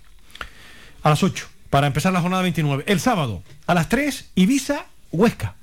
a 1.08 1.10
las 1.10 1.24
8 1.24 1.48
para 1.70 1.88
empezar 1.88 2.12
la 2.14 2.22
jornada 2.22 2.44
29. 2.44 2.84
El 2.86 3.00
sábado 3.00 3.42
a 3.66 3.74
las 3.74 3.90
3 3.90 4.32
Ibiza 4.36 4.86
Huesca. 5.12 5.56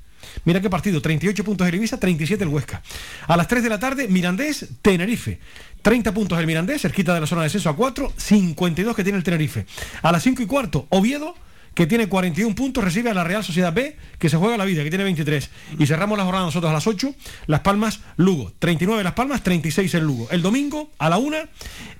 Mira 0.43 0.59
qué 0.59 0.69
partido, 0.69 1.01
38 1.01 1.43
puntos 1.43 1.67
el 1.67 1.75
Ibiza, 1.75 1.99
37 1.99 2.43
el 2.43 2.49
Huesca. 2.49 2.81
A 3.27 3.37
las 3.37 3.47
3 3.47 3.63
de 3.63 3.69
la 3.69 3.79
tarde 3.79 4.07
Mirandés 4.07 4.67
Tenerife. 4.81 5.39
30 5.81 6.13
puntos 6.13 6.39
el 6.39 6.47
Mirandés, 6.47 6.81
cerquita 6.81 7.13
de 7.13 7.21
la 7.21 7.27
zona 7.27 7.41
de 7.41 7.45
descenso 7.45 7.69
a 7.69 7.75
4, 7.75 8.13
52 8.17 8.95
que 8.95 9.03
tiene 9.03 9.17
el 9.17 9.23
Tenerife. 9.23 9.67
A 10.01 10.11
las 10.11 10.23
5 10.23 10.41
y 10.41 10.45
cuarto 10.47 10.87
Oviedo 10.89 11.35
que 11.75 11.85
tiene 11.85 12.07
41 12.07 12.55
puntos, 12.55 12.83
recibe 12.83 13.11
a 13.11 13.13
la 13.13 13.23
Real 13.23 13.43
Sociedad 13.43 13.73
B, 13.73 13.97
que 14.17 14.29
se 14.29 14.37
juega 14.37 14.57
la 14.57 14.65
vida, 14.65 14.83
que 14.83 14.89
tiene 14.89 15.03
23. 15.03 15.49
Y 15.77 15.85
cerramos 15.85 16.17
la 16.17 16.23
jornada 16.23 16.45
nosotros 16.45 16.71
a 16.71 16.73
las 16.73 16.87
8, 16.87 17.13
Las 17.47 17.59
Palmas, 17.59 17.99
Lugo. 18.15 18.53
39 18.57 19.03
Las 19.03 19.13
Palmas, 19.13 19.43
36 19.43 19.93
el 19.93 20.05
Lugo. 20.05 20.27
El 20.31 20.41
domingo, 20.41 20.89
a 20.97 21.09
la 21.09 21.17
1, 21.17 21.37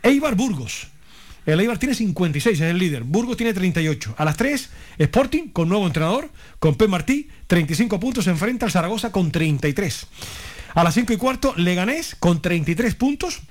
Eibar 0.01 0.35
Burgos. 0.35 0.94
El 1.45 1.59
Eibar 1.59 1.77
tiene 1.77 1.93
56, 1.93 2.59
es 2.59 2.69
el 2.69 2.77
líder. 2.77 3.03
Burgos 3.03 3.37
tiene 3.37 3.53
38. 3.53 4.15
A 4.17 4.25
las 4.25 4.35
3, 4.37 4.69
Sporting, 4.97 5.49
con 5.49 5.69
nuevo 5.69 5.85
entrenador, 5.85 6.31
con 6.59 6.75
P. 6.75 6.87
Martí, 6.87 7.29
35 7.47 7.99
puntos, 7.99 8.25
se 8.25 8.31
enfrenta 8.31 8.65
al 8.65 8.71
Zaragoza 8.71 9.11
con 9.11 9.31
33. 9.31 10.07
A 10.73 10.83
las 10.83 10.93
5 10.95 11.13
y 11.13 11.17
cuarto, 11.17 11.53
Leganés, 11.55 12.15
con 12.19 12.41
33 12.41 12.95
puntos. 12.95 13.41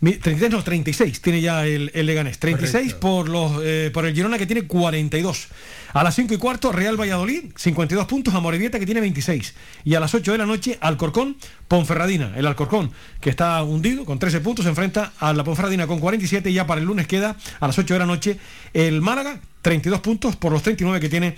33, 0.00 0.50
no, 0.50 0.62
36 0.62 1.20
tiene 1.20 1.40
ya 1.40 1.66
el, 1.66 1.90
el 1.92 2.06
Leganés. 2.06 2.38
36 2.38 2.94
por, 2.94 3.28
los, 3.28 3.60
eh, 3.64 3.90
por 3.92 4.06
el 4.06 4.14
Girona 4.14 4.38
que 4.38 4.46
tiene 4.46 4.62
42. 4.62 5.48
A 5.92 6.04
las 6.04 6.14
5 6.14 6.34
y 6.34 6.36
cuarto, 6.36 6.70
Real 6.70 7.00
Valladolid, 7.00 7.44
52 7.56 8.06
puntos, 8.06 8.34
a 8.34 8.40
Morevieta 8.40 8.78
que 8.78 8.86
tiene 8.86 9.00
26. 9.00 9.54
Y 9.84 9.94
a 9.94 10.00
las 10.00 10.14
8 10.14 10.32
de 10.32 10.38
la 10.38 10.46
noche, 10.46 10.78
Alcorcón, 10.80 11.36
Ponferradina. 11.66 12.32
El 12.36 12.46
Alcorcón, 12.46 12.92
que 13.20 13.30
está 13.30 13.60
hundido 13.62 14.04
con 14.04 14.18
13 14.18 14.40
puntos, 14.40 14.64
se 14.64 14.68
enfrenta 14.68 15.12
a 15.18 15.32
la 15.32 15.42
Ponferradina 15.42 15.86
con 15.86 15.98
47 15.98 16.50
y 16.50 16.54
ya 16.54 16.66
para 16.66 16.80
el 16.80 16.86
lunes 16.86 17.06
queda 17.06 17.36
a 17.58 17.66
las 17.66 17.78
8 17.78 17.94
de 17.94 17.98
la 17.98 18.06
noche 18.06 18.38
el 18.74 19.00
Málaga, 19.00 19.40
32 19.62 20.00
puntos 20.00 20.36
por 20.36 20.52
los 20.52 20.62
39 20.62 21.00
que 21.00 21.08
tiene 21.08 21.34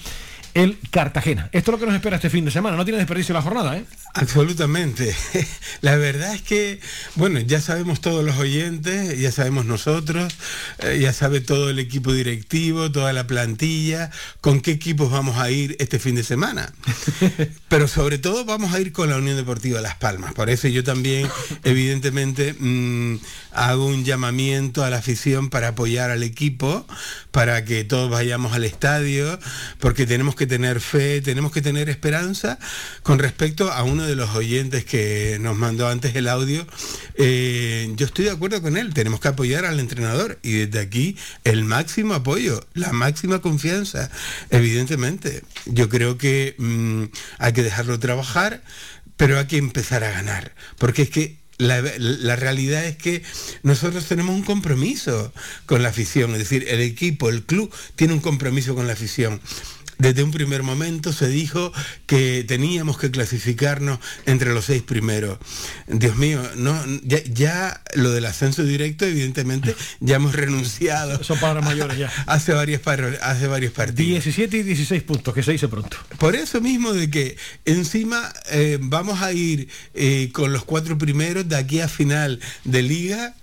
el 0.54 0.78
Cartagena. 0.90 1.48
Esto 1.52 1.70
es 1.70 1.72
lo 1.72 1.78
que 1.78 1.86
nos 1.86 1.94
espera 1.94 2.16
este 2.16 2.30
fin 2.30 2.44
de 2.44 2.50
semana. 2.50 2.76
No 2.76 2.84
tiene 2.84 2.98
desperdicio 2.98 3.32
la 3.32 3.42
jornada, 3.42 3.76
¿eh? 3.76 3.84
Absolutamente. 4.12 5.14
La 5.82 5.96
verdad 5.96 6.34
es 6.34 6.42
que, 6.42 6.80
bueno, 7.14 7.38
ya 7.38 7.60
sabemos 7.60 8.00
todos 8.00 8.24
los 8.24 8.36
oyentes, 8.38 9.18
ya 9.18 9.30
sabemos 9.30 9.66
nosotros, 9.66 10.34
eh, 10.80 10.98
ya 11.00 11.12
sabe 11.12 11.40
todo 11.40 11.70
el 11.70 11.78
equipo 11.78 12.12
directivo, 12.12 12.90
toda 12.90 13.12
la 13.12 13.26
plantilla, 13.26 14.10
con 14.40 14.60
qué 14.60 14.72
equipos 14.72 15.10
vamos 15.12 15.38
a 15.38 15.50
ir 15.50 15.76
este 15.78 15.98
fin 15.98 16.16
de 16.16 16.24
semana. 16.24 16.72
Pero 17.68 17.86
sobre 17.86 18.18
todo 18.18 18.44
vamos 18.44 18.74
a 18.74 18.80
ir 18.80 18.92
con 18.92 19.10
la 19.10 19.16
Unión 19.16 19.36
Deportiva 19.36 19.80
Las 19.80 19.94
Palmas. 19.94 20.34
Por 20.34 20.50
eso 20.50 20.66
yo 20.66 20.82
también, 20.82 21.28
evidentemente, 21.62 22.54
mmm, 22.58 23.16
hago 23.52 23.86
un 23.86 24.04
llamamiento 24.04 24.84
a 24.84 24.90
la 24.90 24.98
afición 24.98 25.50
para 25.50 25.68
apoyar 25.68 26.10
al 26.10 26.24
equipo, 26.24 26.84
para 27.30 27.64
que 27.64 27.84
todos 27.84 28.10
vayamos 28.10 28.54
al 28.54 28.64
estadio, 28.64 29.38
porque 29.78 30.04
tenemos 30.04 30.34
que 30.34 30.48
tener 30.48 30.80
fe, 30.80 31.20
tenemos 31.20 31.52
que 31.52 31.62
tener 31.62 31.88
esperanza 31.88 32.58
con 33.04 33.20
respecto 33.20 33.70
a 33.70 33.84
de 34.06 34.16
los 34.16 34.34
oyentes 34.34 34.84
que 34.84 35.38
nos 35.40 35.56
mandó 35.56 35.88
antes 35.88 36.14
el 36.14 36.28
audio. 36.28 36.66
Eh, 37.14 37.92
yo 37.96 38.06
estoy 38.06 38.26
de 38.26 38.30
acuerdo 38.30 38.62
con 38.62 38.76
él, 38.76 38.94
tenemos 38.94 39.20
que 39.20 39.28
apoyar 39.28 39.64
al 39.64 39.80
entrenador 39.80 40.38
y 40.42 40.52
desde 40.52 40.80
aquí 40.80 41.16
el 41.44 41.64
máximo 41.64 42.14
apoyo, 42.14 42.66
la 42.74 42.92
máxima 42.92 43.40
confianza, 43.40 44.10
evidentemente. 44.50 45.42
Yo 45.66 45.88
creo 45.88 46.18
que 46.18 46.54
mmm, 46.58 47.04
hay 47.38 47.52
que 47.52 47.62
dejarlo 47.62 47.98
trabajar, 47.98 48.62
pero 49.16 49.38
hay 49.38 49.46
que 49.46 49.58
empezar 49.58 50.04
a 50.04 50.10
ganar, 50.10 50.54
porque 50.78 51.02
es 51.02 51.10
que 51.10 51.40
la, 51.58 51.82
la, 51.98 52.36
realidad 52.36 52.86
es 52.86 52.96
que 52.96 53.22
nosotros 53.62 54.06
tenemos 54.06 54.34
un 54.34 54.42
compromiso 54.42 55.32
con 55.66 55.82
la 55.82 55.90
afición, 55.90 56.32
es 56.32 56.38
decir, 56.38 56.64
el 56.68 56.80
equipo, 56.80 57.28
el 57.28 57.42
club 57.44 57.70
tiene 57.96 58.14
un 58.14 58.20
compromiso 58.20 58.74
con 58.74 58.86
la 58.86 58.94
afición. 58.94 59.40
Desde 60.00 60.22
un 60.22 60.30
primer 60.30 60.62
momento 60.62 61.12
se 61.12 61.28
dijo 61.28 61.74
que 62.06 62.42
teníamos 62.48 62.96
que 62.96 63.10
clasificarnos 63.10 63.98
entre 64.24 64.54
los 64.54 64.64
seis 64.64 64.82
primeros. 64.82 65.38
Dios 65.88 66.16
mío, 66.16 66.40
no, 66.56 66.74
ya, 67.02 67.22
ya 67.24 67.82
lo 67.94 68.10
del 68.10 68.24
ascenso 68.24 68.64
directo, 68.64 69.04
evidentemente, 69.04 69.76
ya 70.00 70.16
hemos 70.16 70.34
renunciado. 70.34 71.22
Son 71.22 71.38
para 71.38 71.60
mayores 71.60 71.98
ya. 71.98 72.10
Hace 72.26 72.54
varios, 72.54 72.80
hace 73.20 73.46
varios 73.46 73.72
partidos. 73.72 74.24
17 74.24 74.56
y 74.56 74.62
16 74.62 75.02
puntos, 75.02 75.34
que 75.34 75.42
se 75.42 75.52
dice 75.52 75.68
pronto. 75.68 75.98
Por 76.18 76.34
eso 76.34 76.62
mismo 76.62 76.94
de 76.94 77.10
que 77.10 77.36
encima 77.66 78.32
eh, 78.50 78.78
vamos 78.80 79.20
a 79.20 79.34
ir 79.34 79.68
eh, 79.92 80.30
con 80.32 80.54
los 80.54 80.64
cuatro 80.64 80.96
primeros 80.96 81.46
de 81.46 81.56
aquí 81.56 81.80
a 81.80 81.88
final 81.88 82.40
de 82.64 82.82
liga 82.82 83.34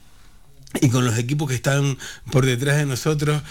y 0.82 0.90
con 0.90 1.06
los 1.06 1.18
equipos 1.18 1.48
que 1.48 1.56
están 1.56 1.98
por 2.32 2.46
detrás 2.46 2.78
de 2.78 2.86
nosotros, 2.86 3.42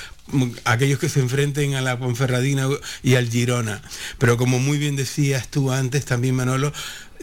aquellos 0.64 0.98
que 0.98 1.08
se 1.08 1.20
enfrenten 1.20 1.74
a 1.74 1.80
la 1.80 1.98
Ponferradina 1.98 2.68
y 3.02 3.14
al 3.14 3.28
Girona. 3.28 3.82
Pero 4.18 4.36
como 4.36 4.58
muy 4.58 4.78
bien 4.78 4.96
decías 4.96 5.48
tú 5.48 5.72
antes 5.72 6.04
también, 6.04 6.34
Manolo, 6.34 6.72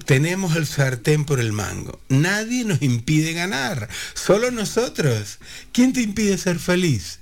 tenemos 0.05 0.55
el 0.55 0.65
sartén 0.65 1.25
por 1.25 1.39
el 1.39 1.51
mango. 1.51 1.99
Nadie 2.09 2.65
nos 2.65 2.81
impide 2.81 3.33
ganar, 3.33 3.87
solo 4.13 4.51
nosotros. 4.51 5.39
¿Quién 5.71 5.93
te 5.93 6.01
impide 6.01 6.37
ser 6.37 6.59
feliz? 6.59 7.19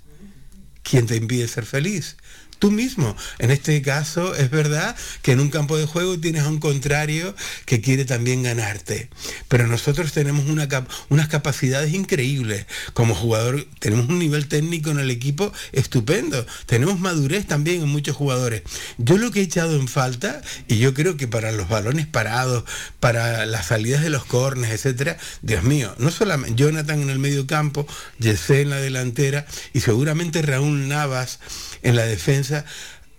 ¿Quién 0.84 1.06
te 1.06 1.16
impide 1.16 1.48
ser 1.48 1.66
feliz? 1.66 2.18
Tú 2.62 2.72
mismo. 2.72 3.18
En 3.40 3.50
este 3.50 3.82
caso 3.82 4.36
es 4.36 4.52
verdad 4.52 4.96
que 5.24 5.32
en 5.32 5.40
un 5.40 5.50
campo 5.50 5.78
de 5.78 5.88
juego 5.88 6.20
tienes 6.20 6.44
a 6.44 6.48
un 6.48 6.60
contrario 6.60 7.36
que 7.66 7.82
quiere 7.82 8.06
también 8.06 8.44
ganarte. 8.44 9.10
Pero 9.48 9.66
nosotros 9.66 10.14
tenemos 10.14 10.46
una 10.46 10.70
unas 11.10 11.28
capacidades 11.28 11.94
increíbles. 11.94 12.68
Como 12.94 13.16
jugador 13.16 13.66
tenemos 13.80 14.08
un 14.08 14.20
nivel 14.20 14.48
técnico 14.48 14.92
en 14.92 15.00
el 15.00 15.10
equipo 15.10 15.52
estupendo. 15.72 16.46
Tenemos 16.68 17.00
madurez 17.00 17.48
también 17.48 17.82
en 17.82 17.90
muchos 17.90 18.16
jugadores. 18.16 18.62
Yo 19.00 19.18
lo 19.18 19.32
que 19.32 19.40
he 19.40 19.44
echado 19.44 19.76
en 19.76 19.88
falta, 19.88 20.42
y 20.68 20.78
yo 20.78 20.94
creo 20.94 21.18
que 21.18 21.28
para 21.28 21.52
los 21.52 21.68
balones 21.68 22.06
parados, 22.06 22.64
para 23.00 23.48
las 23.48 23.68
salidas 23.68 24.04
de 24.04 24.12
los 24.12 24.24
cornes, 24.24 24.70
etcétera, 24.70 25.18
Dios 25.42 25.64
mío, 25.64 25.96
no 25.98 26.12
solamente 26.12 26.62
Jonathan 26.62 27.02
en 27.02 27.10
el 27.10 27.18
medio 27.18 27.48
campo, 27.48 27.88
Jesse 28.20 28.62
en 28.62 28.70
la 28.70 28.78
delantera 28.78 29.48
y 29.74 29.80
seguramente 29.80 30.44
Raúl 30.44 30.88
Navas 30.88 31.40
en 31.84 31.96
la 31.96 32.06
defensa 32.06 32.66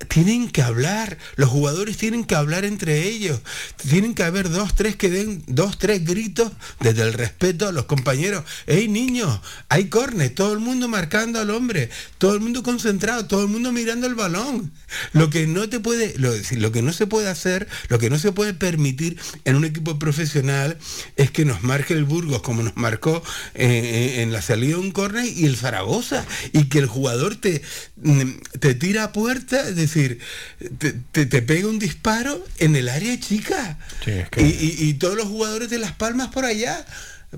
tienen 0.08 0.50
que 0.50 0.62
hablar, 0.62 1.18
los 1.36 1.48
jugadores 1.48 1.96
tienen 1.96 2.24
que 2.24 2.34
hablar 2.34 2.64
entre 2.64 3.06
ellos, 3.08 3.40
tienen 3.88 4.14
que 4.14 4.22
haber 4.22 4.50
dos, 4.50 4.74
tres 4.74 4.96
que 4.96 5.10
den 5.10 5.42
dos, 5.46 5.78
tres 5.78 6.04
gritos 6.04 6.52
desde 6.80 7.02
el 7.02 7.12
respeto 7.12 7.68
a 7.68 7.72
los 7.72 7.86
compañeros. 7.86 8.44
¡Ey 8.66 8.88
niños! 8.88 9.40
Hay 9.68 9.88
cornes, 9.88 10.34
todo 10.34 10.52
el 10.52 10.60
mundo 10.60 10.88
marcando 10.88 11.40
al 11.40 11.50
hombre, 11.50 11.90
todo 12.18 12.34
el 12.34 12.40
mundo 12.40 12.62
concentrado, 12.62 13.26
todo 13.26 13.42
el 13.42 13.48
mundo 13.48 13.72
mirando 13.72 14.06
el 14.06 14.14
balón. 14.14 14.72
Lo 15.12 15.30
que 15.30 15.46
no 15.46 15.68
te 15.68 15.80
puede, 15.80 16.14
lo, 16.18 16.32
lo 16.52 16.72
que 16.72 16.82
no 16.82 16.92
se 16.92 17.06
puede 17.06 17.28
hacer, 17.28 17.68
lo 17.88 17.98
que 17.98 18.10
no 18.10 18.18
se 18.18 18.32
puede 18.32 18.54
permitir 18.54 19.18
en 19.44 19.56
un 19.56 19.64
equipo 19.64 19.98
profesional 19.98 20.78
es 21.16 21.30
que 21.30 21.44
nos 21.44 21.62
marque 21.62 21.94
el 21.94 22.04
Burgos 22.04 22.42
como 22.42 22.62
nos 22.62 22.76
marcó 22.76 23.22
eh, 23.54 23.66
eh, 23.66 24.22
en 24.22 24.32
la 24.32 24.42
salida 24.42 24.76
de 24.76 24.76
un 24.76 24.92
córner 24.92 25.24
y 25.26 25.46
el 25.46 25.56
Zaragoza 25.56 26.24
y 26.52 26.64
que 26.64 26.78
el 26.78 26.86
jugador 26.86 27.36
te, 27.36 27.62
mm, 28.02 28.30
te 28.60 28.74
tira 28.74 29.04
a 29.04 29.12
puerta, 29.12 29.70
decir, 29.92 30.18
te, 30.78 31.26
te, 31.26 31.42
pega 31.42 31.68
un 31.68 31.78
disparo 31.78 32.44
en 32.58 32.76
el 32.76 32.88
área 32.88 33.18
chica. 33.18 33.78
y, 34.36 34.94
todos 34.94 35.16
los 35.16 35.26
jugadores 35.26 35.70
de 35.70 35.78
Las 35.78 35.92
Palmas 35.92 36.28
por 36.28 36.44
allá. 36.44 36.84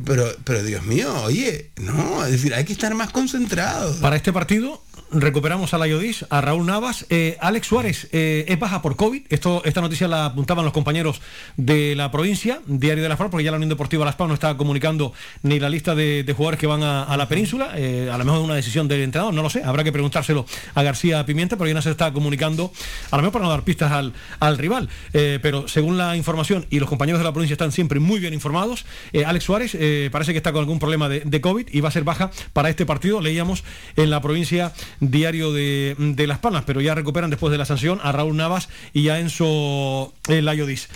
Pero, 0.04 0.36
pero 0.42 0.64
Dios 0.64 0.82
mío, 0.84 1.14
oye, 1.22 1.70
no, 1.76 2.24
es 2.24 2.32
decir, 2.32 2.52
hay 2.52 2.64
que 2.64 2.72
estar 2.72 2.92
más 2.94 3.10
concentrados. 3.10 3.98
Para 3.98 4.16
este 4.16 4.32
partido, 4.32 4.82
recuperamos 5.14 5.74
a 5.74 5.78
la 5.78 5.86
Yodis, 5.86 6.26
a 6.28 6.40
Raúl 6.40 6.66
Navas. 6.66 7.06
Eh, 7.08 7.36
Alex 7.40 7.66
Suárez 7.66 8.08
eh, 8.12 8.44
es 8.48 8.58
baja 8.58 8.82
por 8.82 8.96
COVID. 8.96 9.22
Esto, 9.28 9.62
esta 9.64 9.80
noticia 9.80 10.08
la 10.08 10.26
apuntaban 10.26 10.64
los 10.64 10.72
compañeros 10.72 11.20
de 11.56 11.94
la 11.94 12.10
provincia, 12.10 12.60
Diario 12.66 13.02
de 13.02 13.08
la 13.08 13.16
FAR, 13.16 13.30
porque 13.30 13.44
ya 13.44 13.50
la 13.50 13.56
Unión 13.56 13.68
Deportiva 13.68 14.04
Las 14.04 14.16
Palmas 14.16 14.30
no 14.30 14.34
está 14.34 14.56
comunicando 14.56 15.12
ni 15.42 15.60
la 15.60 15.68
lista 15.68 15.94
de, 15.94 16.24
jugadores 16.36 16.58
que 16.58 16.66
van 16.66 16.82
a, 16.82 17.16
la 17.16 17.28
península. 17.28 17.72
Eh, 17.76 18.10
a 18.12 18.18
lo 18.18 18.24
mejor 18.24 18.40
una 18.40 18.54
decisión 18.54 18.88
del 18.88 19.02
entrenador, 19.02 19.32
no 19.32 19.42
lo 19.42 19.50
sé. 19.50 19.62
Habrá 19.62 19.84
que 19.84 19.92
preguntárselo 19.92 20.46
a 20.74 20.82
García 20.82 21.24
Pimienta, 21.24 21.56
pero 21.56 21.68
ya 21.68 21.74
no 21.74 21.82
se 21.82 21.90
está 21.90 22.12
comunicando, 22.12 22.72
a 23.10 23.16
lo 23.16 23.22
mejor 23.22 23.32
para 23.32 23.44
no 23.44 23.50
dar 23.50 23.62
pistas 23.62 23.92
al, 23.92 24.12
al 24.40 24.58
rival. 24.58 24.88
pero 25.12 25.68
según 25.68 25.96
la 25.96 26.16
información, 26.16 26.66
y 26.70 26.80
los 26.80 26.88
compañeros 26.88 27.20
de 27.20 27.24
la 27.24 27.32
provincia 27.32 27.54
están 27.54 27.72
siempre 27.72 28.00
muy 28.00 28.20
bien 28.20 28.34
informados, 28.34 28.84
Alex 29.24 29.44
Suárez 29.44 29.76
parece 30.10 30.32
que 30.32 30.38
está 30.38 30.52
con 30.52 30.60
algún 30.60 30.78
problema 30.78 31.08
de, 31.08 31.20
de 31.20 31.40
COVID 31.40 31.68
y 31.70 31.80
va 31.80 31.88
a 31.88 31.92
ser 31.92 32.04
baja 32.04 32.30
para 32.52 32.68
este 32.68 32.86
partido. 32.86 33.20
Leíamos 33.20 33.64
en 33.96 34.10
la 34.10 34.20
provincia 34.20 34.72
diario 35.10 35.52
de, 35.52 36.24
Las 36.26 36.38
Palmas, 36.38 36.64
pero 36.66 36.80
ya 36.80 36.94
recuperan 36.94 37.30
después 37.30 37.50
de 37.50 37.58
la 37.58 37.64
sanción 37.64 38.00
a 38.02 38.12
Raúl 38.12 38.36
Navas 38.36 38.68
y 38.92 39.08
a 39.08 39.18
Enzo 39.18 40.12
eh, 40.28 40.42
Layodis. 40.42 40.88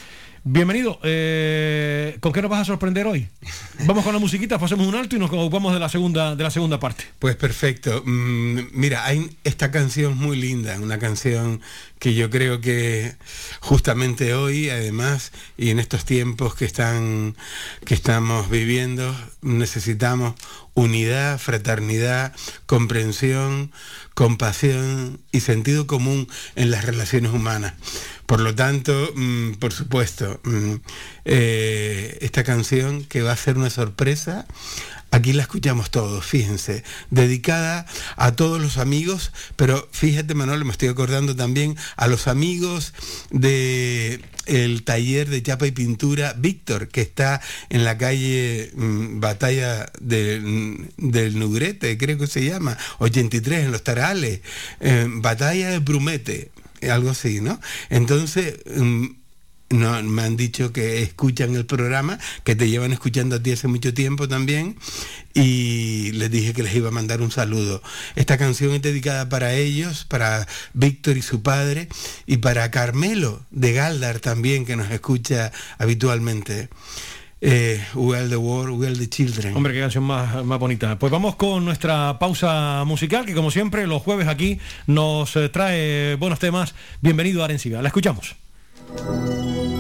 Bienvenido. 0.50 0.98
Eh, 1.02 2.16
¿Con 2.20 2.32
qué 2.32 2.40
nos 2.40 2.50
vas 2.50 2.62
a 2.62 2.64
sorprender 2.64 3.06
hoy? 3.06 3.28
Vamos 3.84 4.02
con 4.02 4.14
la 4.14 4.18
musiquita, 4.18 4.58
pasemos 4.58 4.86
un 4.86 4.94
alto 4.94 5.14
y 5.14 5.18
nos 5.18 5.30
ocupamos 5.30 5.74
de 5.74 5.78
la 5.78 5.90
segunda, 5.90 6.34
de 6.36 6.42
la 6.42 6.50
segunda 6.50 6.80
parte. 6.80 7.04
Pues 7.18 7.36
perfecto. 7.36 8.02
Mm, 8.06 8.60
mira, 8.72 9.04
hay 9.04 9.36
esta 9.44 9.70
canción 9.70 10.16
muy 10.16 10.38
linda, 10.38 10.80
una 10.80 10.98
canción 10.98 11.60
que 11.98 12.14
yo 12.14 12.30
creo 12.30 12.62
que 12.62 13.14
justamente 13.60 14.32
hoy, 14.32 14.70
además, 14.70 15.32
y 15.58 15.68
en 15.68 15.80
estos 15.80 16.06
tiempos 16.06 16.54
que 16.54 16.64
están 16.64 17.36
que 17.84 17.92
estamos 17.92 18.48
viviendo, 18.48 19.14
necesitamos 19.42 20.34
unidad, 20.72 21.38
fraternidad, 21.38 22.32
comprensión, 22.64 23.70
compasión 24.19 25.20
y 25.31 25.39
sentido 25.39 25.86
común 25.86 26.27
en 26.57 26.73
las 26.73 26.85
relaciones 26.85 27.31
humanas. 27.31 27.74
Por 28.27 28.40
lo 28.40 28.53
tanto, 28.53 29.12
mm, 29.15 29.53
por 29.61 29.73
supuesto, 29.73 30.40
mm, 30.43 30.74
eh, 31.24 32.19
esta 32.20 32.43
canción 32.43 33.05
que 33.05 33.23
va 33.23 33.31
a 33.31 33.36
ser 33.36 33.57
una 33.57 33.70
sorpresa, 33.70 34.45
aquí 35.12 35.32
la 35.32 35.43
escuchamos 35.43 35.93
todos, 35.93 36.27
fíjense, 36.27 36.82
dedicada 37.11 37.86
a 38.16 38.32
todos 38.32 38.61
los 38.61 38.77
amigos, 38.78 39.31
pero 39.55 39.89
fíjate 39.93 40.35
Manuel, 40.35 40.65
me 40.65 40.73
estoy 40.73 40.89
acordando 40.89 41.36
también 41.36 41.77
a 41.97 42.09
los 42.09 42.27
amigos 42.27 42.95
de 43.31 44.20
el 44.48 44.82
taller 44.82 45.28
de 45.28 45.42
chapa 45.42 45.66
y 45.66 45.72
pintura 45.72 46.34
Víctor, 46.36 46.88
que 46.88 47.02
está 47.02 47.40
en 47.68 47.84
la 47.84 47.98
calle 47.98 48.70
mm, 48.74 49.20
Batalla 49.20 49.90
del 50.00 51.38
Nugrete, 51.38 51.96
creo 51.98 52.18
que 52.18 52.26
se 52.26 52.44
llama, 52.44 52.76
83 52.98 53.66
en 53.66 53.72
los 53.72 53.84
Tarales, 53.84 54.40
Batalla 55.06 55.70
de 55.70 55.78
Brumete, 55.78 56.50
algo 56.90 57.10
así, 57.10 57.40
¿no? 57.40 57.60
Entonces, 57.90 58.58
mm, 58.74 59.06
no, 59.70 60.03
me 60.03 60.23
han 60.23 60.36
dicho 60.36 60.73
que 60.73 61.03
escuchan 61.03 61.55
el 61.55 61.66
programa, 61.66 62.19
que 62.45 62.57
te 62.57 62.69
llevan 62.69 62.93
escuchando 62.93 63.36
a 63.36 63.43
ti 63.43 63.53
hace 63.53 63.69
mucho 63.69 63.93
tiempo 63.93 64.27
también, 64.27 64.77
y 65.35 66.12
les 66.12 66.31
dije 66.31 66.55
que 66.55 66.62
les 66.62 66.74
iba 66.74 66.89
a 66.89 66.93
mandar 66.93 67.20
un 67.20 67.31
saludo. 67.31 67.82
Esta 68.16 68.39
canción 68.39 68.73
es 68.73 68.82
dedicada 68.82 69.28
para 69.28 69.53
ellos, 69.55 70.05
para 70.05 70.47
Víctor 70.73 71.16
y 71.16 71.23
su 71.23 71.43
padre, 71.43 71.89
y 72.27 72.39
para 72.39 72.70
Carmelo 72.70 73.43
de 73.51 73.74
Galdar 73.74 74.20
también, 74.20 74.65
que 74.65 74.77
nos 74.77 74.90
escucha 74.90 75.53
habitualmente. 75.78 76.69
Eh, 77.40 77.81
the 77.93 78.36
World, 78.36 78.81
Well 78.81 78.99
the 78.99 79.09
Children. 79.09 79.57
Hombre, 79.57 79.73
qué 79.73 79.81
canción 79.81 80.03
más, 80.03 80.45
más 80.45 80.59
bonita. 80.59 80.99
Pues 80.99 81.12
vamos 81.12 81.36
con 81.36 81.65
nuestra 81.65 82.19
pausa 82.19 82.82
musical, 82.85 83.27
que 83.27 83.35
como 83.35 83.51
siempre, 83.51 83.86
los 83.86 84.03
jueves 84.03 84.27
aquí 84.27 84.59
nos 84.86 85.36
eh, 85.36 85.49
trae 85.49 86.16
buenos 86.16 86.40
temas. 86.40 86.74
Bienvenido 87.01 87.43
a 87.43 87.45
Arenciba. 87.45 87.81
La 87.81 87.89
escuchamos. 87.89 88.35
Thank 88.97 89.73
you. 89.73 89.77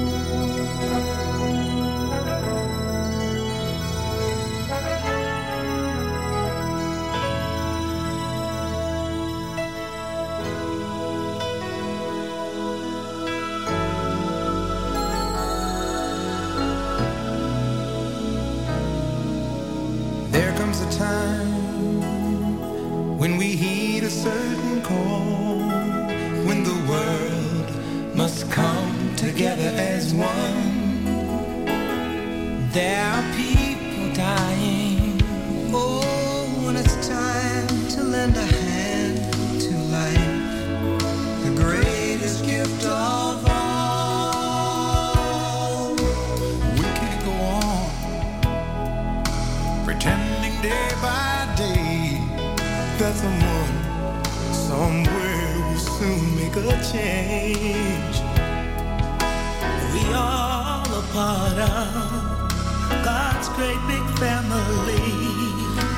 Great 63.58 63.82
big 63.88 64.06
family. 64.20 65.02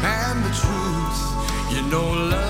And 0.03 0.39
the 0.47 0.53
truth, 0.61 1.21
you 1.71 1.83
know, 1.91 2.09
love 2.31 2.50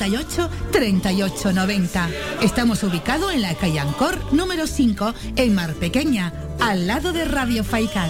98 0.01 0.49
38 0.71 1.53
90. 1.53 2.09
Estamos 2.41 2.81
ubicados 2.81 3.33
en 3.33 3.43
la 3.43 3.53
calle 3.53 3.79
Ancor 3.79 4.17
número 4.33 4.65
5 4.65 5.13
en 5.35 5.53
Mar 5.53 5.75
Pequeña, 5.75 6.33
al 6.59 6.87
lado 6.87 7.13
de 7.13 7.23
Radio 7.25 7.63
Faikán. 7.63 8.09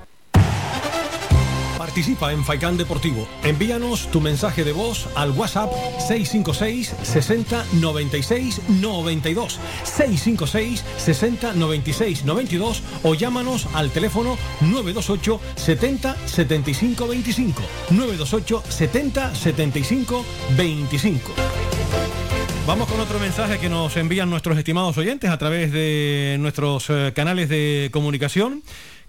Participa 1.91 2.31
en 2.31 2.45
Faikán 2.45 2.77
Deportivo. 2.77 3.27
Envíanos 3.43 4.09
tu 4.11 4.21
mensaje 4.21 4.63
de 4.63 4.71
voz 4.71 5.09
al 5.13 5.31
WhatsApp 5.31 5.73
656 5.99 6.95
60 7.03 7.65
96 7.81 8.61
92 8.79 9.59
656 9.83 10.85
60 10.95 11.51
96 11.51 12.23
92 12.23 12.81
o 13.03 13.13
llámanos 13.13 13.67
al 13.73 13.91
teléfono 13.91 14.37
928 14.61 15.41
70 15.55 16.15
75 16.27 17.07
25 17.09 17.61
928 17.89 18.63
70 18.69 19.35
75 19.35 20.25
25 20.55 21.31
Vamos 22.67 22.87
con 22.87 22.99
otro 22.99 23.19
mensaje 23.19 23.59
que 23.59 23.69
nos 23.69 23.97
envían 23.97 24.29
nuestros 24.29 24.57
estimados 24.57 24.95
oyentes 24.97 25.31
a 25.31 25.37
través 25.37 25.71
de 25.71 26.37
nuestros 26.39 26.89
eh, 26.89 27.11
canales 27.13 27.49
de 27.49 27.89
comunicación, 27.91 28.61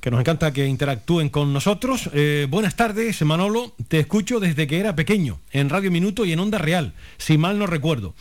que 0.02 0.10
nos 0.10 0.18
encanta 0.18 0.52
que 0.52 0.66
interactúen 0.66 1.28
con 1.28 1.52
nosotros. 1.52 2.10
Eh, 2.12 2.48
buenas 2.50 2.74
tardes, 2.74 3.22
Manolo. 3.22 3.72
Te 3.86 4.00
escucho 4.00 4.40
desde 4.40 4.66
que 4.66 4.80
era 4.80 4.96
pequeño, 4.96 5.38
en 5.52 5.70
Radio 5.70 5.92
Minuto 5.92 6.24
y 6.24 6.32
en 6.32 6.40
Onda 6.40 6.58
Real, 6.58 6.92
si 7.18 7.38
mal 7.38 7.56
no 7.56 7.68
recuerdo. 7.68 8.12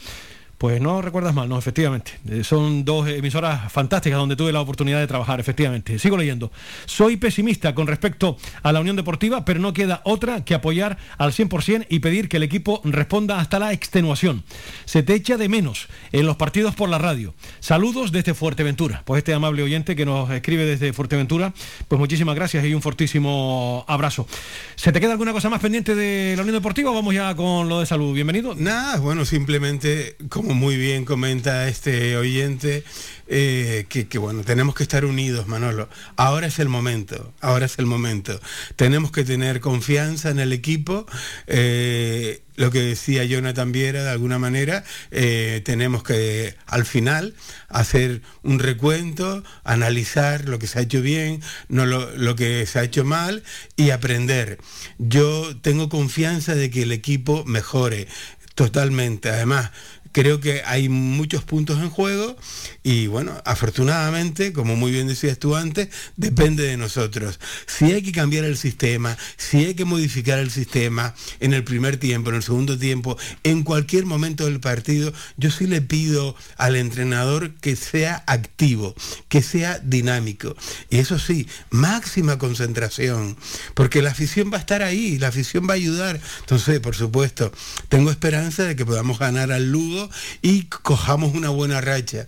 Pues 0.61 0.79
no 0.79 1.01
recuerdas 1.01 1.33
mal, 1.33 1.49
no, 1.49 1.57
efectivamente. 1.57 2.11
Eh, 2.29 2.43
son 2.43 2.85
dos 2.85 3.07
emisoras 3.07 3.71
fantásticas 3.71 4.19
donde 4.19 4.35
tuve 4.35 4.51
la 4.51 4.61
oportunidad 4.61 4.99
de 4.99 5.07
trabajar, 5.07 5.39
efectivamente. 5.39 5.97
Sigo 5.97 6.17
leyendo. 6.17 6.51
Soy 6.85 7.17
pesimista 7.17 7.73
con 7.73 7.87
respecto 7.87 8.37
a 8.61 8.71
la 8.71 8.79
Unión 8.79 8.95
Deportiva, 8.95 9.43
pero 9.43 9.59
no 9.59 9.73
queda 9.73 10.01
otra 10.05 10.45
que 10.45 10.53
apoyar 10.53 10.99
al 11.17 11.31
100% 11.31 11.87
y 11.89 11.97
pedir 11.97 12.29
que 12.29 12.37
el 12.37 12.43
equipo 12.43 12.79
responda 12.83 13.39
hasta 13.39 13.57
la 13.57 13.73
extenuación. 13.73 14.43
Se 14.85 15.01
te 15.01 15.15
echa 15.15 15.35
de 15.35 15.49
menos 15.49 15.87
en 16.11 16.27
los 16.27 16.35
partidos 16.35 16.75
por 16.75 16.89
la 16.89 16.99
radio. 16.99 17.33
Saludos 17.59 18.11
desde 18.11 18.35
Fuerteventura. 18.35 19.01
Pues 19.03 19.17
este 19.17 19.33
amable 19.33 19.63
oyente 19.63 19.95
que 19.95 20.05
nos 20.05 20.29
escribe 20.29 20.67
desde 20.67 20.93
Fuerteventura, 20.93 21.55
pues 21.87 21.97
muchísimas 21.97 22.35
gracias 22.35 22.63
y 22.65 22.75
un 22.75 22.83
fortísimo 22.83 23.83
abrazo. 23.87 24.27
¿Se 24.75 24.91
te 24.91 25.01
queda 25.01 25.13
alguna 25.13 25.33
cosa 25.33 25.49
más 25.49 25.59
pendiente 25.59 25.95
de 25.95 26.35
la 26.35 26.43
Unión 26.43 26.57
Deportiva 26.57 26.91
o 26.91 26.93
vamos 26.93 27.15
ya 27.15 27.33
con 27.33 27.67
lo 27.67 27.79
de 27.79 27.87
salud? 27.87 28.13
Bienvenido. 28.13 28.53
Nada, 28.53 28.99
bueno, 28.99 29.25
simplemente, 29.25 30.17
como 30.29 30.50
muy 30.53 30.77
bien 30.77 31.05
comenta 31.05 31.67
este 31.67 32.17
oyente, 32.17 32.83
eh, 33.27 33.85
que, 33.87 34.17
bueno, 34.17 34.43
tenemos 34.43 34.75
que 34.75 34.83
estar 34.83 35.05
unidos, 35.05 35.47
Manolo. 35.47 35.89
Ahora 36.17 36.47
es 36.47 36.59
el 36.59 36.69
momento, 36.69 37.33
ahora 37.41 37.65
es 37.65 37.79
el 37.79 37.85
momento. 37.85 38.39
Tenemos 38.75 39.11
que 39.11 39.23
tener 39.23 39.59
confianza 39.61 40.29
en 40.29 40.39
el 40.39 40.53
equipo. 40.53 41.05
eh, 41.47 42.41
lo 42.57 42.69
que 42.69 42.81
decía 42.81 43.23
Jonathan 43.23 43.71
Viera, 43.71 44.03
de 44.03 44.11
alguna 44.11 44.37
manera, 44.37 44.83
eh, 45.09 45.61
tenemos 45.65 46.03
que 46.03 46.55
al 46.67 46.85
final 46.85 47.33
hacer 47.69 48.21
un 48.43 48.59
recuento, 48.59 49.43
analizar 49.63 50.47
lo 50.47 50.59
que 50.59 50.67
se 50.67 50.77
ha 50.77 50.81
hecho 50.83 51.01
bien, 51.01 51.41
no 51.69 51.87
lo, 51.87 52.15
lo 52.17 52.35
que 52.35 52.67
se 52.67 52.77
ha 52.77 52.83
hecho 52.83 53.03
mal 53.03 53.43
y 53.77 53.89
aprender. 53.89 54.59
Yo 54.99 55.57
tengo 55.61 55.89
confianza 55.89 56.53
de 56.53 56.69
que 56.69 56.83
el 56.83 56.91
equipo 56.91 57.45
mejore 57.45 58.07
totalmente. 58.53 59.29
Además, 59.29 59.71
creo 60.11 60.39
que 60.39 60.61
hay 60.65 60.89
muchos 60.89 61.43
puntos 61.43 61.79
en 61.79 61.89
juego 61.89 62.35
y 62.83 63.07
bueno, 63.07 63.41
afortunadamente, 63.45 64.53
como 64.53 64.75
muy 64.75 64.91
bien 64.91 65.07
decías 65.07 65.37
tú 65.37 65.55
antes, 65.55 65.89
depende 66.17 66.63
de 66.63 66.77
nosotros. 66.77 67.39
Si 67.67 67.85
hay 67.85 68.01
que 68.01 68.11
cambiar 68.11 68.45
el 68.45 68.57
sistema, 68.57 69.17
si 69.37 69.65
hay 69.65 69.75
que 69.75 69.85
modificar 69.85 70.39
el 70.39 70.51
sistema 70.51 71.13
en 71.39 71.53
el 71.53 71.63
primer 71.63 71.97
tiempo, 71.97 72.29
en 72.29 72.37
el 72.37 72.43
segundo 72.43 72.77
tiempo, 72.77 73.17
en 73.43 73.63
cualquier 73.63 74.05
momento 74.05 74.45
del 74.45 74.59
partido, 74.59 75.13
yo 75.37 75.51
sí 75.51 75.67
le 75.67 75.81
pido 75.81 76.35
al 76.57 76.75
entrenador 76.75 77.53
que 77.55 77.75
sea 77.75 78.23
activo, 78.27 78.95
que 79.29 79.41
sea 79.41 79.79
dinámico. 79.79 80.55
Y 80.89 80.97
eso 80.97 81.19
sí, 81.19 81.47
máxima 81.69 82.37
concentración, 82.37 83.37
porque 83.73 84.01
la 84.01 84.11
afición 84.11 84.51
va 84.51 84.57
a 84.57 84.61
estar 84.61 84.81
ahí, 84.81 85.17
la 85.19 85.27
afición 85.27 85.67
va 85.67 85.73
a 85.73 85.75
ayudar. 85.75 86.19
Entonces, 86.41 86.79
por 86.79 86.95
supuesto, 86.95 87.51
tengo 87.89 88.11
esperanza 88.11 88.63
de 88.63 88.75
que 88.75 88.85
podamos 88.85 89.19
ganar 89.19 89.51
al 89.51 89.71
Lugo 89.71 90.00
y 90.41 90.63
cojamos 90.63 91.33
una 91.33 91.49
buena 91.49 91.81
racha. 91.81 92.27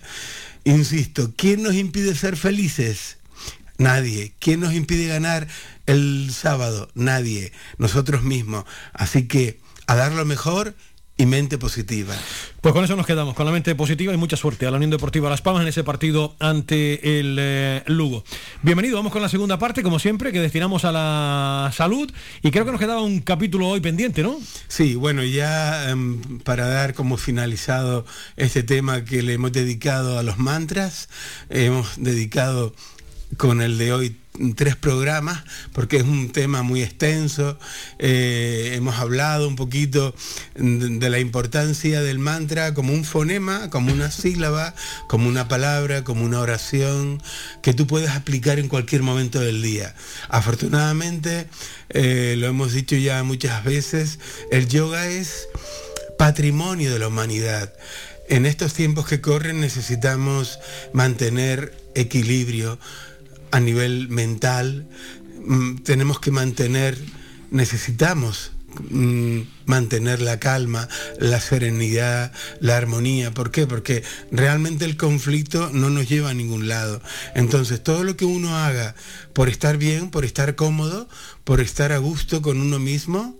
Insisto, 0.64 1.32
¿quién 1.36 1.62
nos 1.62 1.74
impide 1.74 2.14
ser 2.14 2.36
felices? 2.36 3.18
Nadie. 3.76 4.32
¿Quién 4.38 4.60
nos 4.60 4.72
impide 4.74 5.06
ganar 5.06 5.48
el 5.86 6.30
sábado? 6.32 6.88
Nadie. 6.94 7.52
Nosotros 7.78 8.22
mismos. 8.22 8.64
Así 8.92 9.26
que 9.26 9.58
a 9.86 9.94
dar 9.94 10.12
lo 10.12 10.24
mejor 10.24 10.74
y 11.16 11.26
mente 11.26 11.58
positiva. 11.58 12.14
Pues 12.60 12.74
con 12.74 12.84
eso 12.84 12.96
nos 12.96 13.06
quedamos, 13.06 13.34
con 13.34 13.46
la 13.46 13.52
mente 13.52 13.74
positiva 13.74 14.12
y 14.12 14.16
mucha 14.16 14.36
suerte 14.36 14.66
a 14.66 14.70
la 14.70 14.78
Unión 14.78 14.90
Deportiva 14.90 15.30
Las 15.30 15.42
Palmas 15.42 15.62
en 15.62 15.68
ese 15.68 15.84
partido 15.84 16.34
ante 16.40 17.20
el 17.20 17.36
eh, 17.38 17.82
Lugo. 17.86 18.24
Bienvenido, 18.62 18.96
vamos 18.96 19.12
con 19.12 19.22
la 19.22 19.28
segunda 19.28 19.58
parte, 19.58 19.84
como 19.84 20.00
siempre, 20.00 20.32
que 20.32 20.40
destinamos 20.40 20.84
a 20.84 20.90
la 20.90 21.70
salud 21.72 22.12
y 22.42 22.50
creo 22.50 22.64
que 22.64 22.72
nos 22.72 22.80
quedaba 22.80 23.02
un 23.02 23.20
capítulo 23.20 23.68
hoy 23.68 23.80
pendiente, 23.80 24.22
¿no? 24.22 24.38
Sí, 24.66 24.96
bueno, 24.96 25.22
ya 25.22 25.90
em, 25.90 26.40
para 26.40 26.66
dar 26.66 26.94
como 26.94 27.16
finalizado 27.16 28.04
este 28.36 28.64
tema 28.64 29.04
que 29.04 29.22
le 29.22 29.34
hemos 29.34 29.52
dedicado 29.52 30.18
a 30.18 30.24
los 30.24 30.38
mantras, 30.38 31.08
hemos 31.48 32.02
dedicado 32.02 32.74
con 33.36 33.62
el 33.62 33.78
de 33.78 33.92
hoy 33.92 34.16
tres 34.56 34.74
programas 34.74 35.44
porque 35.72 35.98
es 35.98 36.02
un 36.02 36.30
tema 36.30 36.62
muy 36.62 36.82
extenso. 36.82 37.56
Eh, 38.00 38.72
hemos 38.74 38.96
hablado 38.96 39.46
un 39.46 39.54
poquito 39.54 40.12
de, 40.56 41.08
la 41.10 41.20
importancia 41.20 42.02
del 42.02 42.18
mantra 42.18 42.74
como 42.74 42.92
un 42.92 43.04
fonema, 43.04 43.70
como 43.70 43.92
una 43.92 44.10
sílaba, 44.10 44.74
como 45.08 45.28
una 45.28 45.46
palabra, 45.46 46.02
como 46.02 46.24
una 46.24 46.40
oración 46.40 47.22
que 47.62 47.74
tú 47.74 47.86
puedes 47.86 48.10
aplicar 48.10 48.58
en 48.58 48.68
cualquier 48.68 49.02
momento 49.02 49.40
del 49.40 49.62
día. 49.62 49.94
Afortunadamente, 50.28 51.46
eh, 51.90 52.34
lo 52.36 52.48
hemos 52.48 52.72
dicho 52.72 52.96
ya 52.96 53.22
muchas 53.22 53.62
veces, 53.62 54.18
el 54.50 54.66
yoga 54.66 55.06
es 55.06 55.46
patrimonio 56.18 56.92
de 56.92 56.98
la 56.98 57.08
humanidad. 57.08 57.72
En 58.28 58.46
estos 58.46 58.74
tiempos 58.74 59.06
que 59.06 59.20
corren 59.20 59.60
necesitamos 59.60 60.58
mantener 60.92 61.74
equilibrio 61.94 62.78
a 63.54 63.60
nivel 63.60 64.08
mental, 64.08 64.84
mm, 65.46 65.76
tenemos 65.84 66.18
que 66.18 66.32
mantener, 66.32 66.98
necesitamos 67.52 68.50
mm, 68.90 69.42
mantener 69.66 70.20
la 70.20 70.40
calma, 70.40 70.88
la 71.20 71.38
serenidad, 71.38 72.32
la 72.58 72.76
armonía. 72.76 73.30
¿Por 73.30 73.52
qué? 73.52 73.68
Porque 73.68 74.02
realmente 74.32 74.84
el 74.84 74.96
conflicto 74.96 75.70
no 75.72 75.88
nos 75.88 76.08
lleva 76.08 76.30
a 76.30 76.34
ningún 76.34 76.66
lado. 76.66 77.00
Entonces, 77.36 77.80
todo 77.80 78.02
lo 78.02 78.16
que 78.16 78.24
uno 78.24 78.56
haga 78.56 78.96
por 79.32 79.48
estar 79.48 79.76
bien, 79.76 80.10
por 80.10 80.24
estar 80.24 80.56
cómodo, 80.56 81.08
por 81.44 81.60
estar 81.60 81.92
a 81.92 81.98
gusto 81.98 82.42
con 82.42 82.60
uno 82.60 82.80
mismo, 82.80 83.38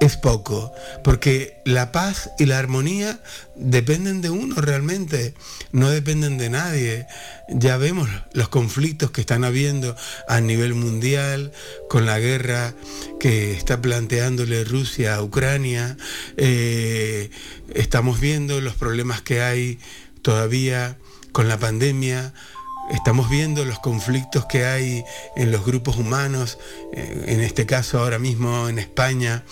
es 0.00 0.16
poco, 0.16 0.72
porque 1.04 1.60
la 1.66 1.92
paz 1.92 2.30
y 2.38 2.46
la 2.46 2.58
armonía 2.58 3.20
dependen 3.54 4.22
de 4.22 4.30
uno 4.30 4.54
realmente, 4.56 5.34
no 5.72 5.90
dependen 5.90 6.38
de 6.38 6.48
nadie. 6.48 7.06
Ya 7.48 7.76
vemos 7.76 8.08
los 8.32 8.48
conflictos 8.48 9.10
que 9.10 9.20
están 9.20 9.44
habiendo 9.44 9.94
a 10.26 10.40
nivel 10.40 10.74
mundial, 10.74 11.52
con 11.90 12.06
la 12.06 12.18
guerra 12.18 12.74
que 13.20 13.52
está 13.52 13.82
planteándole 13.82 14.64
Rusia 14.64 15.16
a 15.16 15.22
Ucrania, 15.22 15.98
eh, 16.38 17.30
estamos 17.74 18.20
viendo 18.20 18.60
los 18.62 18.74
problemas 18.74 19.20
que 19.20 19.42
hay 19.42 19.78
todavía 20.22 20.96
con 21.32 21.46
la 21.46 21.58
pandemia, 21.58 22.32
Estamos 22.90 23.30
viendo 23.30 23.64
los 23.64 23.78
conflictos 23.78 24.46
que 24.46 24.64
hay 24.64 25.04
en 25.36 25.52
los 25.52 25.64
grupos 25.64 25.96
humanos, 25.96 26.58
eh, 26.92 27.24
en 27.28 27.40
este 27.40 27.64
caso 27.64 28.00
ahora 28.00 28.18
mismo 28.18 28.68
en 28.68 28.80
España, 28.80 29.44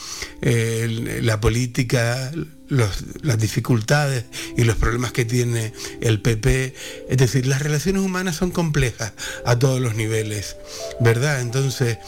eh, 0.43 1.21
la 1.23 1.41
política, 1.41 2.33
las 2.69 3.39
dificultades 3.39 4.25
y 4.57 4.65
los 4.65 4.77
problemas 4.77 5.13
que 5.13 5.25
tiene 5.25 5.73
el 6.01 6.21
PP. 6.21 6.75
Es 7.09 7.17
decir, 7.17 7.47
las 7.47 7.63
relaciones 7.63 8.03
humanas 8.03 8.37
son 8.37 8.51
complejas 8.51 9.13
a 9.47 9.57
todos 9.57 9.81
los 9.81 9.95
niveles, 9.95 10.57
¿verdad? 11.01 11.41
Entonces, 11.41 11.99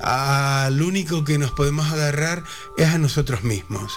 al 0.00 0.80
único 0.80 1.24
que 1.24 1.36
nos 1.36 1.50
podemos 1.50 1.92
agarrar 1.92 2.44
es 2.78 2.88
a 2.88 2.98
nosotros 2.98 3.42
mismos. 3.42 3.92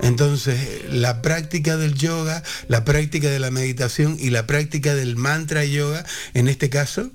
Entonces, 0.00 0.84
la 0.90 1.22
práctica 1.22 1.76
del 1.76 1.94
yoga, 1.94 2.42
la 2.68 2.84
práctica 2.84 3.28
de 3.28 3.38
la 3.38 3.50
meditación 3.50 4.16
y 4.18 4.30
la 4.30 4.46
práctica 4.46 4.94
del 4.94 5.16
mantra 5.16 5.64
yoga, 5.64 6.04
en 6.34 6.48
este 6.48 6.70
caso, 6.70 7.10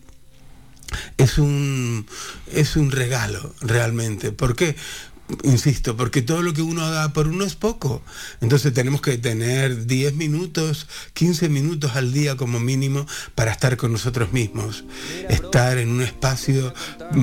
es 1.17 1.37
un, 1.37 2.05
es 2.53 2.75
un 2.75 2.91
regalo 2.91 3.53
realmente. 3.61 4.31
¿Por 4.31 4.55
qué? 4.55 4.75
Insisto, 5.43 5.97
porque 5.97 6.21
todo 6.21 6.41
lo 6.41 6.53
que 6.53 6.61
uno 6.61 6.85
haga 6.85 7.11
por 7.11 7.27
uno 7.27 7.43
es 7.43 7.55
poco. 7.55 8.01
Entonces 8.39 8.73
tenemos 8.73 9.01
que 9.01 9.17
tener 9.17 9.85
10 9.85 10.13
minutos, 10.13 10.87
15 11.13 11.49
minutos 11.49 11.95
al 11.95 12.13
día 12.13 12.37
como 12.37 12.61
mínimo 12.61 13.05
para 13.35 13.51
estar 13.51 13.75
con 13.75 13.91
nosotros 13.91 14.31
mismos. 14.31 14.85
Estar 15.27 15.79
en 15.79 15.89
un 15.89 16.01
espacio 16.01 16.73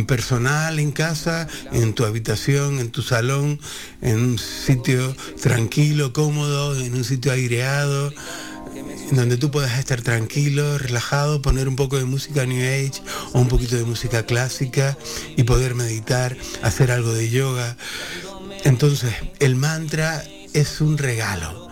personal 0.07 0.79
en 0.79 0.93
casa, 0.93 1.49
en 1.73 1.95
tu 1.95 2.05
habitación, 2.05 2.79
en 2.79 2.91
tu 2.91 3.01
salón, 3.01 3.59
en 4.03 4.21
un 4.21 4.39
sitio 4.39 5.17
tranquilo, 5.41 6.13
cómodo, 6.13 6.79
en 6.79 6.95
un 6.95 7.05
sitio 7.05 7.33
aireado 7.33 8.13
en 8.75 9.17
donde 9.17 9.37
tú 9.37 9.51
puedas 9.51 9.79
estar 9.79 10.03
tranquilo, 10.03 10.79
relajado, 10.79 11.43
poner 11.43 11.69
un 11.69 11.77
poco 11.77 11.99
de 11.99 12.05
música 12.05 12.45
New 12.47 12.63
Age 12.63 13.03
o 13.33 13.41
un 13.41 13.49
poquito 13.49 13.77
de 13.77 13.85
música 13.85 14.25
clásica 14.25 14.97
y 15.37 15.45
poder 15.45 15.75
meditar, 15.75 16.37
hacer 16.63 16.91
algo 16.91 17.13
de 17.13 17.31
yoga. 17.31 17.77
Entonces, 18.65 19.15
el 19.41 19.57
mantra 19.57 20.25
es 20.53 20.81
un 20.81 20.99
regalo. 20.99 21.69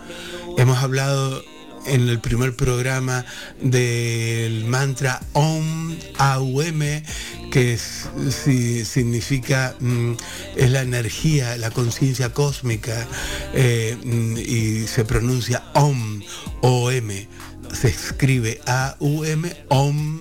Hemos 0.57 0.77
hablado 0.83 1.43
en 1.85 2.07
el 2.09 2.19
primer 2.19 2.55
programa 2.55 3.25
del 3.61 4.65
mantra 4.65 5.21
Om 5.33 5.95
Aum, 6.17 6.79
que 7.51 7.73
es- 7.73 8.07
si- 8.43 8.85
significa 8.85 9.75
mm, 9.79 10.13
es 10.55 10.69
la 10.71 10.81
energía, 10.81 11.55
la 11.57 11.71
conciencia 11.71 12.33
cósmica, 12.33 13.07
eh, 13.53 13.97
mm, 14.03 14.37
y 14.37 14.87
se 14.87 15.05
pronuncia 15.05 15.63
Om, 15.73 16.21
O-M, 16.61 17.27
se 17.73 17.87
escribe 17.89 18.61
A-U-M, 18.65 19.51
Om 19.69 20.19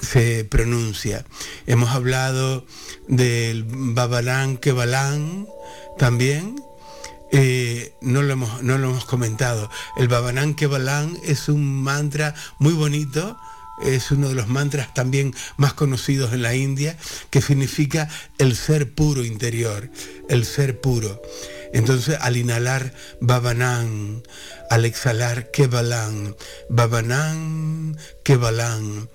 se 0.00 0.44
pronuncia. 0.44 1.24
Hemos 1.66 1.90
hablado 1.90 2.64
del 3.08 3.64
Babalán 3.66 4.56
Kebalán 4.56 5.46
también. 5.98 6.54
Eh, 7.30 7.94
no, 8.00 8.22
lo 8.22 8.32
hemos, 8.32 8.62
no 8.62 8.78
lo 8.78 8.90
hemos 8.90 9.04
comentado. 9.04 9.70
El 9.96 10.08
Babanán 10.08 10.54
Kebalán 10.54 11.18
es 11.24 11.48
un 11.48 11.82
mantra 11.82 12.34
muy 12.58 12.72
bonito. 12.72 13.36
Es 13.82 14.10
uno 14.10 14.28
de 14.28 14.34
los 14.34 14.48
mantras 14.48 14.92
también 14.92 15.32
más 15.56 15.72
conocidos 15.72 16.32
en 16.32 16.42
la 16.42 16.56
India, 16.56 16.96
que 17.30 17.40
significa 17.40 18.08
el 18.38 18.56
ser 18.56 18.92
puro 18.92 19.24
interior, 19.24 19.88
el 20.28 20.44
ser 20.44 20.80
puro. 20.80 21.22
Entonces, 21.72 22.18
al 22.20 22.36
inhalar 22.36 22.92
Babanán, 23.20 24.22
al 24.70 24.84
exhalar 24.84 25.50
Kebalan, 25.50 26.34
Babanán, 26.68 27.96
Kebalan. 28.24 29.08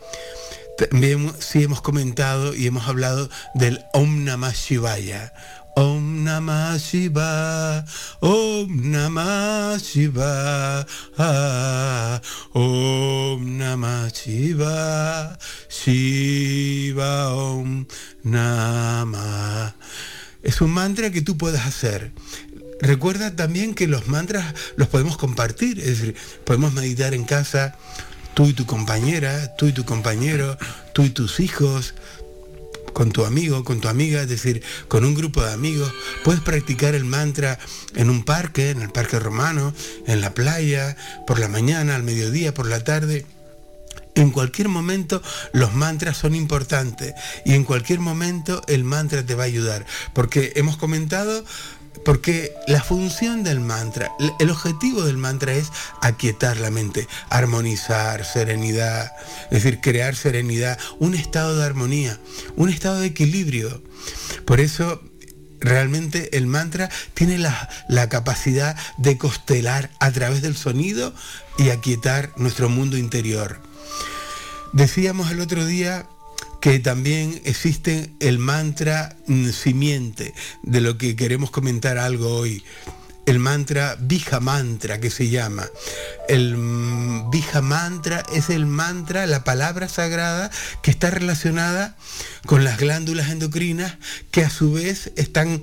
También 0.77 1.33
sí 1.39 1.63
hemos 1.63 1.81
comentado 1.81 2.55
y 2.55 2.67
hemos 2.67 2.87
hablado 2.87 3.29
del 3.53 3.83
Om 3.93 4.23
Namah 4.23 4.53
Shivaya. 4.53 5.33
Om 5.75 6.23
Namah 6.23 6.77
Shiva, 6.77 7.83
Om 8.21 8.91
Namah 8.91 9.79
Shiva, 9.79 10.85
Om 12.53 13.57
Namah 13.57 14.09
Shiva, 14.13 15.37
Shiva 15.67 17.33
Om 17.33 17.87
Namah. 18.23 19.73
Es 20.43 20.61
un 20.61 20.71
mantra 20.71 21.09
que 21.09 21.21
tú 21.21 21.37
puedes 21.37 21.61
hacer. 21.61 22.11
Recuerda 22.79 23.35
también 23.35 23.73
que 23.73 23.87
los 23.87 24.07
mantras 24.07 24.53
los 24.75 24.89
podemos 24.89 25.17
compartir, 25.17 25.79
es 25.79 25.85
decir, 25.85 26.15
podemos 26.43 26.73
meditar 26.73 27.13
en 27.13 27.23
casa, 27.23 27.75
tú 28.33 28.47
y 28.47 28.53
tu 28.53 28.65
compañera, 28.65 29.55
tú 29.55 29.67
y 29.67 29.73
tu 29.73 29.85
compañero, 29.85 30.57
tú 30.93 31.03
y 31.03 31.09
tus 31.09 31.39
hijos, 31.39 31.95
con 32.93 33.11
tu 33.11 33.25
amigo, 33.25 33.63
con 33.63 33.81
tu 33.81 33.87
amiga, 33.87 34.21
es 34.21 34.29
decir, 34.29 34.63
con 34.87 35.05
un 35.05 35.15
grupo 35.15 35.43
de 35.43 35.51
amigos. 35.51 35.91
Puedes 36.23 36.41
practicar 36.41 36.95
el 36.95 37.05
mantra 37.05 37.59
en 37.95 38.09
un 38.09 38.23
parque, 38.23 38.69
en 38.69 38.81
el 38.81 38.89
parque 38.89 39.19
romano, 39.19 39.73
en 40.07 40.21
la 40.21 40.33
playa, 40.33 40.95
por 41.27 41.39
la 41.39 41.47
mañana, 41.47 41.95
al 41.95 42.03
mediodía, 42.03 42.53
por 42.53 42.67
la 42.67 42.83
tarde. 42.83 43.25
En 44.15 44.29
cualquier 44.29 44.69
momento 44.69 45.23
los 45.53 45.73
mantras 45.73 46.17
son 46.17 46.35
importantes 46.35 47.13
y 47.45 47.53
en 47.53 47.63
cualquier 47.63 47.99
momento 47.99 48.61
el 48.67 48.83
mantra 48.83 49.25
te 49.25 49.33
va 49.35 49.43
a 49.43 49.47
ayudar. 49.47 49.85
Porque 50.13 50.53
hemos 50.55 50.77
comentado, 50.77 51.43
porque 52.05 52.53
la 52.67 52.83
función 52.83 53.43
del 53.43 53.59
mantra, 53.59 54.11
el- 54.39 54.49
objetivo 54.49 55.03
del 55.03 55.17
mantra 55.17 55.53
es 55.53 55.67
aquietar 56.01 56.57
la 56.57 56.69
mente, 56.69 57.07
armonizar, 57.29 58.25
serenidad, 58.25 59.11
es 59.51 59.63
decir, 59.63 59.79
crear 59.81 60.15
serenidad, 60.15 60.77
un 60.99 61.15
estado 61.15 61.57
de 61.57 61.65
armonía, 61.65 62.19
un 62.55 62.69
estado 62.69 62.99
de 62.99 63.07
equilibrio. 63.07 63.81
Por 64.45 64.59
eso 64.59 65.01
realmente 65.59 66.35
el 66.37 66.45
mantra 66.45 66.89
tiene 67.13 67.37
la, 67.37 67.69
la 67.87 68.09
capacidad 68.09 68.75
de 68.97 69.17
constelar 69.17 69.89
a 69.99 70.11
través 70.11 70.41
del 70.41 70.57
sonido 70.57 71.13
y 71.57 71.69
aquietar 71.69 72.31
nuestro 72.35 72.67
mundo 72.67 72.97
interior. 72.97 73.61
Decíamos 74.73 75.31
el 75.31 75.39
otro 75.39 75.65
día 75.65 76.07
que 76.63 76.79
también 76.79 77.41
existe 77.43 78.13
el 78.21 78.39
mantra 78.39 79.17
mm, 79.27 79.49
simiente, 79.49 80.33
de 80.61 80.79
lo 80.79 80.97
que 80.97 81.17
queremos 81.17 81.51
comentar 81.51 81.97
algo 81.97 82.37
hoy. 82.37 82.63
El 83.25 83.37
mantra 83.39 83.97
Bija 83.99 84.39
Mantra 84.39 85.01
que 85.01 85.09
se 85.09 85.27
llama. 85.27 85.67
El 86.29 86.55
mm, 86.55 87.31
Bija 87.31 87.61
Mantra 87.61 88.23
es 88.33 88.49
el 88.49 88.65
mantra, 88.65 89.27
la 89.27 89.43
palabra 89.43 89.89
sagrada 89.89 90.51
que 90.81 90.89
está 90.89 91.09
relacionada 91.09 91.97
con 92.45 92.63
las 92.63 92.77
glándulas 92.77 93.29
endocrinas 93.29 93.97
que 94.31 94.45
a 94.45 94.49
su 94.49 94.71
vez 94.71 95.11
están 95.17 95.61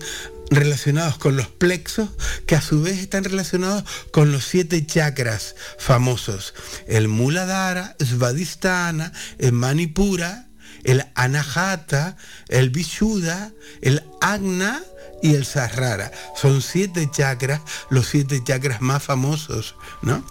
relacionados 0.51 1.17
con 1.17 1.35
los 1.35 1.49
plexos, 1.49 2.11
que 2.45 2.57
a 2.57 2.61
su 2.61 2.83
vez 2.83 2.99
están 2.99 3.25
relacionados 3.25 3.85
con 4.11 4.33
los 4.33 4.45
siete 4.45 4.85
chakras 4.85 5.55
famosos. 5.79 6.53
El 6.87 7.09
Muladhara, 7.09 7.97
Svadhisthana, 8.01 9.15
el 9.39 9.53
Manipura, 9.53 10.50
el 10.85 11.05
Anahata, 11.15 12.17
el 12.49 12.71
Vishuddha, 12.71 13.53
el 13.83 14.03
Agna 14.21 14.83
y 15.23 15.35
el 15.35 15.45
Sahasrara. 15.45 16.11
Son 16.37 16.63
siete 16.63 17.09
chakras, 17.11 17.61
los 17.91 18.09
siete 18.09 18.43
chakras 18.45 18.81
más 18.81 19.03
famosos, 19.03 19.75
¿no? 20.03 20.25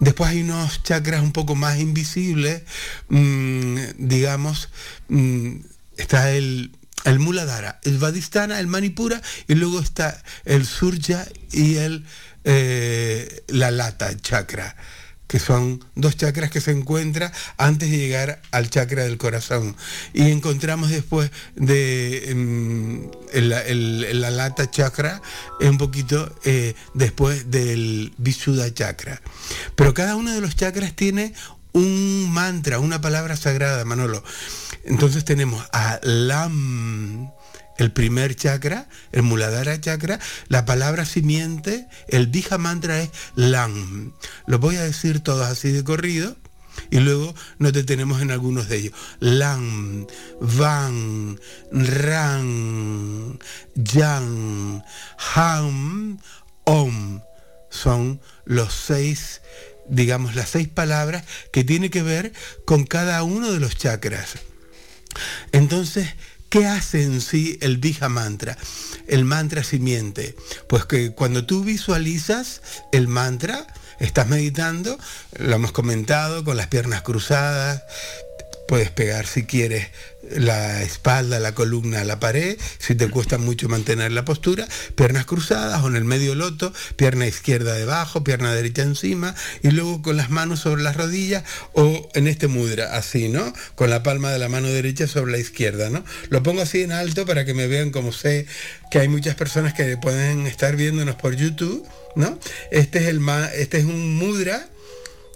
Después 0.00 0.30
hay 0.30 0.42
unos 0.42 0.82
chakras 0.82 1.22
un 1.22 1.32
poco 1.32 1.54
más 1.54 1.78
invisibles, 1.78 2.62
mm, 3.08 3.76
digamos, 3.98 4.68
mm, 5.08 5.56
está 5.96 6.32
el, 6.32 6.72
el 7.04 7.18
Muladhara, 7.18 7.78
el 7.84 7.98
Vadistana, 7.98 8.58
el 8.58 8.66
Manipura, 8.66 9.22
y 9.46 9.54
luego 9.54 9.80
está 9.80 10.20
el 10.44 10.66
Surya 10.66 11.26
y 11.52 11.76
el 11.76 12.04
eh, 12.44 13.44
la 13.48 13.70
Lata 13.70 14.16
chakra 14.20 14.74
que 15.32 15.38
son 15.38 15.82
dos 15.94 16.14
chakras 16.18 16.50
que 16.50 16.60
se 16.60 16.72
encuentran 16.72 17.32
antes 17.56 17.90
de 17.90 17.96
llegar 17.96 18.42
al 18.50 18.68
chakra 18.68 19.04
del 19.04 19.16
corazón. 19.16 19.74
Y 20.12 20.30
encontramos 20.30 20.90
después 20.90 21.30
de 21.56 22.28
el- 23.32 24.20
la 24.20 24.30
lata 24.30 24.70
chakra 24.70 25.22
un 25.60 25.78
poquito 25.78 26.36
eh, 26.44 26.74
después 26.92 27.50
del 27.50 28.12
Visuddha 28.18 28.74
chakra. 28.74 29.22
Pero 29.74 29.94
cada 29.94 30.16
uno 30.16 30.32
de 30.34 30.42
los 30.42 30.54
chakras 30.54 30.94
tiene 30.94 31.32
un 31.72 32.30
mantra, 32.30 32.78
una 32.78 33.00
palabra 33.00 33.34
sagrada, 33.34 33.86
Manolo. 33.86 34.22
Entonces 34.84 35.24
tenemos 35.24 35.64
a 35.72 35.98
Lam, 36.02 37.30
el 37.78 37.92
primer 37.92 38.36
chakra, 38.36 38.88
el 39.12 39.22
Muladhara 39.22 39.80
chakra, 39.80 40.18
la 40.48 40.64
palabra 40.64 41.04
simiente, 41.04 41.86
el 42.08 42.26
Bija 42.26 42.58
mantra 42.58 43.00
es 43.00 43.10
Lam. 43.34 44.12
Lo 44.46 44.58
voy 44.58 44.76
a 44.76 44.82
decir 44.82 45.20
todos 45.20 45.46
así 45.46 45.72
de 45.72 45.84
corrido 45.84 46.36
y 46.90 46.98
luego 46.98 47.34
nos 47.58 47.72
detenemos 47.72 48.20
en 48.22 48.30
algunos 48.30 48.68
de 48.68 48.76
ellos. 48.78 48.92
Lam, 49.20 50.06
Van, 50.40 51.38
Ran, 51.70 53.38
Yang, 53.74 54.84
Ham, 55.34 56.18
Om. 56.64 57.20
Son 57.70 58.20
los 58.44 58.74
seis, 58.74 59.40
digamos, 59.88 60.34
las 60.34 60.50
seis 60.50 60.68
palabras 60.68 61.24
que 61.52 61.64
tiene 61.64 61.90
que 61.90 62.02
ver 62.02 62.32
con 62.66 62.84
cada 62.84 63.22
uno 63.22 63.50
de 63.50 63.60
los 63.60 63.76
chakras. 63.76 64.34
Entonces, 65.52 66.08
¿qué 66.52 66.66
hace 66.66 67.02
en 67.02 67.22
sí 67.22 67.58
el 67.62 67.78
Bija 67.78 68.10
Mantra? 68.10 68.58
El 69.08 69.24
mantra 69.24 69.64
simiente. 69.64 70.36
Pues 70.66 70.84
que 70.84 71.12
cuando 71.12 71.46
tú 71.46 71.64
visualizas 71.64 72.60
el 72.92 73.08
mantra, 73.08 73.66
estás 74.00 74.28
meditando, 74.28 74.98
lo 75.38 75.54
hemos 75.54 75.72
comentado, 75.72 76.44
con 76.44 76.58
las 76.58 76.66
piernas 76.66 77.00
cruzadas, 77.00 77.82
puedes 78.68 78.90
pegar 78.90 79.26
si 79.26 79.46
quieres 79.46 79.88
la 80.36 80.82
espalda, 80.82 81.40
la 81.40 81.54
columna 81.54 82.04
la 82.04 82.20
pared, 82.20 82.58
si 82.78 82.94
te 82.94 83.08
cuesta 83.08 83.38
mucho 83.38 83.68
mantener 83.68 84.12
la 84.12 84.24
postura, 84.24 84.66
piernas 84.94 85.26
cruzadas 85.26 85.82
o 85.82 85.88
en 85.88 85.96
el 85.96 86.04
medio 86.04 86.34
loto, 86.34 86.72
pierna 86.96 87.26
izquierda 87.26 87.74
debajo, 87.74 88.24
pierna 88.24 88.54
derecha 88.54 88.82
encima 88.82 89.34
y 89.62 89.70
luego 89.70 90.02
con 90.02 90.16
las 90.16 90.30
manos 90.30 90.60
sobre 90.60 90.82
las 90.82 90.96
rodillas 90.96 91.44
o 91.72 92.08
en 92.14 92.26
este 92.26 92.48
mudra, 92.48 92.96
así, 92.96 93.28
¿no? 93.28 93.52
Con 93.74 93.90
la 93.90 94.02
palma 94.02 94.30
de 94.30 94.38
la 94.38 94.48
mano 94.48 94.68
derecha 94.68 95.06
sobre 95.06 95.32
la 95.32 95.38
izquierda, 95.38 95.90
¿no? 95.90 96.04
Lo 96.28 96.42
pongo 96.42 96.62
así 96.62 96.82
en 96.82 96.92
alto 96.92 97.26
para 97.26 97.44
que 97.44 97.54
me 97.54 97.66
vean 97.66 97.90
como 97.90 98.12
sé 98.12 98.46
que 98.90 98.98
hay 98.98 99.08
muchas 99.08 99.34
personas 99.34 99.74
que 99.74 99.96
pueden 99.96 100.46
estar 100.46 100.76
viéndonos 100.76 101.16
por 101.16 101.34
YouTube, 101.34 101.86
¿no? 102.16 102.38
Este 102.70 102.98
es 103.00 103.06
el 103.06 103.20
este 103.54 103.78
es 103.78 103.84
un 103.84 104.16
mudra, 104.16 104.68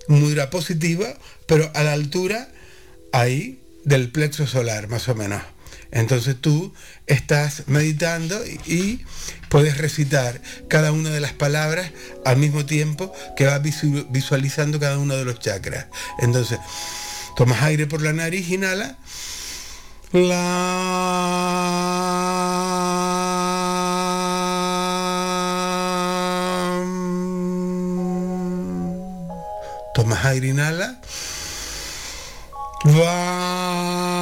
mudra 0.09 0.51
positiva, 0.51 1.07
pero 1.47 1.71
a 1.75 1.83
la 1.83 1.93
altura 1.93 2.49
ahí 3.13 3.61
del 3.87 4.11
plexo 4.11 4.47
solar, 4.47 4.89
más 4.89 5.09
o 5.09 5.15
menos. 5.15 5.41
Entonces 5.93 6.37
tú 6.39 6.75
estás 7.07 7.63
meditando 7.69 8.45
y, 8.45 9.05
puedes 9.49 9.79
recitar 9.79 10.41
cada 10.69 10.91
una 10.91 11.11
de 11.11 11.21
las 11.21 11.33
palabras 11.33 11.93
al 12.25 12.37
mismo 12.37 12.67
tiempo 12.67 13.13
que 13.37 13.47
vas 13.47 13.63
visu- 13.63 14.07
visualizando 14.11 14.81
cada 14.81 14.99
uno 14.99 15.17
de 15.17 15.25
los 15.25 15.39
chakras. 15.39 15.87
Entonces, 16.19 16.59
tomas 17.37 17.63
aire 17.63 17.87
por 17.87 18.03
la 18.03 18.13
nariz, 18.13 18.51
inhala. 18.51 18.99
La... 20.13 20.83
Tomas 29.95 30.25
aire, 30.25 30.49
inhala. 30.49 31.01
Va. 32.87 34.16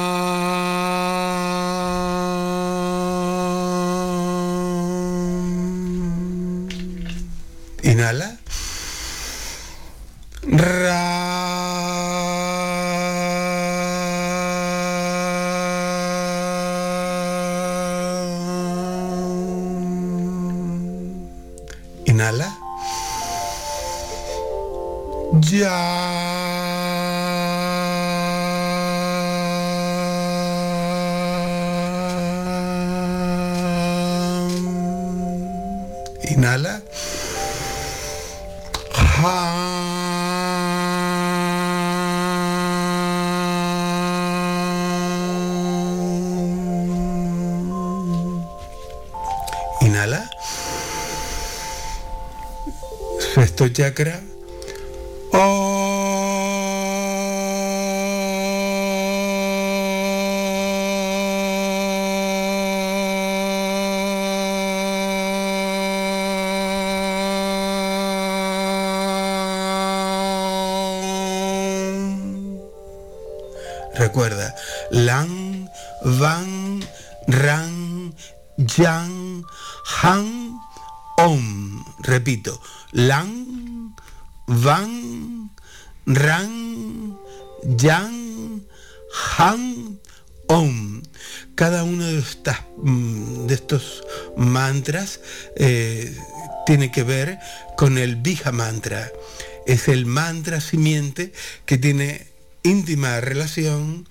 Chakra. 53.75 54.34
Tiene 96.65 96.91
que 96.91 97.03
ver 97.03 97.39
con 97.77 97.97
el 97.97 98.15
Bija 98.15 98.51
mantra. 98.51 99.09
Es 99.65 99.87
el 99.87 100.05
mantra 100.05 100.61
simiente 100.61 101.33
que 101.65 101.77
tiene 101.77 102.27
íntima 102.63 103.19
relación 103.21 104.07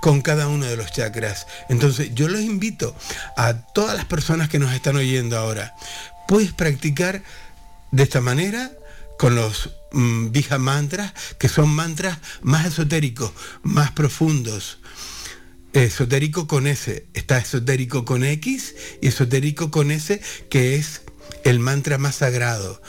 con 0.00 0.22
cada 0.22 0.48
uno 0.48 0.66
de 0.66 0.76
los 0.76 0.92
chakras. 0.92 1.46
Entonces 1.68 2.14
yo 2.14 2.28
los 2.28 2.40
invito 2.40 2.96
a 3.36 3.54
todas 3.72 3.94
las 3.94 4.06
personas 4.06 4.48
que 4.48 4.58
nos 4.58 4.72
están 4.72 4.96
oyendo 4.96 5.36
ahora. 5.36 5.74
Puedes 6.26 6.52
practicar 6.52 7.22
de 7.90 8.02
esta 8.02 8.20
manera 8.20 8.70
con 9.18 9.34
los 9.34 9.70
mm, 9.92 10.30
Bija 10.30 10.58
mantras, 10.58 11.12
que 11.38 11.48
son 11.48 11.68
mantras 11.68 12.18
más 12.40 12.66
esotéricos, 12.66 13.32
más 13.62 13.90
profundos. 13.90 14.78
esotérico 15.72 16.46
con 16.46 16.66
S, 16.66 17.06
está 17.14 17.38
esotérico 17.38 18.04
con 18.04 18.24
X 18.24 18.74
y 19.02 19.08
esotérico 19.08 19.70
con 19.70 19.90
S, 19.90 20.20
que 20.48 20.76
es 20.76 21.02
el 21.44 21.58
mantra 21.58 21.98
más 21.98 22.16
sagrado. 22.16 22.80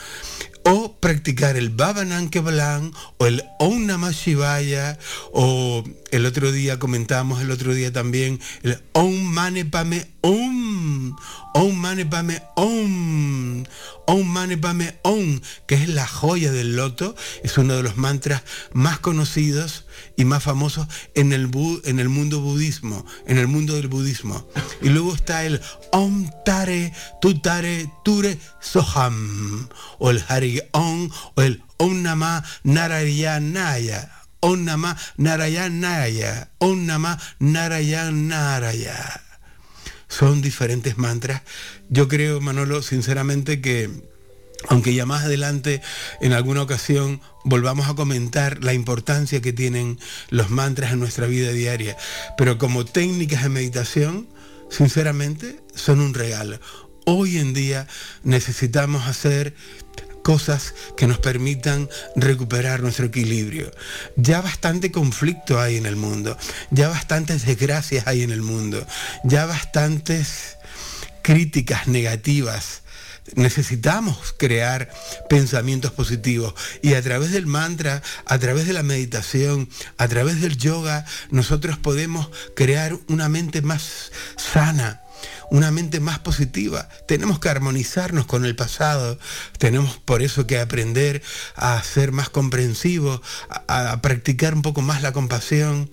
O 0.64 0.96
practicar 1.00 1.56
el 1.56 1.70
Bhavanam 1.70 2.30
Kevalam 2.30 2.92
o 3.18 3.26
el 3.26 3.42
Om 3.58 3.86
Namah 3.86 4.12
Shivaya 4.12 4.96
o 5.32 5.82
el 6.12 6.24
otro 6.24 6.52
día 6.52 6.78
comentamos 6.78 7.42
el 7.42 7.50
otro 7.50 7.74
día 7.74 7.92
también 7.92 8.38
el 8.62 8.80
Om 8.92 9.12
Mane 9.24 9.64
Pame 9.64 10.06
Om 10.20 11.16
Om 11.54 11.76
Mane 11.76 12.06
Pame 12.06 12.42
Om 12.54 13.64
Om 14.06 14.28
Mane 14.28 14.56
Pame 14.56 14.94
Om 15.02 15.40
que 15.66 15.74
es 15.74 15.88
la 15.88 16.06
joya 16.06 16.52
del 16.52 16.76
loto 16.76 17.16
es 17.42 17.58
uno 17.58 17.74
de 17.74 17.82
los 17.82 17.96
mantras 17.96 18.44
más 18.72 19.00
conocidos 19.00 19.86
y 20.16 20.24
más 20.24 20.42
famosos 20.42 20.86
en 21.14 21.32
el, 21.32 21.50
en 21.84 21.98
el 21.98 22.08
mundo 22.08 22.40
budismo, 22.40 23.04
en 23.26 23.38
el 23.38 23.48
mundo 23.48 23.74
del 23.74 23.88
budismo. 23.88 24.46
Y 24.80 24.88
luego 24.88 25.14
está 25.14 25.44
el 25.44 25.60
Om 25.92 26.30
Tare 26.44 26.92
Tutare 27.20 27.90
Ture 28.04 28.38
Soham, 28.60 29.68
o 29.98 30.10
el 30.10 30.22
Hari 30.28 30.60
Om, 30.72 31.10
o 31.34 31.42
el 31.42 31.62
Om 31.78 32.02
Namah 32.02 32.42
Narayanaya. 32.64 34.10
Om 34.40 34.64
Namah 34.64 34.96
Narayanaya. 35.16 36.50
Om 36.58 36.86
Namah 36.86 37.18
Narayanaya. 37.38 39.20
Son 40.08 40.42
diferentes 40.42 40.98
mantras. 40.98 41.42
Yo 41.88 42.06
creo, 42.08 42.40
Manolo, 42.40 42.82
sinceramente 42.82 43.60
que 43.60 44.11
aunque 44.68 44.94
ya 44.94 45.06
más 45.06 45.24
adelante 45.24 45.82
en 46.20 46.32
alguna 46.32 46.62
ocasión 46.62 47.20
volvamos 47.44 47.88
a 47.88 47.94
comentar 47.94 48.62
la 48.62 48.74
importancia 48.74 49.40
que 49.40 49.52
tienen 49.52 49.98
los 50.30 50.50
mantras 50.50 50.92
en 50.92 51.00
nuestra 51.00 51.26
vida 51.26 51.52
diaria, 51.52 51.96
pero 52.36 52.58
como 52.58 52.84
técnicas 52.84 53.42
de 53.42 53.48
meditación, 53.48 54.28
sinceramente, 54.70 55.60
son 55.74 56.00
un 56.00 56.14
regalo. 56.14 56.60
Hoy 57.04 57.38
en 57.38 57.52
día 57.52 57.88
necesitamos 58.22 59.08
hacer 59.08 59.54
cosas 60.22 60.74
que 60.96 61.08
nos 61.08 61.18
permitan 61.18 61.88
recuperar 62.14 62.80
nuestro 62.80 63.06
equilibrio. 63.06 63.70
Ya 64.16 64.40
bastante 64.40 64.92
conflicto 64.92 65.60
hay 65.60 65.76
en 65.76 65.86
el 65.86 65.96
mundo, 65.96 66.36
ya 66.70 66.88
bastantes 66.88 67.44
desgracias 67.44 68.06
hay 68.06 68.22
en 68.22 68.30
el 68.30 68.42
mundo, 68.42 68.86
ya 69.24 69.46
bastantes 69.46 70.58
críticas 71.22 71.88
negativas 71.88 72.81
necesitamos 73.34 74.34
crear 74.36 74.90
pensamientos 75.28 75.92
positivos. 75.92 76.54
Y 76.82 76.94
a 76.94 77.02
través 77.02 77.32
del 77.32 77.46
mantra, 77.46 78.02
a 78.24 78.38
través 78.38 78.66
de 78.66 78.72
la 78.72 78.82
meditación, 78.82 79.68
a 79.96 80.08
través 80.08 80.40
del 80.40 80.56
yoga, 80.56 81.04
nosotros 81.30 81.78
podemos 81.78 82.30
crear 82.54 82.98
una 83.08 83.28
mente 83.28 83.62
más 83.62 84.12
sana, 84.36 85.02
una 85.52 85.70
mente 85.70 86.00
más 86.00 86.18
positiva. 86.18 86.88
Tenemos 87.06 87.38
que 87.38 87.50
armonizarnos 87.50 88.24
con 88.24 88.46
el 88.46 88.56
pasado, 88.56 89.18
tenemos 89.58 89.98
por 89.98 90.22
eso 90.22 90.46
que 90.46 90.58
aprender 90.58 91.22
a 91.56 91.80
ser 91.82 92.10
más 92.10 92.30
comprensivos, 92.30 93.20
a, 93.50 93.92
a 93.92 94.00
practicar 94.00 94.54
un 94.54 94.62
poco 94.62 94.80
más 94.80 95.02
la 95.02 95.12
compasión, 95.12 95.90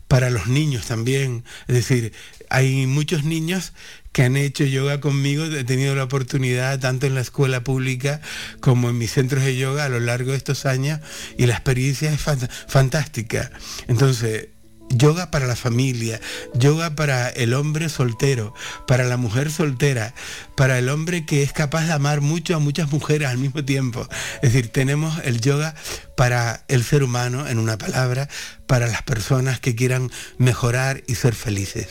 para 0.09 0.31
los 0.31 0.47
niños 0.49 0.87
también. 0.87 1.45
Es 1.69 1.75
decir, 1.77 2.13
hay 2.49 2.87
muchos 2.87 3.23
niños 3.25 3.73
que 4.13 4.25
han 4.25 4.37
hecho 4.37 4.65
yoga 4.65 5.01
conmigo, 5.01 5.45
he 5.45 5.63
tenido 5.63 5.95
la 5.95 6.03
oportunidad 6.03 6.81
tanto 6.81 7.07
en 7.07 7.15
la 7.15 7.21
escuela 7.21 7.63
pública 7.63 8.21
como 8.59 8.91
en 8.91 8.99
mis 8.99 9.13
centros 9.13 9.45
de 9.45 9.57
yoga 9.57 9.85
a 9.85 9.89
lo 9.89 10.01
largo 10.01 10.33
de 10.33 10.37
estos 10.37 10.67
años 10.67 10.99
y 11.39 11.47
la 11.47 11.55
experiencia 11.55 12.13
es 12.13 12.27
fant- 12.27 12.51
fantástica. 12.67 13.53
Entonces, 13.87 14.49
yoga 14.91 15.31
para 15.31 15.47
la 15.47 15.57
familia, 15.57 16.21
yoga 16.55 16.95
para 16.95 17.29
el 17.29 17.55
hombre 17.55 17.89
soltero, 17.89 18.53
para 18.87 19.05
la 19.05 19.17
mujer 19.17 19.51
soltera, 19.51 20.15
para 20.57 20.79
el 20.79 20.89
hombre 20.89 21.25
que 21.25 21.43
es 21.43 21.53
capaz 21.53 21.87
de 21.87 21.93
amar 21.93 22.21
mucho 22.21 22.57
a 22.57 22.59
muchas 22.59 22.91
mujeres 22.91 23.29
al 23.29 23.39
mismo 23.39 23.65
tiempo. 23.65 24.07
Es 24.43 24.53
decir, 24.53 24.69
tenemos 24.69 25.19
el 25.25 25.41
yoga 25.41 25.75
para 26.17 26.65
el 26.69 26.85
ser 26.85 27.03
humano, 27.03 27.49
en 27.49 27.59
una 27.59 27.79
palabra, 27.79 28.29
para 28.67 28.87
las 28.87 29.03
personas 29.03 29.61
que 29.61 29.75
quieran 29.75 30.11
mejorar 30.39 31.03
y 31.07 31.15
ser 31.15 31.35
felices. 31.35 31.89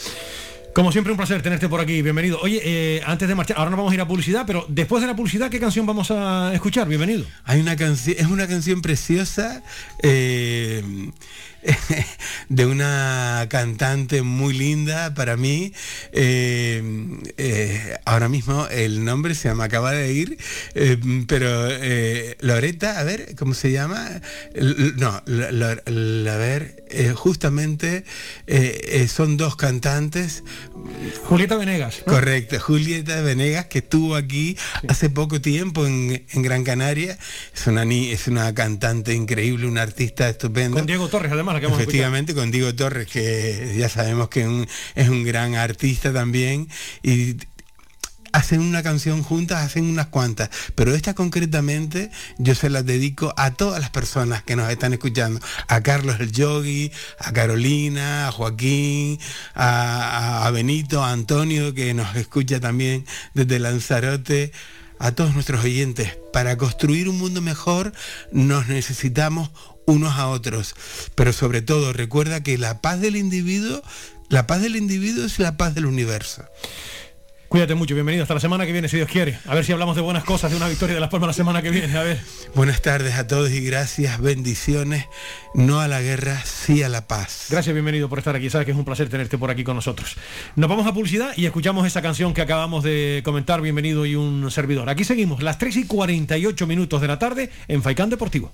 Como 0.74 0.92
siempre, 0.92 1.12
un 1.12 1.18
placer 1.18 1.42
tenerte 1.42 1.68
por 1.68 1.82
aquí. 1.82 2.02
Bienvenido. 2.02 2.40
Oye, 2.42 2.62
eh, 2.64 3.02
antes 3.06 3.28
de 3.28 3.34
marchar, 3.34 3.58
ahora 3.58 3.72
nos 3.72 3.78
vamos 3.78 3.92
a 3.92 3.96
ir 3.96 4.02
a 4.02 4.08
publicidad, 4.08 4.44
pero 4.46 4.66
después 4.70 5.02
de 5.02 5.08
la 5.08 5.16
publicidad, 5.16 5.50
¿qué 5.50 5.60
canción 5.60 5.86
vamos 5.86 6.12
a 6.12 6.52
escuchar? 6.54 6.88
Bienvenido. 6.88 7.26
Hay 7.44 7.60
una 7.60 7.76
canción, 7.76 8.16
es 8.20 8.28
una 8.28 8.48
canción 8.48 8.82
preciosa 8.82 9.64
eh, 10.04 10.84
de 12.50 12.66
una 12.66 13.46
cantante 13.50 14.22
muy 14.22 14.54
linda 14.54 15.14
para 15.14 15.38
mí. 15.38 15.74
Eh, 16.12 16.82
eh, 17.38 17.98
ahora 18.06 18.30
mismo 18.30 18.68
el 18.68 19.04
nombre 19.04 19.36
se 19.36 19.54
me 19.54 19.64
acaba 19.64 19.92
de 19.92 20.14
ir, 20.14 20.38
eh, 20.76 20.98
pero 21.28 21.68
Loreta, 22.42 23.00
a 23.00 23.04
ver, 23.04 23.36
¿cómo 23.38 23.54
se 23.54 23.72
llama? 23.72 24.22
L- 24.54 24.94
No, 24.98 25.10
a 25.10 26.38
ver, 26.38 26.84
justamente 27.16 28.04
son 29.08 29.38
dos 29.38 29.56
cantantes. 29.56 30.44
Julieta 31.26 31.56
Venegas. 31.56 32.04
¿no? 32.06 32.14
Correcto, 32.14 32.60
Julieta 32.60 33.22
Venegas, 33.22 33.66
que 33.66 33.80
estuvo 33.80 34.16
aquí 34.16 34.58
hace 34.88 35.10
poco 35.10 35.42
tiempo 35.42 35.86
en, 35.86 36.24
en 36.32 36.42
Gran 36.42 36.64
Canaria. 36.64 37.18
Es 37.54 37.68
una, 37.68 37.84
es 37.84 38.28
una 38.28 38.54
cantante 38.54 39.14
increíble, 39.14 39.68
una 39.68 39.82
artista 39.82 40.30
estupenda. 40.30 40.78
Con 40.78 40.86
Diego 40.88 41.08
Torres, 41.10 41.32
además, 41.32 41.49
Efectivamente, 41.84 42.34
con 42.36 42.52
Diego 42.52 42.74
Torres, 42.76 43.08
que 43.08 43.76
ya 43.78 43.90
sabemos 43.90 44.30
que 44.30 44.68
es 44.96 45.10
un 45.10 45.24
gran 45.24 45.56
artista 45.56 46.12
también. 46.14 46.68
Y 47.04 47.38
hacen 48.32 48.62
una 48.62 48.84
canción 48.84 49.24
juntas, 49.24 49.64
hacen 49.66 49.86
unas 49.86 50.06
cuantas, 50.08 50.52
pero 50.76 50.94
esta 50.94 51.16
concretamente 51.16 52.12
yo 52.38 52.54
se 52.54 52.70
la 52.70 52.84
dedico 52.84 53.34
a 53.38 53.56
todas 53.56 53.82
las 53.82 53.90
personas 53.90 54.44
que 54.44 54.56
nos 54.56 54.70
están 54.70 54.94
escuchando, 54.94 55.40
a 55.68 55.82
Carlos 55.82 56.18
el 56.20 56.32
Yogi, 56.32 56.92
a 57.18 57.32
Carolina, 57.34 58.28
a 58.28 58.32
Joaquín, 58.32 59.20
a- 59.56 60.46
a 60.46 60.52
Benito, 60.52 61.04
a 61.04 61.12
Antonio, 61.12 61.74
que 61.74 61.96
nos 61.96 62.16
escucha 62.16 62.60
también 62.60 63.04
desde 63.34 63.58
Lanzarote, 63.58 64.52
a 65.00 65.12
todos 65.14 65.34
nuestros 65.34 65.64
oyentes. 65.64 66.16
Para 66.32 66.56
construir 66.58 67.10
un 67.10 67.18
mundo 67.18 67.42
mejor 67.42 67.94
nos 68.32 68.68
necesitamos 68.68 69.50
unos 69.90 70.18
a 70.18 70.28
otros, 70.28 70.76
pero 71.16 71.34
sobre 71.34 71.62
todo 71.62 71.94
recuerda 71.94 72.44
que 72.44 72.58
la 72.58 72.82
paz 72.82 73.02
del 73.02 73.16
individuo, 73.16 73.82
la 74.30 74.48
paz 74.48 74.62
del 74.62 74.76
individuo 74.76 75.26
es 75.26 75.40
la 75.40 75.58
paz 75.58 75.74
del 75.76 75.86
universo. 75.86 76.46
Cuídate 77.48 77.74
mucho, 77.74 77.96
bienvenido 77.96 78.22
hasta 78.22 78.36
la 78.36 78.40
semana 78.40 78.68
que 78.68 78.72
viene, 78.72 78.88
si 78.90 78.98
Dios 78.98 79.10
quiere. 79.10 79.40
A 79.48 79.56
ver 79.56 79.66
si 79.66 79.72
hablamos 79.72 79.96
de 79.96 80.04
buenas 80.04 80.24
cosas, 80.24 80.52
de 80.52 80.58
una 80.58 80.68
victoria 80.68 80.94
de 80.94 81.02
Las 81.02 81.10
Palmas 81.10 81.30
la 81.30 81.34
semana 81.34 81.64
que 81.64 81.72
viene. 81.72 81.98
A 81.98 82.04
ver. 82.04 82.22
Buenas 82.54 82.84
tardes 82.84 83.16
a 83.16 83.26
todos 83.26 83.50
y 83.50 83.62
gracias, 83.62 84.22
bendiciones. 84.22 85.08
No 85.56 85.80
a 85.80 85.88
la 85.88 86.00
guerra, 86.00 86.40
sí 86.46 86.84
a 86.84 86.90
la 86.90 87.08
paz. 87.08 87.48
Gracias, 87.50 87.74
bienvenido 87.74 88.08
por 88.08 88.20
estar 88.20 88.36
aquí. 88.36 88.52
Sabes 88.52 88.66
que 88.66 88.72
es 88.72 88.78
un 88.78 88.86
placer 88.86 89.10
tenerte 89.10 89.40
por 89.40 89.50
aquí 89.50 89.64
con 89.64 89.76
nosotros. 89.76 90.16
Nos 90.56 90.70
vamos 90.70 90.86
a 90.86 90.94
publicidad 90.94 91.32
y 91.36 91.48
escuchamos 91.48 91.88
esa 91.88 92.04
canción 92.04 92.36
que 92.36 92.44
acabamos 92.44 92.84
de 92.84 93.24
comentar. 93.26 93.62
Bienvenido 93.62 94.06
y 94.06 94.14
un 94.14 94.52
servidor. 94.52 94.88
Aquí 94.88 95.04
seguimos, 95.04 95.42
las 95.42 95.58
3 95.58 95.76
y 95.78 95.86
48 95.88 96.68
minutos 96.68 97.02
de 97.02 97.08
la 97.08 97.18
tarde 97.18 97.50
en 97.68 97.82
Faicán 97.82 98.12
Deportivo. 98.12 98.54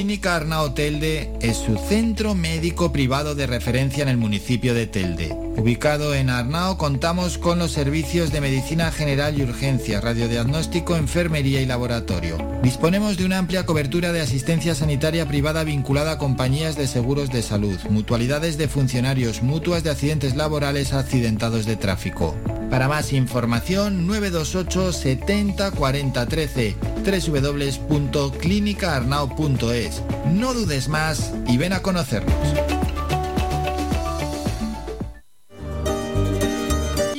Clínica 0.00 0.36
Arnao 0.36 0.72
Telde 0.72 1.30
es 1.42 1.58
su 1.58 1.76
centro 1.76 2.34
médico 2.34 2.90
privado 2.90 3.34
de 3.34 3.46
referencia 3.46 4.02
en 4.02 4.08
el 4.08 4.16
municipio 4.16 4.72
de 4.72 4.86
Telde. 4.86 5.49
Ubicado 5.60 6.14
en 6.14 6.30
Arnao 6.30 6.78
contamos 6.78 7.36
con 7.36 7.58
los 7.58 7.72
servicios 7.72 8.32
de 8.32 8.40
medicina 8.40 8.90
general 8.90 9.38
y 9.38 9.42
urgencia, 9.42 10.00
radiodiagnóstico, 10.00 10.96
enfermería 10.96 11.60
y 11.60 11.66
laboratorio. 11.66 12.38
Disponemos 12.62 13.18
de 13.18 13.26
una 13.26 13.36
amplia 13.36 13.66
cobertura 13.66 14.10
de 14.10 14.22
asistencia 14.22 14.74
sanitaria 14.74 15.28
privada 15.28 15.62
vinculada 15.62 16.12
a 16.12 16.18
compañías 16.18 16.78
de 16.78 16.86
seguros 16.86 17.28
de 17.28 17.42
salud, 17.42 17.78
mutualidades 17.90 18.56
de 18.56 18.68
funcionarios, 18.68 19.42
mutuas 19.42 19.84
de 19.84 19.90
accidentes 19.90 20.34
laborales 20.34 20.94
accidentados 20.94 21.66
de 21.66 21.76
tráfico. 21.76 22.34
Para 22.70 22.88
más 22.88 23.12
información 23.12 24.06
928 24.06 24.94
70 24.94 25.72
40 25.72 26.26
13 26.26 26.74
www.clinicaarnao.es. 27.04 30.02
No 30.32 30.54
dudes 30.54 30.88
más 30.88 31.34
y 31.46 31.58
ven 31.58 31.74
a 31.74 31.82
conocernos. 31.82 32.89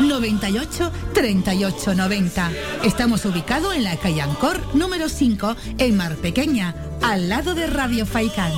98 0.00 0.92
38 1.14 1.94
90. 1.94 2.50
Estamos 2.84 3.24
ubicados 3.24 3.74
en 3.74 3.84
la 3.84 3.96
calle 3.96 4.22
Ancor 4.22 4.60
número 4.74 5.08
5 5.08 5.56
en 5.78 5.96
Mar 5.96 6.16
Pequeña, 6.16 6.74
al 7.02 7.28
lado 7.28 7.54
de 7.54 7.66
Radio 7.66 8.06
Faicán. 8.06 8.52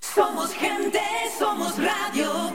Somos 0.00 0.52
gente, 0.52 1.00
somos 1.38 1.74
radio. 1.76 2.52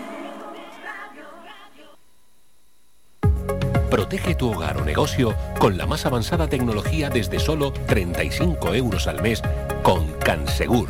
Protege 3.89 4.33
tu 4.33 4.51
hogar 4.51 4.77
o 4.77 4.85
negocio 4.85 5.35
con 5.59 5.77
la 5.77 5.85
más 5.85 6.07
avanzada 6.07 6.47
tecnología 6.47 7.11
desde 7.11 7.39
solo 7.39 7.71
35 7.71 8.73
euros 8.73 9.05
al 9.05 9.21
mes 9.21 9.43
con 9.83 10.11
Cansegur. 10.13 10.89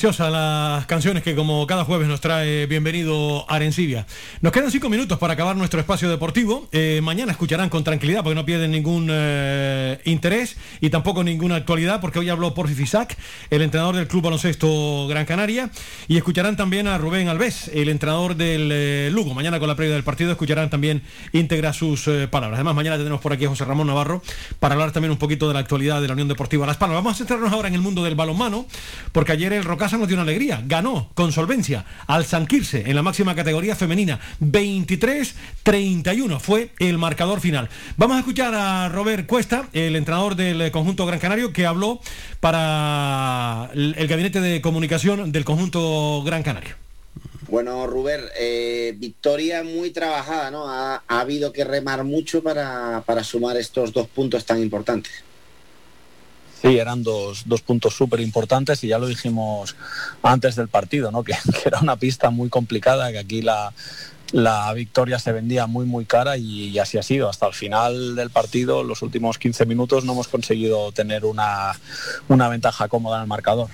Preciosas 0.00 0.32
las 0.32 0.86
canciones 0.86 1.22
que 1.22 1.34
como 1.34 1.66
cada 1.66 1.84
jueves 1.84 2.08
nos 2.08 2.22
trae 2.22 2.64
Bienvenido 2.64 3.44
Arencibia. 3.50 4.06
Nos 4.40 4.50
quedan 4.50 4.70
cinco 4.70 4.88
minutos 4.88 5.18
para 5.18 5.34
acabar 5.34 5.56
nuestro 5.56 5.78
espacio 5.78 6.08
deportivo. 6.08 6.66
Eh, 6.72 7.00
mañana 7.02 7.32
escucharán 7.32 7.68
con 7.68 7.84
tranquilidad 7.84 8.22
porque 8.22 8.34
no 8.34 8.46
pierden 8.46 8.70
ningún 8.70 9.08
eh, 9.10 10.00
interés 10.06 10.56
y 10.80 10.88
tampoco 10.88 11.22
ninguna 11.22 11.56
actualidad 11.56 12.00
porque 12.00 12.18
hoy 12.18 12.30
habló 12.30 12.54
Porfi 12.54 12.74
Fisac, 12.74 13.14
el 13.50 13.62
entrenador 13.62 13.96
del 13.96 14.06
Club 14.06 14.22
Baloncesto 14.22 15.06
Gran 15.08 15.26
Canaria 15.26 15.70
y 16.08 16.16
escucharán 16.16 16.56
también 16.56 16.86
a 16.86 16.96
Rubén 16.98 17.28
Alves, 17.28 17.68
el 17.74 17.88
entrenador 17.88 18.36
del 18.36 18.70
eh, 18.72 19.10
Lugo. 19.12 19.34
Mañana 19.34 19.58
con 19.58 19.68
la 19.68 19.74
previa 19.74 19.94
del 19.94 20.04
partido 20.04 20.30
escucharán 20.30 20.70
también 20.70 21.02
íntegra 21.32 21.72
sus 21.72 22.06
eh, 22.08 22.28
palabras. 22.28 22.58
Además 22.58 22.74
mañana 22.76 22.96
tenemos 22.96 23.20
por 23.20 23.32
aquí 23.32 23.44
a 23.44 23.48
José 23.48 23.64
Ramón 23.64 23.88
Navarro 23.88 24.22
para 24.60 24.74
hablar 24.74 24.92
también 24.92 25.10
un 25.10 25.18
poquito 25.18 25.48
de 25.48 25.54
la 25.54 25.60
actualidad 25.60 26.00
de 26.00 26.06
la 26.06 26.12
Unión 26.14 26.28
Deportiva 26.28 26.66
Las 26.66 26.76
Palmas. 26.76 26.96
Vamos 26.96 27.14
a 27.14 27.16
centrarnos 27.16 27.52
ahora 27.52 27.68
en 27.68 27.74
el 27.74 27.80
mundo 27.80 28.04
del 28.04 28.14
balonmano 28.14 28.66
porque 29.12 29.32
ayer 29.32 29.52
el 29.52 29.64
Rocasa 29.64 29.98
nos 29.98 30.06
dio 30.08 30.16
una 30.16 30.22
alegría. 30.22 30.62
Ganó 30.64 31.10
con 31.14 31.32
solvencia 31.32 31.84
al 32.06 32.24
Sanquirse 32.24 32.84
en 32.86 32.94
la 32.94 33.02
máxima 33.02 33.34
categoría 33.34 33.74
femenina. 33.74 34.20
23-31 34.40 36.38
fue 36.38 36.70
el 36.78 36.98
marcador 36.98 37.40
final. 37.40 37.68
Vamos 37.96 38.16
a 38.16 38.20
escuchar 38.20 38.54
a 38.54 38.88
Robert 38.88 39.26
Cuesta, 39.26 39.68
el 39.72 39.96
entrenador 39.96 40.36
del 40.36 40.60
eh, 40.62 40.70
conjunto 40.70 41.04
Gran 41.06 41.18
Canario, 41.18 41.52
que 41.52 41.66
habló 41.66 42.00
para 42.38 43.39
el 43.74 43.94
el 43.96 44.06
gabinete 44.08 44.40
de 44.40 44.60
comunicación 44.60 45.32
del 45.32 45.44
conjunto 45.44 46.22
Gran 46.24 46.42
Canario. 46.42 46.74
Bueno, 47.48 47.86
Ruber, 47.88 48.30
eh, 48.38 48.94
victoria 48.96 49.64
muy 49.64 49.90
trabajada, 49.90 50.52
¿no? 50.52 50.68
Ha, 50.68 51.02
ha 51.06 51.20
habido 51.20 51.52
que 51.52 51.64
remar 51.64 52.04
mucho 52.04 52.42
para, 52.44 53.02
para 53.04 53.24
sumar 53.24 53.56
estos 53.56 53.92
dos 53.92 54.06
puntos 54.06 54.44
tan 54.44 54.62
importantes. 54.62 55.24
Sí, 56.62 56.78
eran 56.78 57.02
dos, 57.02 57.42
dos 57.46 57.62
puntos 57.62 57.94
súper 57.94 58.20
importantes 58.20 58.84
y 58.84 58.88
ya 58.88 58.98
lo 58.98 59.06
dijimos 59.06 59.74
antes 60.22 60.54
del 60.56 60.68
partido, 60.68 61.10
¿no? 61.10 61.24
que, 61.24 61.32
que 61.32 61.62
era 61.68 61.80
una 61.80 61.96
pista 61.96 62.30
muy 62.30 62.48
complicada, 62.48 63.10
que 63.10 63.18
aquí 63.18 63.42
la, 63.42 63.72
la 64.32 64.72
victoria 64.74 65.18
se 65.18 65.32
vendía 65.32 65.66
muy 65.66 65.86
muy 65.86 66.04
cara 66.04 66.36
y, 66.36 66.78
así 66.78 66.98
ha 66.98 67.02
sido. 67.02 67.28
Hasta 67.28 67.46
el 67.46 67.54
final 67.54 68.14
del 68.14 68.30
partido, 68.30 68.84
los 68.84 69.02
últimos 69.02 69.38
15 69.38 69.66
minutos, 69.66 70.04
no 70.04 70.12
hemos 70.12 70.28
conseguido 70.28 70.92
tener 70.92 71.24
una, 71.24 71.78
una 72.28 72.48
ventaja 72.48 72.88
cómoda 72.88 73.16
en 73.16 73.22
el 73.22 73.28
marcador. 73.28 73.68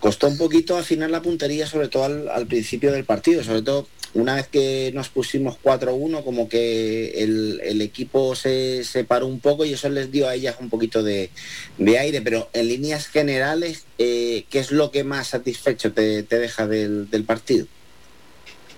Costó 0.00 0.28
un 0.28 0.38
poquito 0.38 0.78
afinar 0.78 1.10
la 1.10 1.20
puntería, 1.20 1.66
sobre 1.66 1.88
todo 1.88 2.04
al, 2.04 2.46
principio 2.46 2.90
del 2.90 3.04
partido, 3.04 3.44
sobre 3.44 3.60
todo 3.60 3.86
una 4.14 4.34
vez 4.34 4.48
que 4.48 4.90
nos 4.94 5.10
pusimos 5.10 5.58
4-1, 5.62 6.24
como 6.24 6.48
que 6.48 7.22
el, 7.22 7.60
el 7.62 7.82
equipo 7.82 8.34
se, 8.34 8.82
se 8.82 9.04
paró 9.04 9.26
un 9.26 9.40
poco 9.40 9.66
y 9.66 9.74
eso 9.74 9.90
les 9.90 10.10
dio 10.10 10.26
a 10.26 10.34
ellas 10.34 10.56
un 10.58 10.70
poquito 10.70 11.02
de, 11.02 11.30
de 11.76 11.98
aire, 11.98 12.22
pero 12.22 12.48
en 12.54 12.68
líneas 12.68 13.08
generales, 13.08 13.84
eh, 13.98 14.46
¿qué 14.48 14.58
es 14.58 14.72
lo 14.72 14.90
que 14.90 15.04
más 15.04 15.28
satisfecho 15.28 15.92
te, 15.92 16.22
te 16.22 16.38
deja 16.38 16.66
del, 16.66 17.10
del 17.10 17.24
partido? 17.24 17.66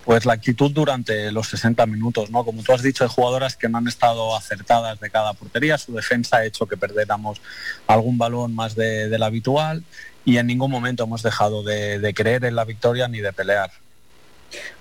Pues 0.04 0.26
la 0.26 0.32
actitud 0.32 0.70
durante 0.72 1.30
los 1.30 1.48
60 1.48 1.86
minutos, 1.86 2.30
¿no? 2.30 2.44
Como 2.44 2.62
tú 2.62 2.72
has 2.72 2.82
dicho, 2.82 3.04
hay 3.04 3.10
jugadoras 3.10 3.56
que 3.56 3.68
no 3.68 3.78
han 3.78 3.86
estado 3.86 4.34
acertadas 4.36 4.98
de 5.00 5.10
cada 5.10 5.32
portería, 5.34 5.78
su 5.78 5.92
defensa 5.92 6.38
ha 6.38 6.44
hecho 6.44 6.66
que 6.66 6.76
perdiéramos 6.76 7.40
algún 7.86 8.18
balón 8.18 8.54
más 8.54 8.74
de, 8.74 9.08
del 9.08 9.22
habitual 9.22 9.84
y 10.24 10.38
en 10.38 10.46
ningún 10.46 10.70
momento 10.70 11.04
hemos 11.04 11.22
dejado 11.22 11.62
de, 11.62 12.12
creer 12.14 12.44
en 12.44 12.56
la 12.56 12.64
victoria 12.64 13.06
ni 13.08 13.20
de 13.20 13.32
pelear. 13.32 13.70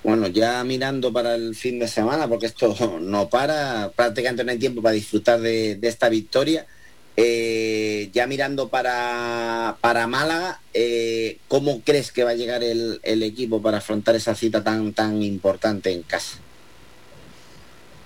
Bueno, 0.04 0.28
ya 0.28 0.64
mirando 0.64 1.14
para 1.14 1.36
el 1.36 1.56
fin 1.56 1.80
de 1.80 1.88
semana, 1.88 2.28
porque 2.28 2.48
esto 2.48 2.76
no 3.02 3.30
para, 3.30 3.92
prácticamente 3.96 4.44
no 4.44 4.52
hay 4.52 4.60
tiempo 4.60 4.82
para 4.82 4.94
disfrutar 4.94 5.40
de 5.40 5.80
esta 5.84 6.10
victoria. 6.10 6.66
Eh, 7.18 8.10
ya 8.14 8.26
mirando 8.26 8.70
para, 8.70 9.76
para 9.82 10.08
Málaga, 10.08 10.62
eh, 10.74 11.38
¿cómo 11.48 11.82
crees 11.82 12.12
que 12.12 12.24
va 12.24 12.32
a 12.32 12.36
llegar 12.36 12.64
el, 12.64 13.00
el 13.04 13.22
equipo 13.24 13.62
para 13.62 13.80
afrontar 13.80 14.16
esa 14.16 14.34
cita 14.34 14.64
tan, 14.64 14.94
tan 14.94 15.22
importante 15.22 15.92
en 15.92 16.04
casa? 16.04 16.38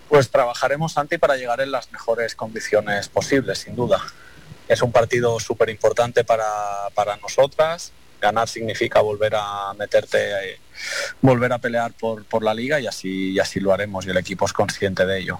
Pues 0.10 0.30
trabajaremos, 0.30 0.94
Santi, 0.94 1.18
para 1.18 1.36
llegar 1.36 1.62
en 1.62 1.72
las 1.72 1.92
mejores 1.92 2.36
condiciones 2.36 3.08
posibles, 3.10 3.60
sin 3.60 3.76
duda. 3.76 4.02
Es 4.68 4.82
un 4.82 4.92
partido 4.92 5.40
súper 5.40 5.70
importante 5.70 6.24
para, 6.24 6.46
para 6.94 7.18
nosotras. 7.18 7.92
Ganar 8.20 8.48
significa 8.48 9.02
volver 9.02 9.34
a 9.36 9.74
meterte, 9.78 10.18
eh, 10.52 10.60
volver 11.22 11.54
a 11.54 11.60
pelear 11.60 11.94
por, 11.94 12.26
por 12.26 12.44
la 12.44 12.54
liga 12.54 12.80
y 12.80 12.88
así, 12.88 13.34
y 13.34 13.40
así 13.40 13.60
lo 13.60 13.72
haremos 13.72 14.06
y 14.06 14.10
el 14.10 14.18
equipo 14.18 14.46
es 14.46 14.54
consciente 14.54 15.06
de 15.06 15.20
ello. 15.20 15.40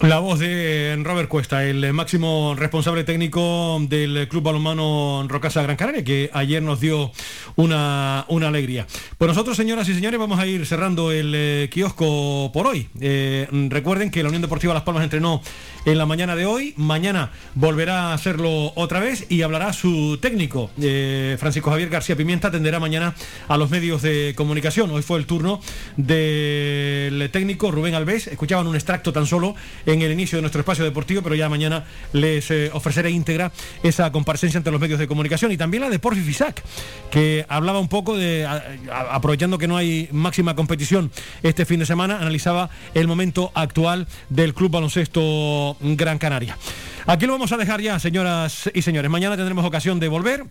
La 0.00 0.18
voz 0.18 0.38
de 0.40 0.94
Robert 1.02 1.26
Cuesta, 1.26 1.64
el 1.64 1.90
máximo 1.94 2.54
responsable 2.54 3.02
técnico 3.04 3.78
del 3.88 4.28
Club 4.28 4.42
Balonmano 4.42 5.24
Rocasa 5.26 5.62
Gran 5.62 5.76
Canaria, 5.76 6.04
que 6.04 6.28
ayer 6.34 6.62
nos 6.62 6.80
dio 6.80 7.12
una, 7.56 8.26
una 8.28 8.48
alegría. 8.48 8.86
Pues 9.16 9.26
nosotros, 9.30 9.56
señoras 9.56 9.88
y 9.88 9.94
señores, 9.94 10.20
vamos 10.20 10.38
a 10.38 10.46
ir 10.46 10.66
cerrando 10.66 11.12
el 11.12 11.32
eh, 11.34 11.70
kiosco 11.72 12.50
por 12.52 12.66
hoy. 12.66 12.88
Eh, 13.00 13.48
recuerden 13.70 14.10
que 14.10 14.22
la 14.22 14.28
Unión 14.28 14.42
Deportiva 14.42 14.74
Las 14.74 14.82
Palmas 14.82 15.02
entrenó 15.02 15.40
en 15.86 15.96
la 15.96 16.04
mañana 16.04 16.36
de 16.36 16.44
hoy, 16.44 16.74
mañana 16.76 17.30
volverá 17.54 18.10
a 18.10 18.14
hacerlo 18.14 18.72
otra 18.74 19.00
vez 19.00 19.24
y 19.30 19.42
hablará 19.42 19.72
su 19.72 20.18
técnico, 20.20 20.68
eh, 20.82 21.36
Francisco 21.38 21.70
Javier 21.70 21.88
García 21.88 22.16
Pimienta, 22.16 22.48
atenderá 22.48 22.80
mañana 22.80 23.14
a 23.48 23.56
los 23.56 23.70
medios 23.70 24.02
de 24.02 24.34
comunicación. 24.36 24.90
Hoy 24.90 25.02
fue 25.02 25.18
el 25.18 25.26
turno 25.26 25.60
del 25.96 27.30
técnico 27.30 27.70
Rubén 27.70 27.94
Alves, 27.94 28.26
escuchaban 28.26 28.66
un 28.66 28.74
extracto 28.74 29.12
tan 29.12 29.26
solo 29.26 29.54
en 29.86 30.02
el 30.02 30.12
inicio 30.12 30.38
de 30.38 30.42
nuestro 30.42 30.60
espacio 30.60 30.84
deportivo, 30.84 31.22
pero 31.22 31.34
ya 31.34 31.48
mañana 31.48 31.84
les 32.12 32.50
eh, 32.50 32.70
ofreceré 32.72 33.10
íntegra 33.10 33.52
esa 33.82 34.10
comparecencia 34.12 34.58
ante 34.58 34.70
los 34.70 34.80
medios 34.80 34.98
de 34.98 35.06
comunicación 35.06 35.52
y 35.52 35.56
también 35.56 35.82
la 35.82 35.90
de 35.90 35.98
Porfi 35.98 36.20
Fisac, 36.20 36.62
que 37.10 37.46
hablaba 37.48 37.78
un 37.78 37.88
poco 37.88 38.16
de, 38.16 38.46
aprovechando 38.90 39.58
que 39.58 39.68
no 39.68 39.76
hay 39.76 40.08
máxima 40.12 40.54
competición 40.54 41.10
este 41.42 41.64
fin 41.64 41.80
de 41.80 41.86
semana, 41.86 42.18
analizaba 42.18 42.70
el 42.94 43.06
momento 43.06 43.52
actual 43.54 44.06
del 44.28 44.54
Club 44.54 44.72
Baloncesto 44.72 45.76
Gran 45.80 46.18
Canaria. 46.18 46.58
Aquí 47.06 47.26
lo 47.26 47.32
vamos 47.32 47.52
a 47.52 47.56
dejar 47.56 47.80
ya, 47.80 47.98
señoras 48.00 48.68
y 48.74 48.82
señores. 48.82 49.10
Mañana 49.10 49.36
tendremos 49.36 49.64
ocasión 49.64 50.00
de 50.00 50.08
volver 50.08 50.44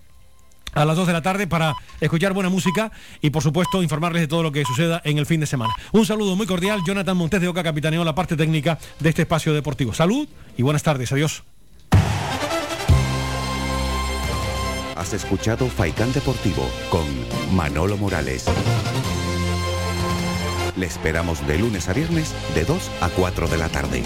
a 0.76 0.86
las 0.86 0.96
2 0.96 1.08
de 1.08 1.14
la 1.14 1.22
tarde 1.22 1.48
para 1.48 1.74
escuchar 2.00 2.34
buena 2.34 2.50
música 2.50 2.92
y 3.22 3.32
por 3.32 3.42
supuesto 3.42 3.82
informarles 3.82 4.22
de 4.22 4.28
todo 4.28 4.44
lo 4.44 4.52
que 4.52 4.64
suceda 4.66 5.02
en 5.04 5.18
el 5.18 5.26
fin 5.26 5.40
de 5.40 5.48
semana. 5.48 5.74
Un 5.92 6.06
saludo 6.06 6.36
muy 6.36 6.46
cordial, 6.46 6.82
Jonathan 6.86 7.18
Montes 7.18 7.42
de 7.42 7.48
Oca 7.48 7.64
capitaneó 7.64 8.04
la 8.04 8.14
parte 8.14 8.36
técnica 8.36 8.78
de 9.00 9.10
este 9.10 9.24
espacio 9.24 9.54
deportivo. 9.54 9.94
Salud 9.94 10.28
y 10.58 10.62
buenas 10.62 10.84
tardes, 10.84 11.12
adiós. 11.12 11.44
Has 14.96 15.14
escuchado 15.14 15.68
Faikán 15.68 16.14
Deportivo 16.14 16.70
con 16.90 17.06
Manolo 17.54 17.98
Morales. 17.98 18.46
Le 20.78 20.86
esperamos 20.86 21.46
de 21.48 21.60
lunes 21.60 21.90
a 21.90 21.94
viernes 21.94 22.34
de 22.54 22.66
2 22.66 22.92
a 23.02 23.10
4 23.10 23.48
de 23.48 23.58
la 23.58 23.70
tarde. 23.70 24.04